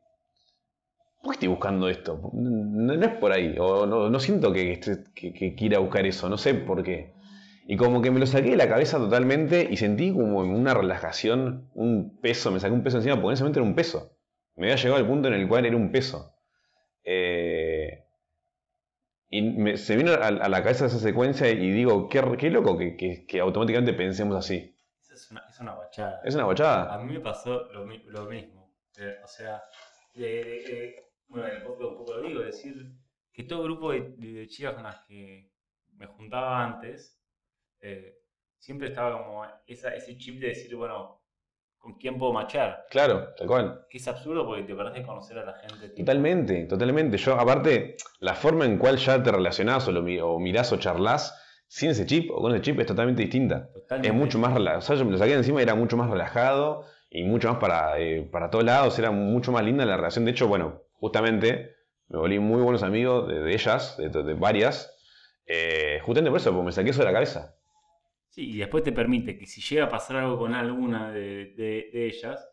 ¿por 1.22 1.30
qué 1.32 1.34
estoy 1.36 1.48
buscando 1.48 1.88
esto? 1.88 2.30
No, 2.32 2.94
no 2.96 3.04
es 3.06 3.14
por 3.14 3.32
ahí, 3.32 3.56
o 3.58 3.86
no, 3.86 4.08
no 4.10 4.20
siento 4.20 4.52
que, 4.52 4.72
esté- 4.72 5.04
que, 5.14 5.32
que 5.32 5.54
quiera 5.54 5.78
buscar 5.78 6.06
eso, 6.06 6.28
no 6.28 6.38
sé 6.38 6.54
por 6.54 6.82
qué. 6.82 7.12
Y 7.66 7.76
como 7.76 8.02
que 8.02 8.10
me 8.10 8.18
lo 8.18 8.26
saqué 8.26 8.50
de 8.50 8.56
la 8.56 8.68
cabeza 8.68 8.98
totalmente 8.98 9.68
y 9.70 9.76
sentí 9.76 10.12
como 10.12 10.38
una 10.40 10.74
relajación, 10.74 11.70
un 11.74 12.18
peso, 12.20 12.50
me 12.50 12.58
saqué 12.58 12.72
un 12.74 12.82
peso 12.82 12.96
encima, 12.96 13.14
porque 13.16 13.28
en 13.28 13.32
ese 13.34 13.42
momento 13.44 13.60
era 13.60 13.68
un 13.68 13.74
peso. 13.76 14.16
Me 14.56 14.66
había 14.66 14.76
llegado 14.76 14.96
al 14.96 15.06
punto 15.06 15.28
en 15.28 15.34
el 15.34 15.46
cual 15.48 15.66
era 15.66 15.76
un 15.76 15.92
peso. 15.92 16.34
Eh, 17.04 18.04
y 19.28 19.42
me- 19.42 19.76
se 19.76 19.94
vino 19.96 20.12
a, 20.12 20.26
a 20.26 20.48
la 20.48 20.62
cabeza 20.62 20.86
esa 20.86 20.98
secuencia 20.98 21.48
y 21.48 21.70
digo, 21.70 22.08
qué, 22.08 22.20
qué 22.38 22.50
loco 22.50 22.76
que, 22.76 22.96
que- 22.96 23.24
que 23.26 23.40
automáticamente 23.40 23.92
pensemos 23.92 24.36
así. 24.36 24.74
Es 25.12 25.30
una, 25.30 25.42
es 25.48 25.60
una 25.60 25.74
guachada. 25.74 26.20
Es 26.24 26.34
una 26.34 26.44
bochada. 26.44 26.94
A 26.94 26.98
mí 26.98 27.12
me 27.12 27.20
pasó 27.20 27.64
lo 27.72 27.84
mismo. 27.84 28.59
Eh, 28.98 29.16
o 29.24 29.26
sea, 29.28 29.62
de, 30.14 30.26
de- 30.26 30.44
de- 30.44 31.04
bueno, 31.28 31.46
en 31.48 31.56
el 31.56 31.62
podcast 31.62 31.90
un 31.92 31.96
poco 31.98 32.14
lo 32.14 32.28
digo, 32.28 32.40
decir 32.40 32.74
que 33.32 33.44
todo 33.44 33.62
grupo 33.64 33.92
de, 33.92 34.14
de- 34.16 34.32
de 34.32 34.46
chicas 34.48 34.74
con 34.74 34.82
las 34.82 35.00
que 35.06 35.50
me 35.96 36.06
juntaba 36.06 36.64
antes, 36.64 37.20
eh, 37.80 38.16
siempre 38.58 38.88
estaba 38.88 39.16
como 39.22 39.44
esa, 39.66 39.94
ese 39.94 40.16
chip 40.18 40.40
de 40.40 40.48
decir, 40.48 40.74
bueno, 40.74 41.22
¿con 41.78 41.94
quién 41.96 42.18
puedo 42.18 42.32
machar? 42.32 42.84
Claro, 42.90 43.32
tal 43.36 43.46
cual. 43.46 43.86
Que 43.88 43.98
es 43.98 44.08
absurdo 44.08 44.44
porque 44.46 44.64
te 44.64 44.74
de 44.74 45.02
conocer 45.02 45.38
a 45.38 45.44
la 45.44 45.54
gente. 45.54 45.88
tipo, 45.90 45.96
Totalmente, 46.04 46.64
totalmente. 46.66 47.16
Yo, 47.16 47.34
aparte, 47.38 47.96
la 48.18 48.34
forma 48.34 48.64
en 48.66 48.76
cual 48.78 48.96
ya 48.98 49.22
te 49.22 49.30
relacionás 49.30 49.86
o, 49.88 49.92
lo, 49.92 50.00
o 50.26 50.38
mirás 50.40 50.72
o 50.72 50.78
charlas 50.78 51.34
sin 51.68 51.90
ese 51.90 52.04
chip 52.04 52.30
o 52.32 52.40
con 52.42 52.52
ese 52.52 52.62
chip 52.62 52.80
es 52.80 52.86
totalmente 52.86 53.22
distinta. 53.22 53.70
totalmente. 53.72 54.08
Es 54.08 54.14
mucho 54.14 54.38
más 54.38 54.52
relajado. 54.52 54.78
O 54.80 54.82
sea, 54.82 54.96
yo 54.96 55.04
me 55.04 55.12
lo 55.12 55.18
saqué 55.18 55.30
de 55.32 55.36
encima 55.38 55.60
y 55.60 55.62
era 55.62 55.74
mucho 55.74 55.96
más 55.96 56.10
relajado 56.10 56.84
y 57.10 57.24
mucho 57.24 57.48
más 57.48 57.58
para, 57.58 57.98
eh, 57.98 58.22
para 58.30 58.50
todos 58.50 58.64
lados. 58.64 58.98
Era 58.98 59.10
mucho 59.10 59.52
más 59.52 59.64
linda 59.64 59.84
la 59.84 59.96
relación. 59.96 60.24
De 60.24 60.30
hecho, 60.30 60.46
bueno, 60.48 60.82
justamente 60.94 61.74
me 62.08 62.18
volví 62.18 62.38
muy 62.38 62.62
buenos 62.62 62.82
amigos 62.82 63.28
de, 63.28 63.40
de 63.40 63.52
ellas, 63.52 63.96
de, 63.98 64.08
de 64.08 64.34
varias, 64.34 64.96
eh, 65.46 65.98
justamente 66.02 66.30
por 66.30 66.38
eso, 66.40 66.50
porque 66.52 66.66
me 66.66 66.72
saqué 66.72 66.90
eso 66.90 67.00
de 67.00 67.06
la 67.06 67.12
cabeza. 67.12 67.56
Sí, 68.28 68.50
y 68.52 68.58
después 68.58 68.84
te 68.84 68.92
permite 68.92 69.36
que 69.36 69.46
si 69.46 69.60
llega 69.60 69.86
a 69.86 69.88
pasar 69.88 70.16
algo 70.18 70.38
con 70.38 70.54
alguna 70.54 71.10
de, 71.10 71.46
de- 71.56 71.90
de 71.92 72.06
ellas, 72.06 72.48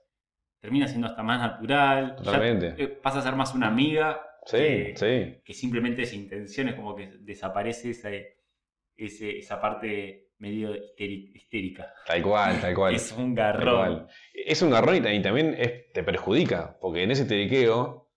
termina 0.60 0.88
siendo 0.88 1.05
hasta 1.08 1.22
más 1.22 1.39
natural. 1.39 2.16
Totalmente. 2.16 2.88
pasa 2.88 3.20
a 3.20 3.22
ser 3.22 3.36
más 3.36 3.53
una 3.53 3.68
amiga 3.68 4.24
Sí, 4.45 4.58
que, 4.58 4.93
sí. 4.95 5.41
que 5.43 5.53
simplemente 5.53 6.01
es 6.03 6.14
intención, 6.14 6.70
es 6.70 6.76
como 6.76 6.95
que 6.95 7.08
desaparece 7.20 7.91
esa, 7.91 8.10
ese- 8.95 9.38
esa 9.38 9.62
parte 9.62 10.27
medio 10.40 10.76
histérica. 10.98 11.94
Tal 12.06 12.22
cual, 12.22 12.62
tal 12.62 12.76
cual. 12.76 12.96
Es 12.96 13.12
un 13.12 13.34
garrón. 13.34 14.08
Es 14.34 14.62
un 14.62 14.70
garrón 14.70 14.96
y 14.98 15.02
ta- 15.02 15.14
y 15.14 15.22
también 15.22 15.56
es- 15.58 15.92
te 15.94 16.04
perjudica, 16.04 16.78
porque 16.80 17.04
en 17.04 17.12
ese 17.12 17.26
teriqueo, 17.26 18.10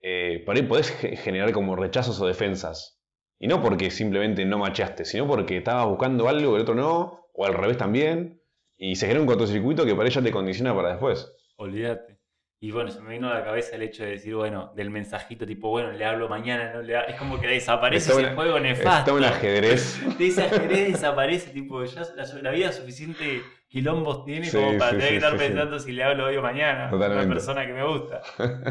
eh, 0.00 0.42
por 0.44 0.56
ahí 0.56 0.62
podés 0.62 0.90
ge- 0.90 1.16
generar 1.16 1.52
como 1.52 1.76
rechazos 1.76 2.20
o 2.20 2.26
defensas. 2.26 3.00
Y 3.38 3.48
no 3.48 3.62
porque 3.62 3.90
simplemente 3.90 4.44
no 4.44 4.58
macheaste, 4.58 5.04
sino 5.04 5.26
porque 5.26 5.58
estabas 5.58 5.86
buscando 5.86 6.28
algo 6.28 6.50
que 6.52 6.56
el 6.56 6.62
otro 6.62 6.74
no, 6.74 7.26
o 7.34 7.46
al 7.46 7.54
revés 7.54 7.76
también, 7.76 8.40
y 8.78 8.96
se 8.96 9.06
genera 9.06 9.20
un 9.20 9.26
cortocircuito 9.26 9.84
que 9.84 9.94
para 9.94 10.08
ella 10.08 10.22
te 10.22 10.30
condiciona 10.30 10.74
para 10.74 10.90
después. 10.90 11.30
Olvídate. 11.56 12.15
Y 12.58 12.70
bueno, 12.70 12.90
se 12.90 13.00
me 13.02 13.10
vino 13.12 13.28
a 13.30 13.34
la 13.34 13.44
cabeza 13.44 13.76
el 13.76 13.82
hecho 13.82 14.02
de 14.02 14.12
decir, 14.12 14.34
bueno, 14.34 14.72
del 14.74 14.88
mensajito 14.90 15.46
tipo, 15.46 15.68
bueno, 15.68 15.92
le 15.92 16.04
hablo 16.06 16.26
mañana, 16.28 16.72
no 16.72 16.80
le 16.82 16.96
ha- 16.96 17.02
Es 17.02 17.16
como 17.16 17.38
que 17.38 17.46
desaparece 17.48 18.12
ese 18.12 18.34
juego 18.34 18.58
nefasto. 18.58 18.98
Está 18.98 19.12
un 19.12 19.24
ajedrez. 19.24 20.18
De 20.18 20.26
ese 20.28 20.42
ajedrez 20.44 20.92
desaparece, 20.92 21.50
tipo, 21.50 21.84
ya 21.84 22.02
la, 22.16 22.24
la 22.40 22.50
vida 22.52 22.72
suficiente 22.72 23.42
quilombos 23.68 24.24
tiene 24.24 24.46
Sí, 24.46 24.56
como 24.56 24.78
para 24.78 24.90
sí, 24.92 24.96
tener 24.96 25.10
que 25.10 25.16
estar 25.16 25.32
sí, 25.32 25.38
pensando 25.38 25.78
si 25.78 25.92
le 25.92 26.02
hablo 26.04 26.24
hoy 26.26 26.36
o 26.36 26.42
mañana 26.42 26.86
a 26.86 26.90
Totalmente. 26.90 27.26
una 27.26 27.34
persona 27.34 27.66
que 27.66 27.72
me 27.74 27.84
gusta. 27.84 28.22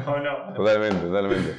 ¿O 0.07 0.17
no? 0.19 0.53
Totalmente, 0.55 1.05
totalmente. 1.05 1.55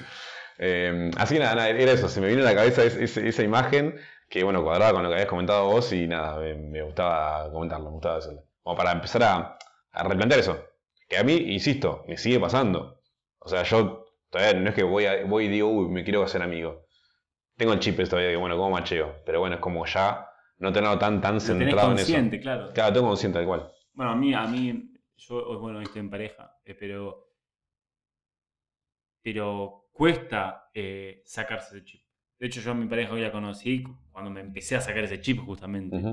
Eh, 0.59 1.11
así 1.19 1.35
que 1.35 1.41
nada, 1.41 1.55
nada, 1.55 1.69
era 1.69 1.93
eso, 1.93 2.09
se 2.09 2.21
me 2.21 2.27
vino 2.29 2.43
a 2.43 2.45
la 2.47 2.55
cabeza 2.57 2.83
es- 2.83 2.97
es- 2.97 3.17
esa 3.19 3.43
imagen 3.45 3.95
que, 4.29 4.43
bueno, 4.43 4.65
cuadraba 4.65 4.95
con 4.95 5.03
lo 5.05 5.09
que 5.11 5.15
habías 5.15 5.29
comentado 5.29 5.67
vos 5.67 5.93
y 5.93 6.09
nada, 6.09 6.39
me, 6.41 6.55
me 6.55 6.83
gustaba 6.83 7.53
comentarlo, 7.53 7.85
me 7.87 7.93
gustaba 7.93 8.17
decirlo. 8.17 8.43
Como 8.65 8.77
para 8.77 8.91
empezar 8.93 9.23
a, 9.23 9.59
a 9.93 10.03
replantear 10.03 10.41
eso. 10.41 10.59
Que 11.09 11.17
a 11.19 11.25
mí, 11.25 11.35
insisto, 11.35 12.05
me 12.09 12.17
sigue 12.17 12.41
pasando. 12.41 13.01
O 13.39 13.49
sea, 13.49 13.63
yo 13.65 14.05
todavía 14.31 14.61
no 14.61 14.69
es 14.71 14.75
que 14.75 14.83
voy, 14.83 15.07
a- 15.07 15.25
voy 15.25 15.47
y 15.47 15.49
digo, 15.49 15.69
uy, 15.69 15.89
me 15.89 16.05
quiero 16.05 16.23
hacer 16.23 16.43
amigo. 16.43 16.87
Tengo 17.57 17.73
el 17.75 17.81
chip 17.81 17.97
todavía 18.09 18.31
que, 18.31 18.37
bueno, 18.37 18.57
¿cómo 18.57 18.71
macheo? 18.71 19.17
Pero 19.27 19.41
bueno, 19.41 19.57
es 19.57 19.61
como 19.61 19.87
ya 19.87 20.29
no 20.59 20.73
tenerlo 20.73 20.99
tan, 20.99 21.21
tan 21.21 21.35
Lo 21.35 21.41
tenés 21.41 21.59
centrado 21.59 21.93
en 21.93 21.99
eso. 21.99 22.13
consciente, 22.13 22.41
claro. 22.41 22.73
Claro, 22.75 22.93
tengo 22.95 23.09
consciente, 23.09 23.39
tal 23.39 23.47
cual. 23.47 23.73
Bueno, 23.95 24.13
a 24.13 24.17
mí, 24.17 24.35
a 24.35 24.47
mí, 24.47 24.93
yo, 25.17 25.59
bueno, 25.61 25.81
estoy 25.81 26.01
en 26.01 26.11
pareja, 26.11 26.57
eh, 26.65 26.75
pero, 26.75 27.29
pero 29.23 29.89
cuesta 29.93 30.71
eh, 30.75 31.23
sacarse 31.25 31.77
ese 31.79 31.85
chip. 31.85 32.03
De 32.39 32.47
hecho, 32.47 32.61
yo 32.61 32.73
a 32.73 32.75
mi 32.75 32.87
pareja 32.87 33.13
hoy 33.15 33.23
la 33.23 33.33
conocí 33.33 33.83
cuando 34.13 34.31
me 34.31 34.41
empecé 34.41 34.77
a 34.77 34.81
sacar 34.81 35.05
ese 35.05 35.21
chip 35.21 35.41
justamente. 35.41 36.11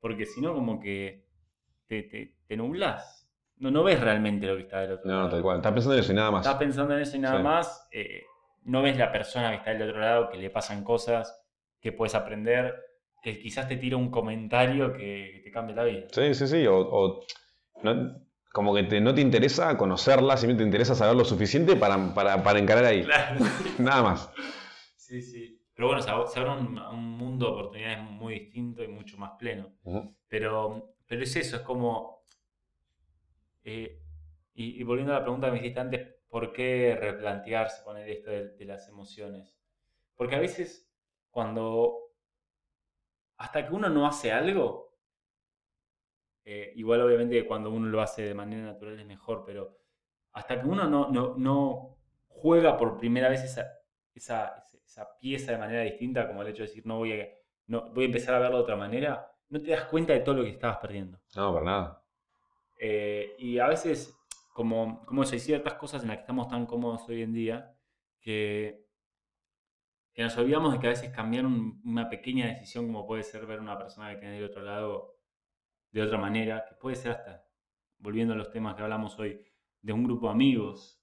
Porque 0.00 0.26
si 0.26 0.40
no, 0.40 0.54
como 0.54 0.80
que 0.80 1.26
te, 1.86 2.04
te, 2.04 2.36
te 2.46 2.56
nublás. 2.56 3.25
No, 3.58 3.70
no 3.70 3.82
ves 3.84 4.00
realmente 4.00 4.46
lo 4.46 4.56
que 4.56 4.62
está 4.62 4.80
del 4.80 4.92
otro 4.92 5.10
No, 5.10 5.16
lado. 5.16 5.28
tal 5.30 5.42
cual. 5.42 5.56
Estás 5.58 5.72
pensando 5.72 5.94
en 5.94 6.00
eso 6.00 6.12
y 6.12 6.14
nada 6.16 6.30
más. 6.30 6.44
Estás 6.46 6.58
pensando 6.58 6.94
en 6.94 7.00
eso 7.00 7.16
y 7.16 7.20
nada 7.20 7.36
Sí. 7.38 7.42
más. 7.42 7.88
eh, 7.92 8.22
no 8.64 8.82
ves 8.82 8.96
la 8.98 9.12
persona 9.12 9.50
que 9.50 9.56
está 9.56 9.70
del 9.70 9.82
otro 9.88 10.00
lado, 10.00 10.28
que 10.28 10.38
le 10.38 10.50
pasan 10.50 10.82
cosas, 10.84 11.40
que 11.80 11.92
puedes 11.92 12.14
aprender, 12.16 12.74
que 13.22 13.38
quizás 13.38 13.68
te 13.68 13.76
tira 13.76 13.96
un 13.96 14.10
comentario 14.10 14.92
que, 14.92 15.40
te 15.44 15.50
cambie 15.52 15.74
la 15.74 15.84
vida. 15.84 16.06
Sí, 16.10 16.34
sí, 16.34 16.46
sí. 16.48 16.66
O, 16.66 16.76
o 16.78 17.20
no- 17.82 18.16
como 18.52 18.74
que 18.74 18.82
te- 18.84 19.00
no 19.00 19.14
te 19.14 19.20
interesa 19.20 19.76
conocerla, 19.76 20.36
simplemente 20.36 20.64
te 20.64 20.68
interesa 20.68 20.94
saber 20.94 21.14
lo 21.14 21.24
suficiente 21.24 21.76
para, 21.76 22.12
para, 22.14 22.42
para 22.42 22.58
encarar 22.58 22.84
ahí. 22.86 23.04
Claro. 23.04 23.40
Nada 23.78 24.02
más. 24.02 24.30
Sí, 24.96 25.22
sí. 25.22 25.62
Pero 25.74 25.88
bueno, 25.88 26.02
se, 26.02 26.10
ab- 26.10 26.26
se 26.26 26.40
abre 26.40 26.52
un, 26.52 26.78
un 26.78 27.10
mundo 27.18 27.46
de 27.46 27.52
oportunidades 27.52 27.98
muy 28.02 28.34
distinto 28.40 28.82
y 28.82 28.88
mucho 28.88 29.16
más 29.18 29.32
pleno. 29.38 29.70
Pero, 30.28 30.94
pero 31.06 31.22
es 31.22 31.36
eso, 31.36 31.56
es 31.56 31.62
como... 31.62 32.15
eh, 33.66 34.00
y, 34.54 34.82
volviendo 34.84 35.12
a 35.12 35.18
la 35.18 35.24
pregunta 35.24 35.48
que 35.48 35.52
me 35.52 35.58
hiciste 35.58 35.80
antes, 35.80 36.14
¿por 36.28 36.52
qué 36.52 36.96
replantearse, 36.98 37.82
poner 37.84 38.08
esto 38.08 38.30
de, 38.30 38.50
de 38.50 38.64
las 38.64 38.88
emociones? 38.88 39.58
Porque 40.14 40.36
a 40.36 40.40
veces 40.40 40.88
cuando... 41.30 41.98
Hasta 43.38 43.66
que 43.66 43.74
uno 43.74 43.90
no 43.90 44.06
hace 44.06 44.32
algo, 44.32 44.96
eh, 46.44 46.72
igual 46.76 47.02
obviamente 47.02 47.34
que 47.34 47.46
cuando 47.46 47.70
uno 47.70 47.88
lo 47.88 48.00
hace 48.00 48.22
de 48.22 48.34
manera 48.34 48.64
natural 48.64 48.98
es 49.00 49.04
mejor, 49.04 49.44
pero 49.44 49.76
hasta 50.32 50.60
que 50.60 50.66
uno 50.66 50.88
no, 50.88 51.10
no, 51.10 51.34
no 51.36 51.98
juega 52.28 52.78
por 52.78 52.96
primera 52.96 53.28
vez 53.28 53.42
esa, 53.42 53.66
esa, 54.14 54.64
esa 54.84 55.18
pieza 55.18 55.52
de 55.52 55.58
manera 55.58 55.82
distinta, 55.82 56.28
como 56.28 56.42
el 56.42 56.48
hecho 56.48 56.62
de 56.62 56.68
decir, 56.68 56.86
no 56.86 56.98
voy 56.98 57.28
no, 57.66 57.92
voy 57.92 58.04
a 58.04 58.06
empezar 58.06 58.36
a 58.36 58.38
verlo 58.38 58.58
de 58.58 58.62
otra 58.62 58.76
manera, 58.76 59.30
no 59.48 59.60
te 59.60 59.72
das 59.72 59.84
cuenta 59.86 60.12
de 60.12 60.20
todo 60.20 60.36
lo 60.36 60.44
que 60.44 60.50
estabas 60.50 60.78
perdiendo. 60.78 61.18
No, 61.34 61.52
para 61.52 61.64
nada. 61.64 62.05
Eh, 62.78 63.34
y 63.38 63.58
a 63.58 63.68
veces, 63.68 64.16
como, 64.52 65.04
como 65.06 65.22
hay 65.22 65.38
ciertas 65.38 65.74
cosas 65.74 66.02
en 66.02 66.08
las 66.08 66.18
que 66.18 66.22
estamos 66.22 66.48
tan 66.48 66.66
cómodos 66.66 67.08
hoy 67.08 67.22
en 67.22 67.32
día 67.32 67.74
que, 68.20 68.86
nos 70.16 70.36
olvidamos 70.38 70.72
de 70.72 70.78
que 70.80 70.86
a 70.86 70.90
veces 70.90 71.10
cambiar 71.14 71.44
un- 71.46 71.80
una 71.84 72.08
pequeña 72.08 72.46
decisión, 72.46 72.86
como 72.86 73.06
puede 73.06 73.22
ser 73.22 73.46
ver 73.46 73.60
una 73.60 73.78
persona 73.78 74.10
que 74.10 74.16
tiene 74.18 74.34
del 74.36 74.44
otro 74.44 74.62
lado 74.62 75.16
de 75.92 76.02
otra 76.02 76.18
manera, 76.18 76.64
que 76.68 76.74
puede 76.76 76.96
ser 76.96 77.12
hasta, 77.12 77.46
volviendo 77.98 78.34
a 78.34 78.36
los 78.36 78.50
temas 78.50 78.74
que 78.76 78.82
hablamos 78.82 79.18
hoy, 79.18 79.40
de 79.82 79.92
un 79.92 80.04
grupo 80.04 80.26
de 80.26 80.32
amigos, 80.32 81.02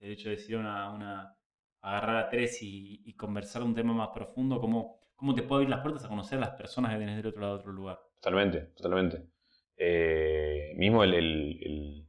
el 0.00 0.12
hecho 0.12 0.30
de 0.30 0.36
decir 0.36 0.56
una, 0.56 1.36
agarrar 1.82 2.16
a 2.16 2.28
tres 2.28 2.62
y, 2.62 3.02
y 3.04 3.14
conversar 3.16 3.62
un 3.62 3.74
tema 3.74 3.94
más 3.94 4.08
profundo, 4.10 4.60
cómo, 4.60 5.00
cómo 5.16 5.34
te 5.34 5.42
puede 5.42 5.60
abrir 5.62 5.70
las 5.70 5.80
puertas 5.82 6.04
a 6.04 6.08
conocer 6.08 6.38
a 6.38 6.42
las 6.42 6.50
personas 6.52 6.92
que 6.92 6.98
tenés 6.98 7.16
del 7.16 7.26
otro 7.28 7.40
lado 7.42 7.54
de 7.54 7.60
otro 7.60 7.72
lugar. 7.72 8.00
Totalmente, 8.20 8.60
totalmente. 8.76 9.28
Eh, 9.76 10.72
mismo 10.76 11.04
el, 11.04 11.14
el- 11.14 12.08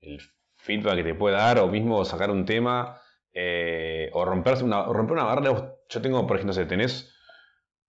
el- 0.00 0.20
feedback 0.56 0.96
que 0.96 1.04
te 1.04 1.14
puede 1.14 1.34
dar, 1.36 1.58
o 1.58 1.66
mismo 1.68 2.04
sacar 2.04 2.30
un 2.30 2.44
tema, 2.44 3.00
eh, 3.32 4.10
o 4.12 4.24
romperse 4.24 4.62
una, 4.64 4.84
romper 4.84 5.14
una 5.14 5.24
barrera. 5.24 5.74
Yo 5.88 6.00
tengo, 6.02 6.24
por 6.26 6.36
ejemplo, 6.36 6.48
no 6.48 6.52
sé, 6.52 6.66
tenés, 6.66 7.12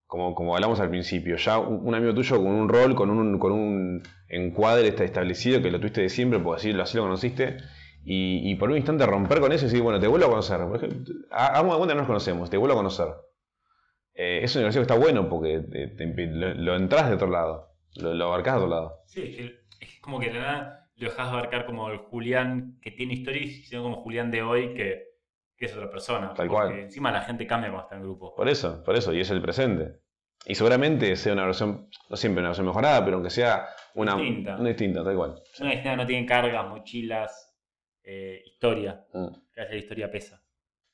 como, 0.07 0.33
como 0.35 0.55
hablamos 0.55 0.79
al 0.79 0.89
principio, 0.89 1.35
ya 1.37 1.59
un, 1.59 1.93
amigo 1.93 2.13
tuyo 2.15 2.37
con 2.37 2.47
un 2.47 2.69
rol, 2.69 2.95
con 2.95 3.09
un, 3.11 3.37
con 3.39 3.51
un 3.51 4.03
encuadre 4.27 4.87
está 4.87 5.03
establecido, 5.03 5.61
que 5.61 5.69
lo 5.71 5.79
tuviste 5.79 6.01
de 6.01 6.09
siempre, 6.09 6.39
por 6.39 6.55
decirlo 6.57 6.81
así, 6.83 6.97
lo 6.97 7.03
conociste, 7.03 7.57
y, 8.05 8.55
por 8.55 8.69
un 8.69 8.77
instante 8.77 9.05
romper 9.05 9.39
con 9.39 9.51
eso 9.51 9.65
y 9.65 9.69
decir, 9.69 9.81
bueno, 9.83 9.99
te 9.99 10.07
vuelvo 10.07 10.25
a 10.25 10.29
conocer. 10.29 10.59
Por 10.67 10.75
ejemplo, 10.77 11.13
ha- 11.31 11.47
hagamos 11.47 11.73
de 11.73 11.77
cuenta 11.77 11.93
que 11.93 11.95
no 11.95 12.01
nos 12.01 12.07
conocemos, 12.07 12.49
te 12.49 12.57
vuelvo 12.57 12.73
a 12.73 12.77
conocer. 12.77 13.07
Eh, 14.15 14.41
es 14.43 14.55
un 14.55 14.61
ejercicio 14.63 14.81
que 14.81 14.93
está 14.93 14.97
bueno 15.03 15.29
porque 15.29 15.63
lo, 16.27 16.53
lo 16.55 16.75
entras 16.75 17.07
de 17.09 17.15
otro 17.15 17.29
lado, 17.29 17.72
lo, 17.95 18.13
lo 18.13 18.25
abarcás 18.25 18.55
de 18.55 18.59
otro 18.59 18.69
lado. 18.69 18.99
Sí, 19.07 19.35
es, 19.79 19.99
como 20.01 20.19
que 20.19 20.29
de 20.31 20.39
nada 20.39 20.89
lo 20.95 21.09
dejas 21.09 21.25
de 21.31 21.37
abarcar 21.37 21.65
como 21.65 21.89
el 21.89 21.97
Julián 21.97 22.77
que 22.81 22.91
tiene 22.91 23.13
historia, 23.15 23.41
sino 23.65 23.83
como 23.83 24.01
Julián 24.03 24.31
de 24.31 24.41
hoy 24.43 24.73
que, 24.73 25.03
que 25.57 25.65
es 25.65 25.73
otra 25.75 25.89
persona. 25.89 26.33
Tal 26.33 26.47
cual. 26.47 26.71
encima 26.79 27.11
la 27.11 27.21
gente 27.21 27.45
cambia 27.47 27.69
cuando 27.69 27.83
está 27.85 27.95
en 27.95 28.03
grupo. 28.03 28.33
Por 28.35 28.47
eso, 28.49 28.83
por 28.83 28.95
eso, 28.95 29.13
y 29.13 29.19
es 29.21 29.29
el 29.31 29.41
presente. 29.41 29.99
Y 30.45 30.55
seguramente 30.55 31.15
sea 31.15 31.33
una 31.33 31.45
versión, 31.45 31.89
no 32.09 32.15
siempre 32.17 32.41
una 32.41 32.49
versión 32.49 32.67
mejorada, 32.67 33.03
pero 33.03 33.15
aunque 33.17 33.29
sea 33.29 33.65
una 33.95 34.15
Distinta. 34.15 34.57
una 34.57 34.69
distinta, 34.69 35.03
tal 35.03 35.15
cual. 35.15 35.41
Una 35.61 35.69
distinta 35.69 35.95
no 35.95 36.05
tienen 36.05 36.25
cargas, 36.25 36.67
mochilas, 36.69 37.55
eh, 38.03 38.41
historia. 38.45 39.05
Mm, 39.13 39.27
Que 39.53 39.61
hace 39.61 39.71
la 39.73 39.79
historia 39.79 40.11
pesa. 40.11 40.41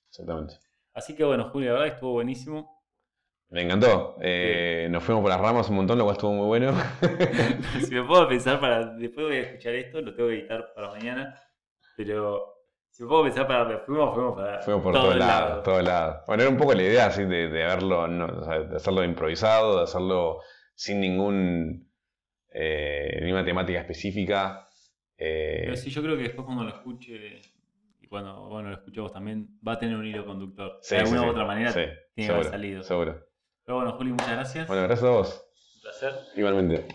exactamente. 0.10 0.56
Así 0.94 1.16
que 1.16 1.24
bueno, 1.24 1.50
Julio, 1.50 1.70
la 1.74 1.80
verdad 1.80 1.96
estuvo 1.96 2.14
buenísimo. 2.14 2.79
Me 3.50 3.64
encantó. 3.64 4.16
Eh, 4.22 4.88
nos 4.92 5.04
fuimos 5.04 5.22
por 5.22 5.32
las 5.32 5.42
ramas 5.42 5.70
un 5.70 5.78
montón, 5.78 5.98
lo 5.98 6.04
cual 6.04 6.16
estuvo 6.16 6.34
muy 6.34 6.46
bueno. 6.46 6.74
si 7.86 7.94
me 7.94 8.04
puedo 8.04 8.28
pensar 8.28 8.60
para. 8.60 8.86
Después 8.96 9.28
voy 9.28 9.38
a 9.38 9.42
escuchar 9.42 9.76
esto, 9.76 10.02
lo 10.02 10.14
tengo 10.14 10.30
que 10.30 10.36
editar 10.36 10.72
para 10.76 10.90
mañana. 10.90 11.36
Pero 11.98 12.60
si 12.90 13.04
me 13.04 13.10
puedo 13.10 13.24
pensar 13.24 13.48
para 13.48 13.80
fuimos, 13.80 14.14
fuimos 14.14 14.36
para. 14.36 14.62
Fuimos 14.62 14.84
por 14.84 14.94
todos 14.94 15.16
lados, 15.16 15.64
todos 15.64 15.84
lados. 15.84 16.24
Bueno, 16.28 16.44
era 16.44 16.52
un 16.52 16.58
poco 16.58 16.74
la 16.74 16.84
idea 16.84 17.08
así 17.08 17.26
de, 17.26 17.50
de 17.50 17.64
haberlo, 17.64 18.08
no, 18.08 18.26
o 18.26 18.44
sea, 18.44 18.60
de 18.60 18.76
hacerlo 18.76 19.04
improvisado, 19.04 19.78
de 19.78 19.84
hacerlo 19.84 20.42
sin 20.76 21.02
ningún 21.02 21.90
eh, 22.52 23.20
ninguna 23.22 23.46
temática 23.46 23.80
específica. 23.80 24.68
Eh, 25.18 25.62
Pero 25.66 25.76
sí, 25.76 25.90
yo 25.90 26.02
creo 26.02 26.18
que 26.18 26.24
después 26.24 26.46
cuando 26.46 26.64
lo 26.64 26.70
escuche, 26.70 27.42
y 28.02 28.08
cuando 28.08 28.48
bueno, 28.48 28.70
lo 28.70 28.76
escuché 28.76 29.02
vos 29.02 29.12
también, 29.12 29.60
va 29.68 29.74
a 29.74 29.80
tener 29.80 29.96
un 29.96 30.06
hilo 30.06 30.26
conductor. 30.26 30.80
sí, 30.82 30.96
de 30.96 31.02
alguna 31.02 31.22
sí. 31.22 31.28
u 31.28 31.30
otra 31.30 31.46
manera 31.46 31.72
Sí, 31.72 31.82
tiene 32.14 32.28
que 32.28 32.34
haber 32.34 32.46
salido. 32.46 32.84
Seguro. 32.84 33.29
Pero 33.70 33.82
bueno, 33.82 33.92
Juli, 33.98 34.10
muchas 34.14 34.32
gracias. 34.32 34.68
Bueno, 34.68 34.82
gracias 34.82 35.08
a 35.08 35.12
vos. 35.12 35.46
Un 35.76 35.82
placer. 35.84 36.14
Igualmente. 36.36 36.88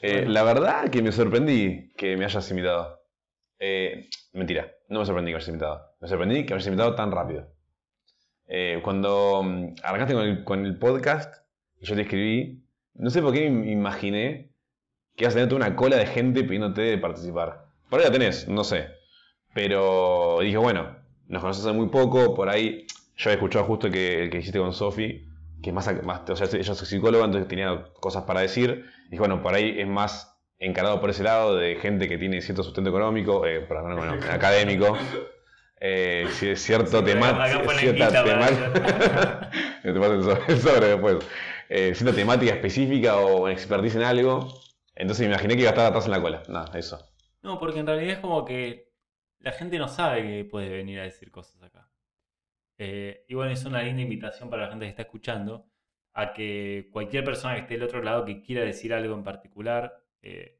Eh, 0.00 0.12
Bueno. 0.12 0.30
La 0.30 0.44
verdad 0.44 0.90
que 0.90 1.02
me 1.02 1.10
sorprendí 1.10 1.92
que 1.96 2.16
me 2.16 2.24
hayas 2.24 2.48
invitado. 2.50 3.00
Eh, 3.58 4.08
mentira, 4.32 4.70
no 4.88 5.00
me 5.00 5.06
sorprendí 5.06 5.30
que 5.30 5.32
me 5.32 5.38
hayas 5.38 5.48
invitado. 5.48 5.96
Me 6.00 6.06
sorprendí 6.06 6.46
que 6.46 6.50
me 6.50 6.54
hayas 6.54 6.68
invitado 6.68 6.94
tan 6.94 7.10
rápido. 7.10 7.48
Eh, 8.46 8.80
cuando 8.84 9.42
mm, 9.42 9.74
arrancaste 9.82 10.14
con 10.14 10.22
el, 10.22 10.44
con 10.44 10.66
el 10.66 10.78
podcast 10.78 11.34
y 11.80 11.86
yo 11.86 11.96
te 11.96 12.02
escribí, 12.02 12.64
no 12.94 13.10
sé 13.10 13.20
por 13.20 13.34
qué 13.34 13.50
me 13.50 13.68
imaginé 13.72 14.52
que 15.16 15.24
ibas 15.24 15.34
a 15.34 15.38
tener 15.38 15.48
toda 15.48 15.66
una 15.66 15.74
cola 15.74 15.96
de 15.96 16.06
gente 16.06 16.44
pidiéndote 16.44 16.82
de 16.82 16.98
participar. 16.98 17.64
Por 17.90 17.98
ahí 17.98 18.06
la 18.06 18.12
tenés, 18.12 18.46
no 18.46 18.62
sé. 18.62 18.86
Pero 19.52 20.38
dije, 20.42 20.58
bueno, 20.58 20.96
nos 21.26 21.42
conoces 21.42 21.64
hace 21.66 21.74
muy 21.74 21.88
poco, 21.88 22.36
por 22.36 22.50
ahí 22.50 22.86
yo 23.16 23.30
he 23.30 23.32
escuchado 23.32 23.64
justo 23.64 23.90
que 23.90 24.22
el 24.22 24.30
que 24.30 24.38
hiciste 24.38 24.60
con 24.60 24.72
Sofi, 24.72 25.25
que 25.62 25.72
más, 25.72 25.90
más, 26.04 26.28
o 26.28 26.36
sea, 26.36 26.46
ella 26.46 26.72
es 26.72 26.78
psicóloga, 26.78 27.24
entonces 27.24 27.48
tenía 27.48 27.86
cosas 28.00 28.24
para 28.24 28.40
decir, 28.40 28.84
y 29.10 29.18
bueno, 29.18 29.42
por 29.42 29.54
ahí 29.54 29.80
es 29.80 29.86
más 29.86 30.36
encarado 30.58 31.00
por 31.00 31.10
ese 31.10 31.22
lado 31.22 31.56
de 31.56 31.76
gente 31.76 32.08
que 32.08 32.18
tiene 32.18 32.40
cierto 32.40 32.62
sustento 32.62 32.90
económico, 32.90 33.46
eh, 33.46 33.60
perdón, 33.60 33.96
bueno, 33.96 34.12
académico, 34.30 34.96
eh, 35.80 36.26
cierto 36.56 37.04
tema, 37.04 37.46
cierta 37.78 38.24
temática, 38.24 39.50
después, 39.84 41.24
eh, 41.68 41.94
cierta 41.94 42.14
temática 42.14 42.52
específica 42.52 43.16
o 43.16 43.48
expertise 43.48 43.96
en 43.96 44.02
algo, 44.02 44.48
entonces 44.94 45.26
me 45.26 45.34
imaginé 45.34 45.54
que 45.54 45.60
iba 45.62 45.70
a 45.70 45.72
estar 45.72 45.86
atrás 45.86 46.06
en 46.06 46.12
la 46.12 46.20
cola, 46.20 46.42
nada, 46.48 46.78
eso. 46.78 46.98
No, 47.42 47.58
porque 47.58 47.80
en 47.80 47.86
realidad 47.86 48.14
es 48.14 48.18
como 48.18 48.44
que 48.44 48.92
la 49.40 49.52
gente 49.52 49.78
no 49.78 49.88
sabe 49.88 50.22
que 50.22 50.44
puede 50.44 50.70
venir 50.70 51.00
a 51.00 51.04
decir 51.04 51.30
cosas 51.30 51.62
acá. 51.62 51.85
Eh, 52.78 53.24
y 53.28 53.34
bueno, 53.34 53.52
es 53.52 53.64
una 53.64 53.82
linda 53.82 54.02
invitación 54.02 54.50
para 54.50 54.64
la 54.64 54.68
gente 54.68 54.84
que 54.84 54.90
está 54.90 55.02
escuchando 55.02 55.66
a 56.12 56.32
que 56.32 56.88
cualquier 56.92 57.24
persona 57.24 57.54
que 57.54 57.60
esté 57.60 57.74
del 57.74 57.82
otro 57.84 58.02
lado 58.02 58.24
que 58.24 58.42
quiera 58.42 58.64
decir 58.64 58.92
algo 58.94 59.14
en 59.14 59.24
particular, 59.24 60.02
eh, 60.22 60.58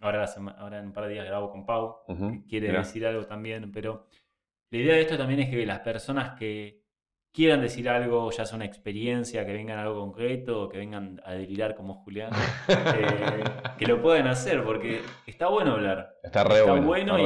ahora, 0.00 0.24
ahora 0.58 0.78
en 0.78 0.86
un 0.86 0.92
par 0.92 1.06
de 1.06 1.14
días 1.14 1.26
grabo 1.26 1.50
con 1.50 1.64
Pau, 1.64 1.98
que 2.06 2.44
quiere 2.48 2.72
decir 2.72 3.06
algo 3.06 3.24
también, 3.24 3.70
pero 3.72 4.08
la 4.70 4.78
idea 4.78 4.94
de 4.94 5.02
esto 5.02 5.16
también 5.16 5.40
es 5.40 5.50
que 5.50 5.64
las 5.64 5.80
personas 5.80 6.36
que 6.38 6.86
quieran 7.36 7.60
decir 7.60 7.88
algo, 7.88 8.30
ya 8.30 8.46
sea 8.46 8.56
una 8.56 8.64
experiencia, 8.64 9.44
que 9.44 9.52
vengan 9.52 9.78
a 9.78 9.82
algo 9.82 10.00
concreto, 10.00 10.70
que 10.70 10.78
vengan 10.78 11.20
a 11.22 11.34
delirar 11.34 11.74
como 11.74 11.94
Julián, 12.02 12.32
eh, 12.68 13.44
que 13.78 13.86
lo 13.86 14.00
puedan 14.00 14.26
hacer, 14.26 14.64
porque 14.64 15.02
está 15.26 15.48
bueno 15.48 15.72
hablar. 15.72 16.16
Está 16.22 16.44
re 16.44 16.62
bueno. 16.62 17.18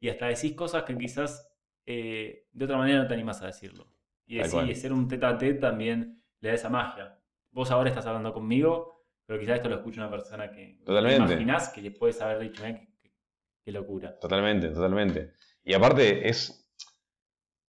y, 0.00 0.08
hasta 0.08 0.26
decís 0.26 0.54
cosas 0.54 0.84
que 0.84 0.96
quizás 0.96 1.51
eh, 1.86 2.46
de 2.52 2.64
otra 2.64 2.76
manera 2.76 3.02
no 3.02 3.08
te 3.08 3.14
animas 3.14 3.42
a 3.42 3.46
decirlo. 3.46 3.88
Y 4.26 4.38
decir, 4.38 4.76
ser 4.76 4.92
un 4.92 5.08
tete 5.08 5.26
a 5.26 5.36
también 5.60 6.22
le 6.40 6.48
da 6.48 6.54
esa 6.54 6.70
magia. 6.70 7.18
Vos 7.50 7.70
ahora 7.70 7.90
estás 7.90 8.06
hablando 8.06 8.32
conmigo, 8.32 9.04
pero 9.26 9.38
quizás 9.38 9.56
esto 9.56 9.68
lo 9.68 9.76
escucha 9.76 10.00
una 10.00 10.10
persona 10.10 10.50
que 10.50 10.80
totalmente. 10.84 11.26
te 11.26 11.32
imaginás 11.32 11.68
que 11.68 11.82
le 11.82 11.90
puedes 11.90 12.20
haber 12.22 12.38
dicho, 12.38 12.62
qué, 13.64 13.72
locura. 13.72 14.18
Totalmente, 14.18 14.68
totalmente. 14.68 15.34
Y 15.62 15.74
aparte 15.74 16.28
es, 16.28 16.70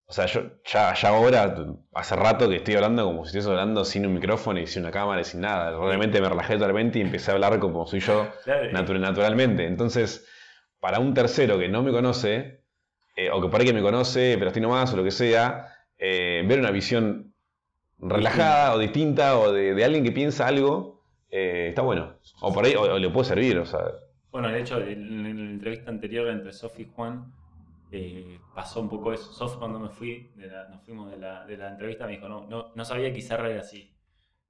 o 0.06 0.14
sea, 0.14 0.26
yo 0.26 0.62
ya, 0.66 0.94
ya 0.94 1.10
ahora, 1.10 1.56
hace 1.94 2.16
rato 2.16 2.48
que 2.50 2.58
estoy 2.58 2.76
hablando 2.76 3.06
como 3.06 3.26
si 3.26 3.30
estuviese 3.30 3.50
hablando 3.50 3.84
sin 3.84 4.06
un 4.06 4.14
micrófono 4.14 4.60
y 4.60 4.68
sin 4.68 4.84
una 4.84 4.92
cámara 4.92 5.22
y 5.22 5.26
sin 5.26 5.42
nada. 5.42 5.78
Realmente 5.78 6.22
me 6.22 6.30
relajé 6.30 6.54
totalmente 6.54 7.00
y 7.00 7.02
empecé 7.02 7.32
a 7.32 7.34
hablar 7.34 7.60
como 7.60 7.86
soy 7.86 8.00
yo 8.00 8.32
naturalmente. 8.72 9.68
Entonces, 9.68 10.26
para 10.80 11.00
un 11.00 11.14
tercero 11.14 11.60
que 11.60 11.68
no 11.68 11.84
me 11.84 11.92
conoce, 11.92 12.63
eh, 13.16 13.30
o 13.32 13.42
que 13.42 13.48
por 13.48 13.60
ahí 13.60 13.68
que 13.68 13.74
me 13.74 13.82
conoce, 13.82 14.36
pero 14.38 14.48
estoy 14.48 14.62
nomás, 14.62 14.94
o 14.94 14.98
lo 14.98 15.04
que 15.04 15.12
sea, 15.12 15.68
eh, 15.98 16.44
ver 16.48 16.60
una 16.60 16.72
visión 16.72 17.34
relajada 18.00 18.74
o 18.74 18.80
distinta 18.80 19.38
o 19.38 19.52
de, 19.52 19.84
alguien 19.84 20.04
que 20.04 20.12
piensa 20.12 20.48
algo, 20.48 21.02
eh, 21.30 21.68
está 21.70 21.82
bueno. 21.82 22.18
O 22.42 22.54
por 22.54 22.66
ahí 22.66 22.76
o, 22.76 22.98
le 22.98 23.10
puede 23.10 23.26
servir, 23.26 23.58
o 23.58 23.66
sea. 23.66 23.80
Bueno, 24.32 24.50
de 24.50 24.62
hecho, 24.62 24.82
en, 24.82 25.26
en 25.26 25.46
la 25.46 25.52
entrevista 25.52 25.92
anterior 25.92 26.28
entre 26.28 26.52
Sofi 26.54 26.84
y 26.84 26.92
Juan, 26.94 27.32
pasó 28.56 28.82
un 28.82 28.90
poco 28.90 29.14
eso. 29.14 29.32
Sof 29.32 29.58
cuando 29.58 29.80
me 29.80 29.90
fui, 29.90 30.32
nos 30.70 30.82
fuimos 30.84 31.12
de 31.12 31.18
la, 31.18 31.46
entrevista, 31.70 32.06
me 32.06 32.14
dijo, 32.14 32.28
no, 32.28 32.48
no, 32.48 32.72
no 32.74 32.86
sabía 32.86 33.12
que 33.12 33.20
Izarra 33.20 33.50
era 33.50 33.62
así. 33.62 33.96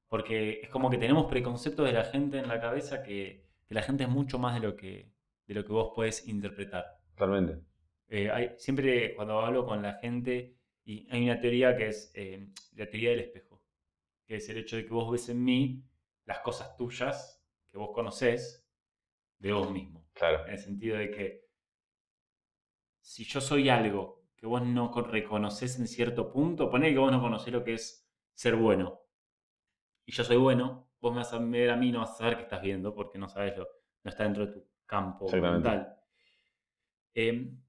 Porque 0.08 0.62
es 0.64 0.70
como 0.70 0.90
que 0.90 0.98
tenemos 0.98 1.26
preconceptos 1.26 1.86
de 1.86 1.94
la 1.94 2.06
gente 2.06 2.40
en 2.40 2.48
la 2.48 2.62
cabeza 2.62 3.04
que, 3.04 3.44
la 3.70 3.82
gente 3.82 4.04
es 4.04 4.10
mucho 4.10 4.38
más 4.38 4.54
de 4.54 4.60
lo 4.60 4.76
que, 4.76 5.12
de 5.48 5.54
lo 5.56 5.66
que 5.66 5.74
vos 5.74 5.94
puedes 5.96 6.28
interpretar. 6.28 6.86
Totalmente. 7.16 7.60
Eh, 8.08 8.30
hay, 8.30 8.52
siempre 8.58 9.16
cuando 9.16 9.40
hablo 9.40 9.66
con 9.66 9.82
la 9.82 9.94
gente, 9.96 10.58
y 10.86 11.08
hay 11.10 11.24
una 11.24 11.40
teoría 11.40 11.76
que 11.76 11.88
es 11.88 12.12
eh, 12.16 12.50
la 12.74 12.90
teoría 12.90 13.12
del 13.12 13.22
espejo, 13.22 13.64
que 14.26 14.36
es 14.36 14.50
el 14.50 14.58
hecho 14.58 14.76
de 14.76 14.86
que 14.86 14.94
vos 14.94 15.12
ves 15.12 15.30
en 15.30 15.44
mí 15.44 15.84
las 16.26 16.40
cosas 16.40 16.76
tuyas 16.76 17.44
que 17.70 17.78
vos 17.78 17.92
conocés 17.94 18.68
de 19.40 19.52
vos 19.52 19.72
mismo. 19.72 20.08
Claro. 20.14 20.46
En 20.46 20.54
el 20.54 20.60
sentido 20.60 20.98
de 20.98 21.10
que 21.10 21.48
si 23.02 23.24
yo 23.24 23.42
soy 23.42 23.70
algo 23.70 24.24
que 24.36 24.46
vos 24.46 24.62
no 24.62 24.92
reconoces 25.10 25.80
en 25.80 25.88
cierto 25.88 26.32
punto, 26.32 26.70
poné 26.70 26.92
que 26.92 27.00
vos 27.00 27.12
no 27.12 27.22
conocés 27.22 27.54
lo 27.54 27.64
que 27.64 27.76
es 27.76 28.08
ser 28.34 28.56
bueno, 28.56 29.02
y 30.06 30.12
yo 30.12 30.24
soy 30.24 30.38
bueno, 30.38 30.90
vos 31.00 31.14
me 31.14 31.20
vas 31.20 31.34
a 31.34 31.40
ver 31.40 31.70
a 31.70 31.76
mí, 31.76 31.92
no 31.92 32.00
vas 32.00 32.12
a 32.12 32.16
saber 32.16 32.36
qué 32.36 32.44
estás 32.44 32.62
viendo, 32.62 32.94
porque 32.94 33.18
no 33.18 33.30
sabes 33.30 33.58
lo, 33.58 33.68
no 34.04 34.10
está 34.10 34.24
dentro 34.24 34.46
de 34.46 34.54
tu 34.54 34.68
campo 34.86 35.30
mental. 35.32 35.98
Em, 37.14 37.63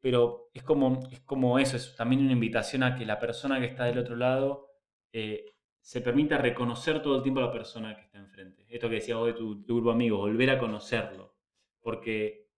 pero 0.00 0.50
es 0.54 0.62
como, 0.62 1.00
es 1.10 1.20
como 1.20 1.58
eso, 1.58 1.76
es 1.76 1.94
también 1.96 2.22
una 2.22 2.32
invitación 2.32 2.82
a 2.82 2.94
que 2.94 3.04
la 3.04 3.18
persona 3.18 3.60
que 3.60 3.66
está 3.66 3.84
del 3.84 3.98
otro 3.98 4.16
lado 4.16 4.68
eh, 5.12 5.44
se 5.80 6.00
permita 6.00 6.38
reconocer 6.38 7.02
todo 7.02 7.16
el 7.16 7.22
tiempo 7.22 7.40
a 7.40 7.44
la 7.46 7.52
persona 7.52 7.96
que 7.96 8.02
está 8.02 8.18
enfrente. 8.18 8.66
Esto 8.68 8.88
que 8.88 8.96
decía 8.96 9.16
vos 9.16 9.26
de 9.26 9.34
tu, 9.34 9.64
tu 9.64 9.76
grupo 9.76 9.90
amigo, 9.90 10.18
volver 10.18 10.50
a 10.50 10.58
conocerlo. 10.58 11.34
Porque 11.80 12.50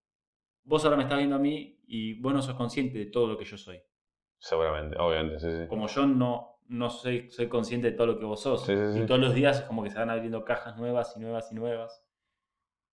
vos 0.63 0.83
ahora 0.83 0.97
me 0.97 1.03
estás 1.03 1.17
viendo 1.17 1.35
a 1.35 1.39
mí 1.39 1.79
y 1.85 2.19
vos 2.19 2.33
no 2.33 2.41
sos 2.41 2.55
consciente 2.55 2.97
de 2.97 3.05
todo 3.05 3.27
lo 3.27 3.37
que 3.37 3.45
yo 3.45 3.57
soy. 3.57 3.81
Seguramente, 4.37 4.97
obviamente, 4.99 5.39
sí, 5.39 5.47
sí. 5.49 5.67
Como 5.67 5.87
yo 5.87 6.05
no, 6.05 6.59
no 6.67 6.89
soy, 6.89 7.29
soy 7.29 7.47
consciente 7.47 7.91
de 7.91 7.97
todo 7.97 8.07
lo 8.07 8.19
que 8.19 8.25
vos 8.25 8.41
sos. 8.41 8.67
y 8.69 9.05
todos 9.05 9.19
los 9.19 9.33
días 9.33 9.59
es 9.59 9.63
como 9.65 9.83
que 9.83 9.89
se 9.89 9.99
van 9.99 10.09
abriendo 10.09 10.43
cajas 10.43 10.77
nuevas 10.77 11.13
y 11.15 11.19
nuevas 11.19 11.51
y 11.51 11.55
nuevas. 11.55 12.05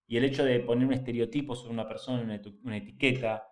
Y 0.07 0.17
el 0.17 0.25
hecho 0.25 0.43
de 0.43 0.59
poner 0.59 0.87
un 0.87 0.93
estereotipo 0.93 1.55
sobre 1.55 1.73
una 1.73 1.87
persona, 1.87 2.21
una, 2.63 2.77
etiqueta, 2.77 3.47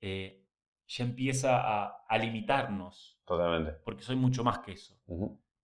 eh, 0.00 0.43
ya 0.86 1.04
empieza 1.04 1.86
a, 2.08 2.18
limitarnos. 2.18 3.18
Totalmente. 3.26 3.72
Porque 3.84 4.02
soy 4.02 4.16
mucho 4.16 4.44
más 4.44 4.60
que 4.60 4.72
eso. 4.72 4.96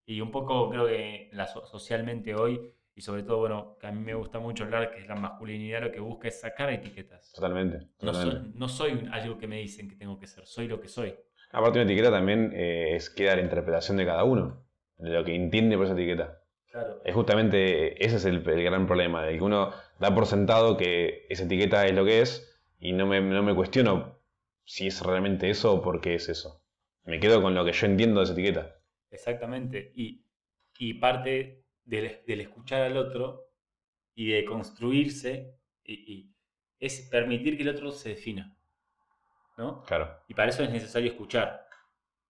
Y 0.07 0.21
un 0.21 0.31
poco 0.31 0.71
creo 0.71 0.87
que 0.87 1.31
la, 1.33 1.47
socialmente 1.47 2.35
hoy 2.35 2.61
y 2.95 3.03
sobre 3.03 3.23
todo, 3.23 3.39
bueno, 3.39 3.77
que 3.81 3.87
a 3.87 3.93
mí 3.93 4.01
me 4.01 4.14
gusta 4.14 4.39
mucho 4.41 4.64
hablar, 4.64 4.91
que 4.91 5.01
es 5.01 5.09
la 5.09 5.14
masculinidad, 5.14 5.83
lo 5.83 5.93
que 5.93 6.01
busca 6.01 6.29
es 6.29 6.41
sacar 6.41 6.71
etiquetas. 6.71 7.33
Totalmente. 7.33 7.89
No, 8.01 8.68
soy, 8.68 9.09
algo 9.12 9.39
que 9.39 9.47
me 9.47 9.57
dicen 9.57 9.89
que 9.89 9.97
tengo 9.97 10.18
que 10.18 10.27
ser, 10.27 10.45
soy 10.47 10.68
lo 10.68 10.81
que 10.81 10.89
soy. 10.89 11.14
Aparte, 11.53 11.79
una 11.79 11.91
etiqueta 11.91 12.11
también 12.11 12.53
eh, 12.55 12.97
es 12.97 13.09
queda 13.09 13.37
la 13.37 13.43
interpretación 13.43 13.97
de 13.97 14.07
cada 14.07 14.25
uno, 14.25 14.64
de 14.99 15.11
lo 15.11 15.25
que 15.25 15.35
entiende 15.35 15.77
por 15.77 15.87
esa 15.87 15.95
etiqueta. 15.95 16.43
Claro. 16.71 17.01
Es 17.05 17.14
justamente, 17.14 18.05
ese 18.05 18.16
es 18.16 18.25
el, 18.25 18.43
gran 18.43 18.87
problema, 18.87 19.25
de 19.25 19.37
que 19.39 19.43
uno 19.43 19.73
da 19.99 20.14
por 20.14 20.27
sentado 20.27 20.77
que 20.77 21.27
esa 21.29 21.45
etiqueta 21.45 21.87
es 21.87 21.95
lo 21.95 22.05
que 22.05 22.21
es 22.21 22.61
y 22.79 22.93
no 22.93 23.07
me, 23.07 23.21
no 23.21 23.43
me 23.43 23.55
cuestiono 23.55 24.20
si 24.71 24.87
es 24.87 25.03
realmente 25.03 25.51
eso 25.51 25.75
o 25.75 25.83
por 25.83 26.01
qué 26.01 26.14
es 26.14 26.29
eso. 26.29 26.62
Me 27.03 27.18
quedo 27.18 27.43
con 27.43 27.57
lo 27.57 27.64
que 27.64 27.73
yo 27.73 27.87
entiendo 27.89 28.21
de 28.21 28.25
esa 28.25 28.35
etiqueta. 28.35 28.77
Exactamente. 29.11 29.91
Y, 29.97 30.25
y 30.79 30.95
parte 30.95 31.64
del, 31.83 32.23
escuchar 32.25 32.83
al 32.83 32.97
otro 32.97 33.51
y 34.14 34.30
de 34.30 34.45
construirse 34.45 35.59
y, 35.83 36.33
es 36.79 37.09
permitir 37.11 37.57
que 37.57 37.64
el 37.64 37.71
otro 37.71 37.91
se 37.91 38.11
defina. 38.11 38.57
¿No? 39.59 39.83
Claro. 39.83 40.22
Y 40.29 40.34
para 40.34 40.51
eso 40.51 40.63
es 40.63 40.71
necesario 40.71 41.11
escuchar. 41.11 41.67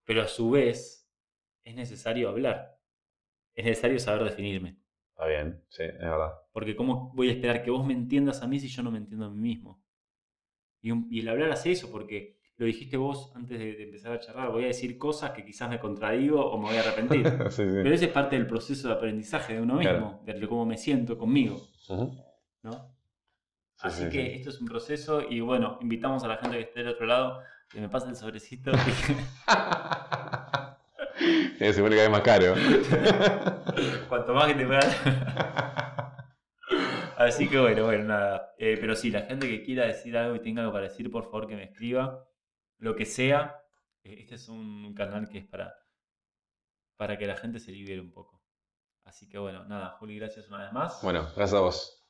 Pero 0.07 0.23
a 0.23 0.27
su 0.27 0.51
vez 0.51 1.07
es 1.63 1.75
necesario 1.75 2.31
hablar. 2.31 2.81
Es 3.55 3.67
necesario 3.67 3.99
saber 3.99 4.25
definirme. 4.25 4.79
Está 5.11 5.27
bien, 5.27 5.63
sí, 5.69 5.83
es 5.83 5.99
verdad. 5.99 6.33
Porque 6.53 6.75
¿cómo 6.75 7.13
voy 7.15 7.29
a 7.29 7.33
esperar 7.33 7.63
que 7.63 7.71
vos 7.71 7.87
me 7.87 7.93
entiendas 7.93 8.41
a 8.41 8.49
mí 8.49 8.59
si 8.59 8.69
yo 8.69 8.83
no 8.83 8.91
me 8.91 8.97
entiendo 8.97 9.27
a 9.27 9.31
mí 9.31 9.41
mismo? 9.41 9.85
Y, 10.83 11.17
y 11.17 11.21
el 11.21 11.29
hablar 11.29 11.51
hace 11.51 11.73
eso, 11.73 11.91
porque 11.91 12.41
lo 12.61 12.67
dijiste 12.67 12.99
vos 12.99 13.33
antes 13.35 13.59
de, 13.59 13.83
empezar 13.83 14.13
a 14.13 14.21
charlar, 14.21 14.51
voy 14.51 14.65
a 14.65 14.67
decir 14.67 14.99
cosas 14.99 15.31
que 15.31 15.43
quizás 15.43 15.71
me 15.71 15.81
contradigo 15.81 16.45
o 16.45 16.59
me 16.59 16.69
voy 16.69 16.77
a 16.77 16.81
arrepentir. 16.81 17.23
Pero 17.57 17.95
ese 17.95 18.05
es 18.05 18.13
parte 18.13 18.37
del 18.37 18.47
proceso 18.47 18.89
de 18.89 18.95
aprendizaje 18.95 19.55
de 19.55 19.63
uno 19.63 19.77
mismo, 19.77 20.23
de 20.27 20.47
cómo 20.47 20.67
me 20.67 20.77
siento 20.77 21.17
conmigo. 21.17 21.59
¿no? 22.63 22.95
Así 23.79 24.11
que 24.11 24.35
esto 24.35 24.51
es 24.51 24.61
un 24.61 24.69
proceso 24.69 25.23
y 25.27 25.41
bueno, 25.41 25.79
invitamos 25.81 26.23
a 26.23 26.29
la 26.29 26.37
gente 26.37 26.59
que 26.59 26.65
esté 26.65 26.81
del 26.81 26.89
otro 26.89 27.07
lado 27.07 27.41
que 27.71 27.81
me 27.81 27.89
pase 27.89 28.11
el 28.11 28.17
sobrecito. 28.17 28.73
Se 31.59 31.73
supone 31.73 31.97
que 31.97 32.05
es 32.05 32.11
más 32.11 32.21
caro. 32.21 32.55
Cuanto 34.09 34.35
más 34.35 34.49
que 34.49 34.55
te 34.55 34.67
puedas. 34.67 34.97
Así 37.21 37.49
que 37.49 37.59
bueno, 37.59 37.85
bueno, 37.85 38.05
nada. 38.05 38.55
Eh, 38.57 38.79
pero 38.81 38.97
sí, 38.97 39.11
la 39.11 39.21
gente 39.21 39.47
que 39.47 39.63
quiera 39.63 39.85
decir 39.87 40.17
algo 40.17 40.37
y 40.37 40.41
tenga 40.41 40.63
algo 40.63 40.73
para 40.73 40.89
decir, 40.89 41.11
por 41.11 41.25
favor 41.25 41.47
que 41.47 41.55
me 41.55 41.65
escriba 41.65 42.27
lo 42.79 42.97
que 42.97 43.05
sea, 43.05 43.61
eh, 44.03 44.17
este 44.21 44.37
es 44.37 44.49
un 44.49 44.95
canal 44.95 45.29
que 45.29 45.37
es 45.37 45.45
para, 45.45 45.75
para 46.97 47.19
que 47.19 47.27
la 47.27 47.37
gente 47.37 47.59
se 47.59 47.73
libere 47.73 48.01
un 48.01 48.11
poco. 48.11 48.43
Así 49.05 49.29
que 49.29 49.37
bueno, 49.37 49.67
nada, 49.67 49.91
Juli, 49.99 50.19
gracias 50.19 50.49
una 50.49 50.65
vez 50.65 50.73
más. 50.73 51.03
Bueno, 51.03 51.25
gracias 51.37 51.53
a 51.53 51.61
vos. 51.61 52.07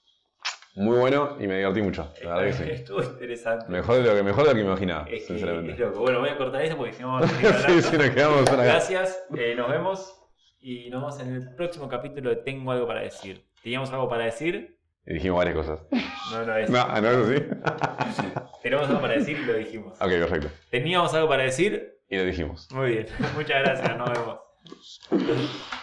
Muy 0.77 0.97
bueno 0.97 1.37
y 1.41 1.49
me 1.49 1.57
divertí 1.57 1.82
mucho. 1.82 2.15
La 2.23 2.37
verdad 2.37 2.59
que 2.59 2.65
sí. 2.65 2.70
Estuvo 2.70 3.03
interesante. 3.03 3.66
Mejor 3.69 3.97
de 3.97 4.03
lo 4.05 4.15
que, 4.15 4.23
mejor 4.23 4.45
de 4.45 4.51
lo 4.51 4.55
que 4.55 4.65
imaginaba, 4.65 5.07
sinceramente. 5.27 5.73
Es 5.73 5.78
loco. 5.81 6.03
Bueno, 6.03 6.20
voy 6.20 6.28
a 6.28 6.39
cortar 6.39 6.62
esto 6.62 6.77
porque 6.77 6.93
si 6.93 7.03
no 7.03 7.09
vamos 7.09 7.32
a 7.32 7.53
Sí, 7.69 7.82
sí, 7.82 7.99
nos 7.99 8.11
quedamos 8.11 8.45
Gracias, 8.45 9.24
eh, 9.37 9.57
nos 9.57 9.69
vemos 9.69 10.23
y 10.61 10.89
nos 10.89 11.01
vemos 11.01 11.20
en 11.20 11.35
el 11.35 11.55
próximo 11.57 11.89
capítulo 11.89 12.31
de 12.31 12.37
Tengo 12.37 12.70
algo 12.70 12.87
para 12.87 13.01
decir. 13.01 13.45
¿Teníamos 13.61 13.93
algo 13.93 14.09
para 14.09 14.27
decir? 14.27 14.80
Y 15.11 15.15
dijimos 15.15 15.39
varias 15.39 15.57
cosas. 15.57 15.81
No, 16.31 16.47
no 16.47 16.57
es. 16.57 16.70
No, 16.70 17.01
no 17.01 17.11
es 17.11 17.16
así. 17.16 18.23
Teníamos 18.62 18.89
algo 18.89 19.01
para 19.01 19.15
decir 19.15 19.41
y 19.41 19.45
lo 19.45 19.55
dijimos. 19.55 19.95
Ok, 20.01 20.09
perfecto. 20.09 20.51
Teníamos 20.70 21.12
algo 21.15 21.28
para 21.28 21.43
decir, 21.43 21.99
Y 22.09 22.16
lo 22.16 22.24
dijimos. 22.24 22.69
Muy 22.70 22.91
bien, 22.91 23.07
muchas 23.35 23.61
gracias, 23.65 23.99
nos 23.99 24.11
vemos. 24.12 25.80